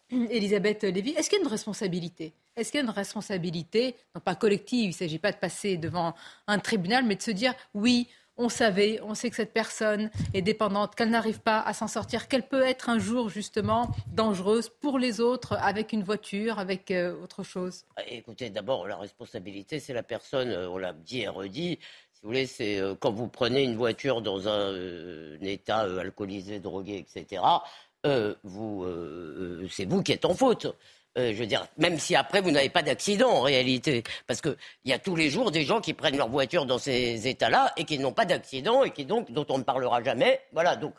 Elisabeth 0.10 0.84
Lévy. 0.84 1.12
Est-ce 1.12 1.30
qu'il 1.30 1.38
y 1.38 1.42
a 1.42 1.44
une 1.44 1.52
responsabilité 1.52 2.34
est-ce 2.56 2.72
qu'il 2.72 2.80
y 2.80 2.82
a 2.82 2.86
une 2.86 2.92
responsabilité, 2.92 3.96
non 4.16 4.22
pas 4.22 4.36
collective, 4.36 4.86
il 4.86 4.88
ne 4.90 4.94
s'agit 4.94 5.20
pas 5.20 5.32
de 5.32 5.38
passer 5.38 5.78
devant 5.78 6.14
un 6.48 6.60
tribunal, 6.60 7.04
mais 7.06 7.16
de 7.16 7.22
se 7.22 7.32
dire 7.32 7.54
oui, 7.74 8.08
on 8.38 8.50
savait, 8.50 9.00
on 9.04 9.14
sait 9.14 9.30
que 9.30 9.36
cette 9.36 9.54
personne 9.54 10.10
est 10.34 10.42
dépendante, 10.42 10.96
qu'elle 10.96 11.12
n'arrive 11.12 11.40
pas 11.40 11.60
à 11.62 11.74
s'en 11.74 11.88
sortir, 11.88 12.28
qu'elle 12.28 12.48
peut 12.48 12.64
être 12.64 12.90
un 12.90 12.98
jour 12.98 13.30
justement 13.30 13.90
dangereuse 14.08 14.70
pour 14.70 14.98
les 14.98 15.20
autres 15.20 15.54
avec 15.62 15.94
une 15.94 16.04
voiture, 16.04 16.58
avec 16.60 16.90
euh, 16.90 17.16
autre 17.22 17.44
chose? 17.44 17.86
Écoutez, 18.08 18.50
d'abord, 18.50 18.88
la 18.88 18.98
responsabilité, 18.98 19.80
c'est 19.80 19.94
la 19.94 20.04
personne, 20.04 20.50
euh, 20.50 20.70
on 20.70 20.78
l'a 20.78 20.94
dit 20.94 21.22
et 21.22 21.28
redit, 21.28 21.78
si 22.12 22.22
vous 22.24 22.30
voulez, 22.30 22.48
c'est 22.48 22.80
euh, 22.80 22.96
quand 23.00 23.12
vous 23.12 23.28
prenez 23.28 23.64
une 23.64 23.76
voiture 23.76 24.22
dans 24.22 24.48
un, 24.48 24.74
état 25.42 25.82
alcoolisé, 25.82 26.60
drogué, 26.60 26.98
etc., 26.98 27.42
c'est 28.04 28.36
vous 28.44 30.04
qui 30.04 30.12
êtes 30.12 30.26
en 30.26 30.34
faute. 30.34 30.68
Euh, 31.18 31.32
je 31.32 31.38
veux 31.38 31.46
dire, 31.46 31.68
même 31.78 32.00
si 32.00 32.16
après 32.16 32.42
vous 32.42 32.50
n'avez 32.50 32.70
pas 32.70 32.82
d'accident 32.82 33.30
en 33.30 33.42
réalité, 33.42 34.04
parce 34.26 34.42
qu'il 34.42 34.56
y 34.86 34.94
a 34.94 34.98
tous 34.98 35.16
les 35.16 35.30
jours 35.30 35.52
des 35.52 35.64
gens 35.64 35.80
qui 35.80 35.94
prennent 35.94 36.18
leur 36.18 36.30
voiture 36.30 36.66
dans 36.66 36.80
ces 36.80 37.28
états-là 37.28 37.72
et 37.78 37.84
qui 37.84 38.00
n'ont 38.00 38.14
pas 38.14 38.26
d'accident 38.26 38.84
et 38.84 38.90
qui 38.90 39.06
donc 39.06 39.32
dont 39.32 39.46
on 39.50 39.60
ne 39.60 39.64
parlera 39.64 40.02
jamais. 40.02 40.42
Voilà. 40.54 40.76
Donc, 40.76 40.96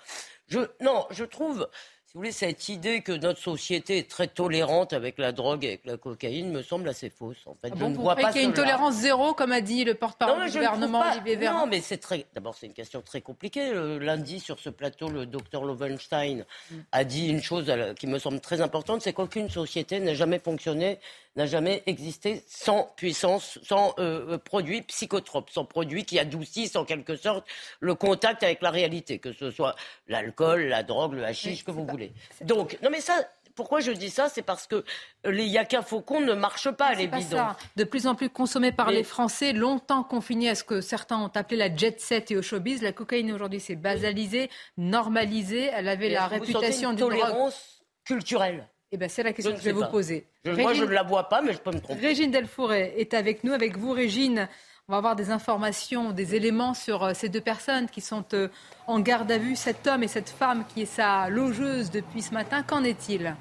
je 0.47 0.61
non, 0.81 1.07
je 1.11 1.25
trouve 1.25 1.69
vous 2.15 2.21
voulez, 2.21 2.31
cette 2.31 2.69
idée 2.69 3.01
que 3.01 3.11
notre 3.11 3.41
société 3.41 3.99
est 3.99 4.09
très 4.09 4.29
tolérante 4.29 4.93
avec 4.93 5.19
la 5.19 5.33
drogue 5.33 5.65
et 5.65 5.69
avec 5.69 5.85
la 5.85 5.97
cocaïne 5.97 6.53
me 6.53 6.62
semble 6.62 6.89
assez 6.89 7.11
fausse. 7.11 7.45
En 7.45 7.57
fait, 7.57 7.73
ah 7.73 7.77
je 7.77 7.85
ne 7.87 7.97
vois 7.97 8.15
pas 8.15 8.31
qu'il 8.31 8.43
y 8.43 8.45
a 8.45 8.47
une 8.47 8.55
tolérance 8.55 8.95
zéro, 8.95 9.35
comme 9.35 9.51
a 9.51 9.61
dit 9.61 9.85
le 9.85 9.95
porte-parole 9.95 10.47
du 10.49 10.53
gouvernement 10.53 11.03
Olivier 11.11 11.35
Véran. 11.35 11.59
Non, 11.61 11.67
mais 11.67 11.81
c'est 11.81 11.97
très. 11.99 12.25
D'abord, 12.33 12.55
c'est 12.55 12.67
une 12.67 12.73
question 12.73 13.03
très 13.03 13.21
compliquée. 13.21 13.73
lundi, 13.99 14.39
sur 14.39 14.61
ce 14.61 14.71
plateau, 14.71 15.09
le 15.09 15.27
docteur 15.27 15.65
Lovenstein 15.65 16.45
mm. 16.71 16.77
a 16.93 17.03
dit 17.03 17.27
une 17.27 17.43
chose 17.43 17.73
qui 17.99 18.07
me 18.07 18.21
semble 18.21 18.39
très 18.39 18.61
importante, 18.61 19.03
c'est 19.03 19.12
qu'aucune 19.12 19.51
société 19.51 19.99
n'a 19.99 20.15
jamais 20.15 20.39
fonctionné 20.39 21.01
n'a 21.37 21.47
jamais 21.47 21.82
existé 21.87 22.43
sans 22.47 22.93
puissance, 22.97 23.59
sans 23.62 23.95
euh, 23.99 24.35
euh, 24.35 24.39
produits 24.39 24.82
psychotropes, 24.82 25.51
sans 25.51 25.64
produits 25.64 26.05
qui 26.05 26.18
adoucissent 26.18 26.76
en 26.76 26.85
quelque 26.85 27.16
sorte 27.16 27.47
le 27.80 27.95
contact 27.95 28.43
avec 28.43 28.62
la 28.62 28.70
réalité, 28.70 29.18
que 29.18 29.32
ce 29.32 29.51
soit 29.51 29.74
l'alcool, 30.07 30.64
la 30.64 30.82
drogue, 30.82 31.14
le 31.14 31.24
hashish, 31.24 31.64
que 31.64 31.70
vous 31.70 31.87
voulez. 31.87 32.12
Donc, 32.43 32.78
non 32.82 32.91
mais 32.91 33.01
ça, 33.01 33.14
pourquoi 33.55 33.80
je 33.80 33.93
dis 33.93 34.11
ça 34.11 34.28
C'est 34.28 34.43
parce 34.43 34.66
que 34.66 34.85
les 35.24 35.47
yaka 35.47 35.82
faucons 35.82 36.20
ne 36.20 36.35
marchent 36.35 36.70
pas, 36.70 36.95
les 36.95 37.07
bidons. 37.07 37.37
Ça. 37.37 37.57
De 37.76 37.85
plus 37.85 38.07
en 38.07 38.14
plus 38.14 38.30
consommés 38.30 38.72
par 38.72 38.91
les 38.91 39.05
Français, 39.05 39.53
longtemps 39.53 40.03
confinés 40.03 40.51
à 40.51 40.55
ce 40.55 40.64
que 40.64 40.80
certains 40.80 41.18
ont 41.18 41.30
appelé 41.35 41.57
la 41.57 41.74
jet 41.74 42.01
set 42.01 42.30
et 42.30 42.37
au 42.37 42.43
showbiz. 42.43 42.82
La 42.82 42.93
cocaïne 42.93 43.32
aujourd'hui 43.32 43.61
s'est 43.61 43.76
basalisée, 43.76 44.51
normalisée. 44.76 45.70
Elle 45.72 45.89
avait 45.89 46.11
la 46.11 46.26
réputation 46.26 46.91
d'une 46.91 47.01
tolérance 47.01 47.82
culturelle? 48.05 48.68
Eh 48.95 48.97
ben, 48.97 49.09
c'est 49.09 49.24
la 49.24 49.32
question 49.32 49.53
que 49.53 49.59
je 49.59 49.64
vais 49.64 49.72
vous 49.72 49.86
poser. 49.86 50.24
moi, 50.47 50.72
je 50.72 50.84
ne 50.84 50.90
la 50.92 51.03
vois 51.03 51.28
pas, 51.28 51.42
mais 51.42 51.53
je 51.53 51.59
peux 51.59 51.72
me 51.72 51.80
tromper. 51.80 52.01
Régine 52.01 52.30
Delfouré 52.30 52.95
est 52.97 53.12
avec 53.12 53.42
nous. 53.42 53.53
Avec 53.53 53.76
vous, 53.76 53.90
Régine, 53.90 54.49
on 54.86 54.92
va 54.92 54.99
avoir 54.99 55.16
des 55.16 55.32
informations, 55.32 56.12
des 56.12 56.36
éléments 56.36 56.74
sur 56.74 57.03
euh, 57.03 57.12
ces 57.12 57.28
deux 57.28 57.40
personnes 57.40 57.88
qui 57.88 58.01
sont 58.01 58.24
euh, 58.34 58.47
en 58.86 59.01
garde 59.01 59.32
à 59.32 59.38
vue, 59.38 59.57
cet 59.57 59.88
homme 59.88 60.05
et 60.05 60.09
cette 60.09 60.28
femme 60.28 60.64
qui 60.72 60.82
est 60.82 60.86
sa 60.86 61.28
logeuse 61.28 61.90
depuis 61.90 62.22
ce 62.22 62.32
matin. 62.34 62.62
Qu'en 62.62 62.84
est-il? 62.84 63.34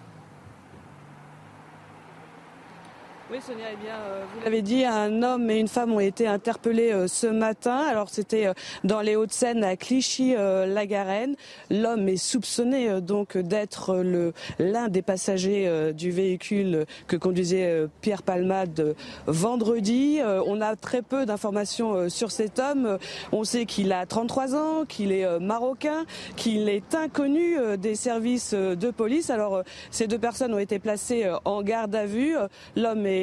Oui, 3.32 3.38
Sonia, 3.42 3.68
eh 3.72 3.78
bien, 3.78 3.96
euh, 3.96 4.26
vous 4.36 4.44
l'avez 4.44 4.62
dit, 4.62 4.84
un 4.84 5.24
homme 5.24 5.50
et 5.50 5.58
une 5.58 5.70
femme 5.70 5.94
ont 5.94 6.02
été 6.02 6.28
interpellés 6.28 6.92
euh, 6.92 7.08
ce 7.08 7.26
matin. 7.26 7.78
Alors, 7.78 8.10
c'était 8.10 8.48
euh, 8.48 8.54
dans 8.84 9.00
les 9.00 9.16
Hauts-de-Seine, 9.16 9.64
à 9.64 9.78
Clichy-la-Garenne. 9.78 11.36
L'homme 11.72 12.10
est 12.10 12.18
soupçonné 12.18 13.00
donc 13.00 13.38
d'être 13.38 14.04
l'un 14.60 14.90
des 14.90 15.02
passagers 15.02 15.94
du 15.94 16.12
véhicule 16.12 16.86
que 17.08 17.16
conduisait 17.16 17.88
Pierre 18.02 18.24
Palmade 18.24 18.96
vendredi. 19.26 20.20
On 20.46 20.60
a 20.62 20.76
très 20.76 21.02
peu 21.02 21.26
d'informations 21.26 22.10
sur 22.10 22.32
cet 22.32 22.60
homme. 22.60 22.98
On 23.32 23.44
sait 23.44 23.66
qu'il 23.66 23.92
a 23.94 24.06
33 24.06 24.56
ans, 24.56 24.86
qu'il 24.86 25.12
est 25.12 25.40
marocain, 25.40 26.06
qu'il 26.36 26.68
est 26.70 26.94
inconnu 26.94 27.56
des 27.78 27.96
services 27.96 28.54
de 28.54 28.92
police. 28.92 29.30
Alors, 29.30 29.64
ces 29.92 30.08
deux 30.08 30.20
personnes 30.20 30.54
ont 30.54 30.60
été 30.60 30.80
placées 30.80 31.32
en 31.46 31.62
garde 31.62 31.96
à 31.96 32.06
vue. 32.06 32.36
L'homme 32.76 33.06
est 33.06 33.23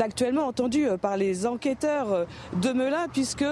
actuellement 0.00 0.46
entendu 0.46 0.86
par 1.00 1.16
les 1.16 1.46
enquêteurs 1.46 2.26
de 2.54 2.72
Melun, 2.72 3.06
puisque 3.12 3.44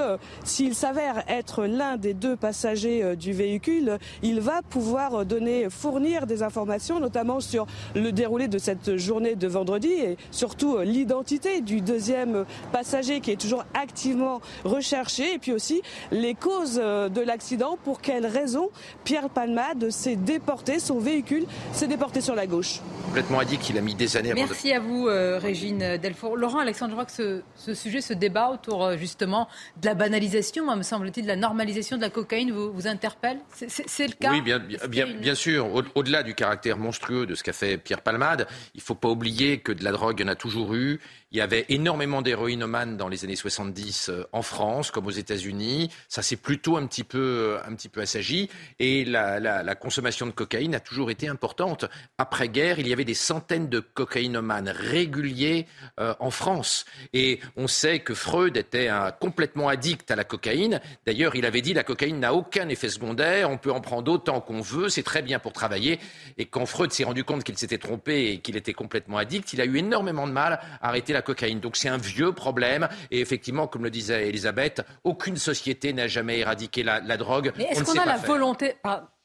s'il 0.45 0.75
s'avère 0.75 1.25
être 1.29 1.65
l'un 1.65 1.97
des 1.97 2.15
deux 2.15 2.37
passagers 2.37 3.17
du 3.17 3.33
véhicule, 3.33 3.99
il 4.23 4.41
va 4.41 4.63
pouvoir 4.63 5.25
donner, 5.25 5.69
fournir 5.71 6.27
des 6.27 6.43
informations, 6.43 7.01
notamment 7.01 7.41
sur 7.41 7.67
le 7.95 8.13
déroulé 8.13 8.49
de 8.49 8.59
cette 8.59 8.97
journée 8.97 9.35
de 9.35 9.47
vendredi 9.47 9.89
et 9.89 10.17
surtout 10.31 10.79
l'identité 10.79 11.61
du 11.61 11.81
deuxième 11.81 12.45
passager 12.73 13.21
qui 13.21 13.31
est 13.33 13.41
toujours 13.41 13.65
activement 13.75 14.41
recherché, 14.65 15.35
et 15.35 15.39
puis 15.39 15.53
aussi 15.53 15.83
les 16.11 16.35
causes 16.35 16.77
de 16.77 17.21
l'accident, 17.21 17.79
pour 17.85 18.01
quelles 18.01 18.27
raisons 18.27 18.71
Pierre 19.05 19.31
Palmade 19.31 19.91
s'est 19.91 20.17
déporté, 20.17 20.79
son 20.79 20.99
véhicule 20.99 21.47
s'est 21.73 21.89
déporté 21.89 22.21
sur 22.21 22.35
la 22.35 22.47
gauche. 22.47 22.81
Complètement 23.05 23.43
dit 23.45 23.59
qu'il 23.59 23.79
a 23.79 23.81
mis 23.81 23.95
des 23.95 24.17
années 24.17 24.33
Merci 24.35 24.73
à 24.73 24.81
vous, 24.81 25.09
euh, 25.09 25.39
Régine 25.39 25.97
Delfour. 25.97 26.36
Laurent 26.37 26.59
Alexandre, 26.59 26.91
je 26.91 26.95
crois 26.95 27.07
que 27.07 27.43
ce, 27.57 27.75
sujet, 27.75 28.01
ce 28.01 28.13
débat 28.13 28.51
autour 28.51 28.85
euh, 28.85 28.97
justement 28.97 29.49
de 29.81 29.87
la 29.87 29.95
banalisation, 29.95 30.65
moi, 30.65 30.77
me 30.77 30.83
semble-t-il, 30.83 31.25
de 31.25 31.29
la 31.29 31.37
normalisation 31.37 31.97
de 31.97 32.03
la 32.03 32.11
cocaïne 32.11 32.53
vous, 32.53 32.73
vous 32.73 32.87
interpelle? 32.87 33.39
C'est 33.51 34.07
le 34.07 34.15
cas? 34.15 34.33
Oui, 34.33 34.41
bien, 34.41 34.59
bien, 34.59 35.07
bien, 35.07 35.35
sûr. 35.35 35.69
Au-delà 35.95 36.23
du 36.23 36.35
caractère 36.35 36.79
monstrueux 36.79 37.27
de 37.27 37.35
ce 37.35 37.43
qu'a 37.43 37.53
fait 37.53 37.79
Pierre 37.79 38.01
Palmade, 38.01 38.47
il 38.75 38.79
ne 38.79 38.83
faut 38.83 38.95
pas 38.95 39.09
oublier 39.09 39.59
que 39.59 39.73
de 39.73 39.85
la 39.85 39.93
drogue, 39.93 40.17
il 40.19 40.23
y 40.23 40.29
en 40.29 40.33
a 40.33 40.37
toujours 40.37 40.75
eu. 40.75 41.01
Il 41.33 41.39
y 41.39 41.41
avait 41.41 41.67
énormément 41.71 42.23
d'héroïnomanes 42.23 42.97
dans 42.97 43.09
les 43.09 43.25
années 43.25 43.35
70 43.35 44.11
euh, 44.11 44.25
en 44.31 44.43
France, 44.43 44.93
comme 44.93 45.07
aux 45.07 45.11
États-Unis. 45.11 45.91
Ça 46.09 46.23
s'est 46.23 46.37
plutôt 46.37 46.77
un 46.77 46.87
petit 46.87 47.03
peu, 47.03 47.59
un 47.67 47.75
petit 47.75 47.89
peu 47.89 48.01
assagi. 48.01 48.49
Et 48.79 49.05
la, 49.05 49.75
consommation 49.75 50.27
de 50.27 50.31
cocaïne 50.31 50.77
a 50.77 50.81
toujours 50.81 51.11
été 51.11 51.27
importante. 51.27 51.85
Après-guerre, 52.17 52.79
il 52.79 52.87
y 52.87 52.93
avait 52.93 53.05
des 53.05 53.15
centaines 53.15 53.69
de 53.69 53.81
cocaïnomanes 53.81 54.69
réguliers 54.69 55.67
euh, 55.99 56.15
en 56.21 56.31
France. 56.31 56.85
Et 57.13 57.41
on 57.57 57.67
sait 57.67 57.99
que 57.99 58.15
Freud 58.15 58.57
était 58.57 58.89
complètement 59.21 59.69
addict 59.69 60.09
à 60.13 60.17
la 60.17 60.25
cocaïne. 60.25 60.81
D'ailleurs, 61.07 61.35
il 61.35 61.45
avait 61.45 61.61
dit 61.61 61.75
la 61.75 61.83
cocaïne 61.83 62.21
n'a 62.21 62.35
aucun 62.35 62.69
effet 62.69 62.89
secondaire. 62.89 63.51
On 63.51 63.59
peut 63.59 63.73
en 63.73 63.81
prendre 63.81 64.13
autant 64.13 64.41
qu'on 64.41 64.61
veut. 64.61 64.89
C'est 64.89 65.03
très 65.03 65.23
bien 65.23 65.41
pour 65.41 65.53
travailler. 65.53 65.99
Et 66.39 66.47
quand 66.47 66.67
Freud 66.67 66.93
s'est 66.93 67.05
rendu 67.05 67.25
compte 67.25 67.43
qu'il 67.43 67.59
s'était 67.59 67.79
trompé 67.79 68.31
et 68.31 68.39
qu'il 68.39 68.57
était 68.57 68.75
complètement 68.75 69.19
addict, 69.19 69.53
il 69.53 69.61
a 69.61 69.65
eu 69.65 69.77
énormément 69.77 70.29
de 70.29 70.33
mal 70.33 70.61
à 70.81 70.89
arrêter 70.89 71.16
la 71.17 71.23
cocaïne. 71.23 71.61
Donc 71.61 71.77
c'est 71.77 71.89
un 71.89 71.99
vieux 71.99 72.33
problème. 72.33 72.89
Et 73.11 73.21
effectivement, 73.21 73.67
comme 73.67 73.85
le 73.85 73.91
disait 73.91 74.29
Elisabeth, 74.29 74.83
aucune 75.05 75.37
société 75.37 75.93
n'a 75.93 76.07
jamais 76.07 76.39
éradiqué 76.39 76.83
la, 76.83 77.01
drogue. 77.17 77.53
Mais 77.57 77.65
est-ce 77.65 77.85
qu'on 77.85 77.99
a 77.99 78.05
la 78.05 78.17
volonté 78.17 78.75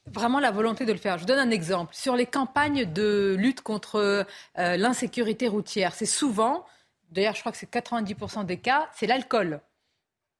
vraiment 0.07 0.39
la 0.39 0.51
volonté 0.51 0.85
de 0.85 0.91
le 0.91 0.97
faire? 0.97 1.17
Je 1.17 1.23
vous 1.23 1.27
donne 1.27 1.39
un 1.39 1.51
exemple. 1.51 1.93
Sur 1.93 2.15
les 2.15 2.25
campagnes 2.25 2.91
de 2.91 3.35
lutte 3.37 3.61
contre 3.61 3.95
euh, 4.57 4.77
l'insécurité 4.77 5.47
routière, 5.47 5.93
c'est 5.93 6.05
souvent, 6.05 6.65
d'ailleurs 7.11 7.35
je 7.35 7.41
crois 7.41 7.51
que 7.51 7.57
c'est 7.57 7.71
90% 7.71 8.45
des 8.45 8.57
cas, 8.57 8.89
c'est 8.95 9.07
l'alcool. 9.07 9.61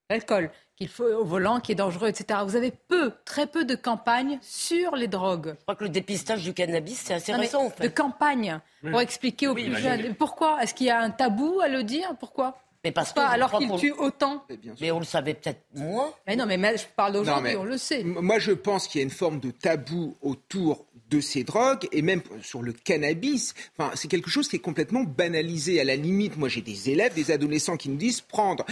L'alcool 0.09 0.49
qu'il 0.81 0.89
faut 0.89 1.03
au 1.03 1.23
volant, 1.23 1.59
qui 1.59 1.73
est 1.73 1.75
dangereux, 1.75 2.07
etc. 2.07 2.39
Vous 2.43 2.55
avez 2.55 2.71
peu, 2.71 3.11
très 3.23 3.45
peu 3.45 3.65
de 3.65 3.75
campagnes 3.75 4.39
sur 4.41 4.95
les 4.95 5.07
drogues. 5.07 5.53
Je 5.59 5.61
crois 5.61 5.75
que 5.75 5.83
le 5.83 5.91
dépistage 5.91 6.41
du 6.41 6.55
cannabis, 6.55 7.03
c'est 7.05 7.13
assez 7.13 7.33
récent, 7.33 7.65
en 7.65 7.69
fait. 7.69 7.83
De 7.83 7.87
campagne, 7.89 8.59
pour 8.89 8.99
expliquer 8.99 9.47
aux 9.47 9.53
plus 9.53 9.75
jeunes. 9.75 10.15
Pourquoi 10.15 10.63
Est-ce 10.63 10.73
qu'il 10.73 10.87
y 10.87 10.89
a 10.89 10.99
un 10.99 11.11
tabou 11.11 11.59
à 11.61 11.67
le 11.67 11.83
dire? 11.83 12.15
Pourquoi? 12.19 12.57
Mais 12.83 12.91
parce 12.91 13.13
que 13.13 13.19
alors 13.19 13.55
qu'il 13.59 13.71
tue 13.75 13.91
autant? 13.91 14.43
Mais, 14.79 14.89
on 14.89 14.97
le 14.97 15.05
savait 15.05 15.35
peut-être 15.35 15.61
moins. 15.75 16.11
Mais 16.25 16.35
non, 16.35 16.47
mais 16.47 16.57
je 16.75 16.85
parle 16.95 17.13
d'aujourd'hui, 17.13 17.55
on 17.55 17.63
le 17.63 17.77
sait. 17.77 18.03
Moi, 18.03 18.39
je 18.39 18.51
pense 18.51 18.87
qu'il 18.87 19.01
y 19.01 19.03
a 19.03 19.05
une 19.05 19.11
forme 19.11 19.39
de 19.39 19.51
tabou 19.51 20.17
autour 20.23 20.87
de 21.11 21.19
ces 21.19 21.43
drogues 21.43 21.87
et 21.91 22.01
même 22.01 22.21
sur 22.41 22.61
le 22.61 22.71
cannabis. 22.71 23.53
Enfin, 23.77 23.91
c'est 23.95 24.07
quelque 24.07 24.29
chose 24.29 24.47
qui 24.47 24.55
est 24.55 24.59
complètement 24.59 25.03
banalisé. 25.03 25.79
À 25.79 25.83
la 25.83 25.95
limite, 25.95 26.37
moi 26.37 26.49
j'ai 26.49 26.61
des 26.61 26.89
élèves, 26.89 27.13
des 27.13 27.31
adolescents 27.31 27.77
qui 27.77 27.89
me 27.89 27.97
disent 27.97 28.21
prendre, 28.21 28.65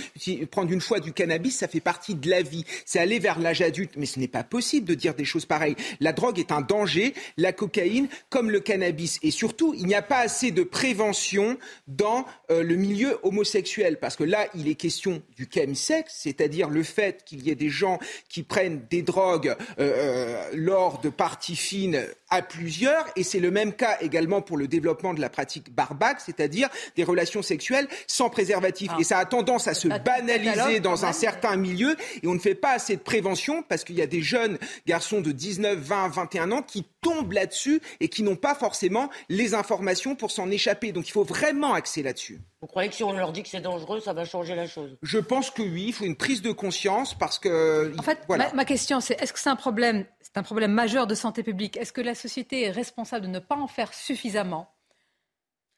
prendre 0.50 0.72
une 0.72 0.82
fois 0.82 1.00
du 1.00 1.12
cannabis, 1.12 1.58
ça 1.58 1.68
fait 1.68 1.82
partie 1.82 2.16
de 2.16 2.30
la 2.30 2.42
vie. 2.42 2.66
C'est 2.86 3.00
aller 3.00 3.20
vers 3.20 3.40
l'âge 3.40 3.62
adulte. 3.62 3.92
Mais 3.98 4.06
ce 4.06 4.20
n'est 4.20 4.30
pas 4.30 4.44
possible 4.44 4.88
de 4.88 4.96
dire 4.96 5.14
des 5.14 5.26
choses 5.26 5.46
pareilles. 5.46 5.76
La 6.00 6.14
drogue 6.14 6.40
est 6.40 6.52
un 6.52 6.62
danger, 6.62 7.14
la 7.38 7.52
cocaïne 7.52 8.08
comme 8.30 8.50
le 8.50 8.62
cannabis. 8.62 9.20
Et 9.22 9.32
surtout, 9.32 9.74
il 9.78 9.86
n'y 9.86 9.96
a 9.96 10.02
pas 10.02 10.20
assez 10.20 10.52
de 10.52 10.64
prévention 10.64 11.58
dans 11.88 12.26
euh, 12.52 12.64
le 12.64 12.76
milieu 12.76 13.20
homosexuel. 13.24 14.00
Parce 14.00 14.16
que 14.16 14.24
là, 14.24 14.48
il 14.56 14.70
est 14.70 14.76
question 14.76 15.22
du 15.36 15.48
chemsex, 15.54 16.14
c'est-à-dire 16.16 16.70
le 16.70 16.84
fait 16.84 17.26
qu'il 17.26 17.46
y 17.46 17.50
ait 17.50 17.56
des 17.56 17.70
gens 17.70 18.00
qui 18.30 18.44
prennent 18.44 18.86
des 18.90 19.02
drogues 19.02 19.56
euh, 19.80 19.92
euh, 20.00 20.50
lors 20.54 21.02
de 21.02 21.10
parties 21.10 21.58
fines 21.58 22.02
à 22.30 22.42
plusieurs, 22.42 23.06
et 23.16 23.24
c'est 23.24 23.40
le 23.40 23.52
même 23.52 23.74
cas 23.74 23.98
également 24.02 24.42
pour 24.42 24.58
le 24.58 24.68
développement 24.68 25.14
de 25.14 25.22
la 25.22 25.30
pratique 25.30 25.74
barbaque, 25.74 26.22
c'est-à-dire 26.24 26.70
des 26.96 27.04
relations 27.04 27.42
sexuelles 27.42 27.88
sans 28.08 28.30
préservatif. 28.30 28.92
Et 29.00 29.04
ça 29.04 29.18
a 29.18 29.26
tendance 29.26 29.68
à 29.68 29.74
se 29.74 29.88
banaliser 29.88 30.80
dans 30.80 31.06
un 31.06 31.14
certain 31.14 31.56
milieu, 31.56 31.96
et 32.22 32.28
on 32.28 32.34
ne 32.34 32.40
fait 32.40 32.56
pas 32.56 32.72
assez 32.72 32.96
de 32.96 33.02
prévention 33.02 33.64
parce 33.64 33.84
qu'il 33.84 33.96
y 33.96 34.02
a 34.02 34.08
des 34.08 34.22
jeunes 34.22 34.58
garçons 34.86 35.22
de 35.22 35.32
19, 35.32 35.78
20, 35.78 36.10
21 36.10 36.52
ans 36.52 36.62
qui 36.62 36.86
tombent 37.02 37.34
là-dessus 37.34 37.82
et 38.00 38.10
qui 38.10 38.24
n'ont 38.24 38.36
pas 38.36 38.56
forcément 38.56 39.10
les 39.30 39.54
informations 39.54 40.16
pour 40.16 40.32
s'en 40.32 40.50
échapper. 40.50 40.92
Donc 40.92 41.08
il 41.08 41.12
faut 41.12 41.24
vraiment 41.24 41.74
axer 41.74 42.04
là-dessus. 42.04 42.40
Vous 42.62 42.68
croyez 42.68 42.90
que 42.90 42.96
si 42.96 43.04
on 43.04 43.14
leur 43.14 43.32
dit 43.32 43.44
que 43.44 43.50
c'est 43.50 43.62
dangereux, 43.62 44.00
ça 44.00 44.14
va 44.14 44.26
changer 44.26 44.56
la 44.56 44.68
chose? 44.68 44.98
Je 45.02 45.18
pense 45.18 45.50
que 45.50 45.62
oui, 45.62 45.86
il 45.88 45.94
faut 45.94 46.06
une 46.06 46.18
prise 46.18 46.42
de 46.42 46.52
conscience 46.52 47.18
parce 47.18 47.40
que. 47.40 47.94
En 47.98 48.04
fait, 48.04 48.28
ma, 48.54 48.66
question, 48.66 49.00
c'est 49.00 49.22
est-ce 49.22 49.34
que 49.34 49.40
c'est 49.40 49.50
un 49.50 49.56
problème, 49.56 50.06
c'est 50.22 50.38
un 50.38 50.44
problème 50.44 50.72
majeur 50.72 51.08
de 51.08 51.16
santé 51.16 51.44
publique? 51.44 51.78
Est-ce 51.78 51.94
que 51.94 52.02
la 52.02 52.16
société 52.16 52.64
est 52.64 52.72
responsable 52.72 53.26
de 53.26 53.32
ne 53.32 53.40
pas 53.40 53.56
en 53.56 53.68
faire 53.68 53.94
suffisamment 53.94 54.74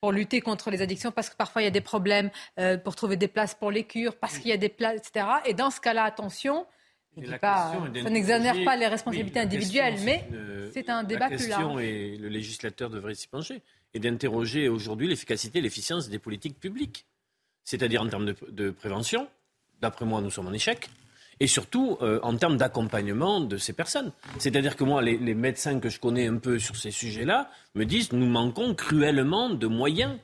pour 0.02 0.12
lutter 0.12 0.42
contre 0.42 0.72
les 0.72 0.82
addictions, 0.82 1.12
parce 1.12 1.30
que 1.30 1.36
parfois 1.36 1.62
il 1.62 1.66
y 1.66 1.68
a 1.68 1.72
des 1.72 1.80
problèmes 1.80 2.32
euh, 2.60 2.76
pour 2.76 2.96
trouver 2.96 3.18
des 3.18 3.28
places 3.28 3.54
pour 3.54 3.70
les 3.70 3.84
cures, 3.84 4.18
parce 4.18 4.40
qu'il 4.40 4.50
y 4.50 4.54
a 4.54 4.58
des 4.58 4.68
places, 4.68 4.98
etc. 4.98 5.28
Et 5.46 5.54
dans 5.54 5.70
ce 5.70 5.80
cas-là, 5.80 6.04
attention, 6.04 6.66
pas, 7.40 7.74
ça 8.04 8.10
n'exonère 8.10 8.64
pas 8.64 8.76
les 8.78 8.88
responsabilités 8.88 9.40
individuelles, 9.40 10.00
mais 10.04 10.28
c'est 10.74 10.90
un 10.90 11.04
débat 11.04 11.28
plus 11.28 11.48
large. 11.48 11.82
et 11.82 12.18
le 12.18 12.30
législateur 12.30 12.90
devrait 12.90 13.16
s'y 13.16 13.28
pencher 13.28 13.62
et 13.94 14.00
d'interroger 14.00 14.70
aujourd'hui 14.70 15.08
l'efficacité 15.08 15.60
et 15.60 15.62
l'efficience 15.62 16.10
des 16.10 16.20
politiques 16.20 16.60
publiques. 16.60 17.06
C'est-à-dire 17.64 18.02
en 18.02 18.08
termes 18.08 18.34
de, 18.50 18.70
prévention, 18.72 19.28
d'après 19.82 20.06
moi, 20.06 20.22
nous 20.22 20.32
sommes 20.32 20.48
en 20.48 20.54
échec, 20.54 20.90
et 21.40 21.48
surtout 21.48 21.98
euh, 22.02 22.20
en 22.24 22.36
termes 22.38 22.58
d'accompagnement 22.58 23.42
de 23.42 23.58
ces 23.58 23.74
personnes. 23.74 24.12
C'est-à-dire 24.38 24.76
que 24.76 24.84
moi, 24.84 25.02
les, 25.02 25.18
les, 25.18 25.34
médecins 25.34 25.80
que 25.80 25.90
je 25.90 26.00
connais 26.00 26.28
un 26.28 26.38
peu 26.38 26.60
sur 26.60 26.76
ces 26.76 26.92
sujets-là 26.92 27.50
me 27.76 27.84
disent 27.84 28.12
nous 28.14 28.28
manquons 28.28 28.76
cruellement 28.76 29.50
de 29.50 29.68
moyens 29.68 30.18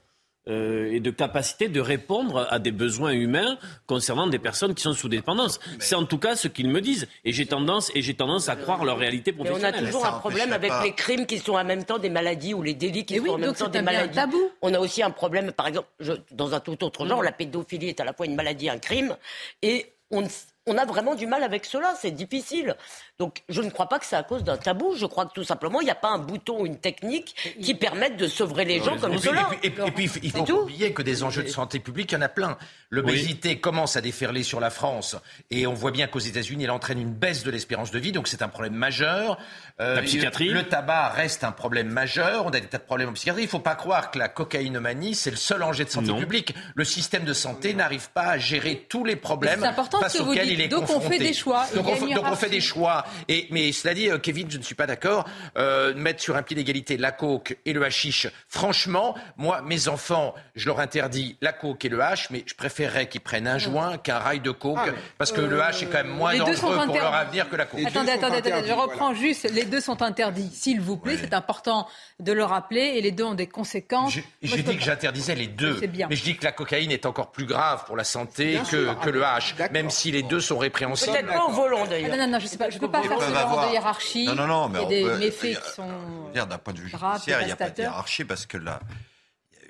euh, 0.48 0.92
et 0.92 1.00
de 1.00 1.12
capacité 1.12 1.68
de 1.68 1.82
répondre 1.82 2.48
à 2.50 2.60
des 2.60 2.72
besoins 2.72 3.12
humains 3.12 3.58
concernant 3.86 4.28
des 4.28 4.40
personnes 4.40 4.74
qui 4.74 4.84
sont 4.84 4.94
sous 4.94 5.10
dépendance. 5.10 5.60
C'est 5.80 5.96
en 5.96 6.06
tout 6.06 6.18
cas 6.18 6.36
ce 6.36 6.48
qu'ils 6.48 6.70
me 6.70 6.82
disent. 6.82 7.08
Et 7.26 7.32
j'ai 7.32 7.46
tendance, 7.46 7.92
et 7.96 8.02
j'ai 8.02 8.14
tendance 8.14 8.50
à 8.50 8.56
croire 8.56 8.86
leur 8.86 8.98
réalité 8.98 9.32
professionnelle. 9.32 9.74
Mais 9.74 9.80
on 9.80 9.84
a 9.84 9.86
toujours 9.86 10.06
un 10.06 10.20
problème 10.20 10.54
avec 10.54 10.72
les 10.84 10.94
crimes 10.94 11.26
qui 11.26 11.40
sont 11.40 11.54
en 11.54 11.64
même 11.64 11.84
temps 11.84 11.98
des 11.98 12.10
maladies 12.10 12.54
ou 12.54 12.62
les 12.62 12.74
délits 12.74 13.06
qui 13.06 13.18
sont 13.18 13.30
en 13.30 13.38
même 13.38 13.54
temps 13.54 13.68
des 13.68 13.82
maladies. 13.82 14.16
Tabou. 14.16 14.52
On 14.62 14.74
a 14.74 14.80
aussi 14.80 15.04
un 15.04 15.12
problème, 15.12 15.52
par 15.52 15.68
exemple, 15.68 15.88
je, 16.00 16.14
dans 16.32 16.54
un 16.54 16.60
tout 16.60 16.84
autre 16.84 17.06
genre, 17.06 17.24
la 17.24 17.32
pédophilie 17.32 17.90
est 17.90 18.00
à 18.00 18.06
la 18.06 18.14
fois 18.14 18.26
une 18.26 18.36
maladie 18.36 18.68
et 18.68 18.70
un 18.70 18.80
crime. 18.80 19.16
Et 19.62 19.94
on, 20.12 20.24
on 20.68 20.78
a 20.78 20.86
vraiment 20.86 21.16
du 21.16 21.26
mal 21.26 21.44
avec 21.44 21.66
cela, 21.66 21.96
c'est 22.00 22.12
difficile. 22.12 22.76
Donc 23.18 23.42
je 23.50 23.62
ne 23.62 23.70
crois 23.70 23.88
pas 23.88 24.00
que 24.00 24.06
c'est 24.06 24.16
à 24.16 24.24
cause 24.24 24.44
d'un 24.44 24.58
tabou, 24.58 24.94
je 24.96 25.06
crois 25.06 25.26
que 25.26 25.34
tout 25.34 25.44
simplement 25.44 25.82
il 25.82 25.86
n'y 25.86 25.92
a 25.92 25.96
pas 25.96 26.10
un 26.10 26.20
bouton 26.20 26.62
ou 26.62 26.66
une 26.66 26.78
technique 26.78 27.36
qui 27.62 27.74
permette 27.74 28.18
de 28.18 28.28
sevrer 28.28 28.66
les 28.66 28.84
gens 28.84 28.98
comme 28.98 29.18
cela. 29.18 29.50
Et 29.64 29.72
puis, 29.72 30.10
il 30.22 30.32
faut 30.32 30.44
pas 30.44 30.54
oublier 30.54 30.94
que 30.94 31.02
des 31.02 31.24
enjeux 31.24 31.44
de 31.44 31.48
santé 31.48 31.80
publique, 31.80 32.12
il 32.12 32.16
y 32.16 32.18
en 32.18 32.22
a 32.22 32.30
plein. 32.30 32.58
L'obésité 32.90 33.60
commence 33.60 33.96
à 33.96 34.02
déferler 34.02 34.44
sur 34.44 34.60
la 34.60 34.70
France 34.70 35.16
et 35.50 35.66
on 35.66 35.74
voit 35.74 35.92
bien 35.92 36.08
qu'aux 36.08 36.20
États-Unis 36.20 36.66
elle 36.66 36.72
entraîne 36.72 37.00
une 37.00 37.14
baisse 37.14 37.44
de 37.44 37.52
l'espérance 37.52 37.92
de 37.92 38.00
vie, 38.00 38.12
donc 38.12 38.28
c'est 38.28 38.42
un 38.42 38.50
problème 38.50 38.74
majeur. 38.74 39.40
Euh, 39.80 39.96
la 39.96 40.02
psychiatrie. 40.02 40.50
Le 40.50 40.64
tabac 40.64 41.10
reste 41.10 41.44
un 41.44 41.52
problème 41.52 41.90
majeur, 41.90 42.46
on 42.46 42.50
a 42.50 42.60
des 42.60 42.68
tas 42.68 42.78
de 42.78 42.84
problèmes 42.84 43.10
en 43.10 43.14
psychiatrie. 43.14 43.44
Il 43.44 43.46
ne 43.46 43.52
faut 43.52 43.60
pas 43.60 43.76
croire 43.76 44.12
que 44.12 44.20
la 44.20 44.28
cocaïnomanie 44.28 45.16
c'est 45.16 45.32
le 45.32 45.38
seul 45.38 45.64
enjeu 45.64 45.86
de 45.86 45.90
santé 45.90 46.14
publique. 46.14 46.54
Le 46.76 46.84
système 46.84 47.24
de 47.24 47.34
santé 47.34 47.74
n'arrive 47.74 48.10
pas 48.12 48.28
à 48.28 48.38
gérer 48.38 48.86
tous 48.90 49.06
les 49.06 49.16
problèmes 49.16 49.62
face 49.62 50.20
auxquels 50.20 50.57
il 50.58 50.66
est 50.66 50.68
donc 50.68 50.90
on 50.90 51.00
fait 51.00 51.20
des 51.20 51.34
choix. 51.34 51.66
Donc, 51.74 51.86
on, 51.88 52.36
fait 52.36 52.50
des 52.50 52.62
choix. 52.62 53.06
Et, 53.28 53.48
mais 53.52 53.72
cela 53.72 53.94
dit, 53.94 54.10
euh, 54.10 54.18
Kevin, 54.18 54.50
je 54.50 54.58
ne 54.58 54.64
suis 54.64 54.76
pas 54.76 54.88
d'accord. 54.88 55.26
Euh, 55.58 55.94
mettre 55.96 56.22
sur 56.22 56.36
un 56.36 56.44
pied 56.44 56.56
d'égalité 56.56 56.98
la 56.98 57.12
coke 57.12 57.58
et 57.66 57.74
le 57.74 57.84
hashish, 57.84 58.28
franchement, 58.48 59.16
moi, 59.38 59.62
mes 59.62 59.88
enfants, 59.88 60.34
je 60.56 60.66
leur 60.68 60.80
interdis 60.80 61.38
la 61.42 61.54
coke 61.54 61.86
et 61.86 61.90
le 61.90 62.02
hash, 62.02 62.30
mais 62.30 62.44
je 62.46 62.56
préférerais 62.56 63.08
qu'ils 63.08 63.22
prennent 63.22 63.48
un 63.48 63.58
joint 63.58 63.98
qu'un 63.98 64.20
rail 64.20 64.40
de 64.40 64.52
coke, 64.52 64.78
ah, 64.80 64.92
parce 65.18 65.32
que 65.32 65.42
le 65.42 65.62
hash 65.62 65.84
est 65.84 65.88
quand 65.88 66.04
même 66.04 66.08
moins 66.08 66.36
dangereux 66.36 66.86
pour 66.86 66.96
leur 66.96 67.14
avenir 67.14 67.50
que 67.50 67.56
la 67.56 67.66
coke. 67.66 67.82
Attendez, 67.86 68.12
attendez, 68.12 68.38
attendez, 68.38 68.68
je 68.68 68.74
reprends 68.74 69.14
juste. 69.14 69.50
Les 69.52 69.66
deux 69.66 69.82
sont 69.82 70.02
interdits, 70.02 70.50
s'il 70.54 70.82
vous 70.82 70.98
plaît. 70.98 71.18
C'est 71.20 71.34
important 71.34 71.88
de 72.20 72.32
le 72.32 72.44
rappeler. 72.44 72.94
Et 72.96 73.02
les 73.02 73.12
deux 73.12 73.24
ont 73.24 73.34
des 73.34 73.48
conséquences. 73.48 74.14
J'ai 74.42 74.64
dit 74.64 74.78
que 74.78 74.84
j'interdisais 74.84 75.36
les 75.36 75.48
deux. 75.48 75.80
Mais 76.10 76.16
je 76.16 76.24
dis 76.24 76.36
que 76.38 76.44
la 76.44 76.52
cocaïne 76.52 76.92
est 76.92 77.06
encore 77.06 77.32
plus 77.32 77.46
grave 77.46 77.86
pour 77.86 77.98
la 77.98 78.04
santé 78.04 78.60
que, 78.70 78.94
que 79.04 79.10
le 79.10 79.24
hash, 79.24 79.56
même 79.72 79.90
si 79.90 80.12
les 80.12 80.24
deux 80.24 80.40
sont 80.48 80.58
répréhensibles. 80.58 81.14
Peut-être 81.14 81.28
pas 81.28 81.46
au 81.46 81.52
volant 81.52 81.86
d'ailleurs. 81.86 82.12
Ah, 82.14 82.18
non, 82.18 82.26
non, 82.26 82.32
non, 82.34 82.40
je 82.40 82.48
sais 82.48 82.58
pas. 82.58 82.70
Je 82.70 82.80
peux 82.80 82.92
pas 82.92 83.04
faire 83.04 83.22
ce 83.22 83.32
genre 83.32 83.68
de 83.68 83.74
hiérarchie. 83.74 84.26
Non, 84.26 84.36
non, 84.36 84.48
non, 84.48 84.70
mais 84.70 84.80
il 84.80 84.82
y 84.84 84.86
a 84.86 85.12
des 85.12 85.18
méfaits 85.26 85.62
qui 85.62 85.72
sont. 85.72 85.88
D'un 86.34 86.58
point 86.58 86.74
de 86.74 86.80
vue 86.80 86.90
judiciaire, 86.90 87.42
il 87.42 87.48
n'y 87.48 87.52
a 87.52 87.56
pas 87.56 87.70
de 87.70 87.82
hiérarchie 87.82 88.26
parce 88.26 88.46
que 88.46 88.58
là 88.58 88.80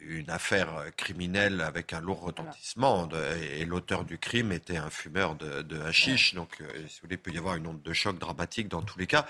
une 0.09 0.29
affaire 0.29 0.85
criminelle 0.95 1.59
avec 1.59 1.91
un 1.91 1.99
lourd 1.99 2.21
retentissement. 2.21 3.09
et, 3.57 3.65
l'auteur 3.65 4.05
du 4.05 4.17
crime 4.17 4.53
était 4.53 4.77
un 4.77 4.89
fumeur 4.89 5.35
de, 5.35 5.63
de 5.63 5.81
hashish. 5.81 6.33
Donc, 6.33 6.55
si 6.59 6.63
vous 6.63 7.03
voulez, 7.03 7.15
il 7.15 7.17
peut 7.17 7.31
y 7.31 7.37
avoir 7.37 7.55
une 7.55 7.67
onde 7.67 7.81
de 7.81 7.93
choc 7.93 8.17
dramatique 8.17 8.69
dans 8.69 8.81
tous 8.81 8.97
les 8.97 9.05
cas. 9.05 9.25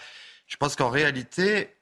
Je 0.45 0.55
pense 0.55 0.75
qu'en 0.75 0.89
réalité, 0.89 1.75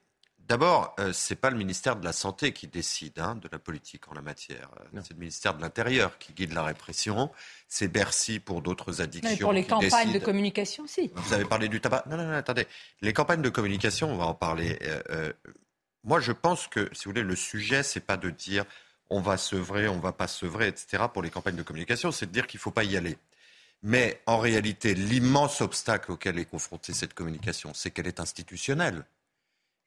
D'abord, 0.48 0.96
euh, 1.00 1.12
ce 1.12 1.34
n'est 1.34 1.38
pas 1.40 1.50
le 1.50 1.58
ministère 1.58 1.96
de 1.96 2.06
la 2.06 2.14
Santé 2.14 2.52
qui 2.52 2.68
décide 2.68 3.18
hein, 3.18 3.36
de 3.36 3.50
la 3.52 3.58
politique 3.58 4.08
en 4.10 4.14
la 4.14 4.22
matière. 4.22 4.70
Euh, 4.80 5.02
c'est 5.02 5.14
le 5.14 5.20
ministère 5.20 5.56
de 5.56 5.62
l'Intérieur 5.62 6.20
qui 6.20 6.34
guide 6.34 6.54
la 6.54 6.64
répression. 6.64 7.32
C'est 7.68 7.88
Bercy 7.88 8.40
pour 8.40 8.62
d'autres 8.62 9.02
addictions. 9.02 9.30
Mais 9.32 9.38
pour 9.38 9.54
les 9.54 9.66
campagnes 9.66 10.14
de 10.14 10.20
communication, 10.20 10.86
si. 10.86 11.12
Vous 11.16 11.34
avez 11.34 11.46
parlé 11.46 11.68
du 11.68 11.82
tabac. 11.82 12.04
Non, 12.08 12.18
non, 12.18 12.26
non, 12.26 12.34
attendez. 12.34 12.68
Les 13.02 13.12
campagnes 13.12 13.42
de 13.42 13.50
communication, 13.50 14.12
on 14.12 14.18
va 14.18 14.26
en 14.26 14.36
parler. 14.36 14.78
Euh, 15.10 15.34
moi, 16.04 16.20
je 16.20 16.32
pense 16.32 16.68
que, 16.68 16.90
si 16.94 17.06
vous 17.06 17.12
voulez, 17.12 17.24
le 17.24 17.36
sujet, 17.36 17.82
c'est 17.82 18.06
pas 18.06 18.18
de 18.18 18.30
dire 18.30 18.66
on 19.10 19.22
va 19.22 19.38
sevrer, 19.38 19.88
on 19.88 20.00
va 20.00 20.14
pas 20.14 20.28
sevrer, 20.28 20.68
etc. 20.68 21.04
pour 21.12 21.24
les 21.24 21.30
campagnes 21.30 21.56
de 21.56 21.64
communication, 21.64 22.12
c'est 22.12 22.28
de 22.28 22.32
dire 22.32 22.46
qu'il 22.46 22.60
ne 22.60 22.62
faut 22.62 22.72
pas 22.72 22.84
y 22.84 22.98
aller. 22.98 23.18
Mais 23.82 24.22
en 24.26 24.38
réalité, 24.38 24.94
l'immense 24.94 25.62
obstacle 25.62 26.12
auquel 26.12 26.40
est 26.40 26.46
confrontée 26.46 26.94
cette 26.94 27.14
communication, 27.14 27.72
c'est 27.74 27.92
qu'elle 27.92 28.08
est 28.08 28.20
institutionnelle. 28.20 29.06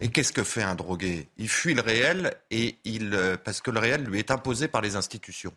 Et 0.01 0.09
qu'est-ce 0.11 0.33
que 0.33 0.45
fait 0.45 0.63
un 0.63 0.75
drogué? 0.75 1.29
Il 1.39 1.49
fuit 1.49 1.75
le 1.75 1.81
réel 1.81 2.35
et 2.51 2.79
il, 2.85 3.15
euh, 3.15 3.37
parce 3.37 3.61
que 3.61 3.71
le 3.71 3.81
réel 3.81 4.05
lui 4.05 4.19
est 4.19 4.31
imposé 4.31 4.69
par 4.69 4.81
les 4.81 4.95
institutions. 4.95 5.53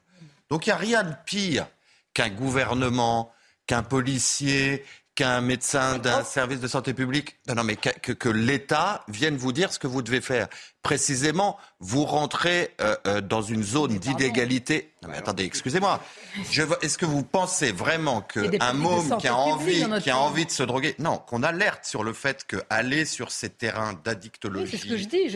Donc 0.50 0.66
il 0.66 0.70
n'y 0.70 0.74
a 0.74 0.78
rien 0.78 1.04
de 1.04 1.14
pire 1.26 1.68
qu'un 2.14 2.30
gouvernement, 2.30 3.32
qu'un 3.68 3.84
policier, 3.84 4.84
qu'un 5.22 5.42
médecin 5.42 6.00
d'un 6.00 6.24
service 6.24 6.60
de 6.60 6.68
santé 6.68 6.96
publique, 6.96 7.38
non, 7.48 7.54
non 7.54 7.64
mais 7.64 7.76
que, 7.76 8.12
que, 8.12 8.30
l'État 8.30 9.04
vienne 9.08 9.38
vous 9.38 9.52
dire 9.52 9.72
ce 9.72 9.78
que 9.78 9.86
vous 9.86 10.02
devez 10.02 10.20
faire. 10.20 10.48
Précisément, 10.82 11.60
vous 11.80 12.06
rentrez 12.06 12.74
euh, 12.82 12.96
euh, 13.06 13.22
dans 13.22 13.44
une 13.44 13.62
zone 13.62 14.00
d'illégalité. 14.00 14.94
Non 15.04 15.10
mais 15.10 15.18
attendez, 15.18 15.44
excusez-moi. 15.44 16.02
Est-ce 16.82 16.98
que 16.98 17.06
vous 17.06 17.22
pensez 17.22 17.72
vraiment 17.72 18.22
qu'un 18.22 18.74
môme 18.74 19.16
qui 19.20 19.28
a 19.28 19.36
envie, 19.36 19.86
qui 20.02 20.10
a 20.10 20.18
envie 20.18 20.48
de 20.48 20.52
se 20.52 20.64
droguer, 20.64 20.96
non, 20.98 21.20
qu'on 21.20 21.44
alerte 21.44 21.86
sur 21.86 22.04
le 22.04 22.14
fait 22.14 22.48
qu'aller 22.48 23.06
sur 23.06 23.32
ces 23.32 23.52
terrains 23.52 23.94
d'addictologie, 24.04 24.82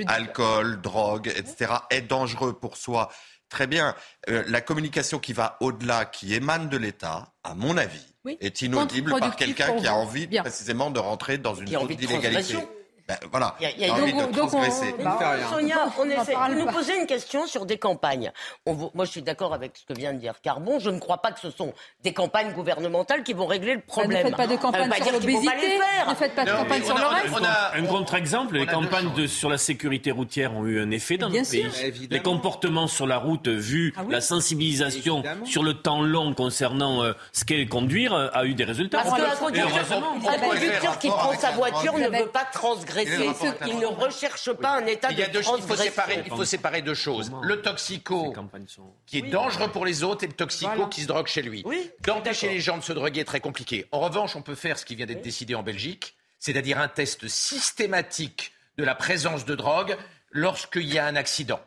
alcool, 0.07 0.81
drogue, 0.81 1.27
etc., 1.27 1.73
est 1.91 2.01
dangereux 2.01 2.53
pour 2.53 2.75
soi. 2.75 3.11
Très 3.49 3.67
bien. 3.67 3.95
Euh, 4.29 4.43
la 4.47 4.61
communication 4.61 5.19
qui 5.19 5.33
va 5.33 5.57
au-delà, 5.59 6.05
qui 6.05 6.33
émane 6.33 6.69
de 6.69 6.77
l'État, 6.77 7.33
à 7.43 7.53
mon 7.53 7.77
avis, 7.77 8.15
est 8.39 8.61
inaudible 8.61 9.17
par 9.19 9.35
quelqu'un 9.35 9.75
qui 9.77 9.87
a 9.87 9.95
envie 9.95 10.27
précisément 10.27 10.89
de 10.91 10.99
rentrer 10.99 11.37
dans 11.37 11.55
une 11.55 11.67
zone 11.67 11.87
d'illégalité. 11.87 12.57
Ben, 13.07 13.17
voilà. 13.31 13.55
Il 13.59 13.85
y 13.85 13.85
a, 13.87 13.93
envie 13.93 14.13
de 14.13 14.31
transgresser. 14.35 14.95
Sonia, 15.51 15.87
on 15.99 16.09
essaie. 16.09 16.33
Vous 16.47 16.55
nous 16.55 16.65
posez 16.65 16.97
une 16.97 17.05
question 17.05 17.45
sur 17.45 17.67
des 17.67 17.77
campagnes. 17.77 18.31
moi, 18.65 19.05
je 19.05 19.11
suis 19.11 19.21
d'accord 19.21 19.53
avec 19.53 19.73
ce 19.77 19.85
que 19.85 19.97
vient 19.97 20.11
de 20.11 20.17
dire 20.17 20.41
Carbon. 20.41 20.79
Je 20.79 20.89
ne 20.89 20.97
crois 20.97 21.19
pas 21.19 21.31
que 21.31 21.39
ce 21.39 21.51
sont 21.51 21.73
des 22.03 22.13
campagnes 22.13 22.51
gouvernementales 22.53 23.21
qui 23.23 23.33
vont 23.33 23.45
régler 23.45 23.75
le 23.75 23.81
problème. 23.81 24.23
Ne 24.23 24.29
faites 24.29 24.35
pas 24.35 24.47
de 24.47 24.55
campagne 24.55 24.91
sur 25.03 25.11
l'obésité. 25.11 25.53
Ne 26.09 26.15
faites 26.15 26.33
pas 26.33 26.45
de 26.45 26.51
campagne 26.51 26.83
sur 26.83 26.97
le 26.97 27.05
reste. 27.05 27.35
Un 27.75 27.85
contre-exemple, 27.85 28.57
les 28.57 28.65
campagnes 28.65 29.27
sur 29.27 29.49
la 29.49 29.59
sécurité 29.59 30.09
routière 30.09 30.55
ont 30.55 30.65
eu 30.65 30.81
un 30.81 30.89
effet 30.89 31.17
dans 31.17 31.29
notre 31.29 31.49
pays. 31.49 32.07
Les 32.09 32.21
comportements 32.21 32.87
sur 32.87 33.05
la 33.05 33.17
route, 33.17 33.47
vu 33.47 33.93
ah 33.97 34.01
la 34.09 34.21
sensibilisation 34.21 35.21
sur 35.43 35.61
le 35.61 35.75
temps 35.75 36.01
long 36.01 36.33
concernant 36.33 37.03
euh, 37.03 37.13
ce 37.33 37.45
qu'est 37.45 37.65
conduire, 37.67 38.13
euh, 38.13 38.29
a 38.33 38.45
eu 38.45 38.55
des 38.55 38.63
résultats. 38.63 39.03
Parce 39.03 39.15
qu'un 39.15 39.35
conducteur 39.35 40.97
qui 40.97 41.07
prend 41.09 41.33
sa 41.33 41.51
voiture 41.51 41.97
ne 41.97 42.07
veut 42.07 42.27
pas 42.27 42.45
transgresser 42.51 42.94
il 43.03 43.79
ne 43.79 43.85
recherche 43.85 44.51
pas 44.53 44.77
un 44.77 44.85
état 44.85 45.11
de 45.11 45.15
il 45.57 45.61
faut 45.61 45.75
séparer, 45.75 46.23
il 46.25 46.31
faut 46.31 46.45
séparer 46.45 46.81
deux 46.81 46.93
choses. 46.93 47.31
Le 47.41 47.61
toxico, 47.61 48.33
qui 49.05 49.19
est 49.19 49.29
dangereux 49.29 49.69
pour 49.69 49.85
les 49.85 50.03
autres, 50.03 50.23
et 50.23 50.27
le 50.27 50.33
toxico 50.33 50.87
qui 50.87 51.01
se 51.01 51.07
drogue 51.07 51.27
chez 51.27 51.41
lui. 51.41 51.63
D'empêcher 52.01 52.49
les 52.49 52.59
gens 52.59 52.77
de 52.77 52.83
se 52.83 52.93
droguer 52.93 53.21
est 53.21 53.25
très 53.25 53.39
compliqué. 53.39 53.87
En 53.91 53.99
revanche, 53.99 54.35
on 54.35 54.41
peut 54.41 54.55
faire 54.55 54.77
ce 54.77 54.85
qui 54.85 54.95
vient 54.95 55.05
d'être 55.05 55.23
décidé 55.23 55.55
en 55.55 55.63
Belgique, 55.63 56.15
c'est-à-dire 56.39 56.79
un 56.79 56.87
test 56.87 57.27
systématique 57.27 58.51
de 58.77 58.83
la 58.83 58.95
présence 58.95 59.45
de 59.45 59.55
drogue 59.55 59.97
lorsqu'il 60.31 60.91
y 60.91 60.99
a 60.99 61.05
un 61.05 61.15
accident. 61.15 61.59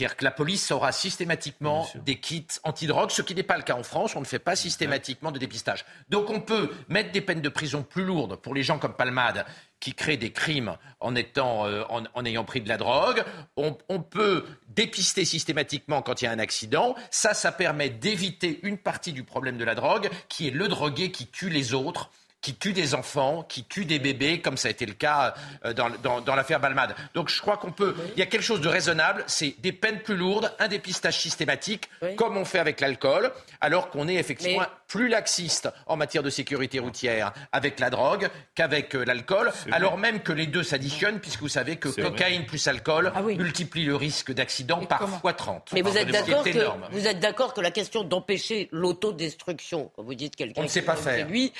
C'est-à-dire 0.00 0.16
que 0.16 0.24
la 0.24 0.30
police 0.30 0.70
aura 0.70 0.92
systématiquement 0.92 1.86
des 2.06 2.18
kits 2.18 2.46
antidrogue, 2.64 3.10
ce 3.10 3.20
qui 3.20 3.34
n'est 3.34 3.42
pas 3.42 3.58
le 3.58 3.62
cas 3.62 3.74
en 3.74 3.82
France. 3.82 4.16
On 4.16 4.20
ne 4.20 4.24
fait 4.24 4.38
pas 4.38 4.56
systématiquement 4.56 5.30
de 5.30 5.38
dépistage. 5.38 5.84
Donc 6.08 6.30
on 6.30 6.40
peut 6.40 6.70
mettre 6.88 7.12
des 7.12 7.20
peines 7.20 7.42
de 7.42 7.50
prison 7.50 7.82
plus 7.82 8.06
lourdes 8.06 8.36
pour 8.36 8.54
les 8.54 8.62
gens 8.62 8.78
comme 8.78 8.94
Palmade 8.94 9.44
qui 9.78 9.92
créent 9.92 10.16
des 10.16 10.32
crimes 10.32 10.78
en, 11.00 11.14
étant, 11.14 11.66
euh, 11.66 11.82
en, 11.90 12.24
ayant 12.24 12.44
pris 12.44 12.62
de 12.62 12.68
la 12.70 12.78
drogue. 12.78 13.22
On, 13.58 13.76
on, 13.90 14.00
peut 14.00 14.46
dépister 14.68 15.26
systématiquement 15.26 16.00
quand 16.00 16.22
il 16.22 16.24
y 16.24 16.28
a 16.28 16.30
un 16.30 16.38
accident. 16.38 16.94
Ça, 17.10 17.34
ça 17.34 17.52
permet 17.52 17.90
d'éviter 17.90 18.60
une 18.62 18.78
partie 18.78 19.12
du 19.12 19.22
problème 19.22 19.58
de 19.58 19.64
la 19.64 19.74
drogue, 19.74 20.08
qui 20.30 20.48
est 20.48 20.50
le 20.50 20.68
drogué 20.68 21.10
qui 21.10 21.26
tue 21.26 21.50
les 21.50 21.74
autres 21.74 22.10
qui 22.40 22.54
tue 22.54 22.72
des 22.72 22.94
enfants, 22.94 23.42
qui 23.42 23.64
tue 23.64 23.84
des 23.84 23.98
bébés, 23.98 24.40
comme 24.40 24.56
ça 24.56 24.68
a 24.68 24.70
été 24.70 24.86
le 24.86 24.94
cas 24.94 25.34
euh, 25.64 25.72
dans, 25.72 25.90
dans, 26.02 26.20
dans 26.20 26.34
l'affaire 26.34 26.60
Balmade. 26.60 26.94
Donc 27.14 27.28
je 27.28 27.40
crois 27.40 27.56
qu'on 27.56 27.72
peut. 27.72 27.94
Il 28.16 28.18
y 28.18 28.22
a 28.22 28.26
quelque 28.26 28.42
chose 28.42 28.60
de 28.60 28.68
raisonnable, 28.68 29.24
c'est 29.26 29.54
des 29.58 29.72
peines 29.72 30.00
plus 30.00 30.16
lourdes, 30.16 30.52
un 30.58 30.68
dépistage 30.68 31.18
systématique, 31.18 31.88
comme 32.16 32.36
on 32.36 32.44
fait 32.44 32.58
avec 32.58 32.80
l'alcool, 32.80 33.30
alors 33.60 33.90
qu'on 33.90 34.08
est 34.08 34.14
effectivement 34.14 34.64
plus 34.88 35.08
laxiste 35.08 35.68
en 35.86 35.96
matière 35.96 36.22
de 36.22 36.30
sécurité 36.30 36.78
routière 36.78 37.32
avec 37.52 37.78
la 37.78 37.90
drogue 37.90 38.28
qu'avec 38.54 38.94
euh, 38.94 39.04
l'alcool, 39.04 39.52
alors 39.70 39.98
même 39.98 40.20
que 40.20 40.32
les 40.32 40.46
deux 40.46 40.62
s'additionnent, 40.62 41.20
puisque 41.20 41.40
vous 41.40 41.48
savez 41.48 41.76
que 41.76 41.88
cocaïne 41.88 42.46
plus 42.46 42.66
alcool 42.66 43.12
ah 43.14 43.22
multiplie 43.22 43.84
le 43.84 43.96
risque 43.96 44.32
d'accident 44.32 44.84
par 44.86 45.08
fois 45.20 45.32
30. 45.32 45.70
Mais 45.72 45.82
vous 45.82 45.96
êtes 45.96 46.08
d'accord 46.08 46.44
que, 46.44 46.90
vous 46.92 47.06
êtes 47.06 47.20
d'accord 47.20 47.54
que 47.54 47.60
la 47.60 47.70
question 47.70 48.02
d'empêcher 48.04 48.68
l'autodestruction, 48.72 49.92
quand 49.94 50.02
vous 50.02 50.14
dites 50.14 50.36
quelqu'un 50.36 50.60
on 50.60 50.64
ne 50.64 50.68
sait 50.68 50.82
pas 50.82 50.96
faire. 50.96 51.26
lui, 51.28 51.52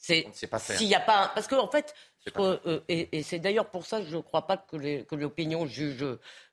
c'est 0.00 0.26
s'il 0.58 0.88
n'y 0.88 0.94
a 0.94 1.00
pas 1.00 1.30
parce 1.34 1.46
qu'en 1.46 1.62
en 1.62 1.70
fait 1.70 1.94
euh, 2.38 2.80
et, 2.88 3.22
c'est 3.22 3.38
d'ailleurs 3.38 3.70
pour 3.70 3.86
ça 3.86 4.00
que 4.00 4.06
je 4.06 4.16
ne 4.16 4.22
crois 4.22 4.46
pas 4.46 4.56
que 4.56 5.14
l'opinion 5.14 5.66
juge 5.66 6.04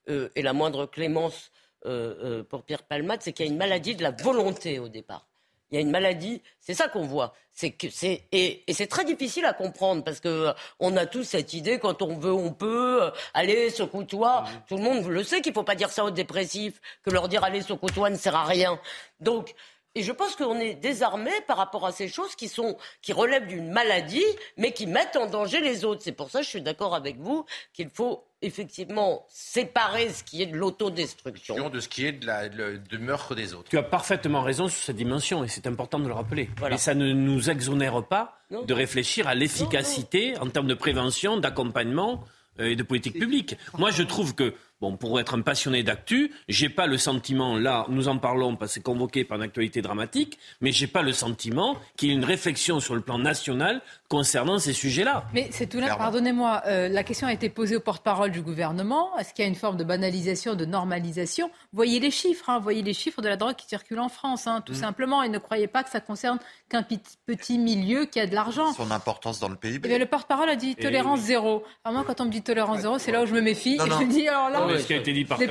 euh, 0.09 0.29
et 0.35 0.41
la 0.41 0.53
moindre 0.53 0.85
clémence 0.85 1.51
euh, 1.85 2.43
pour 2.43 2.63
Pierre 2.63 2.83
Palmade, 2.83 3.21
c'est 3.21 3.33
qu'il 3.33 3.45
y 3.45 3.49
a 3.49 3.51
une 3.51 3.57
maladie 3.57 3.95
de 3.95 4.03
la 4.03 4.11
volonté 4.11 4.79
au 4.79 4.87
départ. 4.87 5.27
Il 5.69 5.75
y 5.75 5.77
a 5.77 5.81
une 5.81 5.91
maladie, 5.91 6.41
c'est 6.61 6.73
ça 6.73 6.87
qu'on 6.87 7.05
voit. 7.05 7.33
C'est 7.51 7.71
que 7.71 7.89
c'est 7.89 8.23
et, 8.31 8.63
c'est 8.71 8.87
très 8.87 9.03
difficile 9.03 9.43
à 9.43 9.51
comprendre 9.51 10.01
parce 10.01 10.21
que 10.21 10.53
on 10.79 10.95
a 10.95 11.05
tous 11.05 11.23
cette 11.23 11.53
idée 11.53 11.77
quand 11.77 12.01
on 12.01 12.17
veut, 12.17 12.31
on 12.31 12.53
peut 12.53 13.11
aller 13.33 13.69
se 13.69 13.83
côtoie. 13.83 14.43
Mmh. 14.43 14.63
Tout 14.69 14.77
le 14.77 14.83
monde 14.83 15.07
le 15.07 15.23
sait 15.23 15.41
qu'il 15.41 15.51
ne 15.51 15.55
faut 15.55 15.63
pas 15.63 15.75
dire 15.75 15.89
ça 15.89 16.05
aux 16.05 16.11
dépressifs, 16.11 16.79
que 17.03 17.09
leur 17.09 17.27
dire 17.27 17.43
aller 17.43 17.61
se 17.61 17.73
côtoie 17.73 18.09
ne 18.09 18.15
sert 18.15 18.35
à 18.35 18.45
rien. 18.45 18.79
Donc 19.19 19.53
et 19.97 20.03
je 20.03 20.11
pense 20.11 20.35
qu'on 20.35 20.59
est 20.59 20.75
désarmé 20.75 21.31
par 21.47 21.57
rapport 21.57 21.83
à 21.87 21.91
ces 21.91 22.07
choses 22.07 22.35
qui, 22.35 22.47
sont, 22.47 22.77
qui 23.01 23.13
relèvent 23.13 23.47
d'une 23.47 23.71
maladie, 23.71 24.23
mais 24.55 24.71
qui 24.71 24.85
mettent 24.85 25.15
en 25.15 25.25
danger 25.25 25.59
les 25.59 25.85
autres. 25.85 26.01
C'est 26.03 26.11
pour 26.11 26.29
ça 26.29 26.39
que 26.39 26.45
je 26.45 26.49
suis 26.49 26.61
d'accord 26.61 26.93
avec 26.93 27.17
vous 27.17 27.45
qu'il 27.73 27.89
faut 27.89 28.23
effectivement 28.43 29.25
séparer 29.27 30.09
ce 30.09 30.23
qui 30.23 30.43
est 30.43 30.45
de 30.45 30.55
l'autodestruction. 30.55 31.71
De 31.71 31.79
ce 31.79 31.89
qui 31.89 32.05
est 32.05 32.11
de 32.11 32.27
la, 32.27 32.47
de, 32.47 32.97
meurtre 32.99 33.33
des 33.33 33.55
autres. 33.55 33.69
Tu 33.69 33.77
as 33.79 33.83
parfaitement 33.83 34.43
raison 34.43 34.67
sur 34.67 34.83
cette 34.83 34.97
dimension 34.97 35.43
et 35.43 35.47
c'est 35.47 35.65
important 35.65 35.97
de 35.97 36.07
le 36.07 36.13
rappeler. 36.13 36.47
Mais 36.61 36.77
ça 36.77 36.93
ne 36.93 37.11
nous 37.11 37.49
exonère 37.49 38.03
pas 38.05 38.37
de 38.51 38.73
réfléchir 38.75 39.27
à 39.27 39.33
l'efficacité 39.33 40.37
en 40.37 40.47
termes 40.47 40.67
de 40.67 40.75
prévention, 40.75 41.37
d'accompagnement 41.37 42.23
euh, 42.59 42.69
et 42.69 42.75
de 42.75 42.83
politique 42.83 43.17
publique. 43.17 43.55
Moi, 43.79 43.89
je 43.89 44.03
trouve 44.03 44.35
que 44.35 44.53
Bon, 44.79 44.95
pour 44.95 45.19
être 45.19 45.33
un 45.33 45.41
passionné 45.41 45.81
d'actu, 45.81 46.31
j'ai 46.47 46.69
pas 46.69 46.85
le 46.85 46.99
sentiment, 46.99 47.57
là, 47.57 47.87
nous 47.89 48.09
en 48.09 48.19
parlons 48.19 48.55
parce 48.55 48.71
que 48.71 48.73
c'est 48.75 48.83
convoqué 48.83 49.23
par 49.23 49.37
une 49.37 49.43
actualité 49.43 49.81
dramatique, 49.81 50.37
mais 50.61 50.71
j'ai 50.71 50.85
pas 50.85 51.01
le 51.01 51.13
sentiment 51.13 51.77
qu'il 51.95 52.09
y 52.09 52.11
ait 52.11 52.15
une 52.15 52.23
réflexion 52.23 52.79
sur 52.79 52.93
le 52.93 53.01
plan 53.01 53.17
national 53.17 53.81
concernant 54.09 54.57
ces 54.57 54.73
sujets-là. 54.73 55.25
Mais 55.33 55.49
c'est 55.51 55.67
tout 55.67 55.79
là, 55.79 55.95
pardonnez-moi, 55.95 56.61
euh, 56.65 56.87
la 56.87 57.03
question 57.03 57.27
a 57.27 57.33
été 57.33 57.49
posée 57.49 57.75
au 57.75 57.81
porte-parole 57.81 58.31
du 58.31 58.41
gouvernement. 58.41 59.17
Est-ce 59.17 59.33
qu'il 59.33 59.43
y 59.43 59.45
a 59.45 59.49
une 59.49 59.55
forme 59.55 59.75
de 59.75 59.83
banalisation, 59.83 60.55
de 60.55 60.65
normalisation? 60.65 61.51
Voyez 61.73 61.99
les 61.99 62.11
chiffres, 62.11 62.49
hein, 62.49 62.59
voyez 62.59 62.81
les 62.81 62.93
chiffres 62.93 63.21
de 63.21 63.27
la 63.27 63.35
drogue 63.35 63.55
qui 63.55 63.67
circule 63.67 63.99
en 63.99 64.07
France, 64.07 64.47
hein, 64.47 64.61
tout 64.65 64.73
mm. 64.73 64.77
simplement, 64.77 65.23
et 65.23 65.29
ne 65.29 65.37
croyez 65.39 65.67
pas 65.67 65.83
que 65.83 65.89
ça 65.89 65.99
concerne 65.99 66.39
qu'un 66.69 66.83
petit 66.83 67.57
milieu 67.57 68.05
qui 68.05 68.19
a 68.19 68.27
de 68.27 68.35
l'argent. 68.35 68.71
Son 68.73 68.91
importance 68.91 69.39
dans 69.39 69.49
le 69.49 69.57
PIB. 69.57 69.89
Eh 69.91 69.97
le 69.97 70.05
porte-parole 70.05 70.49
a 70.49 70.55
dit 70.55 70.75
tolérance 70.75 71.19
zéro. 71.21 71.63
Alors 71.83 71.99
moi, 71.99 72.03
quand 72.07 72.21
on 72.21 72.25
me 72.25 72.31
dit 72.31 72.41
tolérance 72.41 72.81
zéro, 72.81 72.99
c'est 72.99 73.11
là 73.11 73.23
où 73.23 73.25
je 73.25 73.33
me 73.33 73.41
méfie. 73.41 73.75
et 73.75 73.77
je 73.79 74.05
me 74.05 74.11
dis, 74.11 74.27
alors 74.27 74.49
là, 74.49 74.79
ce 74.79 74.87
qui 74.87 74.93
a 74.93 74.97
été 74.97 75.11
dit 75.11 75.25
par 75.25 75.41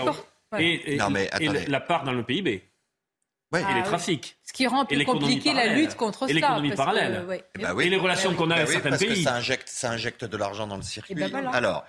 Et, 0.59 0.99
la 1.69 1.81
part 1.81 2.05
dans 2.05 2.13
le 2.13 2.23
PIB. 2.23 2.63
Et 3.55 3.75
les 3.75 3.83
trafics. 3.83 4.37
Ce 4.45 4.53
qui 4.53 4.67
rend 4.67 4.85
plus 4.85 5.05
compliqué 5.05 5.53
la 5.55 5.75
lutte 5.75 5.95
contre 5.95 6.25
et 6.25 6.27
ça. 6.27 6.31
Et 6.31 6.35
l'économie 6.35 6.73
parallèle. 6.73 7.25
Eh 7.55 7.63
ben 7.63 7.79
et 7.79 7.89
les 7.89 7.97
relations 7.97 8.35
qu'on 8.35 8.51
a 8.51 8.57
avec 8.57 8.69
certains 8.69 8.91
parce 8.91 9.03
pays. 9.03 9.15
Que 9.15 9.23
ça, 9.23 9.35
injecte, 9.35 9.69
ça 9.69 9.91
injecte 9.91 10.25
de 10.25 10.37
l'argent 10.37 10.67
dans 10.67 10.77
le 10.77 10.83
circuit. 10.83 11.15
Ben 11.15 11.33
Alors, 11.53 11.85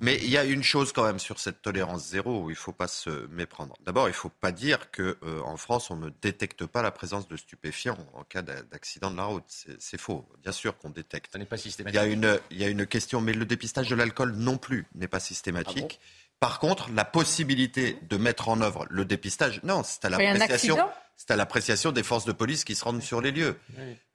mais 0.00 0.16
il 0.16 0.28
y 0.28 0.36
a 0.36 0.44
une 0.44 0.62
chose 0.62 0.92
quand 0.92 1.04
même 1.04 1.18
sur 1.18 1.38
cette 1.38 1.62
tolérance 1.62 2.08
zéro 2.08 2.42
où 2.42 2.50
il 2.50 2.54
ne 2.54 2.58
faut 2.58 2.72
pas 2.72 2.88
se 2.88 3.26
méprendre. 3.28 3.74
D'abord, 3.80 4.08
il 4.08 4.10
ne 4.10 4.16
faut 4.16 4.28
pas 4.28 4.52
dire 4.52 4.90
qu'en 4.90 5.14
euh, 5.22 5.56
France, 5.56 5.90
on 5.90 5.96
ne 5.96 6.10
détecte 6.20 6.66
pas 6.66 6.82
la 6.82 6.90
présence 6.90 7.28
de 7.28 7.36
stupéfiants 7.36 7.96
en 8.12 8.22
cas 8.24 8.42
d'accident 8.42 9.10
de 9.10 9.16
la 9.16 9.24
route. 9.24 9.44
C'est 9.78 9.98
faux. 9.98 10.28
Bien 10.42 10.52
sûr 10.52 10.76
qu'on 10.76 10.90
détecte. 10.90 11.32
Ça 11.32 11.38
n'est 11.38 11.46
pas 11.46 11.56
systématique. 11.56 11.98
Il 11.98 12.04
y, 12.04 12.10
a 12.10 12.12
une, 12.12 12.38
il 12.50 12.58
y 12.58 12.64
a 12.64 12.68
une 12.68 12.86
question, 12.86 13.22
mais 13.22 13.32
le 13.32 13.46
dépistage 13.46 13.88
de 13.88 13.94
l'alcool 13.94 14.32
non 14.32 14.58
plus 14.58 14.86
n'est 14.94 15.08
pas 15.08 15.20
systématique. 15.20 15.98
Ah 16.02 16.25
Par 16.40 16.58
contre, 16.58 16.90
la 16.92 17.04
possibilité 17.04 17.98
de 18.08 18.16
mettre 18.16 18.48
en 18.48 18.60
œuvre 18.60 18.86
le 18.90 19.04
dépistage, 19.04 19.60
non, 19.62 19.82
c'est 19.82 20.04
à 20.04 20.10
l'appréciation. 20.10 20.78
C'est 21.16 21.30
à 21.30 21.36
l'appréciation 21.36 21.92
des 21.92 22.02
forces 22.02 22.26
de 22.26 22.32
police 22.32 22.64
qui 22.64 22.74
se 22.74 22.84
rendent 22.84 23.02
sur 23.02 23.22
les 23.22 23.32
lieux. 23.32 23.58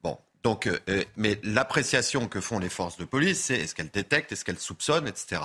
Bon, 0.03 0.19
donc, 0.43 0.67
euh, 0.67 0.79
euh, 0.89 1.03
mais 1.17 1.39
l'appréciation 1.43 2.27
que 2.27 2.41
font 2.41 2.59
les 2.59 2.69
forces 2.69 2.97
de 2.97 3.05
police, 3.05 3.39
c'est 3.41 3.55
est-ce 3.55 3.73
qu'elles 3.73 3.89
détectent, 3.89 4.31
est-ce 4.31 4.45
qu'elles 4.45 4.59
soupçonnent, 4.59 5.07
etc. 5.07 5.41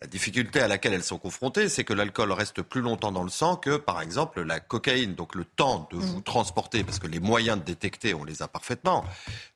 La 0.00 0.06
difficulté 0.06 0.60
à 0.60 0.68
laquelle 0.68 0.92
elles 0.92 1.02
sont 1.02 1.18
confrontées, 1.18 1.68
c'est 1.68 1.82
que 1.82 1.92
l'alcool 1.92 2.30
reste 2.30 2.62
plus 2.62 2.82
longtemps 2.82 3.10
dans 3.10 3.24
le 3.24 3.30
sang 3.30 3.56
que, 3.56 3.76
par 3.76 4.00
exemple, 4.00 4.42
la 4.42 4.60
cocaïne. 4.60 5.16
Donc 5.16 5.34
le 5.34 5.44
temps 5.44 5.88
de 5.90 5.96
vous 5.96 6.20
transporter, 6.20 6.84
parce 6.84 7.00
que 7.00 7.08
les 7.08 7.18
moyens 7.18 7.58
de 7.58 7.64
détecter, 7.64 8.14
on 8.14 8.22
les 8.22 8.40
a 8.40 8.46
parfaitement. 8.46 9.04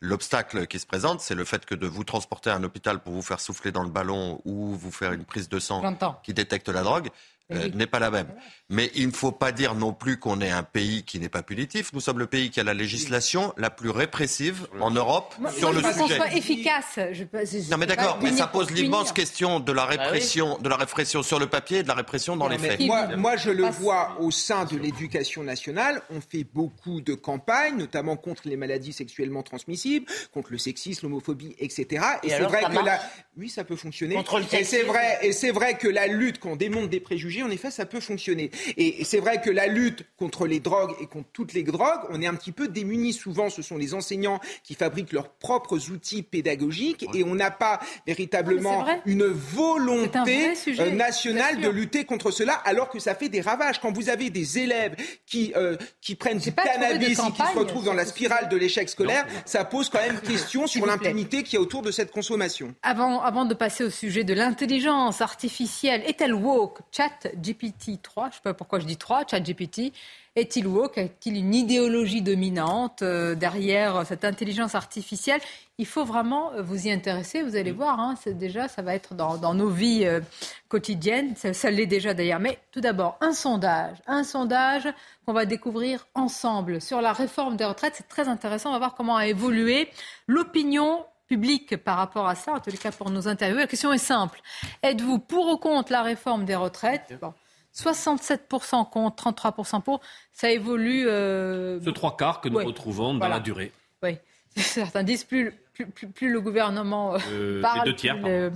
L'obstacle 0.01 0.67
qui 0.67 0.81
se 0.81 0.87
présente, 0.87 1.21
c'est 1.21 1.37
le 1.37 1.45
fait 1.45 1.65
que 1.65 1.77
de 1.77 1.87
vous 1.87 2.03
transporter 2.03 2.51
à 2.51 2.57
un 2.57 2.65
hôpital 2.65 2.99
pour 2.99 3.13
vous 3.13 3.23
faire 3.23 3.39
souffler 3.39 3.71
dans 3.71 3.85
le 3.85 3.91
ballon 3.91 4.41
ou 4.45 4.75
vous 4.75 4.91
faire 4.91 5.13
une 5.13 5.25
prise 5.25 5.49
de 5.49 5.61
sang 5.61 5.81
qui 6.25 6.35
détecte 6.35 6.69
la 6.69 6.83
drogue. 6.83 7.11
Euh, 7.53 7.69
n'est 7.75 7.87
pas 7.87 7.99
la 7.99 8.11
même. 8.11 8.29
Mais 8.71 8.91
il 8.95 9.07
ne 9.09 9.13
faut 9.13 9.33
pas 9.33 9.53
dire 9.53 9.75
non 9.75 9.93
plus 9.93 10.19
qu'on 10.19 10.41
est 10.41 10.51
un 10.51 10.63
pays 10.63 11.03
qui 11.03 11.19
n'est 11.19 11.29
pas 11.29 11.43
punitif. 11.43 11.93
Nous 11.93 12.01
sommes 12.01 12.19
le 12.19 12.27
pays 12.27 12.51
qui 12.51 12.61
a 12.61 12.65
la 12.65 12.75
législation 12.75 13.53
la 13.57 13.71
plus 13.71 13.91
répressive 13.91 14.67
en 14.81 14.91
Europe 14.91 15.35
Moi, 15.39 15.51
sur 15.51 15.73
moi, 15.73 15.73
le 15.73 15.81
je 15.83 15.87
veux 15.87 15.99
qu'on 16.01 16.07
sujet. 16.07 16.17
soit 16.17 16.33
efficace. 16.35 16.85
Je, 17.13 17.25
je- 17.25 17.71
Non 17.71 17.77
mais 17.79 17.87
d'accord, 17.87 18.19
mais 18.23 18.33
ça 18.33 18.47
pose 18.47 18.71
l'immense 18.71 19.13
question 19.13 19.61
de 19.61 19.73
la 19.73 19.83
Bah 19.87 19.89
oui. 19.93 19.99
répression, 19.99 20.59
de 20.59 20.69
la 20.69 20.77
répression 20.77 21.23
sur 21.23 21.39
le 21.39 21.47
papier 21.47 21.79
et 21.79 21.83
de 21.83 21.89
la 21.89 21.95
répression 21.95 22.37
dans 22.37 22.49
les 22.49 22.57
Non, 22.59 22.63
faits. 22.65 22.81
Moi, 22.81 23.17
moi, 23.17 23.37
je 23.37 23.51
le 23.51 23.65
vois 23.67 24.17
au 24.21 24.31
sein 24.31 24.65
de 24.65 24.77
l'éducation 24.77 25.43
nationale. 25.43 26.03
On 26.11 26.21
fait 26.21 26.45
beaucoup 26.45 27.01
de 27.01 27.15
campagnes, 27.15 27.77
notamment 27.77 28.17
contre 28.17 28.43
les 28.49 28.57
maladies 28.57 28.93
sexuellement 28.93 29.43
transmissibles, 29.43 30.07
contre 30.33 30.53
le 30.53 30.59
sexisme, 30.59 31.07
l'homophobie, 31.07 31.55
etc. 31.59 32.05
Et, 32.23 32.29
Et 32.29 32.31
c'est 32.31 32.41
vrai 32.41 32.63
que 32.65 32.85
la... 32.85 33.01
oui, 33.37 33.49
ça 33.49 33.65
peut 33.65 33.77
fonctionner. 33.77 34.15
Contre 34.15 34.39
le 34.39 34.45
et 34.55 34.65
c'est 34.65 34.83
vrai, 34.83 35.19
et 35.23 35.33
c'est 35.33 35.51
vrai 35.51 35.75
que 35.77 35.89
la 35.89 36.07
lutte, 36.07 36.39
quand 36.39 36.51
on 36.53 36.57
démonte 36.57 36.89
des 36.91 37.01
préjugés, 37.01 37.42
en 37.43 37.51
effet, 37.51 37.71
ça 37.71 37.87
peut 37.87 38.01
fonctionner. 38.01 38.51
Et, 38.77 39.01
et 39.01 39.05
c'est 39.05 39.21
vrai 39.21 39.41
que 39.41 39.51
la 39.51 39.67
lutte 39.67 40.05
contre 40.17 40.47
les 40.47 40.61
drogues 40.61 40.95
et 41.01 41.07
contre 41.07 41.29
toutes 41.33 41.53
les 41.53 41.63
drogues, 41.63 42.03
on 42.11 42.21
est 42.23 42.27
un 42.27 42.35
petit 42.35 42.53
peu 42.53 42.69
démunis. 42.69 43.13
Souvent, 43.13 43.51
ce 43.51 43.63
sont 43.63 43.77
les 43.77 43.95
enseignants 43.95 44.41
qui 44.65 44.75
fabriquent 44.75 45.13
leurs 45.13 45.31
propres 45.31 45.91
outils 45.91 46.23
pédagogiques, 46.23 47.07
et 47.15 47.25
on 47.25 47.35
n'a 47.35 47.51
pas 47.51 47.81
véritablement 48.07 48.85
Non, 48.85 49.01
une 49.07 49.23
un 49.23 49.33
volonté 49.33 50.55
sujet, 50.55 50.83
euh, 50.83 50.91
nationale 50.91 51.61
de 51.61 51.69
lutter 51.69 52.05
contre 52.05 52.31
cela, 52.31 52.55
alors 52.65 52.89
que 52.89 52.99
ça 52.99 53.15
fait 53.15 53.29
des 53.29 53.41
ravages. 53.41 53.81
Quand 53.81 53.93
vous 53.93 54.09
avez 54.09 54.31
des 54.31 54.59
élèves 54.59 54.97
qui, 55.27 55.53
euh, 55.57 55.77
qui 56.01 56.15
prennent 56.15 56.39
du 56.39 56.53
cannabis 56.53 57.19
et 57.19 57.33
qui 57.33 57.43
se 57.43 57.59
retrouvent 57.59 57.85
dans 57.85 57.95
la 57.95 58.05
spirale 58.05 58.49
de 58.49 58.57
l'échec 58.57 58.89
scolaire, 58.89 59.27
ça 59.45 59.65
pose 59.65 59.89
quand 59.89 60.01
même 60.01 60.21
question 60.33 60.67
sur 60.67 60.87
l'impunité 60.87 61.43
qu'il 61.43 61.55
y 61.55 61.57
a 61.57 61.61
autour 61.61 61.83
de 61.83 61.91
cette 61.91 62.11
consommation. 62.11 62.75
Avant, 62.83 63.21
avant 63.23 63.45
de 63.45 63.55
passer 63.55 63.85
au 63.85 63.91
sujet 63.91 64.25
de 64.25 64.35
l'intelligence 64.35 65.21
artificielle, 65.21 66.03
est-elle 66.07 66.35
woke? 66.35 66.81
Chat 66.91 67.22
GPT 67.37 68.03
3, 68.03 68.25
je 68.25 68.29
ne 68.29 68.33
sais 68.35 68.41
pas 68.43 68.55
pourquoi 68.55 68.79
je 68.79 68.87
dis 68.87 68.97
3, 68.97 69.25
Chat 69.27 69.41
GPT, 69.41 69.93
est-il 70.35 70.67
woke? 70.67 70.97
A-t-il 70.97 71.37
une 71.37 71.55
idéologie 71.55 72.23
dominante 72.23 73.03
euh, 73.03 73.35
derrière 73.35 74.07
cette 74.07 74.25
intelligence 74.25 74.75
artificielle? 74.75 75.41
Il 75.77 75.87
faut 75.87 76.05
vraiment 76.05 76.53
euh, 76.53 76.63
vous 76.63 76.87
y 76.87 76.91
intéresser, 76.91 77.43
vous 77.43 77.55
allez 77.57 77.73
voir, 77.73 78.01
hein, 78.01 78.15
déjà, 78.27 78.67
ça 78.69 78.81
va 78.81 78.95
être 78.95 79.15
dans, 79.15 79.37
dans 79.37 79.53
nos 79.53 79.69
vies 79.69 80.07
euh, 80.07 80.21
quotidiennes, 80.69 81.37
ça, 81.37 81.53
ça 81.53 81.71
l'est 81.71 81.87
déjà 81.87 82.15
d'ailleurs. 82.15 82.41
Mais 82.41 82.59
tout 82.71 82.81
d'abord, 82.81 83.19
un 83.21 83.33
sondage, 83.33 83.99
un 84.07 84.25
sondage 84.25 84.89
qu'on 85.27 85.35
va 85.35 85.45
découvrir 85.45 86.07
ensemble 86.15 86.81
sur 86.81 87.03
la 87.03 87.13
réforme 87.13 87.57
des 87.57 87.67
retraites, 87.67 87.95
c'est 87.97 88.09
très 88.09 88.29
intéressant, 88.29 88.71
on 88.71 88.73
va 88.73 88.79
voir 88.79 88.95
comment 88.95 89.17
a 89.17 89.27
évolué 89.27 89.91
l'opinion 90.27 91.05
public 91.37 91.77
par 91.79 91.97
rapport 91.97 92.29
à 92.29 92.35
ça, 92.35 92.53
en 92.53 92.61
tous 92.61 92.69
les 92.71 92.77
cas 92.77 92.93
pour 92.93 93.09
nos 93.09 93.27
interviews. 93.27 93.57
La 93.59 93.67
question 93.67 93.91
est 93.91 93.97
simple. 94.15 94.39
Êtes-vous 94.83 95.19
pour 95.19 95.47
ou 95.49 95.57
contre 95.57 95.91
la 95.91 96.03
réforme 96.03 96.45
des 96.45 96.55
retraites 96.57 97.15
Bon, 97.23 97.33
67% 97.75 98.85
contre, 98.91 99.17
33% 99.33 99.81
pour. 99.81 100.01
Ça 100.33 100.51
évolue. 100.51 101.09
euh, 101.09 101.81
Ce 101.83 101.89
trois 101.89 102.17
quarts 102.19 102.43
que 102.43 102.51
nous 102.51 102.57
Ouais. 102.59 102.65
retrouvons 102.67 103.15
dans 103.15 103.19
Voilà. 103.21 103.37
la 103.37 103.41
durée. 103.41 103.73
Oui, 104.03 104.19
certains 104.57 105.03
disent 105.05 105.25
plus, 105.25 105.55
plus, 105.73 105.87
plus, 105.87 106.09
plus 106.09 106.31
le 106.31 106.41
gouvernement 106.43 107.15
euh, 107.15 107.19
Euh, 107.31 107.57
les 107.57 107.63
parle. 107.63 107.85
deux 107.87 107.95
tiers, 107.97 108.17
plus 108.21 108.25
le- 108.29 108.53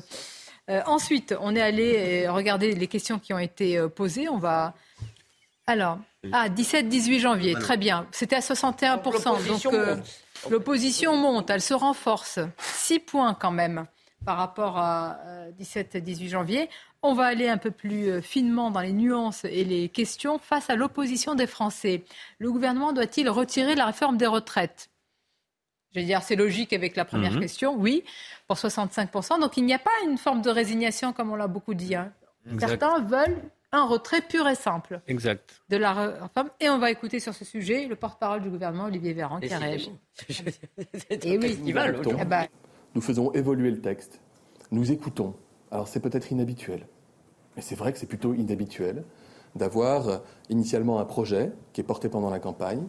Euh, 0.69 0.83
ensuite, 0.87 1.33
on 1.41 1.55
est 1.57 1.63
allé 1.63 2.29
regarder 2.29 2.75
les 2.75 2.89
questions 2.89 3.19
qui 3.21 3.33
ont 3.33 3.39
été 3.39 3.79
euh, 3.79 3.89
posées. 3.89 4.29
On 4.29 4.37
va. 4.39 4.75
Alors, 5.69 5.99
ah, 6.33 6.49
17-18 6.49 7.21
janvier, 7.21 7.55
très 7.55 7.77
bien. 7.77 8.07
C'était 8.13 8.37
à 8.37 8.41
61%. 8.41 9.37
Donc, 9.49 10.03
l'opposition 10.51 11.15
euh, 11.15 11.17
monte. 11.19 11.51
elle 11.51 11.61
se 11.63 11.75
renforce. 11.75 12.39
6 12.59 13.01
points 13.01 13.35
quand 13.35 13.51
même 13.51 13.87
par 14.25 14.39
rapport 14.39 14.79
à 14.79 15.19
17-18 15.61 16.29
janvier. 16.29 16.69
On 17.03 17.15
va 17.15 17.27
aller 17.27 17.49
un 17.49 17.59
peu 17.59 17.71
plus 17.71 18.09
euh, 18.11 18.21
finement 18.23 18.71
dans 18.71 18.81
les 18.81 18.93
nuances 18.93 19.45
et 19.45 19.65
les 19.65 19.89
questions 19.89 20.39
face 20.39 20.71
à 20.71 20.75
l'opposition 20.75 21.35
des 21.35 21.47
Français. 21.47 22.05
Le 22.39 22.51
gouvernement 22.51 22.93
doit-il 22.93 23.29
retirer 23.31 23.75
la 23.77 23.87
réforme 23.87 24.17
des 24.17 24.27
retraites? 24.27 24.89
Je 25.95 26.01
vais 26.01 26.07
dire, 26.07 26.23
c'est 26.23 26.37
logique 26.37 26.73
avec 26.73 26.97
la 26.97 27.05
première 27.05 27.33
Mhm. 27.33 27.41
question, 27.41 27.75
oui, 27.77 28.03
pour 28.49 28.57
65%. 28.59 29.39
Donc 29.39 29.57
il 29.57 29.65
n'y 29.65 29.75
a 29.75 29.79
pas 29.79 29.91
une 30.05 30.19
forme 30.19 30.43
de 30.43 30.51
résignation 30.51 31.13
comme 31.13 31.31
on 31.31 31.37
l'a 31.37 31.47
beaucoup 31.47 31.75
dit. 31.75 31.95
hein. 31.95 32.13
Certains 32.59 33.01
veulent 33.01 33.43
un 33.77 33.87
retrait 33.87 34.23
pur 34.23 34.49
et 34.49 34.55
simple 34.55 35.01
Exact. 35.07 35.61
de 35.69 35.77
la 35.77 35.93
réforme. 35.93 36.51
Et 36.61 36.69
on 36.69 36.79
va 36.79 36.91
écouter 36.91 37.21
sur 37.21 37.35
ce 37.35 37.45
sujet 37.45 37.87
le 37.87 37.97
porte-parole 37.97 38.43
du 38.43 38.51
gouvernement, 38.51 38.85
Olivier 38.85 39.13
Véran, 39.13 39.41
qui 39.41 39.53
a 39.53 39.59
réagi. 39.59 39.93
Et 41.11 41.39
oui, 41.39 41.59
Nous. 41.63 41.69
Eh 41.69 42.25
ben, 42.25 42.47
Nous 42.95 43.01
faisons 43.01 43.33
évoluer 43.33 43.71
le 43.71 43.81
texte. 43.81 44.21
Nous 44.71 44.91
écoutons. 44.93 45.35
Alors 45.71 45.89
c'est 45.89 46.01
peut-être 46.01 46.31
inhabituel, 46.33 46.87
mais 47.57 47.63
c'est 47.63 47.75
vrai 47.75 47.93
que 47.93 47.99
c'est 47.99 48.07
plutôt 48.07 48.35
inhabituel 48.35 49.05
d'avoir 49.57 50.09
euh, 50.09 50.19
initialement 50.49 51.01
un 51.01 51.05
projet 51.05 51.53
qui 51.73 51.81
est 51.81 51.85
porté 51.85 52.09
pendant 52.09 52.31
la 52.31 52.39
campagne, 52.39 52.87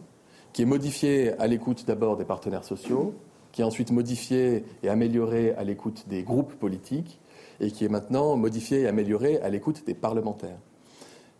qui 0.52 0.62
est 0.62 0.66
modifié 0.66 1.32
à 1.40 1.46
l'écoute 1.46 1.84
d'abord 1.86 2.16
des 2.16 2.24
partenaires 2.24 2.64
sociaux, 2.64 3.14
qui 3.52 3.62
est 3.62 3.64
ensuite 3.64 3.90
modifié 3.90 4.64
et 4.82 4.88
amélioré 4.88 5.52
à 5.52 5.64
l'écoute 5.64 6.04
des 6.08 6.22
groupes 6.22 6.54
politiques, 6.54 7.20
et 7.60 7.70
qui 7.70 7.84
est 7.84 7.88
maintenant 7.88 8.36
modifié 8.36 8.82
et 8.82 8.86
amélioré 8.86 9.40
à 9.40 9.48
l'écoute 9.48 9.84
des 9.86 9.94
parlementaires. 9.94 10.58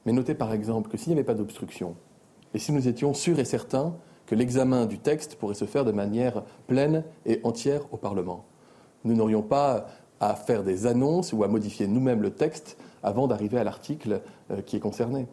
Mais 0.08 0.14
notez 0.14 0.32
par 0.32 0.54
exemple 0.54 0.88
que 0.88 0.96
s'il 0.96 1.12
n'y 1.12 1.18
avait 1.18 1.26
pas 1.26 1.34
d'obstruction, 1.34 1.94
et 2.54 2.58
si 2.58 2.72
nous 2.72 2.88
étions 2.88 3.12
sûrs 3.12 3.38
et 3.40 3.44
certains 3.44 3.94
que 4.24 4.34
l'examen 4.34 4.86
du 4.86 4.98
texte 4.98 5.34
pourrait 5.34 5.52
se 5.52 5.66
faire 5.66 5.84
de 5.84 5.92
manière 5.92 6.44
pleine 6.66 7.04
et 7.26 7.40
entière 7.44 7.82
au 7.92 7.98
Parlement, 7.98 8.46
nous 9.04 9.12
n'aurions 9.12 9.42
pas 9.42 9.88
à 10.18 10.34
faire 10.34 10.64
des 10.64 10.86
annonces 10.86 11.34
ou 11.34 11.44
à 11.44 11.48
modifier 11.48 11.86
nous-mêmes 11.86 12.22
le 12.22 12.30
texte 12.30 12.78
avant 13.02 13.26
d'arriver 13.26 13.58
à 13.58 13.64
l'article 13.64 14.22
euh, 14.50 14.62
qui 14.62 14.76
est 14.76 14.80
concerné. 14.80 15.26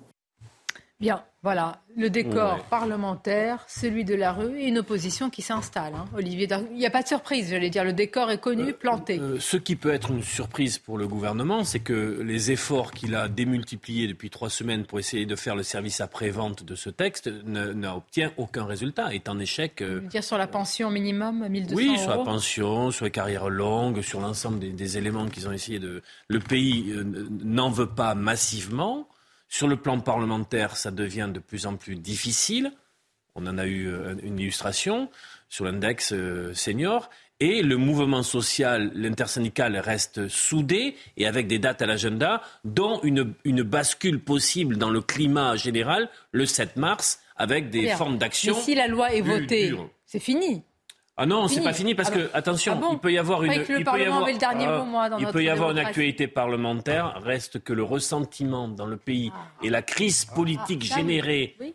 Bien, 1.00 1.24
voilà, 1.44 1.82
le 1.96 2.10
décor 2.10 2.56
Ouais. 2.56 2.62
parlementaire, 2.72 3.64
celui 3.68 4.04
de 4.06 4.16
la 4.16 4.32
rue 4.32 4.60
et 4.60 4.68
une 4.68 4.80
opposition 4.80 5.30
qui 5.30 5.42
s'installe. 5.44 5.94
hein. 5.94 6.06
Olivier, 6.16 6.48
Dar- 6.48 6.62
il 6.72 6.78
n'y 6.78 6.86
a 6.86 6.90
pas 6.90 7.04
de 7.04 7.08
surprise, 7.08 7.50
j'allais 7.50 7.70
dire, 7.70 7.84
le 7.84 7.94
décor 7.94 8.32
est 8.32 8.40
connu, 8.40 8.74
planté. 8.74 9.20
Euh, 9.20 9.38
ce 9.40 9.58
qui 9.58 9.76
peut 9.76 9.94
être 9.94 10.10
une 10.10 10.24
surprise 10.24 10.80
pour 10.80 10.98
le 10.98 11.08
gouvernement, 11.08 11.64
c'est 11.64 11.80
que 11.82 12.22
les 12.24 12.50
efforts 12.52 12.92
qu'il 12.94 13.14
a 13.16 13.28
démultipliés 13.28 14.08
depuis 14.08 14.30
trois 14.30 14.50
semaines 14.50 14.86
pour 14.86 14.98
essayer 14.98 15.26
de 15.26 15.36
faire 15.36 15.56
le 15.56 15.64
service 15.64 16.02
après-vente 16.02 16.64
de 16.64 16.76
ce 16.76 16.90
texte 16.90 17.28
n'obtient 17.46 18.32
aucun 18.38 18.66
résultat, 18.66 19.14
est 19.14 19.30
en 19.30 19.38
échec. 19.40 19.82
euh, 19.82 20.00
dire 20.00 20.24
sur 20.24 20.38
la 20.38 20.48
pension 20.48 20.90
minimum, 20.90 21.48
1200 21.48 21.76
oui, 21.76 21.88
euros. 21.90 21.98
sur 21.98 22.10
la 22.10 22.18
pension, 22.24 22.92
sur 22.92 23.06
les 23.06 23.12
carrières 23.12 23.50
longues, 23.50 24.02
sur 24.02 24.20
l'ensemble 24.22 24.60
des, 24.60 24.70
des 24.72 24.98
éléments 24.98 25.28
qu'ils 25.28 25.48
ont 25.48 25.52
essayé 25.52 25.78
de. 25.80 26.02
Le 26.30 26.40
pays 26.40 26.92
euh, 26.92 27.04
n'en 27.44 27.70
veut 27.70 27.90
pas 27.90 28.16
massivement. 28.16 29.08
Sur 29.56 29.70
le 29.70 29.78
plan 29.78 30.02
parlementaire, 30.02 30.76
ça 30.76 30.92
devient 30.92 31.30
de 31.34 31.40
plus 31.40 31.66
en 31.66 31.78
plus 31.78 31.96
difficile. 31.96 32.74
On 33.36 33.48
en 33.48 33.58
a 33.58 33.66
eu 33.66 33.88
euh, 33.88 34.14
une 34.22 34.38
illustration 34.38 35.10
sur 35.48 35.64
l'index 35.64 36.12
euh, 36.12 36.54
senior. 36.54 37.10
Et 37.40 37.62
le 37.62 37.78
mouvement 37.78 38.22
social, 38.22 38.92
l'intersyndical 38.94 39.78
reste 39.78 40.28
soudé 40.28 40.98
et 41.16 41.26
avec 41.26 41.48
des 41.48 41.58
dates 41.58 41.82
à 41.82 41.86
l'agenda, 41.86 42.42
dont 42.66 43.00
une, 43.04 43.34
une 43.46 43.64
bascule 43.64 44.22
possible 44.22 44.76
dans 44.76 44.90
le 44.90 45.00
climat 45.00 45.56
général 45.56 46.10
le 46.34 46.46
7 46.46 46.76
mars, 46.76 47.22
avec 47.38 47.70
des 47.70 47.84
Bien. 47.84 47.96
formes 47.96 48.18
d'action. 48.18 48.56
Mais 48.56 48.62
si 48.62 48.76
la 48.76 48.90
loi 48.90 49.14
est 49.14 49.22
votée, 49.22 49.74
c'est 50.06 50.20
fini. 50.20 50.64
Ah 51.18 51.26
non, 51.26 51.48
c'est 51.48 51.62
pas 51.64 51.72
fini 51.74 51.96
parce 51.96 52.10
Ah 52.12 52.16
que 52.16 52.30
attention, 52.34 52.74
Ah 52.76 52.82
bon 52.82 52.94
il 52.94 53.00
peut 53.00 53.12
y 53.14 53.18
avoir 53.18 53.44
une. 53.44 53.54
il 53.54 53.64
peut 53.64 53.80
y 53.80 54.04
avoir- 54.04 54.26
Ah, 54.26 55.10
dans 55.10 55.18
Il 55.18 55.28
peut 55.28 55.44
y 55.44 55.50
avoir 55.50 55.72
une 55.72 55.80
actualité 55.80 56.28
parlementaire. 56.28 57.22
Reste 57.24 57.64
que 57.64 57.72
le 57.74 57.84
ressentiment 57.84 58.68
dans 58.68 58.86
le 58.86 58.98
pays 58.98 59.32
et 59.64 59.70
la 59.70 59.82
crise 59.82 60.26
politique 60.26 60.90
Ah, 60.92 60.98
générée 60.98 61.56
Oui. 61.62 61.74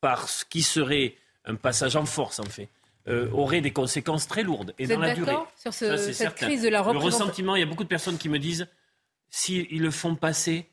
par 0.00 0.28
ce 0.28 0.44
qui 0.44 0.62
serait 0.62 1.14
un 1.44 1.54
passage 1.54 1.94
en 1.96 2.04
force, 2.04 2.40
en 2.40 2.44
fait, 2.44 2.68
euh, 3.08 3.30
aurait 3.32 3.60
des 3.60 3.70
conséquences 3.72 4.26
très 4.26 4.42
lourdes 4.42 4.74
et 4.78 4.86
Vous 4.86 4.94
dans 4.94 5.02
êtes 5.02 5.08
la 5.10 5.14
durée. 5.14 5.26
d'accord 5.32 5.52
sur 5.56 5.72
ce- 5.72 5.96
Ça, 5.96 5.98
cette 5.98 6.14
certain. 6.14 6.46
crise 6.46 6.62
de 6.62 6.68
la 6.68 6.82
Le 6.82 6.98
ressentiment, 6.98 7.54
il 7.56 7.60
y 7.60 7.62
a 7.62 7.66
beaucoup 7.66 7.84
de 7.84 7.88
personnes 7.88 8.18
qui 8.18 8.28
me 8.28 8.38
disent 8.40 8.66
s'ils 9.30 9.80
le 9.80 9.90
font 9.90 10.16
passer, 10.16 10.66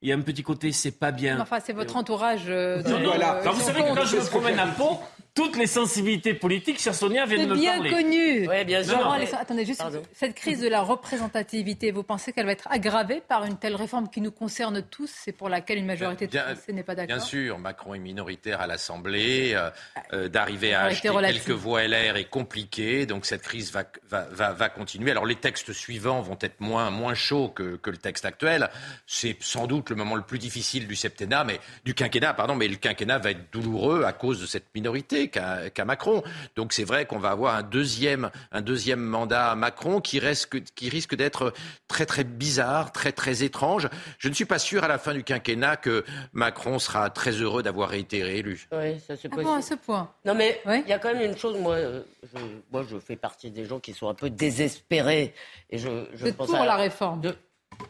il 0.00 0.08
y 0.08 0.12
a 0.12 0.14
un 0.14 0.20
petit 0.20 0.42
côté, 0.42 0.70
c'est 0.72 0.92
pas 0.92 1.10
bien. 1.10 1.40
Enfin, 1.40 1.58
c'est 1.60 1.72
votre 1.72 1.96
entourage. 1.96 2.44
euh, 2.48 2.82
de- 2.82 2.88
Non, 2.90 3.00
non. 3.00 3.12
euh, 3.20 3.50
vous 3.50 3.60
savez 3.60 3.80
que 3.82 3.94
quand 3.94 4.04
je 4.04 4.16
me 4.16 4.26
promène 4.30 4.58
à 4.58 4.66
Pau, 4.68 5.00
toutes 5.34 5.56
les 5.56 5.66
sensibilités 5.66 6.32
politiques, 6.32 6.80
chère 6.80 6.94
Sonia, 6.94 7.26
viennent 7.26 7.48
de 7.48 7.54
me 7.54 7.58
bien 7.58 7.82
connu. 7.82 8.48
Oui, 8.48 8.64
bien 8.64 8.84
sûr. 8.84 9.12
attendez, 9.38 9.66
juste 9.66 9.82
cette 10.12 10.34
crise 10.34 10.60
de 10.60 10.68
la 10.68 10.82
représentativité, 10.82 11.90
vous 11.90 12.04
pensez 12.04 12.32
qu'elle 12.32 12.46
va 12.46 12.52
être 12.52 12.68
aggravée 12.70 13.20
par 13.20 13.44
une 13.44 13.56
telle 13.56 13.74
réforme 13.74 14.08
qui 14.08 14.20
nous 14.20 14.30
concerne 14.30 14.82
tous 14.82 15.26
et 15.26 15.32
pour 15.32 15.48
laquelle 15.48 15.78
une 15.78 15.86
majorité 15.86 16.28
de 16.28 16.38
Français 16.38 16.72
n'est 16.72 16.84
pas 16.84 16.94
d'accord 16.94 17.16
Bien 17.16 17.24
sûr, 17.24 17.58
Macron 17.58 17.94
est 17.94 17.98
minoritaire 17.98 18.60
à 18.60 18.68
l'Assemblée. 18.68 19.52
Euh, 19.54 19.70
euh, 20.12 20.28
d'arriver 20.28 20.74
à 20.74 20.82
acheter 20.84 21.08
quelques 21.08 21.50
voix 21.50 21.86
LR 21.86 22.16
est 22.16 22.28
compliqué, 22.28 23.06
donc 23.06 23.26
cette 23.26 23.42
crise 23.42 23.72
va, 23.72 23.84
va, 24.08 24.52
va, 24.52 24.68
continuer. 24.68 25.10
Alors 25.10 25.26
les 25.26 25.36
textes 25.36 25.72
suivants 25.72 26.20
vont 26.20 26.38
être 26.40 26.60
moins, 26.60 26.90
moins 26.90 27.14
chauds 27.14 27.48
que, 27.48 27.76
que 27.76 27.90
le 27.90 27.96
texte 27.96 28.24
actuel. 28.24 28.70
C'est 29.06 29.36
sans 29.40 29.66
doute 29.66 29.90
le 29.90 29.96
moment 29.96 30.14
le 30.14 30.22
plus 30.22 30.38
difficile 30.38 30.86
du 30.86 30.94
septennat, 30.94 31.44
mais 31.44 31.58
du 31.84 31.94
quinquennat, 31.94 32.34
pardon, 32.34 32.54
mais 32.54 32.68
le 32.68 32.76
quinquennat 32.76 33.18
va 33.18 33.30
être 33.32 33.50
douloureux 33.50 34.04
à 34.04 34.12
cause 34.12 34.40
de 34.40 34.46
cette 34.46 34.66
minorité 34.74 35.23
qu'a 35.28 35.84
Macron. 35.84 36.22
Donc 36.56 36.72
c'est 36.72 36.84
vrai 36.84 37.06
qu'on 37.06 37.18
va 37.18 37.30
avoir 37.30 37.56
un 37.56 37.62
deuxième, 37.62 38.30
un 38.52 38.62
deuxième 38.62 39.00
mandat 39.00 39.50
à 39.50 39.54
Macron 39.54 40.00
qui, 40.00 40.18
reste, 40.18 40.48
qui 40.74 40.88
risque 40.88 41.14
d'être 41.14 41.52
très 41.88 42.06
très 42.06 42.24
bizarre, 42.24 42.92
très 42.92 43.12
très 43.12 43.42
étrange. 43.42 43.88
Je 44.18 44.28
ne 44.28 44.34
suis 44.34 44.44
pas 44.44 44.58
sûr 44.58 44.84
à 44.84 44.88
la 44.88 44.98
fin 44.98 45.14
du 45.14 45.24
quinquennat 45.24 45.76
que 45.76 46.04
Macron 46.32 46.78
sera 46.78 47.10
très 47.10 47.32
heureux 47.32 47.62
d'avoir 47.62 47.94
été 47.94 48.22
réélu. 48.22 48.66
Oui, 48.72 49.00
ça 49.00 49.16
c'est 49.16 49.28
ah 49.32 49.36
possible. 49.36 49.58
à 49.58 49.62
ce 49.62 49.74
point? 49.74 50.10
Non 50.24 50.34
mais 50.34 50.60
il 50.66 50.88
y 50.88 50.92
a 50.92 50.98
quand 50.98 51.12
même 51.12 51.30
une 51.30 51.36
chose, 51.36 51.58
moi, 51.58 51.74
euh, 51.74 52.02
je, 52.22 52.38
moi 52.70 52.84
je 52.88 52.98
fais 52.98 53.16
partie 53.16 53.50
des 53.50 53.64
gens 53.64 53.80
qui 53.80 53.92
sont 53.92 54.08
un 54.08 54.14
peu 54.14 54.30
désespérés 54.30 55.34
et 55.70 55.78
je, 55.78 56.06
je 56.14 56.28
pense 56.28 56.48
pour 56.48 56.64
la 56.64 56.76
réforme? 56.76 57.22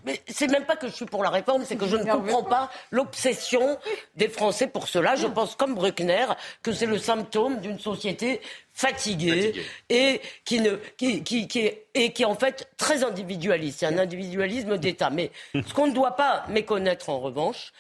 Mais 0.05 0.21
c'est 0.29 0.51
même 0.51 0.65
pas 0.65 0.77
que 0.77 0.87
je 0.89 0.93
suis 0.93 1.07
pour 1.07 1.23
la 1.23 1.31
réforme, 1.31 1.65
c'est 1.65 1.77
que 1.77 1.87
je 1.87 1.97
ne 1.97 2.05
comprends 2.05 2.43
pas 2.43 2.71
l'obsession 2.91 3.79
des 4.17 4.29
Français 4.29 4.67
pour 4.67 4.89
cela. 4.89 5.17
Je 5.17 5.27
pense, 5.27 5.57
comme 5.57 5.75
Bruckner, 5.75 6.27
que 6.63 6.73
c'est 6.73 6.87
le 6.87 6.99
symptôme 6.99 7.61
d'une 7.61 7.79
société 7.79 8.41
fatiguée, 8.73 9.55
et 9.89 10.21
qui 10.45 10.61
ne 10.61 10.77
qui, 10.97 11.23
qui, 11.23 11.49
qui 11.49 11.61
est 11.61 11.87
et 11.95 12.13
qui 12.13 12.23
est 12.23 12.27
en 12.27 12.35
fait 12.35 12.69
très 12.77 13.05
individualiste. 13.05 13.81
C'est 13.81 13.87
un 13.87 13.99
individualisme 13.99 14.79
d'État. 14.79 15.11
Mais 15.11 15.31
ce 15.55 15.73
qu'on 15.73 15.87
ne 15.87 15.93
doit 15.93 16.17
pas 16.17 16.45
méconnaître 16.49 17.09
en 17.09 17.21
revanche, 17.21 17.73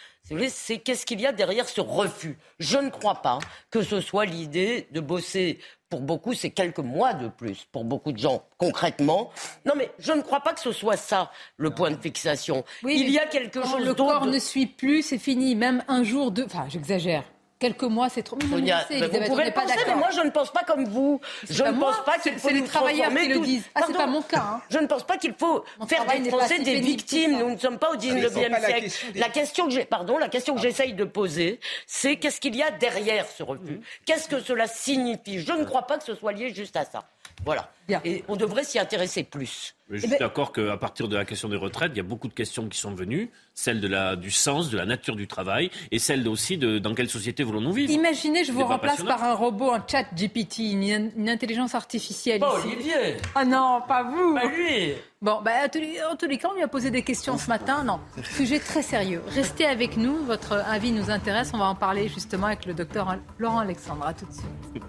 c'est 0.48 0.78
qu'est-ce 0.78 1.04
qu'il 1.04 1.20
y 1.20 1.26
a 1.26 1.32
derrière 1.32 1.68
ce 1.68 1.80
refus. 1.80 2.38
Je 2.58 2.78
ne 2.78 2.88
crois 2.90 3.16
pas 3.16 3.38
que 3.70 3.82
ce 3.82 4.00
soit 4.00 4.24
l'idée 4.24 4.88
de 4.92 5.00
bosser 5.00 5.58
pour 5.94 6.00
beaucoup, 6.00 6.34
c'est 6.34 6.50
quelques 6.50 6.80
mois 6.80 7.14
de 7.14 7.28
plus, 7.28 7.68
pour 7.70 7.84
beaucoup 7.84 8.10
de 8.10 8.18
gens, 8.18 8.42
concrètement. 8.58 9.30
Non, 9.64 9.74
mais 9.76 9.92
je 10.00 10.10
ne 10.10 10.22
crois 10.22 10.40
pas 10.40 10.52
que 10.52 10.58
ce 10.58 10.72
soit 10.72 10.96
ça, 10.96 11.30
le 11.56 11.70
point 11.70 11.92
de 11.92 11.96
fixation. 11.96 12.64
Il 12.82 13.10
y 13.10 13.18
a 13.20 13.26
quelque 13.26 13.62
chose 13.62 13.84
d'autre. 13.84 13.84
Le 13.84 13.94
corps 13.94 14.26
ne 14.26 14.40
suit 14.40 14.66
plus, 14.66 15.02
c'est 15.02 15.18
fini. 15.18 15.54
Même 15.54 15.84
un 15.86 16.02
jour, 16.02 16.32
deux... 16.32 16.46
Enfin, 16.46 16.66
j'exagère 16.68 17.22
quelques 17.58 17.84
mois, 17.84 18.08
c'est 18.08 18.22
trop. 18.22 18.36
vous 18.40 18.48
pouvez 18.48 19.50
pas 19.50 19.62
penser, 19.62 19.78
mais 19.86 19.94
moi 19.94 20.10
je 20.14 20.20
ne 20.20 20.30
pense 20.30 20.52
pas 20.52 20.62
comme 20.62 20.84
vous. 20.84 21.20
Je 21.48 21.62
ne 21.62 21.72
pense 21.78 22.04
pas 22.04 22.18
qu'il 22.18 22.32
faut. 22.34 22.48
C'est 22.48 22.54
les 22.54 22.64
travailleurs 22.64 23.10
qui 23.14 23.28
le 23.28 23.40
disent. 23.40 23.64
Ah, 23.74 23.82
c'est 23.86 23.96
pas 23.96 24.06
mon 24.06 24.22
cas. 24.22 24.44
Hein. 24.54 24.62
Je 24.70 24.78
ne 24.78 24.86
pense 24.86 25.04
pas 25.04 25.16
qu'il 25.16 25.34
faut 25.34 25.64
faire 25.86 26.04
des 26.06 26.28
Français 26.30 26.58
des 26.58 26.80
victimes. 26.80 27.38
Nous 27.38 27.50
ne 27.50 27.56
sommes 27.56 27.78
pas 27.78 27.90
au 27.90 27.96
19e 27.96 28.64
siècle. 28.64 28.90
La 29.14 29.28
question 29.28 29.66
que 29.66 29.72
j'ai, 29.72 29.84
pardon, 29.84 30.18
la 30.18 30.28
question 30.28 30.54
que 30.54 30.60
j'essaye 30.60 30.94
de 30.94 31.04
poser, 31.04 31.60
c'est 31.86 32.16
qu'est-ce 32.16 32.40
qu'il 32.40 32.56
y 32.56 32.62
a 32.62 32.70
derrière 32.70 33.26
ce 33.26 33.42
refus? 33.42 33.76
Mhm. 33.76 33.82
Qu'est-ce 34.04 34.28
que 34.28 34.40
cela 34.40 34.66
signifie? 34.66 35.40
Je 35.40 35.52
ne 35.52 35.64
crois 35.64 35.86
pas 35.86 35.98
que 35.98 36.04
ce 36.04 36.14
soit 36.14 36.32
lié 36.32 36.52
juste 36.52 36.76
à 36.76 36.84
ça. 36.84 37.04
Voilà. 37.44 37.70
Et 38.04 38.24
on 38.28 38.36
devrait 38.36 38.64
s'y 38.64 38.78
intéresser 38.78 39.24
plus. 39.24 39.74
je 39.90 39.98
suis 39.98 40.06
eh 40.06 40.10
ben- 40.10 40.18
d'accord 40.18 40.52
qu'à 40.52 40.76
partir 40.78 41.06
de 41.06 41.16
la 41.16 41.26
question 41.26 41.48
des 41.48 41.56
retraites, 41.56 41.92
il 41.94 41.98
y 41.98 42.00
a 42.00 42.04
beaucoup 42.04 42.28
de 42.28 42.32
questions 42.32 42.66
qui 42.68 42.78
sont 42.78 42.94
venues, 42.94 43.30
celle 43.52 43.80
de 43.80 43.88
la, 43.88 44.16
du 44.16 44.30
sens, 44.30 44.70
de 44.70 44.78
la 44.78 44.86
nature 44.86 45.16
du 45.16 45.26
travail, 45.26 45.70
et 45.90 45.98
celle 45.98 46.26
aussi 46.26 46.56
de 46.56 46.78
dans 46.78 46.94
quelle 46.94 47.10
société 47.10 47.42
voulons-nous 47.42 47.72
vivre. 47.72 47.92
Imaginez, 47.92 48.44
je 48.44 48.52
vous 48.52 48.64
remplace 48.64 49.02
par 49.02 49.22
un 49.22 49.34
robot, 49.34 49.72
un 49.72 49.84
chat 49.86 50.04
GPT, 50.14 50.60
une, 50.60 51.28
intelligence 51.28 51.74
artificielle. 51.74 52.40
Pas 52.40 52.54
Olivier 52.54 53.18
Ah 53.34 53.44
non, 53.44 53.82
pas 53.86 54.02
vous 54.02 54.34
Pas 54.34 54.46
lui 54.46 54.94
Bon, 55.20 55.40
bah, 55.42 55.52
en 55.64 56.16
tous 56.16 56.26
les 56.26 56.38
cas, 56.38 56.48
on 56.50 56.54
lui 56.54 56.62
a 56.62 56.68
posé 56.68 56.90
des 56.90 57.02
questions 57.02 57.38
ce 57.38 57.48
matin. 57.48 57.84
Non, 57.84 58.00
sujet 58.22 58.60
très 58.60 58.82
sérieux. 58.82 59.22
Restez 59.28 59.66
avec 59.66 59.96
nous, 59.96 60.24
votre 60.24 60.52
avis 60.52 60.92
nous 60.92 61.10
intéresse. 61.10 61.50
On 61.54 61.58
va 61.58 61.66
en 61.66 61.74
parler 61.74 62.08
justement 62.08 62.46
avec 62.46 62.66
le 62.66 62.74
docteur 62.74 63.16
Laurent 63.38 63.58
Alexandre. 63.58 64.06
À 64.06 64.14
tout 64.14 64.26
de 64.26 64.32
suite. 64.32 64.82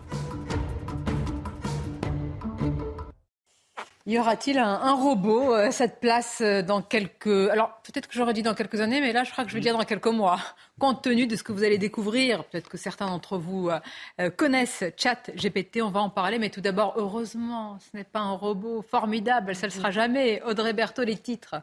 Y 4.08 4.20
aura-t-il 4.20 4.60
un, 4.60 4.94
robot 4.94 5.56
euh, 5.56 5.72
cette 5.72 6.00
place 6.00 6.40
euh, 6.42 6.62
dans 6.62 6.84
quelques... 6.84 7.50
Alors 7.50 7.82
peut-être 7.82 8.08
que 8.08 8.14
j'aurais 8.14 8.34
dit 8.34 8.44
dans 8.44 8.54
quelques 8.54 8.80
années, 8.80 9.02
mais 9.02 9.14
là 9.14 9.24
je 9.24 9.32
crois 9.32 9.44
que 9.44 9.50
je 9.50 9.56
vais 9.56 9.62
dire 9.62 9.76
dans 9.76 9.84
quelques 9.84 10.06
mois. 10.06 10.40
Compte 10.80 11.02
tenu 11.02 11.26
de 11.26 11.36
ce 11.36 11.42
que 11.42 11.52
vous 11.52 11.64
allez 11.64 11.80
découvrir, 11.80 12.44
peut-être 12.44 12.70
que 12.70 12.78
certains 12.78 13.08
d'entre 13.08 13.40
vous 13.40 13.72
euh, 14.20 14.30
connaissent 14.30 14.84
Chat 14.96 15.32
GPT, 15.36 15.82
on 15.82 15.90
va 15.90 16.02
en 16.02 16.12
parler, 16.12 16.38
mais 16.38 16.52
tout 16.52 16.62
d'abord, 16.62 16.94
heureusement, 16.98 17.80
ce 17.80 17.98
n'est 17.98 18.04
pas 18.04 18.20
un 18.20 18.34
robot 18.34 18.84
formidable, 18.84 19.56
ça 19.56 19.66
ne 19.66 19.72
le 19.72 19.76
sera 19.76 19.90
jamais. 19.90 20.40
Audrey 20.44 20.74
Berthaud, 20.74 21.04
les 21.04 21.18
titres. 21.18 21.56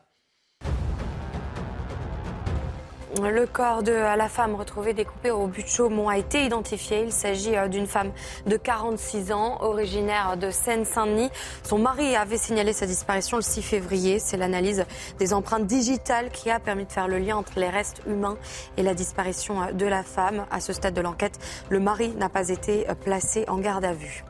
Le 3.21 3.45
corps 3.45 3.83
de 3.83 3.93
la 3.93 4.29
femme 4.29 4.55
retrouvée 4.55 4.95
découpée 4.95 5.31
au 5.31 5.47
but 5.47 5.65
de 5.65 5.69
Chaumont 5.69 6.09
a 6.09 6.17
été 6.17 6.47
identifié. 6.47 7.03
Il 7.05 7.13
s'agit 7.13 7.55
euh, 7.55 7.69
d'une 7.69 7.87
femme 7.87 8.11
de 8.47 8.57
46 8.57 9.33
ans, 9.33 9.59
originaire 9.61 10.39
de 10.39 10.51
Seine-Saint-Denis. 10.51 11.29
Son 11.63 11.77
mari 11.77 12.17
avait 12.17 12.39
signalé 12.39 12.73
sa 12.73 12.87
disparition 12.87 13.37
le 13.37 13.43
6 13.43 13.61
février. 13.61 14.19
C'est 14.19 14.39
l'analyse 14.39 14.87
des 15.19 15.35
empreintes 15.35 15.67
digitales 15.67 16.31
qui 16.31 16.51
a 16.51 16.59
permis 16.59 16.87
de 16.87 16.93
faire 16.93 17.07
le 17.07 17.19
lien 17.19 17.37
entre 17.37 17.53
les 17.59 17.69
restes 17.69 18.01
humains 18.07 18.39
et 18.79 18.83
la 18.83 18.95
disparition 18.95 19.61
euh, 19.61 19.73
de 19.73 19.85
la 19.85 20.03
femme. 20.03 20.47
À 20.51 20.61
ce 20.61 20.73
stade 20.73 20.95
de 20.95 21.03
l'enquête, 21.03 21.39
le 21.69 21.81
mari 21.81 22.15
n'a 22.17 22.31
pas 22.31 22.49
été 22.49 22.89
euh, 22.89 22.95
placé 22.95 23.45
en 23.47 23.59
garde 23.59 23.85
à 23.85 23.93
vue. 23.93 24.25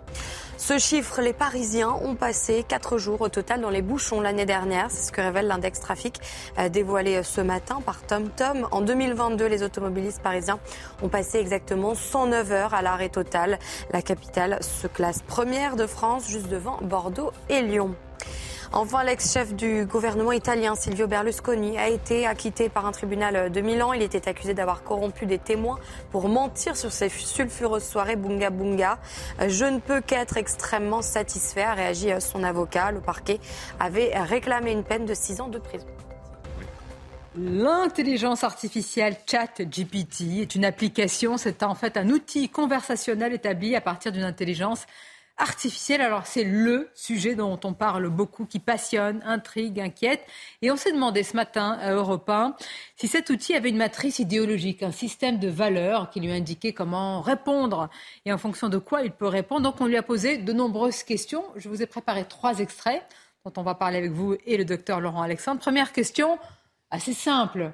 Ce 0.65 0.79
chiffre, 0.79 1.21
les 1.21 1.33
Parisiens 1.33 1.91
ont 1.91 2.15
passé 2.15 2.65
4 2.69 2.97
jours 2.97 3.21
au 3.21 3.29
total 3.29 3.61
dans 3.61 3.69
les 3.69 3.83
bouchons 3.83 4.21
l'année 4.21 4.47
dernière. 4.47 4.93
C'est 4.93 5.09
ce 5.09 5.11
que 5.11 5.21
révèle 5.21 5.49
l'index 5.49 5.81
trafic 5.81 6.21
euh, 6.57 6.69
dévoilé 6.69 7.17
euh, 7.17 7.23
ce 7.25 7.41
matin 7.41 7.81
par 7.85 8.01
TomTom. 8.07 8.69
En 8.71 8.81
2022, 8.81 9.45
les 9.47 9.65
automobilistes 9.65 10.23
parisiens 10.23 10.61
ont 11.03 11.09
passé 11.09 11.39
exactement 11.39 11.97
109 11.97 12.53
heures 12.53 12.75
à 12.75 12.83
l'arrêt 12.83 13.09
total. 13.09 13.59
La 13.93 14.03
capitale 14.03 14.63
se 14.63 14.87
classe 14.87 15.23
première 15.23 15.75
de 15.75 15.89
France, 15.89 16.29
juste 16.29 16.47
devant 16.47 16.79
Bordeaux 16.81 17.33
et 17.49 17.61
Lyon. 17.63 17.97
Enfin, 18.75 19.05
l'ex-chef 19.05 19.55
du 19.55 19.85
gouvernement 19.85 20.33
italien, 20.33 20.75
Silvio 20.75 21.07
Berlusconi, 21.07 21.77
a 21.77 21.89
été 21.89 22.27
acquitté 22.27 22.71
par 22.71 22.87
un 22.87 22.93
tribunal 22.93 23.53
de 23.53 23.61
Milan. 23.61 23.93
Il 23.93 24.01
était 24.01 24.27
accusé 24.31 24.55
d'avoir 24.55 24.83
corrompu 24.83 25.27
des 25.27 25.39
témoins 25.39 25.79
pour 26.11 26.27
mentir 26.27 26.75
sur 26.75 26.91
ces 26.91 27.11
sulfureuses 27.11 27.85
soirées 27.85 28.17
Bunga 28.17 28.49
Bunga. 28.49 28.99
Je 29.47 29.67
ne 29.67 29.79
peux 29.79 30.01
qu'être 30.01 30.39
extrêmement 30.39 31.03
satisfait, 31.03 31.65
a 31.65 31.75
réagi 31.75 32.09
son 32.19 32.43
avocat. 32.43 32.93
Le 32.93 33.03
parquet 33.03 33.41
avait 33.79 34.19
réclamé 34.19 34.73
une 34.73 34.85
peine 34.85 35.05
de 35.05 35.13
6 35.13 35.43
ans 35.43 35.49
de 35.49 35.59
prison. 35.59 35.87
L'intelligence 37.37 38.43
artificielle 38.43 39.17
ChatGPT 39.31 40.41
est 40.41 40.55
une 40.55 40.65
application, 40.65 41.37
c'est 41.37 41.63
en 41.63 41.75
fait 41.75 41.99
un 41.99 42.09
outil 42.09 42.49
conversationnel 42.49 43.35
établi 43.35 43.77
à 43.77 43.83
partir 43.83 44.13
d'une 44.13 44.25
intelligence. 44.25 44.87
Alors 45.39 46.27
c'est 46.27 46.45
le 46.45 46.91
sujet 46.95 47.35
dont 47.35 47.59
on 47.65 47.73
parle 47.73 48.09
beaucoup, 48.09 48.47
qui 48.47 48.59
passionne, 48.59 49.23
intrigue, 49.25 49.81
inquiète. 49.81 50.25
Et 50.61 50.71
on 50.71 50.77
s'est 50.77 50.93
demandé 50.93 51.23
ce 51.23 51.35
matin 51.37 51.79
à 51.81 51.93
Europe 51.93 52.29
1 52.29 52.55
si 52.97 53.09
cet 53.09 53.31
outil 53.31 53.55
avait 53.55 53.71
une 53.71 53.77
matrice 53.77 54.19
idéologique, 54.19 54.83
un 54.83 54.93
système 54.93 55.39
de 55.39 55.49
valeurs 55.49 56.11
qui 56.11 56.21
lui 56.21 56.33
indiquait 56.33 56.73
comment 56.73 57.21
répondre 57.21 57.89
et 58.25 58.33
en 58.33 58.39
fonction 58.39 58.69
de 58.69 58.79
quoi 58.79 59.03
il 59.03 59.11
peut 59.11 59.27
répondre. 59.27 59.63
Donc 59.63 59.81
on 59.81 59.87
lui 59.87 59.97
a 59.97 60.03
posé 60.03 60.39
de 60.39 60.53
nombreuses 60.53 61.03
questions. 61.03 61.45
Je 61.57 61.69
vous 61.69 61.83
ai 61.83 61.87
préparé 61.87 62.25
trois 62.25 62.59
extraits 62.61 63.03
dont 63.45 63.53
on 63.57 63.63
va 63.63 63.75
parler 63.75 63.99
avec 63.99 64.13
vous 64.13 64.37
et 64.47 64.57
le 64.57 64.65
docteur 64.65 65.01
Laurent 65.01 65.23
Alexandre. 65.23 65.61
Première 65.61 65.93
question, 65.93 66.39
assez 66.91 67.15
simple. 67.15 67.73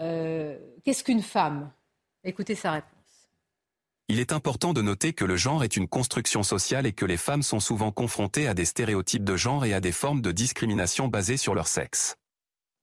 Euh, 0.00 0.56
qu'est-ce 0.84 1.02
qu'une 1.02 1.22
femme? 1.22 1.70
Écoutez 2.22 2.54
sa 2.54 2.72
réponse. 2.72 2.97
Il 4.10 4.20
est 4.20 4.32
important 4.32 4.72
de 4.72 4.80
noter 4.80 5.12
que 5.12 5.26
le 5.26 5.36
genre 5.36 5.62
est 5.62 5.76
une 5.76 5.86
construction 5.86 6.42
sociale 6.42 6.86
et 6.86 6.94
que 6.94 7.04
les 7.04 7.18
femmes 7.18 7.42
sont 7.42 7.60
souvent 7.60 7.92
confrontées 7.92 8.48
à 8.48 8.54
des 8.54 8.64
stéréotypes 8.64 9.22
de 9.22 9.36
genre 9.36 9.66
et 9.66 9.74
à 9.74 9.80
des 9.80 9.92
formes 9.92 10.22
de 10.22 10.32
discrimination 10.32 11.08
basées 11.08 11.36
sur 11.36 11.54
leur 11.54 11.68
sexe. 11.68 12.16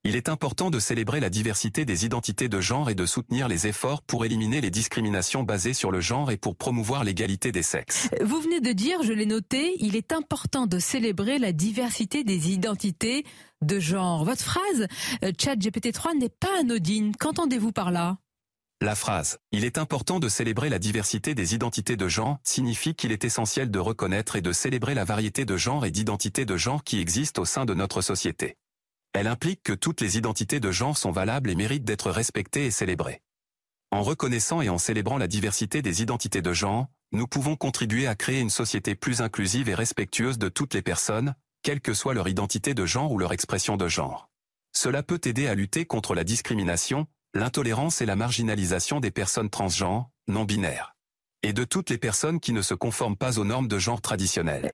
Il 0.04 0.16
est 0.16 0.30
important 0.30 0.70
de 0.70 0.78
célébrer 0.78 1.20
la 1.20 1.32
diversité 1.32 1.84
des 1.84 2.06
identités 2.06 2.48
de 2.48 2.62
genre 2.62 2.92
et 2.92 2.94
de 2.94 3.08
soutenir 3.08 3.48
les 3.48 3.66
efforts 3.66 4.04
pour 4.04 4.24
éliminer 4.24 4.62
les 4.62 4.70
discriminations 4.70 5.42
basées 5.42 5.74
sur 5.74 5.90
le 5.90 6.00
genre 6.00 6.30
et 6.30 6.38
pour 6.38 6.56
promouvoir 6.56 7.04
l'égalité 7.04 7.52
des 7.52 7.64
sexes. 7.64 8.08
Vous 8.24 8.40
venez 8.40 8.62
de 8.62 8.72
dire, 8.72 9.02
je 9.02 9.12
l'ai 9.12 9.26
noté, 9.26 9.74
il 9.80 9.96
est 9.96 10.14
important 10.14 10.68
de 10.68 10.78
célébrer 10.78 11.40
la 11.40 11.54
diversité 11.54 12.24
des 12.24 12.52
identités 12.52 13.26
de 13.64 13.80
genre. 13.80 14.26
Votre 14.26 14.44
phrase, 14.44 14.86
euh, 15.24 15.32
chat 15.42 15.56
GPT-3, 15.56 16.20
n'est 16.20 16.30
pas 16.30 16.60
anodine. 16.60 17.16
Qu'entendez-vous 17.16 17.72
par 17.72 17.90
là? 17.90 18.20
La 18.82 18.96
phrase⁇ 18.96 19.34
Il 19.52 19.64
est 19.64 19.78
important 19.78 20.20
de 20.20 20.28
célébrer 20.28 20.70
la 20.70 20.80
diversité 20.80 21.34
des 21.34 21.56
identités 21.56 21.96
de 21.96 22.08
genre⁇ 22.10 22.36
signifie 22.44 22.94
qu'il 22.94 23.14
est 23.14 23.24
essentiel 23.24 23.72
de 23.72 23.80
reconnaître 23.80 24.36
et 24.36 24.42
de 24.42 24.52
célébrer 24.52 24.94
la 24.94 25.06
variété 25.06 25.46
de 25.46 25.56
genre 25.56 25.86
et 25.86 25.92
d'identités 25.92 26.46
de 26.46 26.58
genre 26.58 26.84
qui 26.84 27.00
existent 27.00 27.42
au 27.42 27.46
sein 27.46 27.66
de 27.66 27.74
notre 27.74 28.02
société. 28.02 28.58
Elle 29.14 29.28
implique 29.28 29.64
que 29.64 29.72
toutes 29.72 30.02
les 30.02 30.18
identités 30.18 30.60
de 30.60 30.72
genre 30.72 30.98
sont 30.98 31.12
valables 31.12 31.50
et 31.50 31.56
méritent 31.56 31.86
d'être 31.86 32.12
respectées 32.12 32.66
et 32.66 32.72
célébrées. 32.72 33.22
En 33.92 34.04
reconnaissant 34.04 34.62
et 34.62 34.68
en 34.68 34.78
célébrant 34.78 35.18
la 35.18 35.28
diversité 35.28 35.82
des 35.82 36.02
identités 36.02 36.42
de 36.42 36.52
genre, 36.52 36.88
nous 37.14 37.28
pouvons 37.28 37.56
contribuer 37.56 38.08
à 38.08 38.16
créer 38.16 38.42
une 38.42 38.50
société 38.50 38.94
plus 38.94 39.22
inclusive 39.22 39.70
et 39.70 39.76
respectueuse 39.76 40.38
de 40.38 40.50
toutes 40.50 40.74
les 40.74 40.82
personnes, 40.82 41.34
quelle 41.64 41.80
que 41.80 41.94
soit 41.94 42.14
leur 42.14 42.28
identité 42.28 42.74
de 42.74 42.86
genre 42.86 43.14
ou 43.14 43.18
leur 43.18 43.32
expression 43.32 43.78
de 43.78 43.88
genre. 43.88 44.30
Cela 44.74 45.02
peut 45.02 45.22
aider 45.24 45.48
à 45.48 45.56
lutter 45.56 45.86
contre 45.86 46.14
la 46.14 46.26
discrimination, 46.26 47.08
l'intolérance 47.36 48.02
et 48.02 48.06
la 48.06 48.16
marginalisation 48.16 49.00
des 49.00 49.12
personnes 49.12 49.50
transgenres, 49.50 50.10
non 50.28 50.46
binaires. 50.46 50.96
Et 51.44 51.54
de 51.54 51.64
toutes 51.64 51.92
les 51.92 52.00
personnes 52.00 52.40
qui 52.40 52.54
ne 52.54 52.64
se 52.64 52.74
conforment 52.74 53.18
pas 53.18 53.38
aux 53.38 53.46
normes 53.46 53.68
de 53.68 53.78
genre 53.78 54.02
traditionnelles. 54.02 54.72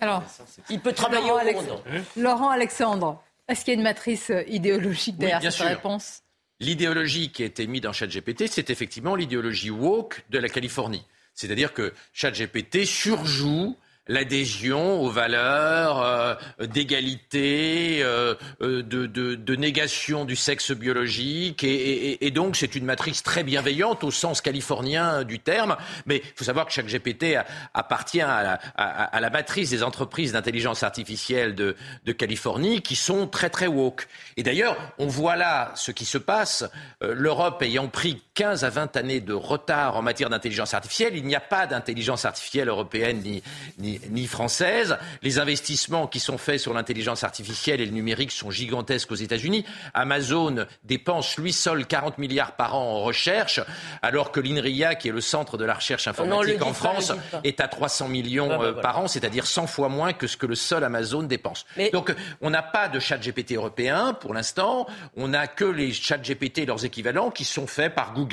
Alors, 0.00 0.22
il 0.68 0.78
peut 0.78 0.92
travailler 0.92 1.26
Laurent, 1.26 1.34
au 1.34 1.38
Alex- 1.38 1.66
monde. 1.66 1.82
Laurent 2.16 2.50
Alexandre, 2.50 3.22
est-ce 3.48 3.64
qu'il 3.64 3.72
y 3.72 3.76
a 3.76 3.78
une 3.78 3.82
matrice 3.82 4.30
euh, 4.30 4.44
idéologique 4.46 5.16
derrière 5.18 5.40
bien 5.40 5.50
cette 5.50 5.58
sûr. 5.58 5.66
réponse? 5.66 6.20
L'idéologie 6.60 7.32
qui 7.32 7.42
a 7.42 7.46
été 7.46 7.66
mise 7.66 7.80
dans 7.80 7.92
ChatGPT, 7.92 8.46
c'est 8.46 8.70
effectivement 8.70 9.16
l'idéologie 9.16 9.70
woke 9.70 10.22
de 10.30 10.38
la 10.38 10.48
Californie. 10.48 11.04
C'est-à-dire 11.34 11.72
que 11.72 11.92
ChatGPT 12.12 12.84
surjoue 12.84 13.76
l'adhésion 14.06 15.00
aux 15.00 15.10
valeurs 15.10 16.02
euh, 16.02 16.34
d'égalité, 16.66 18.00
euh, 18.02 18.34
euh, 18.62 18.82
de, 18.82 19.56
négation 19.56 20.24
du 20.24 20.36
sexe 20.36 20.72
biologique, 20.72 21.64
et, 21.64 22.30
donc 22.30 22.56
c'est 22.56 22.74
une 22.74 22.84
matrice 22.84 23.22
très 23.22 23.42
bienveillante 23.42 24.04
au 24.04 24.10
sens 24.10 24.40
californien 24.40 25.24
du 25.24 25.38
terme. 25.38 25.76
Mais 26.06 26.22
il 26.24 26.32
faut 26.36 26.44
savoir 26.44 26.66
que 26.66 26.72
ChatGPT 26.72 27.36
a- 27.36 27.46
appartient 27.74 28.20
à 28.20 28.58
la, 28.76 29.30
matrice 29.30 29.70
des 29.70 29.82
entreprises 29.82 30.32
d'intelligence 30.32 30.82
artificielle 30.82 31.54
de, 31.54 31.76
Californie 32.12 32.82
qui 32.82 32.96
sont 32.96 33.28
très 33.28 33.50
très 33.50 33.68
woke. 33.68 34.08
Et 34.36 34.42
d'ailleurs, 34.42 34.76
on 34.98 35.06
voit 35.06 35.36
là 35.36 35.72
ce 35.76 35.92
qui 35.92 36.04
se 36.04 36.18
passe. 36.18 36.64
L'Europe 37.00 37.62
ayant 37.62 37.88
pris 37.88 38.20
15 38.40 38.64
à 38.64 38.70
20 38.70 38.96
années 38.96 39.20
de 39.20 39.34
retard 39.34 39.98
en 39.98 40.02
matière 40.02 40.30
d'intelligence 40.30 40.72
artificielle, 40.72 41.14
il 41.14 41.26
n'y 41.26 41.34
a 41.34 41.40
pas 41.40 41.66
d'intelligence 41.66 42.24
artificielle 42.24 42.68
européenne 42.68 43.20
ni, 43.22 43.42
ni, 43.76 44.00
ni 44.08 44.26
française. 44.26 44.96
Les 45.20 45.38
investissements 45.38 46.06
qui 46.06 46.20
sont 46.20 46.38
faits 46.38 46.58
sur 46.58 46.72
l'intelligence 46.72 47.22
artificielle 47.22 47.82
et 47.82 47.84
le 47.84 47.92
numérique 47.92 48.32
sont 48.32 48.50
gigantesques 48.50 49.12
aux 49.12 49.16
États-Unis. 49.16 49.66
Amazon 49.92 50.64
dépense 50.84 51.36
lui 51.36 51.52
seul 51.52 51.84
40 51.86 52.16
milliards 52.16 52.52
par 52.52 52.76
an 52.76 52.80
en 52.80 53.02
recherche, 53.02 53.60
alors 54.00 54.32
que 54.32 54.40
l'INRIA, 54.40 54.94
qui 54.94 55.08
est 55.08 55.12
le 55.12 55.20
centre 55.20 55.58
de 55.58 55.66
la 55.66 55.74
recherche 55.74 56.06
non, 56.06 56.12
informatique 56.12 56.62
en 56.62 56.72
France, 56.72 57.12
pas. 57.30 57.40
est 57.44 57.60
à 57.60 57.68
300 57.68 58.08
millions 58.08 58.48
Ah 58.50 58.56
bah 58.56 58.64
euh, 58.64 58.72
voilà. 58.72 58.80
par 58.80 59.00
an, 59.00 59.06
c'est-à-dire 59.06 59.46
100 59.46 59.66
fois 59.66 59.90
moins 59.90 60.14
que 60.14 60.26
ce 60.26 60.38
que 60.38 60.46
le 60.46 60.54
seul 60.54 60.82
Amazon 60.82 61.24
dépense. 61.24 61.66
Donc, 61.92 62.14
on 62.40 62.48
n'a 62.48 62.62
pas 62.62 62.88
de 62.88 63.00
chat 63.00 63.18
GPT 63.18 63.52
européen 63.56 64.14
pour 64.18 64.32
l'instant. 64.32 64.86
On 65.14 65.28
n'a 65.28 65.46
que 65.46 65.66
les 65.66 65.92
chats 65.92 66.16
GPT 66.16 66.60
et 66.60 66.66
leurs 66.66 66.86
équivalents 66.86 67.30
qui 67.30 67.44
sont 67.44 67.66
faits 67.66 67.94
par 67.94 68.14
Google, 68.14 68.29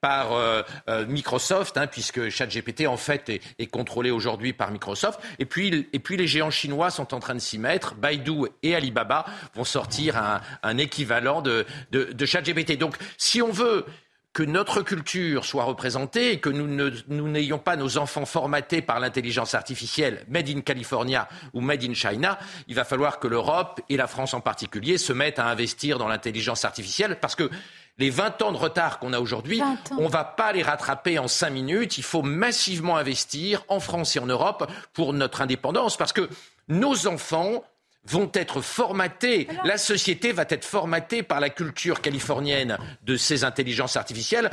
par 0.00 0.32
euh, 0.32 0.62
euh, 0.88 1.06
Microsoft, 1.06 1.76
hein, 1.76 1.86
puisque 1.86 2.28
ChatGPT 2.28 2.86
en 2.86 2.96
fait 2.96 3.28
est, 3.28 3.66
contrôlé 3.66 4.10
aujourd'hui 4.10 4.52
par 4.52 4.70
Microsoft. 4.70 5.20
Et 5.38 5.44
puis, 5.44 5.88
et 5.92 5.98
puis 5.98 6.16
les 6.16 6.26
géants 6.26 6.50
chinois 6.50 6.90
sont 6.90 7.14
en 7.14 7.20
train 7.20 7.34
de 7.34 7.40
s'y 7.40 7.58
mettre. 7.58 7.94
Baidu 7.94 8.46
et 8.62 8.74
Alibaba 8.74 9.24
vont 9.54 9.64
sortir 9.64 10.16
un, 10.62 10.78
équivalent 10.78 11.42
de, 11.42 11.66
de, 11.90 12.26
ChatGPT. 12.26 12.78
Donc, 12.78 12.96
si 13.16 13.42
on 13.42 13.50
veut 13.50 13.84
que 14.32 14.42
notre 14.42 14.82
culture 14.82 15.44
soit 15.44 15.64
représentée 15.64 16.32
et 16.32 16.40
que 16.40 16.48
nous 16.48 16.68
ne- 16.68 16.92
nous 17.08 17.28
n'ayons 17.28 17.58
pas 17.58 17.76
nos 17.76 17.98
enfants 17.98 18.26
formatés 18.26 18.82
par 18.82 19.00
l'intelligence 19.00 19.54
artificielle 19.54 20.24
made 20.28 20.48
in 20.48 20.60
California 20.60 21.28
ou 21.54 21.60
made 21.60 21.82
in 21.82 21.94
China, 21.94 22.38
il 22.68 22.74
va 22.76 22.84
falloir 22.84 23.18
que 23.18 23.26
l'Europe 23.26 23.80
et 23.88 23.96
la 23.96 24.06
France 24.06 24.34
en 24.34 24.40
particulier 24.40 24.96
se 24.96 25.12
mettent 25.12 25.40
à 25.40 25.46
investir 25.46 25.98
dans 25.98 26.06
l'intelligence 26.06 26.64
artificielle 26.64 27.18
parce 27.20 27.34
que 27.34 27.50
les 27.98 28.10
20 28.10 28.42
ans 28.42 28.52
de 28.52 28.56
retard 28.56 28.98
qu'on 28.98 29.12
a 29.12 29.20
aujourd'hui, 29.20 29.58
20 29.58 29.66
ans. 29.66 29.96
on 29.98 30.08
va 30.08 30.24
pas 30.24 30.52
les 30.52 30.62
rattraper 30.62 31.18
en 31.18 31.28
5 31.28 31.50
minutes. 31.50 31.98
Il 31.98 32.04
faut 32.04 32.22
massivement 32.22 32.96
investir 32.96 33.64
en 33.68 33.80
France 33.80 34.16
et 34.16 34.18
en 34.18 34.26
Europe 34.26 34.70
pour 34.92 35.12
notre 35.12 35.42
indépendance 35.42 35.96
parce 35.96 36.12
que 36.12 36.28
nos 36.68 37.06
enfants 37.06 37.64
vont 38.04 38.30
être 38.32 38.62
formatés, 38.62 39.48
la 39.64 39.76
société 39.76 40.32
va 40.32 40.44
être 40.48 40.64
formatée 40.64 41.22
par 41.22 41.40
la 41.40 41.50
culture 41.50 42.00
californienne 42.00 42.78
de 43.02 43.16
ces 43.16 43.44
intelligences 43.44 43.96
artificielles. 43.96 44.50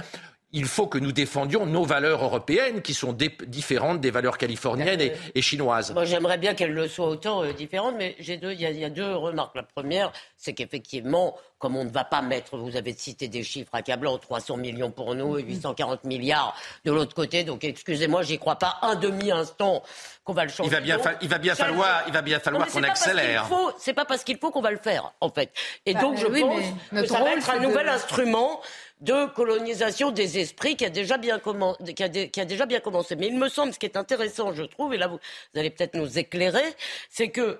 Il 0.58 0.66
faut 0.66 0.88
que 0.88 0.98
nous 0.98 1.12
défendions 1.12 1.66
nos 1.66 1.84
valeurs 1.84 2.24
européennes 2.24 2.82
qui 2.82 2.94
sont 2.94 3.12
différentes 3.46 4.00
des 4.00 4.10
valeurs 4.10 4.38
californiennes 4.38 5.02
et, 5.02 5.12
et 5.36 5.42
chinoises. 5.42 5.92
Moi, 5.94 6.06
j'aimerais 6.06 6.38
bien 6.38 6.54
qu'elle 6.56 6.72
le 6.74 6.88
soit 6.88 7.08
autant 7.08 7.44
euh, 7.44 7.52
différente, 7.52 7.96
mais 7.98 8.16
j'ai 8.20 8.38
deux, 8.38 8.54
il 8.54 8.62
y, 8.62 8.66
a- 8.66 8.72
il 8.72 8.80
y 8.80 8.86
a 8.86 8.90
deux 8.90 9.14
remarques. 9.16 9.54
La 9.56 9.64
première, 9.64 10.14
c'est 10.38 10.54
qu'effectivement, 10.54 11.36
comme 11.60 11.76
on 11.76 11.84
ne 11.84 11.90
va 11.90 12.06
pas 12.06 12.22
mettre, 12.22 12.58
vous 12.58 12.78
avez 12.78 12.94
cité 12.94 13.28
des 13.28 13.44
chiffres 13.44 13.72
accablants, 13.74 14.18
300 14.18 14.56
millions 14.58 14.92
pour 14.92 15.14
nous 15.14 15.38
et 15.38 15.44
840 15.44 16.06
milliards 16.06 16.56
de 16.86 16.92
l'autre 16.92 17.14
côté. 17.16 17.44
Donc, 17.44 17.64
excusez-moi, 17.66 18.24
j'y 18.24 18.40
crois 18.40 18.56
pas 18.56 18.78
un 18.82 18.96
demi-instant 18.96 19.84
qu'on 20.24 20.34
va 20.34 20.44
le 20.46 20.50
changer. 20.52 20.70
Il 20.70 20.74
va 20.74 20.80
bien, 20.80 20.96
Donc, 20.96 21.04
fa- 21.04 21.16
il 21.22 21.28
va 21.28 21.38
bien 21.38 21.54
ça, 21.56 21.66
falloir, 21.66 22.00
c'est- 22.04 22.10
il 22.10 22.14
va 22.14 22.22
bien 22.22 22.38
Non, 22.38 22.44
falloir 22.44 22.66
mais 22.66 22.72
qu'on 22.72 22.84
accélère. 22.84 23.48
faut- 23.48 23.72
C'est 23.78 23.94
pas 23.94 24.06
parce 24.06 24.24
qu'il 24.24 24.38
faut 24.38 24.52
qu'on 24.52 24.62
va 24.62 24.72
le 24.72 24.78
faire, 24.78 25.12
en 25.20 25.30
fait. 25.30 25.52
Et 25.86 25.94
Bah, 25.94 26.00
donc, 26.02 26.18
je 26.18 26.28
oui, 26.28 26.42
pense 26.42 27.02
que 27.02 27.08
ça 27.08 27.20
va 27.22 27.34
être 27.34 27.50
un 27.50 27.58
de- 27.60 27.64
nouvel 27.66 27.90
instrument 27.90 28.62
de 29.02 29.26
colonisation 29.34 30.12
des 30.12 30.40
esprits 30.40 30.76
qui 30.76 30.86
a 30.86 30.90
déjà 30.90 31.18
bien 31.18 31.40
commencé. 31.40 33.16
Mais 33.16 33.28
il 33.28 33.38
me 33.38 33.50
semble, 33.50 33.74
ce 33.74 33.80
qui 33.80 33.86
est 33.86 33.98
intéressant, 33.98 34.54
je 34.54 34.64
trouve, 34.64 34.94
et 34.94 34.98
là 34.98 35.08
vous, 35.08 35.20
allez 35.56 35.70
peut-être 35.70 35.96
nous 35.96 36.18
éclairer, 36.18 36.64
c'est 37.10 37.30
que 37.30 37.60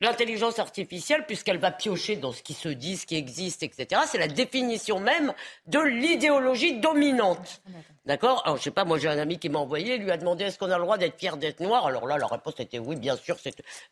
l'intelligence 0.00 0.58
artificielle, 0.58 1.24
puisqu'elle 1.26 1.58
va 1.58 1.70
piocher 1.70 2.16
dans 2.16 2.32
ce 2.32 2.42
qui 2.42 2.52
se 2.52 2.68
dit, 2.68 2.96
ce 2.96 3.06
qui 3.06 3.16
existe, 3.16 3.62
etc., 3.62 4.02
c'est 4.06 4.18
la 4.18 4.28
définition 4.28 4.98
même 4.98 5.32
de 5.66 5.78
l'idéologie 5.78 6.80
dominante. 6.80 7.62
D'accord? 8.04 8.42
Alors, 8.44 8.58
je 8.58 8.64
sais 8.64 8.70
pas, 8.70 8.84
moi 8.84 8.98
j'ai 8.98 9.08
un 9.08 9.18
ami 9.18 9.38
qui 9.38 9.48
m'a 9.48 9.60
envoyé, 9.60 9.96
lui 9.96 10.10
a 10.10 10.18
demandé 10.18 10.44
est-ce 10.44 10.58
qu'on 10.58 10.70
a 10.70 10.76
le 10.76 10.82
droit 10.82 10.98
d'être 10.98 11.18
fier 11.18 11.36
d'être 11.38 11.60
noir? 11.60 11.86
Alors 11.86 12.06
là, 12.06 12.18
la 12.18 12.26
réponse 12.26 12.54
était 12.58 12.78
oui, 12.78 12.96
bien 12.96 13.16
sûr. 13.16 13.36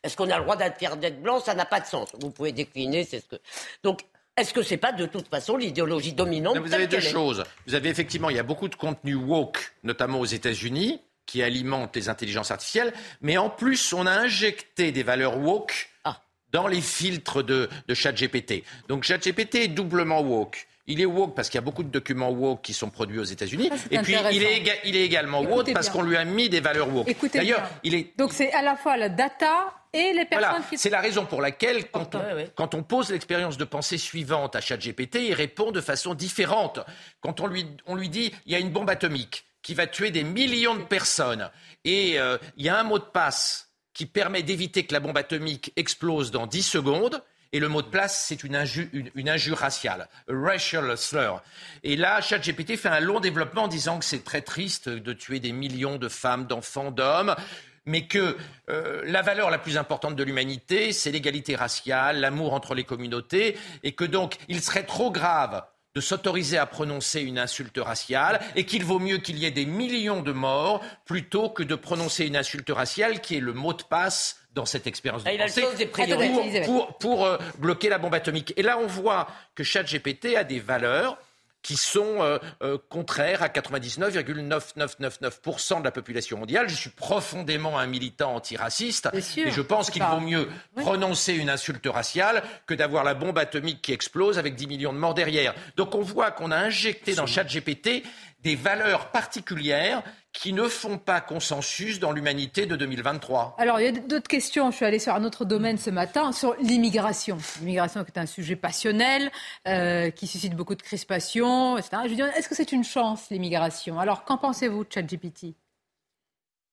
Est-ce 0.03 0.15
qu'on 0.15 0.29
a 0.29 0.37
le 0.37 0.43
droit 0.43 0.55
d'être 0.55 0.77
fier 0.77 0.97
d'être 0.97 1.19
blanc? 1.19 1.39
Ça 1.39 1.55
n'a 1.55 1.65
pas 1.65 1.79
de 1.79 1.87
sens. 1.87 2.09
Vous 2.19 2.29
pouvez 2.29 2.51
décliner, 2.51 3.05
c'est 3.05 3.21
ce 3.21 3.25
que. 3.25 3.41
Donc, 3.81 4.01
est-ce 4.37 4.53
que 4.53 4.61
c'est 4.63 4.77
pas 4.77 4.91
de 4.91 5.05
toute 5.05 5.27
façon 5.27 5.57
l'idéologie 5.57 6.13
dominante 6.13 6.55
Non, 6.55 6.61
Vous 6.61 6.73
avez 6.73 6.87
deux 6.87 6.99
choses. 6.99 7.43
Vous 7.67 7.75
avez 7.75 7.89
effectivement, 7.89 8.29
il 8.29 8.35
y 8.35 8.39
a 8.39 8.43
beaucoup 8.43 8.67
de 8.67 8.75
contenu 8.75 9.15
woke, 9.15 9.73
notamment 9.83 10.19
aux 10.19 10.25
États-Unis, 10.25 11.01
qui 11.25 11.41
alimentent 11.43 11.95
les 11.95 12.09
intelligences 12.09 12.51
artificielles, 12.51 12.93
mais 13.21 13.37
en 13.37 13.49
plus, 13.49 13.93
on 13.93 14.05
a 14.05 14.11
injecté 14.11 14.91
des 14.91 15.03
valeurs 15.03 15.37
woke 15.37 15.89
Ah. 16.03 16.19
dans 16.51 16.67
les 16.67 16.81
filtres 16.81 17.43
de, 17.43 17.69
de 17.87 17.93
ChatGPT. 17.93 18.63
Donc 18.89 19.03
ChatGPT 19.03 19.55
est 19.55 19.67
doublement 19.69 20.21
woke. 20.21 20.67
Il 20.85 20.99
est 20.99 21.05
woke 21.05 21.33
parce 21.33 21.47
qu'il 21.47 21.57
y 21.57 21.59
a 21.59 21.61
beaucoup 21.61 21.83
de 21.83 21.87
documents 21.89 22.29
woke 22.29 22.61
qui 22.61 22.73
sont 22.73 22.89
produits 22.89 23.19
aux 23.19 23.23
États-Unis. 23.23 23.69
Et 23.89 23.99
puis, 23.99 24.15
il 24.33 24.43
est, 24.43 24.59
éga- 24.61 24.79
il 24.83 24.97
est 24.97 25.05
également 25.05 25.39
woke 25.39 25.51
Écoutez 25.51 25.73
parce 25.73 25.89
qu'on 25.89 26.01
lui 26.01 26.17
a 26.17 26.25
mis 26.25 26.49
des 26.49 26.59
valeurs 26.59 26.93
woke. 26.93 27.07
Écoutez 27.07 27.37
D'ailleurs, 27.37 27.69
il 27.83 27.95
est 27.95 28.11
Donc 28.17 28.33
c'est 28.33 28.51
à 28.51 28.61
la 28.61 28.75
fois 28.75 28.97
la 28.97 29.07
data 29.07 29.73
et 29.93 30.13
les 30.13 30.25
personnes 30.25 30.49
voilà, 30.49 30.65
qui 30.69 30.77
c'est 30.77 30.89
la 30.89 30.99
raison 31.01 31.25
pour 31.25 31.41
laquelle, 31.41 31.89
quand 31.91 32.15
on, 32.15 32.19
Ouais, 32.19 32.33
ouais. 32.33 32.51
quand 32.55 32.73
on 32.73 32.83
pose 32.83 33.11
l'expérience 33.11 33.57
de 33.57 33.63
pensée 33.63 33.97
suivante 33.97 34.55
à 34.55 34.61
ChatGPT, 34.61 35.15
il 35.21 35.33
répond 35.33 35.71
de 35.71 35.81
façon 35.81 36.13
différente. 36.15 36.79
Quand 37.21 37.39
on 37.39 37.47
lui, 37.47 37.65
on 37.85 37.95
lui 37.95 38.09
dit 38.09 38.33
il 38.45 38.51
y 38.51 38.55
a 38.55 38.59
une 38.59 38.71
bombe 38.71 38.89
atomique 38.89 39.45
qui 39.61 39.73
va 39.73 39.87
tuer 39.87 40.11
des 40.11 40.23
millions 40.23 40.75
de 40.75 40.83
personnes 40.83 41.49
et 41.85 42.19
euh, 42.19 42.37
il 42.57 42.65
y 42.65 42.69
a 42.69 42.77
un 42.77 42.83
mot 42.83 42.99
de 42.99 43.03
passe 43.05 43.69
qui 43.93 44.05
permet 44.07 44.41
d'éviter 44.43 44.85
que 44.85 44.93
la 44.93 44.99
bombe 44.99 45.17
atomique 45.17 45.71
explose 45.75 46.31
dans 46.31 46.47
10 46.47 46.63
secondes. 46.63 47.23
Et 47.55 47.59
le 47.59 47.67
mot 47.69 47.83
de 47.83 47.87
place, 47.87 48.25
c'est 48.27 48.43
une, 48.43 48.55
inju- 48.55 48.89
une- 48.93 49.11
une 49.13 49.29
injure 49.29 49.59
raciale, 49.59 50.09
racial 50.27 50.97
slur. 50.97 51.43
Et 51.83 51.95
là, 51.95 52.19
ChatGPT 52.19 52.77
fait 52.77 52.89
un 52.89 52.99
long 52.99 53.19
développement 53.19 53.65
en 53.65 53.67
disant 53.67 53.99
que 53.99 54.05
c'est 54.05 54.23
très 54.23 54.41
triste 54.41 54.89
de 54.89 55.13
tuer 55.13 55.39
des 55.39 55.51
millions 55.51 55.97
de 55.97 56.09
femmes, 56.09 56.47
d'enfants, 56.47 56.89
d'hommes 56.89 57.35
mais 57.85 58.07
que 58.07 58.37
euh, 58.69 59.01
la 59.05 59.21
valeur 59.21 59.49
la 59.49 59.57
plus 59.57 59.77
importante 59.77 60.15
de 60.15 60.23
l'humanité, 60.23 60.91
c'est 60.93 61.11
l'égalité 61.11 61.55
raciale, 61.55 62.19
l'amour 62.19 62.53
entre 62.53 62.75
les 62.75 62.83
communautés, 62.83 63.57
et 63.83 63.91
que 63.93 64.03
donc 64.05 64.37
il 64.47 64.61
serait 64.61 64.83
trop 64.85 65.11
grave 65.11 65.63
de 65.95 66.01
s'autoriser 66.01 66.57
à 66.57 66.65
prononcer 66.65 67.21
une 67.21 67.37
insulte 67.37 67.77
raciale, 67.77 68.39
et 68.55 68.65
qu'il 68.65 68.83
vaut 68.83 68.97
mieux 68.99 69.17
qu'il 69.19 69.37
y 69.37 69.45
ait 69.45 69.51
des 69.51 69.67
millions 69.67 70.21
de 70.23 70.31
morts 70.31 70.81
plutôt 71.05 71.49
que 71.49 71.61
de 71.61 71.75
prononcer 71.75 72.25
une 72.25 72.35
insulte 72.35 72.71
raciale 72.71 73.21
qui 73.21 73.37
est 73.37 73.41
le 73.41 73.53
mot 73.53 73.73
de 73.73 73.83
passe 73.83 74.39
dans 74.55 74.65
cette 74.65 74.87
expérience 74.87 75.23
de 75.23 75.29
Ah, 75.29 75.37
pensée 75.37 75.85
pour, 75.85 75.99
Elisabeth. 76.43 76.65
pour, 76.65 76.97
pour, 76.97 77.25
euh, 77.25 77.37
bloquer 77.59 77.89
la 77.89 77.97
bombe 77.99 78.13
atomique. 78.15 78.53
Et 78.57 78.63
là, 78.63 78.79
on 78.79 78.87
voit 78.87 79.27
que 79.55 79.63
ChatGPT 79.63 80.35
a 80.35 80.43
des 80.43 80.59
valeurs 80.59 81.17
qui 81.63 81.75
sont 81.77 82.21
euh, 82.21 82.37
euh, 82.61 82.77
contraires 82.89 83.41
à 83.41 83.47
99,9999% 83.47 85.79
de 85.79 85.83
la 85.83 85.91
population 85.91 86.37
mondiale. 86.37 86.69
Je 86.69 86.75
suis 86.75 86.91
profondément 86.91 87.79
un 87.79 87.87
militant 87.87 88.35
antiraciste 88.35 89.09
et 89.13 89.21
je 89.49 89.61
pense 89.61 89.89
qu'il 89.89 90.03
vaut 90.03 90.19
mieux 90.19 90.49
prononcer 90.75 91.33
une 91.33 91.49
insulte 91.49 91.87
raciale 91.87 92.43
que 92.67 92.73
d'avoir 92.73 93.05
la 93.05 93.15
bombe 93.15 93.37
atomique 93.37 93.81
qui 93.81 93.93
explose 93.93 94.37
avec 94.37 94.55
10 94.55 94.67
millions 94.67 94.91
de 94.93 94.99
morts 94.99 95.13
derrière. 95.13 95.55
Donc 95.77 95.95
on 95.95 96.01
voit 96.01 96.31
qu'on 96.31 96.51
a 96.51 96.57
injecté 96.57 97.15
dans 97.15 97.25
ChatGPT 97.25 98.03
des 98.43 98.55
valeurs 98.55 99.09
particulières 99.11 100.03
qui 100.33 100.51
ne 100.51 100.67
font 100.67 100.97
pas 100.97 101.21
consensus 101.21 101.99
dans 101.99 102.11
l'humanité 102.11 102.65
de 102.65 102.75
2023. 102.75 103.55
Alors, 103.57 103.79
il 103.79 103.83
y 103.83 103.87
a 103.87 103.91
d'autres 103.91 104.27
questions. 104.27 104.71
Je 104.71 104.75
suis 104.77 104.85
allée 104.85 104.99
sur 104.99 105.13
un 105.13 105.23
autre 105.23 105.45
domaine 105.45 105.77
ce 105.77 105.89
matin, 105.89 106.31
sur 106.31 106.55
l'immigration. 106.59 107.37
L'immigration 107.59 108.03
qui 108.03 108.11
est 108.11 108.19
un 108.19 108.25
sujet 108.25 108.55
passionnel, 108.55 109.31
euh, 109.67 110.09
qui 110.09 110.27
suscite 110.27 110.55
beaucoup 110.55 110.75
de 110.75 110.81
crispations, 110.81 111.77
etc. 111.77 111.97
Je 112.03 112.09
veux 112.09 112.15
dire, 112.15 112.27
est-ce 112.35 112.49
que 112.49 112.55
c'est 112.55 112.71
une 112.71 112.83
chance, 112.83 113.29
l'immigration? 113.29 113.99
Alors, 113.99 114.25
qu'en 114.25 114.37
pensez-vous 114.37 114.85
ChatGPT? 114.89 115.55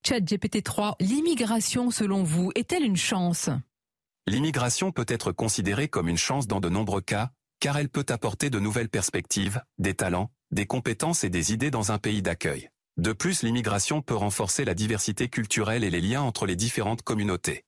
Chat 0.06 0.20
GPT-3, 0.20 0.94
l'immigration, 1.00 1.90
selon 1.90 2.22
vous, 2.22 2.50
est-elle 2.54 2.84
une 2.84 2.96
chance? 2.96 3.50
L'immigration 4.26 4.92
peut 4.92 5.06
être 5.06 5.32
considérée 5.32 5.88
comme 5.88 6.08
une 6.08 6.16
chance 6.16 6.46
dans 6.46 6.60
de 6.60 6.70
nombreux 6.70 7.02
cas, 7.02 7.30
car 7.60 7.76
elle 7.76 7.90
peut 7.90 8.06
apporter 8.08 8.48
de 8.48 8.58
nouvelles 8.58 8.88
perspectives, 8.88 9.60
des 9.78 9.92
talents, 9.94 10.30
des 10.50 10.66
compétences 10.66 11.24
et 11.24 11.30
des 11.30 11.52
idées 11.52 11.70
dans 11.70 11.92
un 11.92 11.98
pays 11.98 12.22
d'accueil. 12.22 12.70
De 12.96 13.12
plus, 13.12 13.42
l'immigration 13.42 14.02
peut 14.02 14.14
renforcer 14.14 14.64
la 14.64 14.74
diversité 14.74 15.28
culturelle 15.28 15.84
et 15.84 15.90
les 15.90 16.00
liens 16.00 16.22
entre 16.22 16.46
les 16.46 16.56
différentes 16.56 17.02
communautés. 17.02 17.64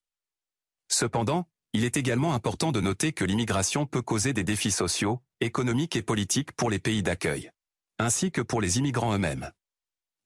Cependant, 0.88 1.48
il 1.72 1.84
est 1.84 1.96
également 1.96 2.34
important 2.34 2.70
de 2.72 2.80
noter 2.80 3.12
que 3.12 3.24
l'immigration 3.24 3.86
peut 3.86 4.02
causer 4.02 4.32
des 4.32 4.44
défis 4.44 4.72
sociaux, 4.72 5.22
économiques 5.40 5.96
et 5.96 6.02
politiques 6.02 6.52
pour 6.52 6.70
les 6.70 6.78
pays 6.78 7.02
d'accueil, 7.02 7.50
ainsi 7.98 8.30
que 8.30 8.42
pour 8.42 8.60
les 8.60 8.78
immigrants 8.78 9.14
eux-mêmes. 9.14 9.50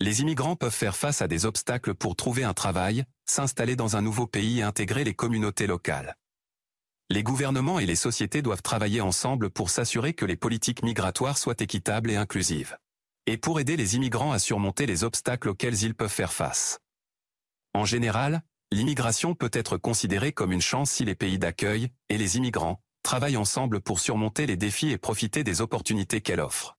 Les 0.00 0.20
immigrants 0.22 0.56
peuvent 0.56 0.74
faire 0.74 0.96
face 0.96 1.22
à 1.22 1.28
des 1.28 1.46
obstacles 1.46 1.94
pour 1.94 2.16
trouver 2.16 2.44
un 2.44 2.52
travail, 2.52 3.04
s'installer 3.26 3.76
dans 3.76 3.96
un 3.96 4.02
nouveau 4.02 4.26
pays 4.26 4.58
et 4.58 4.62
intégrer 4.62 5.04
les 5.04 5.14
communautés 5.14 5.66
locales. 5.66 6.16
Les 7.08 7.22
gouvernements 7.22 7.78
et 7.78 7.86
les 7.86 7.94
sociétés 7.94 8.42
doivent 8.42 8.62
travailler 8.62 9.00
ensemble 9.00 9.48
pour 9.48 9.70
s'assurer 9.70 10.12
que 10.12 10.24
les 10.24 10.34
politiques 10.34 10.82
migratoires 10.82 11.38
soient 11.38 11.54
équitables 11.60 12.10
et 12.10 12.16
inclusives. 12.16 12.76
Et 13.28 13.36
pour 13.36 13.60
aider 13.60 13.76
les 13.76 13.94
immigrants 13.94 14.32
à 14.32 14.40
surmonter 14.40 14.86
les 14.86 15.04
obstacles 15.04 15.50
auxquels 15.50 15.80
ils 15.84 15.94
peuvent 15.94 16.08
faire 16.08 16.32
face. 16.32 16.80
En 17.74 17.84
général, 17.84 18.42
l'immigration 18.72 19.36
peut 19.36 19.52
être 19.52 19.76
considérée 19.76 20.32
comme 20.32 20.50
une 20.50 20.60
chance 20.60 20.90
si 20.90 21.04
les 21.04 21.14
pays 21.14 21.38
d'accueil, 21.38 21.90
et 22.08 22.18
les 22.18 22.38
immigrants, 22.38 22.80
travaillent 23.04 23.36
ensemble 23.36 23.80
pour 23.80 24.00
surmonter 24.00 24.46
les 24.46 24.56
défis 24.56 24.90
et 24.90 24.98
profiter 24.98 25.44
des 25.44 25.60
opportunités 25.60 26.20
qu'elle 26.20 26.40
offre. 26.40 26.76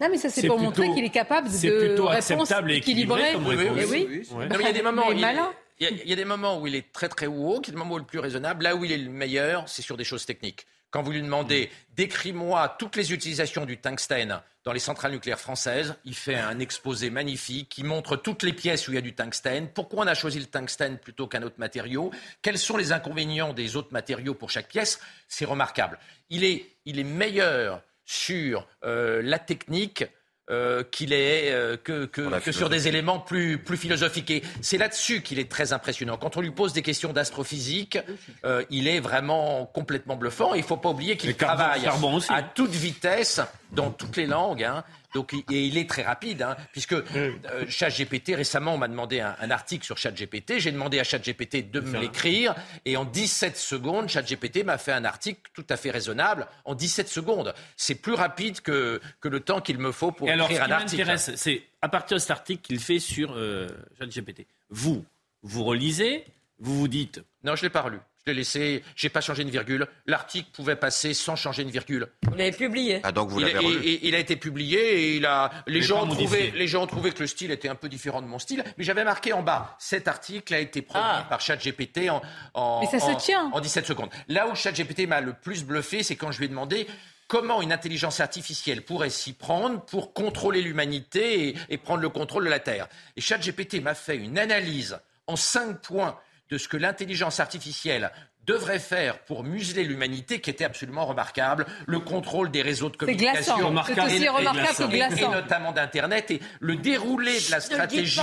Non, 0.00 0.08
mais 0.10 0.16
ça, 0.16 0.30
c'est 0.30 0.46
pour 0.46 0.58
montrer 0.58 0.90
qu'il 0.94 1.04
est 1.04 1.10
capable 1.10 1.50
de 1.50 1.86
plutôt 1.86 2.06
réponses 2.06 2.30
acceptable 2.30 2.72
et 2.72 2.76
équilibré 2.76 3.34
comme 3.34 3.46
réponse. 3.46 3.78
Eh 3.78 3.84
oui. 3.84 4.22
Non, 4.30 4.46
mais 4.48 4.56
il 4.60 4.62
y 4.62 4.66
a 4.66 4.72
des 4.72 4.82
moments 4.82 5.10
il, 5.10 5.20
malin. 5.20 5.52
Il 5.80 5.84
y 5.84 5.86
a- 5.86 5.90
il 6.02 6.08
y 6.08 6.12
a 6.12 6.16
des 6.16 6.24
moments 6.24 6.58
où 6.60 6.66
il 6.66 6.74
est 6.74 6.92
très 6.92 7.08
très 7.08 7.26
woke, 7.26 7.68
il 7.68 7.70
y 7.70 7.72
a 7.72 7.74
des 7.74 7.78
moments 7.78 7.94
où 7.94 7.98
il 7.98 8.00
est 8.00 8.04
le 8.04 8.06
plus 8.06 8.18
raisonnable. 8.18 8.64
Là 8.64 8.76
où 8.76 8.84
il 8.84 8.92
est 8.92 8.98
le 8.98 9.10
meilleur, 9.10 9.68
c'est 9.68 9.82
sur 9.82 9.96
des 9.96 10.04
choses 10.04 10.26
techniques. 10.26 10.66
Quand 10.90 11.02
vous 11.02 11.12
lui 11.12 11.22
demandez 11.22 11.70
décris-moi 11.96 12.76
toutes 12.78 12.96
les 12.96 13.12
utilisations 13.12 13.64
du 13.64 13.78
tungstène 13.78 14.40
dans 14.64 14.72
les 14.72 14.78
centrales 14.78 15.12
nucléaires 15.12 15.40
françaises, 15.40 15.94
il 16.04 16.14
fait 16.14 16.34
un 16.36 16.58
exposé 16.58 17.08
magnifique 17.08 17.68
qui 17.70 17.82
montre 17.82 18.16
toutes 18.16 18.42
les 18.42 18.52
pièces 18.52 18.86
où 18.86 18.92
il 18.92 18.96
y 18.96 18.98
a 18.98 19.00
du 19.00 19.14
tungstène, 19.14 19.68
pourquoi 19.68 20.04
on 20.04 20.06
a 20.06 20.14
choisi 20.14 20.38
le 20.38 20.44
tungstène 20.44 20.98
plutôt 20.98 21.26
qu'un 21.26 21.42
autre 21.42 21.56
matériau, 21.58 22.10
quels 22.42 22.58
sont 22.58 22.76
les 22.76 22.92
inconvénients 22.92 23.54
des 23.54 23.74
autres 23.76 23.92
matériaux 23.92 24.34
pour 24.34 24.50
chaque 24.50 24.68
pièce? 24.68 25.00
C'est 25.28 25.46
remarquable. 25.46 25.98
Il 26.28 26.44
est, 26.44 26.66
il 26.84 26.98
est 26.98 27.04
meilleur 27.04 27.82
sur 28.04 28.68
euh, 28.84 29.22
la 29.22 29.38
technique 29.38 30.04
euh, 30.50 30.82
qu'il 30.90 31.12
est 31.12 31.52
euh, 31.52 31.76
que, 31.76 32.04
que- 32.06 32.22
que 32.40 32.52
sur 32.52 32.68
des 32.68 32.88
éléments 32.88 33.20
plus, 33.20 33.58
plus 33.58 33.76
philosophiques. 33.76 34.30
Et 34.30 34.42
c'est 34.60 34.76
là-dessus 34.78 35.22
qu'il 35.22 35.38
est 35.38 35.50
très 35.50 35.72
impressionnant. 35.72 36.16
Quand 36.16 36.36
on 36.36 36.40
lui 36.40 36.50
pose 36.50 36.72
des 36.72 36.82
questions 36.82 37.12
d'astrophysique, 37.12 37.98
euh, 38.44 38.64
il 38.70 38.88
est 38.88 39.00
vraiment 39.00 39.66
complètement 39.66 40.16
bluffant. 40.16 40.54
Il 40.54 40.62
ne 40.62 40.66
faut 40.66 40.76
pas 40.76 40.88
oublier 40.90 41.16
qu'il 41.16 41.30
travaille 41.46 41.86
à 42.30 42.42
toute 42.42 42.70
vitesse 42.72 43.40
dans 43.70 43.90
toutes 43.90 44.16
les 44.16 44.26
langues. 44.26 44.64
hein. 44.64 44.84
Donc, 45.14 45.34
et 45.34 45.42
il 45.48 45.76
est 45.78 45.88
très 45.88 46.02
rapide, 46.02 46.42
hein, 46.42 46.56
puisque 46.72 46.92
euh, 46.94 47.32
ChatGPT, 47.68 48.34
récemment, 48.34 48.74
on 48.74 48.78
m'a 48.78 48.88
demandé 48.88 49.20
un, 49.20 49.36
un 49.40 49.50
article 49.50 49.84
sur 49.84 49.98
ChatGPT. 49.98 50.58
J'ai 50.58 50.72
demandé 50.72 50.98
à 51.00 51.04
ChatGPT 51.04 51.70
de 51.70 51.80
me 51.80 51.98
l'écrire. 52.00 52.54
Et 52.84 52.96
en 52.96 53.04
17 53.04 53.56
secondes, 53.56 54.08
ChatGPT 54.08 54.64
m'a 54.64 54.78
fait 54.78 54.92
un 54.92 55.04
article 55.04 55.40
tout 55.54 55.66
à 55.68 55.76
fait 55.76 55.90
raisonnable. 55.90 56.46
En 56.64 56.74
17 56.74 57.08
secondes. 57.08 57.54
C'est 57.76 57.94
plus 57.96 58.14
rapide 58.14 58.60
que, 58.60 59.00
que 59.20 59.28
le 59.28 59.40
temps 59.40 59.60
qu'il 59.60 59.78
me 59.78 59.92
faut 59.92 60.12
pour 60.12 60.28
Et 60.28 60.32
alors, 60.32 60.48
ce 60.48 60.52
écrire 60.52 60.66
qui 60.66 60.72
un 60.72 60.76
article. 60.76 60.96
m'intéresse, 61.02 61.30
c'est 61.36 61.62
à 61.82 61.88
partir 61.88 62.16
de 62.16 62.20
cet 62.20 62.30
article 62.30 62.62
qu'il 62.62 62.78
fait 62.80 62.98
sur 62.98 63.32
euh, 63.36 63.68
ChatGPT. 63.98 64.46
Vous, 64.70 65.04
vous 65.42 65.64
relisez, 65.64 66.24
vous 66.58 66.78
vous 66.78 66.88
dites. 66.88 67.20
Non, 67.44 67.56
je 67.56 67.62
l'ai 67.62 67.70
pas 67.70 67.82
relu. 67.82 67.98
Je 68.24 68.30
l'ai 68.30 68.36
laissé. 68.38 68.84
J'ai 68.94 69.08
pas 69.08 69.20
changé 69.20 69.42
une 69.42 69.50
virgule. 69.50 69.86
L'article 70.06 70.48
pouvait 70.52 70.76
passer 70.76 71.12
sans 71.12 71.34
changer 71.34 71.62
une 71.62 71.70
virgule. 71.70 72.06
Vous 72.22 72.36
l'avez 72.36 72.52
publié. 72.52 73.00
Ah, 73.02 73.10
donc 73.10 73.30
vous 73.30 73.40
il, 73.40 73.46
l'avez 73.46 73.66
et- 73.84 74.06
il 74.06 74.14
a 74.14 74.18
été 74.18 74.36
publié 74.36 74.78
et 74.78 75.16
il 75.16 75.26
a, 75.26 75.50
les, 75.66 75.82
gens 75.82 76.04
ont 76.04 76.08
trouvé, 76.08 76.52
les 76.52 76.68
gens 76.68 76.84
ont 76.84 76.86
trouvé 76.86 77.10
que 77.10 77.18
le 77.18 77.26
style 77.26 77.50
était 77.50 77.68
un 77.68 77.74
peu 77.74 77.88
différent 77.88 78.22
de 78.22 78.28
mon 78.28 78.38
style. 78.38 78.62
Mais 78.78 78.84
j'avais 78.84 79.02
marqué 79.02 79.32
en 79.32 79.42
bas, 79.42 79.74
cet 79.80 80.06
article 80.06 80.54
a 80.54 80.60
été 80.60 80.82
produit 80.82 81.02
Ah. 81.04 81.26
par 81.28 81.40
ChatGPT 81.40 82.10
en, 82.10 82.22
en, 82.54 82.80
Mais 82.80 82.86
ça 82.86 83.04
se 83.04 83.10
en- 83.10 83.16
tient. 83.16 83.50
en 83.52 83.58
17 83.60 83.86
secondes. 83.86 84.10
Là 84.28 84.46
où 84.46 84.54
ChatGPT 84.54 85.08
m'a 85.08 85.20
le 85.20 85.32
plus 85.32 85.64
bluffé, 85.64 86.04
c'est 86.04 86.14
quand 86.14 86.30
je 86.30 86.38
lui 86.38 86.44
ai 86.44 86.48
demandé 86.48 86.86
comment 87.26 87.60
une 87.60 87.72
intelligence 87.72 88.20
artificielle 88.20 88.82
pourrait 88.82 89.10
s'y 89.10 89.32
prendre 89.32 89.80
pour 89.86 90.12
contrôler 90.14 90.62
l'humanité 90.62 91.48
et, 91.48 91.56
et 91.70 91.76
prendre 91.78 92.02
le 92.02 92.08
contrôle 92.08 92.44
de 92.44 92.50
la 92.50 92.60
Terre. 92.60 92.86
Et 93.16 93.20
ChatGPT 93.20 93.82
m'a 93.82 93.94
fait 93.94 94.16
une 94.16 94.38
analyse 94.38 94.96
en 95.26 95.34
cinq 95.34 95.80
points 95.80 96.16
de 96.52 96.58
ce 96.58 96.68
que 96.68 96.76
l'intelligence 96.76 97.40
artificielle 97.40 98.12
devrait 98.44 98.78
faire 98.78 99.20
pour 99.20 99.42
museler 99.42 99.84
l'humanité 99.84 100.42
qui 100.42 100.50
était 100.50 100.66
absolument 100.66 101.06
remarquable. 101.06 101.64
Le 101.86 101.98
contrôle 101.98 102.50
des 102.50 102.60
réseaux 102.60 102.90
de 102.90 102.96
communication. 102.98 103.54
Aussi 103.54 105.22
et- 105.22 105.28
notamment 105.28 105.72
d'Internet. 105.72 106.30
Et 106.30 106.40
le 106.60 106.76
déroulé 106.76 107.40
de 107.40 107.50
la 107.50 107.60
stratégie... 107.60 108.20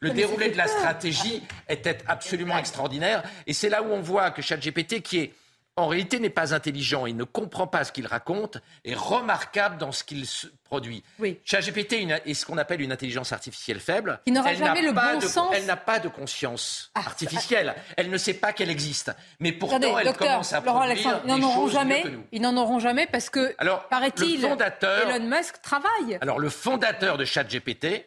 Le 0.00 0.10
déroulé 0.10 0.50
de 0.50 0.56
la 0.56 0.66
stratégie 0.66 1.44
était 1.68 1.98
absolument 2.08 2.58
extraordinaire. 2.58 3.22
Et 3.46 3.52
c'est 3.52 3.68
là 3.68 3.84
où 3.84 3.92
on 3.92 4.00
voit 4.00 4.32
que 4.32 4.42
ChatGPT, 4.42 5.00
qui 5.00 5.18
est 5.18 5.32
en 5.76 5.86
réalité 5.86 6.20
n'est 6.20 6.28
pas 6.28 6.54
intelligent, 6.54 7.06
il 7.06 7.16
ne 7.16 7.24
comprend 7.24 7.66
pas 7.66 7.84
ce 7.84 7.92
qu'il 7.92 8.06
raconte, 8.06 8.58
est 8.84 8.94
remarquable 8.94 9.78
dans 9.78 9.90
ce 9.90 10.04
qu'il 10.04 10.26
se 10.26 10.46
produit. 10.64 11.02
Oui. 11.18 11.40
ChatGPT 11.44 11.94
est 12.26 12.34
ce 12.34 12.44
qu'on 12.44 12.58
appelle 12.58 12.82
une 12.82 12.92
intelligence 12.92 13.32
artificielle 13.32 13.80
faible. 13.80 14.20
Qui 14.26 14.32
n'aura 14.32 14.52
jamais 14.54 14.82
le 14.82 14.92
bon 14.92 15.18
de- 15.18 15.26
sens. 15.26 15.50
Elle 15.54 15.64
n'a 15.64 15.76
pas 15.78 15.98
de 15.98 16.08
conscience 16.08 16.90
Ah, 16.94 17.00
artificielle. 17.00 17.74
Elle 17.96 18.10
ne 18.10 18.18
sait 18.18 18.34
pas 18.34 18.52
qu'elle 18.52 18.68
existe. 18.68 19.12
Mais 19.40 19.52
pourtant, 19.52 19.76
Attendez, 19.76 19.94
elle 20.00 20.06
docteur, 20.08 20.28
commence 20.28 20.52
à 20.52 20.60
Laurent 20.60 20.80
produire 20.86 21.20
ils 21.24 21.28
n'en 21.28 21.42
auront 21.42 21.68
jamais. 21.68 22.04
Ils 22.32 22.42
n'en 22.42 22.56
auront 22.58 22.78
jamais 22.78 23.06
parce 23.06 23.30
que, 23.30 23.54
Alors, 23.56 23.88
paraît-il, 23.88 24.44
Elon 24.44 25.24
Musk 25.26 25.62
travaille. 25.62 26.18
Alors, 26.20 26.38
le 26.38 26.50
fondateur 26.50 27.16
de 27.16 27.24
ChatGPT, 27.24 28.06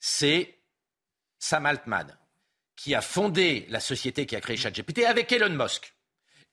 c'est 0.00 0.58
Sam 1.38 1.64
Altman, 1.64 2.14
qui 2.76 2.94
a 2.94 3.00
fondé 3.00 3.64
la 3.70 3.80
société 3.80 4.26
qui 4.26 4.36
a 4.36 4.40
créé 4.42 4.56
ChatGPT 4.58 5.06
avec 5.06 5.32
Elon 5.32 5.48
Musk. 5.50 5.94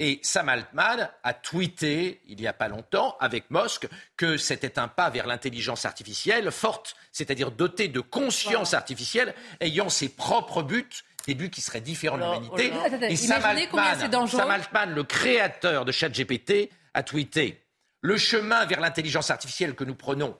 Et 0.04 0.20
Sam 0.24 0.50
Altman 0.50 1.12
a 1.22 1.34
tweeté 1.36 2.22
il 2.26 2.38
n'y 2.38 2.48
a 2.48 2.54
pas 2.54 2.68
longtemps 2.68 3.16
avec 3.20 3.52
Musk 3.52 3.88
que 4.18 4.36
c'était 4.36 4.80
un 4.80 4.88
pas 4.88 5.12
vers 5.12 5.28
l'intelligence 5.28 5.86
artificielle 5.86 6.50
forte, 6.50 6.96
c'est-à-dire 7.12 7.52
dotée 7.52 7.88
de 7.88 8.00
conscience 8.00 8.74
artificielle, 8.74 9.36
ayant 9.60 9.90
ses 9.90 10.10
propres 10.10 10.64
buts, 10.64 10.90
des 11.28 11.36
buts 11.36 11.52
qui 11.52 11.62
seraient 11.62 11.82
différents 11.82 12.18
de 12.18 12.24
l'humanité. 12.24 12.74
oh 12.74 12.98
Et 13.04 13.16
Sam 13.16 13.46
Altman. 13.46 14.28
Sam 14.28 14.50
Altman, 14.50 14.92
le 14.92 15.04
créateur 15.04 15.86
de 15.86 15.92
ChatGPT, 15.92 16.72
a 16.96 17.04
tweeté 17.04 17.62
Le 18.02 18.18
chemin 18.18 18.66
vers 18.66 18.80
l'intelligence 18.80 19.30
artificielle 19.30 19.76
que 19.76 19.84
nous 19.84 19.94
prenons 19.94 20.36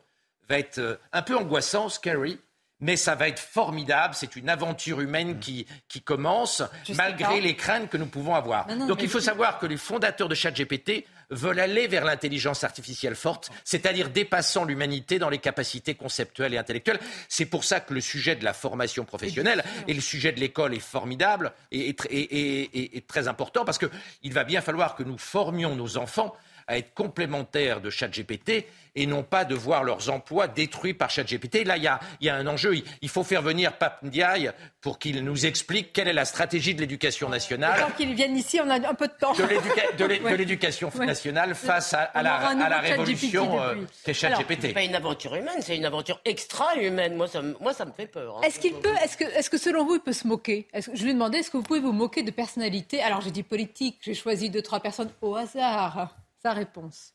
va 0.50 0.58
être 0.58 0.80
euh, 0.80 0.96
un 1.14 1.22
peu 1.22 1.38
angoissant, 1.38 1.88
scary, 1.88 2.40
mais 2.82 2.98
ça 2.98 3.16
va 3.16 3.28
être 3.30 3.40
formidable. 3.40 4.14
C'est 4.18 4.36
une 4.36 4.50
aventure 4.50 5.00
humaine 5.02 5.40
qui, 5.40 5.66
qui 5.88 6.02
commence, 6.02 6.62
malgré 6.96 7.40
les 7.40 7.56
craintes 7.56 7.90
que 7.90 7.98
nous 7.98 8.08
pouvons 8.08 8.36
avoir. 8.36 8.68
Non, 8.68 8.76
non, 8.76 8.88
Donc 8.88 9.02
il 9.02 9.10
faut 9.10 9.20
je- 9.20 9.26
savoir 9.26 9.60
que 9.60 9.66
les 9.68 9.78
fondateurs 9.78 10.28
de 10.28 10.36
ChatGPT 10.36 11.06
veulent 11.30 11.62
aller 11.62 11.88
vers 11.88 12.04
l'intelligence 12.04 12.66
artificielle 12.66 13.16
forte, 13.16 13.52
c'est-à-dire 13.64 14.10
dépassant 14.10 14.66
l'humanité 14.66 15.18
dans 15.18 15.30
les 15.30 15.38
capacités 15.38 15.96
conceptuelles 15.96 16.54
et 16.54 16.58
intellectuelles. 16.58 17.00
C'est 17.30 17.46
pour 17.46 17.64
ça 17.64 17.80
que 17.80 17.94
le 17.94 18.02
sujet 18.02 18.36
de 18.36 18.44
la 18.44 18.52
formation 18.52 19.06
professionnelle 19.06 19.64
et 19.88 19.94
le 19.94 20.02
sujet 20.02 20.34
de 20.34 20.42
l'école 20.42 20.74
est 20.74 20.80
formidable 20.82 21.54
et- 21.72 21.96
et 22.98 23.02
très 23.08 23.28
important 23.30 23.64
parce 23.64 23.78
qu'il 23.78 24.34
va 24.34 24.44
bien 24.44 24.60
falloir 24.62 24.96
que 24.96 25.04
nous 25.04 25.18
formions 25.18 25.74
nos 25.76 25.96
enfants 25.98 26.36
à 26.68 26.78
être 26.78 26.94
complémentaires 26.94 27.82
de 27.82 27.90
ChatGPT 27.90 28.66
et 28.94 29.06
non 29.06 29.24
pas 29.24 29.46
de 29.46 29.56
voir 29.56 29.86
leurs 29.86 30.10
emplois 30.10 30.50
détruits 30.50 30.94
par 30.94 31.10
ChatGPT. 31.10 31.64
Là, 31.66 31.78
il 31.78 31.84
y 31.84 31.88
a, 31.88 32.00
il 32.20 32.28
y 32.28 32.30
a 32.30 32.36
un 32.36 32.46
enjeu. 32.48 32.76
Il- 32.76 32.84
Il 33.02 33.08
faut 33.10 33.24
faire 33.24 33.42
venir 33.42 33.72
Pape 33.78 34.04
Ndiaye 34.04 34.52
pour 34.82 35.00
qu'il 35.00 35.24
nous 35.24 35.46
explique 35.46 35.94
quelle 35.94 36.10
est 36.10 36.14
la 36.14 36.26
stratégie 36.26 36.76
de 36.76 36.82
l'éducation 36.82 37.30
nationale 37.30 37.80
Tant 37.80 37.92
qu'ils 37.96 38.14
viennent 38.14 38.36
ici, 38.36 38.60
on 38.62 38.70
a 38.70 38.76
un 38.76 38.94
peu 38.94 39.08
de 39.08 39.14
temps. 39.14 39.34
de 39.34 39.44
Ouais. 40.24 40.38
l'éducation 40.38 40.92
Ouais. 40.96 41.06
nationale 41.06 41.56
face 41.56 41.94
à, 41.94 42.10
la, 42.22 42.36
à 42.36 42.54
la 42.54 42.70
ChatGPT 42.82 42.90
révolution 42.90 43.62
euh, 43.62 43.76
qu'est 44.04 44.14
ChatGPT. 44.14 44.62
C'est 44.64 44.74
pas 44.74 44.84
une 44.84 44.96
aventure 44.96 45.36
humaine, 45.36 45.62
c'est 45.62 45.78
une 45.78 45.86
aventure 45.86 46.20
extra-humaine. 46.26 47.16
Moi, 47.16 47.28
ça, 47.28 47.42
me- 47.42 47.56
moi, 47.62 47.74
ça 47.74 47.86
me 47.86 47.92
fait 47.94 48.08
peur. 48.08 48.38
hein. 48.38 48.42
Est-ce 48.46 48.60
qu'il 48.60 48.74
peut, 48.74 48.94
est-ce 49.04 49.50
que, 49.50 49.58
selon 49.58 49.86
vous, 49.86 49.96
il 49.96 50.02
peut 50.02 50.12
se 50.14 50.28
moquer? 50.28 50.68
Que- 50.74 50.82
Je 50.94 51.04
lui 51.04 51.12
ai 51.12 51.14
demandé, 51.14 51.38
est-ce 51.38 51.50
que 51.52 51.58
vous 51.58 51.64
pouvez 51.64 51.80
vous 51.80 51.94
moquer 51.94 52.24
de 52.24 52.32
personnalités? 52.32 53.02
Alors 53.02 53.22
j'ai 53.22 53.32
dit 53.32 53.44
politique, 53.44 54.00
j'ai 54.02 54.14
choisi 54.16 54.50
deux, 54.50 54.62
trois 54.62 54.80
personnes 54.82 55.12
au 55.22 55.36
hasard. 55.36 56.14
Sa 56.42 56.54
réponse. 56.54 57.14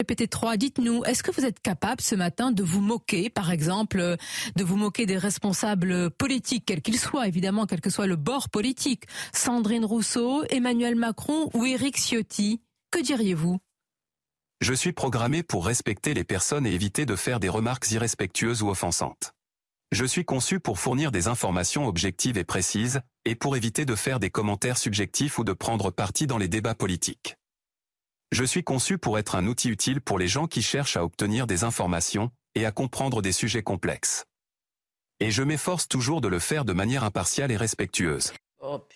GPT-3, 0.00 0.56
dites-nous, 0.56 1.04
est-ce 1.04 1.22
que 1.22 1.32
vous 1.32 1.44
êtes 1.44 1.60
capable 1.60 2.00
ce 2.00 2.14
matin 2.14 2.52
de 2.52 2.62
vous 2.62 2.80
moquer, 2.80 3.30
par 3.30 3.50
exemple, 3.50 4.16
de 4.56 4.64
vous 4.64 4.76
moquer 4.76 5.06
des 5.06 5.18
responsables 5.18 6.10
politiques, 6.10 6.64
quels 6.66 6.82
qu'ils 6.82 7.00
soient, 7.00 7.26
évidemment, 7.26 7.66
quel 7.66 7.80
que 7.80 7.90
soit 7.90 8.06
le 8.06 8.16
bord 8.16 8.48
politique? 8.48 9.04
Sandrine 9.34 9.84
Rousseau, 9.84 10.44
Emmanuel 10.50 10.94
Macron 10.94 11.50
ou 11.52 11.66
Éric 11.66 11.98
Ciotti? 11.98 12.62
Que 12.90 13.02
diriez-vous? 13.02 13.58
Je 14.60 14.72
suis 14.72 14.92
programmé 14.92 15.42
pour 15.42 15.66
respecter 15.66 16.14
les 16.14 16.24
personnes 16.24 16.66
et 16.66 16.72
éviter 16.72 17.04
de 17.04 17.16
faire 17.16 17.40
des 17.40 17.48
remarques 17.48 17.90
irrespectueuses 17.90 18.62
ou 18.62 18.68
offensantes. 18.70 19.34
Je 19.90 20.04
suis 20.04 20.24
conçu 20.24 20.60
pour 20.60 20.78
fournir 20.78 21.10
des 21.10 21.28
informations 21.28 21.86
objectives 21.86 22.36
et 22.36 22.44
précises, 22.44 23.00
et 23.24 23.34
pour 23.34 23.56
éviter 23.56 23.86
de 23.86 23.94
faire 23.94 24.20
des 24.20 24.30
commentaires 24.30 24.76
subjectifs 24.76 25.38
ou 25.38 25.44
de 25.44 25.52
prendre 25.54 25.90
parti 25.90 26.26
dans 26.26 26.36
les 26.38 26.48
débats 26.48 26.74
politiques. 26.74 27.36
Je 28.30 28.44
suis 28.44 28.62
conçu 28.62 28.98
pour 28.98 29.18
être 29.18 29.34
un 29.34 29.46
outil 29.46 29.70
utile 29.70 30.02
pour 30.02 30.18
les 30.18 30.28
gens 30.28 30.46
qui 30.46 30.60
cherchent 30.60 30.98
à 30.98 31.04
obtenir 31.04 31.46
des 31.46 31.64
informations 31.64 32.30
et 32.54 32.66
à 32.66 32.72
comprendre 32.72 33.22
des 33.22 33.32
sujets 33.32 33.62
complexes. 33.62 34.26
Et 35.20 35.30
je 35.30 35.42
m'efforce 35.42 35.88
toujours 35.88 36.20
de 36.20 36.28
le 36.28 36.38
faire 36.38 36.66
de 36.66 36.74
manière 36.74 37.02
impartiale 37.04 37.50
et 37.50 37.56
respectueuse. 37.56 38.32
Oh, 38.60 38.86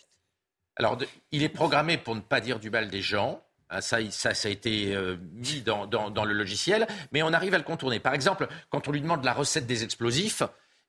Alors, 0.77 0.99
de- 0.99 1.09
il 1.31 1.43
est 1.43 1.49
programmé 1.49 1.97
pour 1.97 2.15
ne 2.15 2.21
pas 2.21 2.41
dire 2.43 2.59
du 2.61 2.69
mal 2.71 2.91
des 2.91 3.01
gens. 3.03 3.43
Ah, 3.71 3.81
Ça, 3.81 4.03
il- 4.03 4.13
ça, 4.13 4.35
ça 4.35 4.49
a 4.49 4.51
été 4.51 4.95
euh, 4.95 5.17
mis 5.33 5.63
dans, 5.63 5.87
dans- 5.87 6.11
dans 6.11 6.25
le 6.27 6.35
logiciel, 6.35 6.87
mais 7.13 7.23
on 7.23 7.33
arrive 7.33 7.55
à 7.55 7.59
le 7.59 7.65
contourner. 7.65 7.99
Par 8.01 8.13
exemple, 8.13 8.47
quand 8.69 8.87
on 8.89 8.93
lui 8.93 9.01
demande 9.01 9.25
la 9.25 9.33
recette 9.33 9.67
des 9.67 9.83
explosifs, 9.85 10.43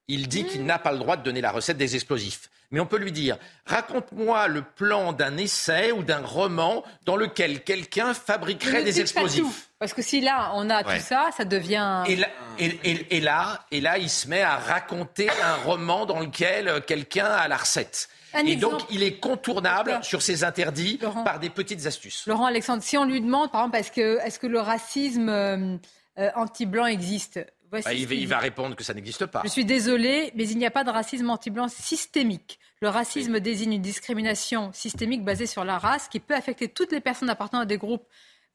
il 0.07 0.27
dit 0.27 0.45
qu'il 0.45 0.65
n'a 0.65 0.79
pas 0.79 0.91
le 0.91 0.97
droit 0.99 1.17
de 1.17 1.23
donner 1.23 1.41
la 1.41 1.51
recette 1.51 1.77
des 1.77 1.95
explosifs. 1.95 2.49
Mais 2.71 2.79
on 2.79 2.85
peut 2.87 2.97
lui 2.97 3.11
dire, 3.11 3.37
raconte-moi 3.67 4.47
le 4.47 4.61
plan 4.63 5.13
d'un 5.13 5.37
essai 5.37 5.91
ou 5.91 6.01
d'un 6.03 6.21
roman 6.21 6.83
dans 7.05 7.15
lequel 7.15 7.63
quelqu'un 7.63 8.13
fabriquerait 8.13 8.83
des 8.83 8.99
explosifs. 8.99 9.43
tout, 9.43 9.53
Parce 9.79 9.93
que 9.93 10.01
si 10.01 10.21
là, 10.21 10.51
on 10.55 10.69
a 10.69 10.83
Ouais. 10.83 10.97
tout 10.97 11.03
ça, 11.03 11.29
ça 11.37 11.45
devient... 11.45 12.03
Et 12.07 12.15
là, 12.15 12.27
et- 12.57 12.79
et- 12.83 13.17
et 13.17 13.21
là, 13.21 13.63
et 13.71 13.79
là, 13.79 13.97
il 13.97 14.09
se 14.09 14.27
met 14.27 14.41
à 14.41 14.55
raconter 14.57 15.29
un 15.29 15.55
roman 15.65 16.05
dans 16.05 16.19
lequel 16.19 16.67
euh, 16.67 16.79
quelqu'un 16.79 17.25
a 17.27 17.47
la 17.47 17.57
recette. 17.57 18.07
Un 18.33 18.45
et 18.47 18.53
exemple. 18.53 18.77
donc, 18.77 18.87
il 18.89 19.03
est 19.03 19.19
contournable 19.19 19.99
sur 20.01 20.21
ces 20.23 20.43
interdits 20.43 20.99
par 21.23 21.39
des 21.39 21.51
petites 21.51 21.85
astuces. 21.85 22.23
Laurent 22.25 22.45
Alexandre, 22.47 22.81
si 22.81 22.97
on 22.97 23.05
lui 23.05 23.21
demande, 23.21 23.51
par 23.51 23.61
exemple, 23.61 23.77
est-ce 24.25 24.39
que, 24.39 24.47
le 24.47 24.59
racisme 24.59 25.29
euh, 25.29 25.77
euh, 26.17 26.29
anti-blanc 26.35 26.87
existe? 26.87 27.39
Bah, 27.73 27.81
ce 27.81 27.91
il, 27.91 28.05
va, 28.05 28.13
il 28.13 28.33
répondre 28.35 28.75
que 28.75 28.83
ça 28.83 28.93
n'existe 28.93 29.25
pas. 29.25 29.41
Je 29.43 29.49
suis 29.49 29.65
désolée, 29.65 30.31
mais 30.35 30.47
il 30.47 30.59
n'y 30.59 30.65
a 30.67 30.69
pas 30.69 30.83
de 30.83 30.91
racisme 30.91 31.27
anti-blanc 31.31 31.67
systémique. 31.69 32.59
Le 32.81 32.89
racisme 32.89 33.39
désigne 33.39 33.73
une 33.73 33.81
discrimination 33.81 34.71
systémique 34.73 35.23
basée 35.23 35.47
sur 35.47 35.65
la 35.65 35.79
race 35.79 36.07
qui 36.07 36.19
peut 36.19 36.35
affecter 36.35 36.67
toutes 36.67 36.91
les 36.91 36.99
personnes 36.99 37.31
appartenant 37.31 37.63
à 37.63 37.65
des 37.65 37.77
groupes 37.77 38.05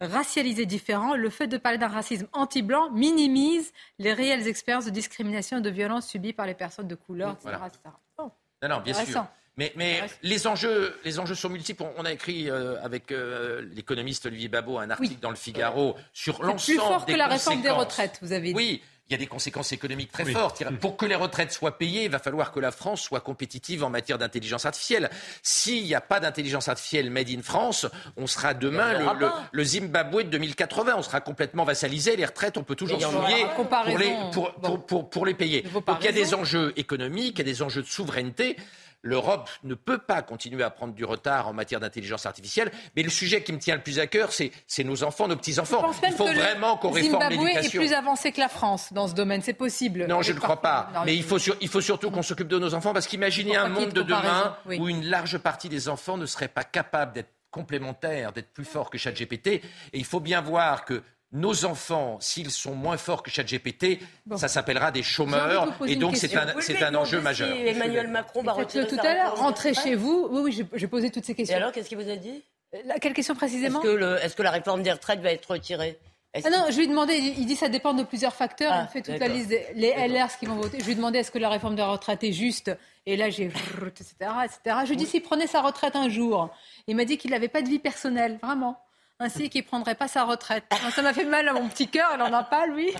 racialisés 0.00 0.66
différents. 0.66 1.16
Le 1.16 1.30
fait 1.30 1.48
de 1.48 1.56
parler 1.56 1.78
d'un 1.78 1.88
racisme 1.88 2.28
anti-blanc 2.32 2.90
minimise 2.92 3.72
les 3.98 4.12
réelles 4.12 4.46
expériences 4.46 4.84
de 4.84 4.90
discrimination 4.90 5.58
et 5.58 5.62
de 5.62 5.70
violence 5.70 6.06
subies 6.06 6.32
par 6.32 6.46
les 6.46 6.54
personnes 6.54 6.86
de 6.86 6.94
couleur, 6.94 7.30
etc. 7.30 7.42
Voilà. 7.42 7.66
etc. 7.66 7.80
Bon. 8.16 8.30
Non, 8.62 8.68
non, 8.68 8.80
bien 8.80 8.94
sûr. 8.94 9.26
Mais, 9.56 9.72
mais 9.74 10.02
les, 10.22 10.46
enjeux, 10.46 10.96
les 11.04 11.18
enjeux 11.18 11.34
sont 11.34 11.48
multiples. 11.48 11.82
On, 11.96 12.04
a 12.04 12.12
écrit 12.12 12.48
euh, 12.48 12.80
avec 12.84 13.10
euh, 13.10 13.68
l'économiste 13.74 14.26
Olivier 14.26 14.46
Babot 14.46 14.78
un 14.78 14.88
article 14.88 15.18
dans 15.20 15.30
le 15.30 15.36
Figaro 15.36 15.96
sur 16.12 16.36
C'est 16.36 16.42
l'ensemble 16.44 16.60
plus 16.62 16.76
fort 16.76 17.04
des 17.04 17.12
que 17.14 17.18
la 17.18 17.26
réforme 17.26 17.62
des 17.62 17.70
retraites, 17.70 18.20
vous 18.22 18.32
avez 18.32 18.50
dit. 18.50 18.54
Oui, 18.54 18.82
il 19.08 19.12
y 19.12 19.14
a 19.14 19.18
des 19.18 19.26
conséquences 19.26 19.72
économiques 19.72 20.12
très 20.12 20.24
Oui. 20.24 20.32
fortes. 20.34 20.62
Pour 20.80 20.98
que 20.98 21.06
les 21.06 21.14
retraites 21.14 21.50
soient 21.50 21.78
payées, 21.78 22.04
il 22.04 22.10
va 22.10 22.18
falloir 22.18 22.52
que 22.52 22.60
la 22.60 22.70
France 22.70 23.00
soit 23.00 23.20
compétitive 23.20 23.82
en 23.82 23.88
matière 23.88 24.18
d'intelligence 24.18 24.66
artificielle. 24.66 25.08
S'il 25.42 25.84
n'y 25.84 25.94
a 25.94 26.00
pas 26.02 26.20
d'intelligence 26.20 26.68
artificielle 26.68 27.10
made 27.10 27.30
in 27.30 27.40
France, 27.42 27.86
on 28.18 28.26
sera 28.26 28.52
demain 28.52 28.92
le, 28.98 29.18
le- 29.18 29.30
le 29.50 29.64
Zimbabwe 29.64 30.24
de 30.24 30.28
2080. 30.30 30.94
On 30.98 31.02
sera 31.02 31.20
complètement 31.22 31.64
vassalisé. 31.64 32.16
Les 32.16 32.26
retraites, 32.26 32.58
on 32.58 32.64
peut 32.64 32.74
toujours 32.74 32.98
pas. 32.98 33.84
pour 33.86 33.98
les, 33.98 34.14
pour, 34.32 34.52
pour- 34.54 34.84
pour- 34.86 35.10
pour 35.10 35.24
les 35.26 35.34
payer. 35.34 35.62
Donc 35.62 35.96
il 36.00 36.04
y 36.04 36.08
a 36.08 36.12
des 36.12 36.34
enjeux 36.34 36.74
économiques, 36.76 37.36
il 37.36 37.46
y 37.46 37.48
a 37.48 37.52
des 37.52 37.62
enjeux 37.62 37.82
de 37.82 37.86
souveraineté. 37.88 38.56
L'Europe 39.02 39.48
ne 39.62 39.74
peut 39.74 39.98
pas 39.98 40.22
continuer 40.22 40.64
à 40.64 40.70
prendre 40.70 40.92
du 40.92 41.04
retard 41.04 41.46
en 41.46 41.52
matière 41.52 41.78
d'intelligence 41.78 42.26
artificielle. 42.26 42.72
Mais 42.96 43.02
le 43.02 43.10
sujet 43.10 43.42
qui 43.44 43.52
me 43.52 43.58
tient 43.58 43.76
le 43.76 43.82
plus 43.82 44.00
à 44.00 44.06
cœur, 44.08 44.30
c'est 44.32 44.50
nos 44.84 45.04
enfants, 45.04 45.28
nos 45.28 45.36
petits-enfants. 45.36 45.90
Il 46.04 46.12
faut 46.12 46.26
le 46.26 46.34
vraiment 46.34 46.76
qu'on 46.76 46.90
réforme 46.90 47.22
Zimbabwe 47.22 47.42
est 47.42 47.54
l'éducation. 47.54 47.80
plus 47.80 47.92
avancé 47.92 48.32
que 48.32 48.40
la 48.40 48.48
France 48.48 48.92
dans 48.92 49.06
ce 49.06 49.14
domaine, 49.14 49.40
c'est 49.40 49.52
possible. 49.52 50.06
Non, 50.08 50.22
je 50.22 50.32
ne 50.32 50.40
crois 50.40 50.60
pas. 50.60 50.90
Non, 50.94 51.00
Mais 51.06 51.14
il 51.14 51.22
faut, 51.22 51.38
sur- 51.38 51.56
il 51.60 51.68
faut 51.68 51.80
surtout 51.80 52.10
qu'on 52.10 52.22
s'occupe 52.22 52.48
de 52.48 52.58
nos 52.58 52.74
enfants 52.74 52.92
parce 52.92 53.06
qu'imaginez 53.06 53.56
un 53.56 53.68
monde 53.68 53.90
de 53.92 54.02
de 54.02 54.02
demain 54.02 54.56
oui. 54.66 54.78
où 54.80 54.88
une 54.88 55.04
large 55.06 55.38
partie 55.38 55.68
des 55.68 55.88
enfants 55.88 56.16
ne 56.16 56.26
seraient 56.26 56.48
pas 56.48 56.64
capables 56.64 57.12
d'être 57.12 57.30
complémentaires, 57.50 58.32
d'être 58.32 58.52
plus 58.52 58.64
forts 58.64 58.90
que 58.90 58.98
ChatGPT. 58.98 59.46
Et 59.48 59.62
il 59.92 60.04
faut 60.04 60.20
bien 60.20 60.40
voir 60.40 60.84
que 60.84 61.02
nos 61.32 61.64
enfants, 61.64 62.16
s'ils 62.20 62.50
sont 62.50 62.74
moins 62.74 62.96
forts 62.96 63.22
que 63.22 63.30
ChatGPT, 63.30 63.98
ça 64.36 64.48
s'appellera 64.48 64.90
des 64.90 65.02
chômeurs. 65.02 65.74
Et 65.86 65.96
donc, 65.96 66.16
c'est 66.16 66.34
un, 66.36 66.46
c'est 66.60 66.82
un 66.82 66.94
enjeu 66.94 67.18
si 67.18 67.24
majeur. 67.24 67.56
Emmanuel 67.56 68.08
Macron 68.08 68.42
va 68.42 68.52
retirer 68.52 68.86
tout 68.86 68.96
à 69.00 69.14
l'heure, 69.14 69.36
rentrez 69.36 69.74
chez 69.74 69.94
vous. 69.94 70.28
Oui, 70.30 70.40
oui, 70.44 70.66
j'ai- 70.74 70.86
posé 70.88 71.10
toutes 71.10 71.24
ces 71.26 71.32
Et 71.32 71.36
questions. 71.36 71.56
alors, 71.56 71.72
qu'est-ce 71.72 71.88
qu'il 71.88 71.98
vous 71.98 72.10
a 72.10 72.16
dit? 72.16 72.42
La- 72.84 72.98
Quelle 72.98 73.12
question 73.14 73.34
précisément? 73.34 73.80
Est-ce 73.82 73.88
que, 73.90 73.94
le- 73.94 74.16
est-ce 74.22 74.36
que 74.36 74.42
la 74.42 74.50
réforme 74.50 74.82
des 74.82 74.92
retraites 74.92 75.20
va 75.20 75.32
être 75.32 75.50
retirée? 75.50 75.98
Ah 76.44 76.50
non, 76.50 76.66
je 76.70 76.76
lui 76.76 76.84
ai 76.84 76.86
demandé, 76.86 77.14
il 77.14 77.46
dit 77.46 77.56
ça 77.56 77.68
dépend 77.70 77.94
de 77.94 78.02
plusieurs 78.02 78.34
facteurs. 78.34 78.70
Ah, 78.72 78.86
il 78.88 78.92
fait 78.92 79.00
toute 79.02 79.18
la 79.18 79.28
liste 79.28 79.48
des 79.48 79.66
les 79.74 79.88
LR, 79.96 80.30
ce 80.30 80.36
qu'ils 80.36 80.48
vont 80.48 80.56
voter. 80.56 80.78
Je 80.78 80.84
lui 80.84 80.92
ai 80.92 80.94
demandé 80.94 81.18
est-ce 81.18 81.30
que 81.30 81.38
la 81.38 81.48
réforme 81.48 81.74
de 81.74 81.80
la 81.80 81.88
retraite 81.88 82.22
est 82.22 82.32
juste? 82.32 82.70
Et 83.06 83.16
là, 83.16 83.30
j'ai 83.30 83.44
etc. 83.44 84.14
etc. 84.44 84.76
Je 84.82 84.86
lui 84.88 84.92
ai 84.92 84.96
dit 84.96 85.06
s'il 85.06 85.22
prenait 85.22 85.46
sa 85.46 85.62
retraite 85.62 85.96
un 85.96 86.08
jour. 86.10 86.50
Il 86.86 86.96
m'a 86.96 87.06
dit 87.06 87.16
qu'il 87.16 87.30
n'avait 87.30 87.48
pas 87.48 87.62
de 87.62 87.68
vie 87.68 87.78
personnelle, 87.78 88.38
vraiment. 88.42 88.78
Ainsi 89.20 89.50
qu'il 89.50 89.62
ne 89.62 89.66
prendrait 89.66 89.96
pas 89.96 90.06
sa 90.06 90.24
retraite. 90.24 90.64
Ça 90.94 91.02
m'a 91.02 91.12
fait 91.12 91.24
mal 91.24 91.48
à 91.48 91.52
mon 91.52 91.68
petit 91.68 91.88
cœur, 91.88 92.08
il 92.14 92.18
n'en 92.18 92.32
a 92.32 92.44
pas, 92.44 92.66
lui. 92.66 92.92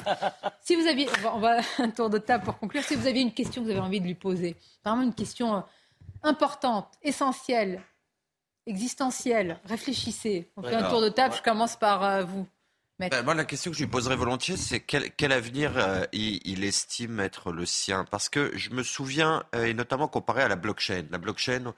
Si 0.63 0.75
vous 0.75 0.87
aviez, 0.87 1.09
on 1.33 1.39
va, 1.39 1.61
un 1.79 1.91
tour 1.91 2.11
de 2.11 2.19
table 2.19 2.45
pour 2.45 2.59
conclure. 2.59 2.83
Si 2.83 2.97
vous 2.97 3.07
aviez 3.07 3.23
une 3.23 3.33
question 3.33 3.63
que 3.63 3.67
vous 3.67 3.73
avez 3.73 3.81
envie 3.81 4.01
de 4.01 4.07
lui 4.07 4.15
poser, 4.15 4.57
vraiment 4.85 5.03
une 5.03 5.15
question 5.15 5.57
euh, 5.57 5.61
importante, 6.25 6.89
essentielle, 7.03 7.83
existentielle, 8.67 9.61
réfléchissez. 9.65 10.51
On 10.57 10.63
fait 10.63 10.75
un 10.75 10.91
tour 10.91 11.01
de 11.01 11.09
table, 11.09 11.33
ouais. 11.33 11.39
je 11.39 11.43
commence 11.43 11.77
par 11.77 12.05
euh, 12.05 12.25
vous. 12.25 12.47
Ben, 12.99 13.23
moi, 13.23 13.35
la 13.35 13.45
question 13.45 13.71
que 13.71 13.77
je 13.77 13.85
lui 13.85 13.91
poserais 13.91 14.17
volontiers, 14.17 14.57
c'est 14.57 14.81
quel, 14.81 15.13
quel 15.13 15.31
avenir 15.31 15.73
euh, 15.77 16.05
il, 16.13 16.41
il 16.45 16.65
estime 16.65 17.21
être 17.21 17.53
le 17.53 17.65
sien? 17.65 18.05
Parce 18.11 18.29
que 18.29 18.51
je 18.57 18.71
me 18.71 18.83
souviens, 18.83 19.45
euh, 19.55 19.67
et 19.67 19.75
notamment 19.75 20.09
comparé 20.09 20.43
à 20.43 20.49
la 20.49 20.57
blockchain, 20.57 21.05
la 21.11 21.19
blockchain 21.19 21.75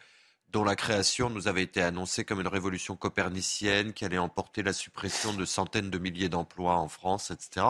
dont 0.53 0.65
la 0.65 0.75
création 0.77 1.31
nous 1.31 1.47
avait 1.49 1.63
été 1.63 1.81
annoncée 1.81 2.25
comme 2.25 2.41
une 2.41 2.49
révolution 2.49 2.97
copernicienne 2.97 3.93
qui 3.93 4.05
allait 4.05 4.19
emporter 4.19 4.63
la 4.63 4.73
suppression 4.73 5.33
de 5.33 5.45
centaines 5.45 5.91
de 5.91 5.99
milliers 5.99 6.29
d'emplois 6.29 6.75
en 6.77 6.89
France, 6.89 7.31
etc. 7.31 7.67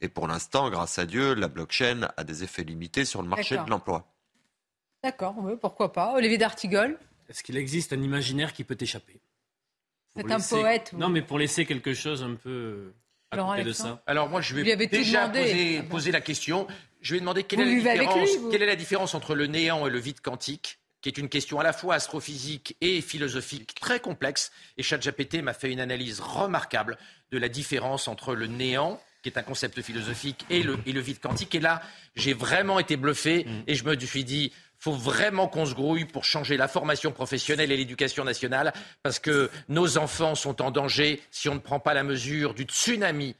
Et 0.00 0.08
pour 0.08 0.26
l'instant, 0.28 0.68
grâce 0.70 0.98
à 0.98 1.06
Dieu, 1.06 1.34
la 1.34 1.48
blockchain 1.48 2.08
a 2.16 2.24
des 2.24 2.42
effets 2.44 2.64
limités 2.64 3.04
sur 3.04 3.22
le 3.22 3.28
marché 3.28 3.54
D'accord. 3.54 3.66
de 3.66 3.70
l'emploi. 3.70 4.12
D'accord, 5.02 5.34
oui, 5.38 5.52
pourquoi 5.60 5.92
pas. 5.92 6.12
Olivier 6.14 6.38
d'Artigol, 6.38 6.98
Est-ce 7.28 7.42
qu'il 7.44 7.56
existe 7.56 7.92
un 7.92 8.02
imaginaire 8.02 8.52
qui 8.52 8.64
peut 8.64 8.76
échapper? 8.80 9.20
C'est 10.16 10.24
un 10.32 10.36
laisser- 10.38 10.56
poète. 10.60 10.90
vous. 10.92 10.98
Non, 10.98 11.08
mais 11.10 11.22
pour 11.22 11.38
laisser 11.38 11.66
quelque 11.66 11.94
chose 11.94 12.22
un 12.24 12.34
peu 12.34 12.92
à 13.30 13.36
Laurent 13.36 13.52
côté 13.52 13.64
de 13.64 13.72
ça. 13.72 14.02
Alors 14.06 14.28
moi, 14.28 14.40
je 14.40 14.54
vais 14.54 14.64
déjà 14.88 15.28
poser, 15.28 15.78
Ah 15.78 15.82
bon. 15.82 15.88
poser 15.88 16.10
la 16.10 16.20
question. 16.20 16.66
Je 17.00 17.14
vais 17.14 17.20
demander 17.20 17.44
est, 17.60 17.84
la 17.84 17.96
différence, 17.98 18.30
quelle 18.50 18.62
est 18.62 18.66
la 18.66 18.74
différence 18.76 19.14
entre 19.14 19.34
le 19.36 19.46
néant 19.46 19.86
et 19.86 19.90
le 19.90 19.98
vide 20.00 20.20
quantique? 20.20 20.80
Qui 21.00 21.08
est 21.08 21.18
une 21.18 21.28
question 21.28 21.60
à 21.60 21.62
la 21.62 21.72
fois 21.72 21.94
astrophysique 21.94 22.76
et 22.80 23.00
philosophique 23.00 23.74
très 23.74 24.00
complexe. 24.00 24.50
Et 24.76 24.82
ChatGPT 24.82 25.42
m'a 25.42 25.54
fait 25.54 25.70
une 25.70 25.80
analyse 25.80 26.20
remarquable 26.20 26.98
de 27.30 27.38
la 27.38 27.48
différence 27.48 28.08
entre 28.08 28.34
le 28.34 28.46
néant, 28.46 29.00
qui 29.22 29.28
est 29.28 29.38
un 29.38 29.42
concept 29.42 29.80
philosophique, 29.82 30.46
et 30.50 30.62
le, 30.62 30.78
et 30.86 30.92
le 30.92 31.00
vide 31.00 31.20
quantique. 31.20 31.54
Et 31.54 31.60
là, 31.60 31.82
j'ai 32.14 32.32
vraiment 32.32 32.78
été 32.78 32.96
bluffé 32.96 33.46
et 33.66 33.74
je 33.74 33.84
me 33.84 33.98
suis 33.98 34.24
dit, 34.24 34.52
faut 34.78 34.92
vraiment 34.92 35.48
qu'on 35.48 35.66
se 35.66 35.74
grouille 35.74 36.04
pour 36.04 36.24
changer 36.24 36.56
la 36.56 36.68
formation 36.68 37.10
professionnelle 37.10 37.72
et 37.72 37.76
l'éducation 37.76 38.24
nationale, 38.24 38.72
parce 39.02 39.18
que 39.18 39.50
nos 39.68 39.98
enfants 39.98 40.34
sont 40.34 40.62
en 40.62 40.70
danger 40.70 41.20
si 41.30 41.48
on 41.48 41.54
ne 41.54 41.60
prend 41.60 41.80
pas 41.80 41.94
la 41.94 42.04
mesure 42.04 42.54
du 42.54 42.62
tsunami 42.62 43.34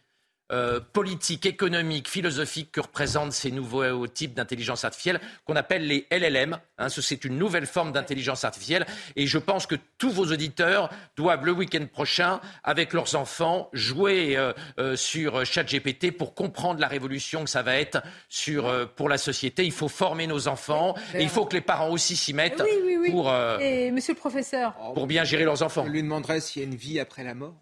euh, 0.51 0.81
politique, 0.81 1.45
économique, 1.47 2.09
philosophique 2.09 2.73
que 2.73 2.81
représentent 2.81 3.33
ces 3.33 3.51
nouveaux 3.51 4.07
types 4.07 4.35
d'intelligence 4.35 4.85
artificielle 4.85 5.21
qu'on 5.45 5.57
appelle 5.57 5.87
les 5.87 6.07
LLM. 6.11 6.59
Hein, 6.79 6.89
ce- 6.89 7.03
c'est 7.03 7.25
une 7.25 7.37
nouvelle 7.39 7.67
forme 7.67 7.93
d'intelligence 7.93 8.45
artificielle. 8.45 8.87
Et 9.17 9.27
je 9.27 9.39
pense 9.39 9.67
que 9.67 9.75
tous 9.99 10.11
vos 10.11 10.25
auditeurs 10.27 10.91
doivent 11.17 11.45
le 11.45 11.53
week-end 11.53 11.85
prochain, 11.93 12.41
avec 12.65 12.93
leurs 12.93 13.15
enfants, 13.15 13.69
jouer 13.73 14.37
euh, 14.37 14.53
euh, 14.79 14.97
sur 14.97 15.45
ChatGPT 15.45 16.13
pour 16.13 16.35
comprendre 16.35 16.81
la 16.81 16.89
révolution 16.89 17.45
que 17.45 17.51
ça 17.51 17.63
va 17.63 17.77
être 17.77 18.03
sur, 18.29 18.67
euh, 18.67 18.87
pour 18.87 19.09
la 19.09 19.19
société. 19.19 19.65
Il 19.65 19.73
faut 19.73 19.89
former 19.89 20.27
nos 20.27 20.49
enfants 20.49 20.95
et 21.15 21.23
il 21.23 21.29
faut 21.29 21.45
que 21.47 21.55
les 21.55 21.61
parents 21.61 21.91
aussi 21.91 22.17
s'y 22.17 22.33
mettent 22.33 22.63
Oui, 22.65 22.71
oui, 22.85 22.97
oui. 23.01 23.11
pour, 23.11 23.29
euh, 23.31 23.59
Et 23.59 23.91
monsieur 23.91 24.15
le 24.15 24.19
professeur 24.19 24.75
pour 24.95 25.07
bien 25.07 25.25
gérer 25.25 25.45
leurs 25.45 25.63
enfants. 25.63 25.85
Je 25.85 25.91
lui 25.91 26.03
demanderai 26.03 26.41
s'il 26.41 26.63
y 26.63 26.65
a 26.65 26.69
une 26.69 26.75
vie 26.77 26.99
après 27.01 27.23
la 27.25 27.35
mort. 27.35 27.55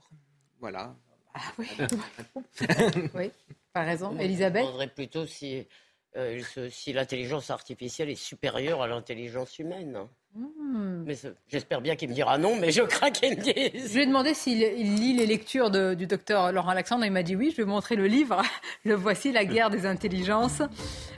Voilà. 0.61 0.95
Oui, 3.15 3.31
pas 3.73 3.83
raison. 3.83 4.13
Moi, 4.13 4.23
Elisabeth 4.25 4.63
Je 4.63 4.67
demanderais 4.67 4.89
plutôt 4.89 5.27
si, 5.27 5.67
euh, 6.17 6.41
si 6.71 6.93
l'intelligence 6.93 7.51
artificielle 7.51 8.11
est 8.11 8.15
supérieure 8.15 8.83
à 8.83 8.87
l'intelligence 8.87 9.59
humaine. 9.59 9.99
Hmm. 10.35 11.05
Mais 11.07 11.15
j'espère 11.49 11.81
bien 11.81 11.97
qu'il 11.97 12.11
me 12.11 12.15
dira 12.15 12.37
non, 12.37 12.57
mais 12.57 12.71
je 12.71 12.83
crains 12.83 13.11
qu'il 13.11 13.31
me 13.31 13.43
dise. 13.43 13.89
Je 13.91 13.95
lui 13.95 14.03
ai 14.03 14.07
demandé 14.07 14.35
s'il 14.35 14.61
il 14.61 14.97
lit 14.97 15.15
les 15.17 15.25
lectures 15.27 15.71
de- 15.71 15.95
du 15.95 16.07
docteur 16.07 16.53
Laurent 16.53 16.69
Alexandre. 16.71 17.05
Il 17.07 17.13
m'a 17.13 17.23
dit 17.23 17.37
oui. 17.37 17.55
Je 17.57 17.63
ai 17.63 17.65
montré 17.65 17.97
le 17.97 18.07
livre. 18.07 18.43
Le 18.85 18.95
voici, 18.95 19.33
La 19.33 19.45
guerre 19.47 19.71
des 19.71 19.87
intelligences, 19.87 20.61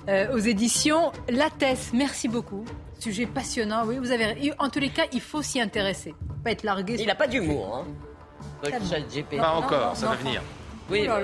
euh, 0.09 0.33
aux 0.35 0.39
éditions 0.39 1.11
Lattès. 1.29 1.93
Merci 1.93 2.29
beaucoup. 2.29 2.65
Sujet 3.01 3.27
passionnant. 3.27 3.85
Oui, 3.87 3.99
vous 3.99 4.11
avez. 4.13 4.53
En 4.59 4.71
tous 4.71 4.79
les 4.81 4.91
cas, 4.91 5.07
il 5.13 5.21
faut 5.21 5.43
s'y 5.43 5.61
intéresser. 5.61 6.15
Pas 6.45 6.53
être 6.53 6.63
largué. 6.63 6.97
Il 6.99 7.07
n'a 7.07 7.15
pas 7.17 7.27
d'humour. 7.27 7.77
Hein. 7.77 7.87
ChatGPT. 8.63 9.37
Pas 9.39 9.53
encore, 9.53 9.89
non, 9.89 9.95
ça 9.95 10.07
non, 10.07 10.13
va 10.13 10.17
venir. 10.19 10.43
Oui, 10.91 11.07
Oh 11.11 11.15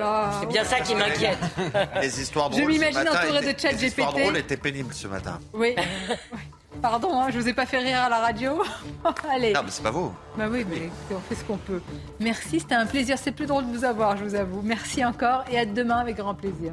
c'est 0.41 0.47
bien 0.49 0.65
ça 0.65 0.81
qui 0.81 0.95
m'inquiète. 0.95 1.39
Les 2.03 2.21
histoires 2.21 2.53
Je 2.53 2.59
drôles. 2.59 2.73
ce 2.75 2.79
m'imagine 2.79 3.09
entourée 3.09 3.41
de 3.41 3.49
étaient- 3.49 3.69
chat 3.69 3.73
Les 3.73 3.85
histoires 3.87 4.13
drôles 4.13 4.37
étaient 4.37 4.57
pénibles 4.59 4.93
ce 4.93 5.09
matin. 5.09 5.39
Oui. 5.55 5.75
Pardon, 6.83 7.19
hein, 7.19 7.29
je 7.31 7.39
vous 7.39 7.49
ai 7.49 7.55
pas 7.55 7.65
fait 7.65 7.79
rire 7.79 7.99
à 8.01 8.09
la 8.11 8.19
radio. 8.19 8.63
Allez. 9.33 9.53
Non, 9.55 9.61
mais 9.65 9.71
c'est 9.71 9.83
pas 9.83 9.91
vous. 9.91 10.13
Bah 10.37 10.47
oui, 10.51 10.67
mais 10.69 10.77
écoutez, 10.77 11.15
on 11.15 11.21
fait 11.21 11.35
ce 11.37 11.45
qu'on 11.45 11.57
peut. 11.57 11.81
Merci, 12.21 12.61
c'était 12.61 12.75
un 12.75 12.85
plaisir. 12.85 13.17
C'est 13.17 13.33
plus 13.33 13.47
drôle 13.47 13.67
de 13.71 13.75
vous 13.79 13.85
avoir, 13.85 14.17
je 14.19 14.25
vous 14.25 14.35
avoue. 14.35 14.61
Merci 14.63 15.03
encore 15.05 15.45
et 15.51 15.59
à 15.59 15.65
demain 15.65 15.99
avec 15.99 16.17
grand 16.17 16.35
plaisir. 16.35 16.73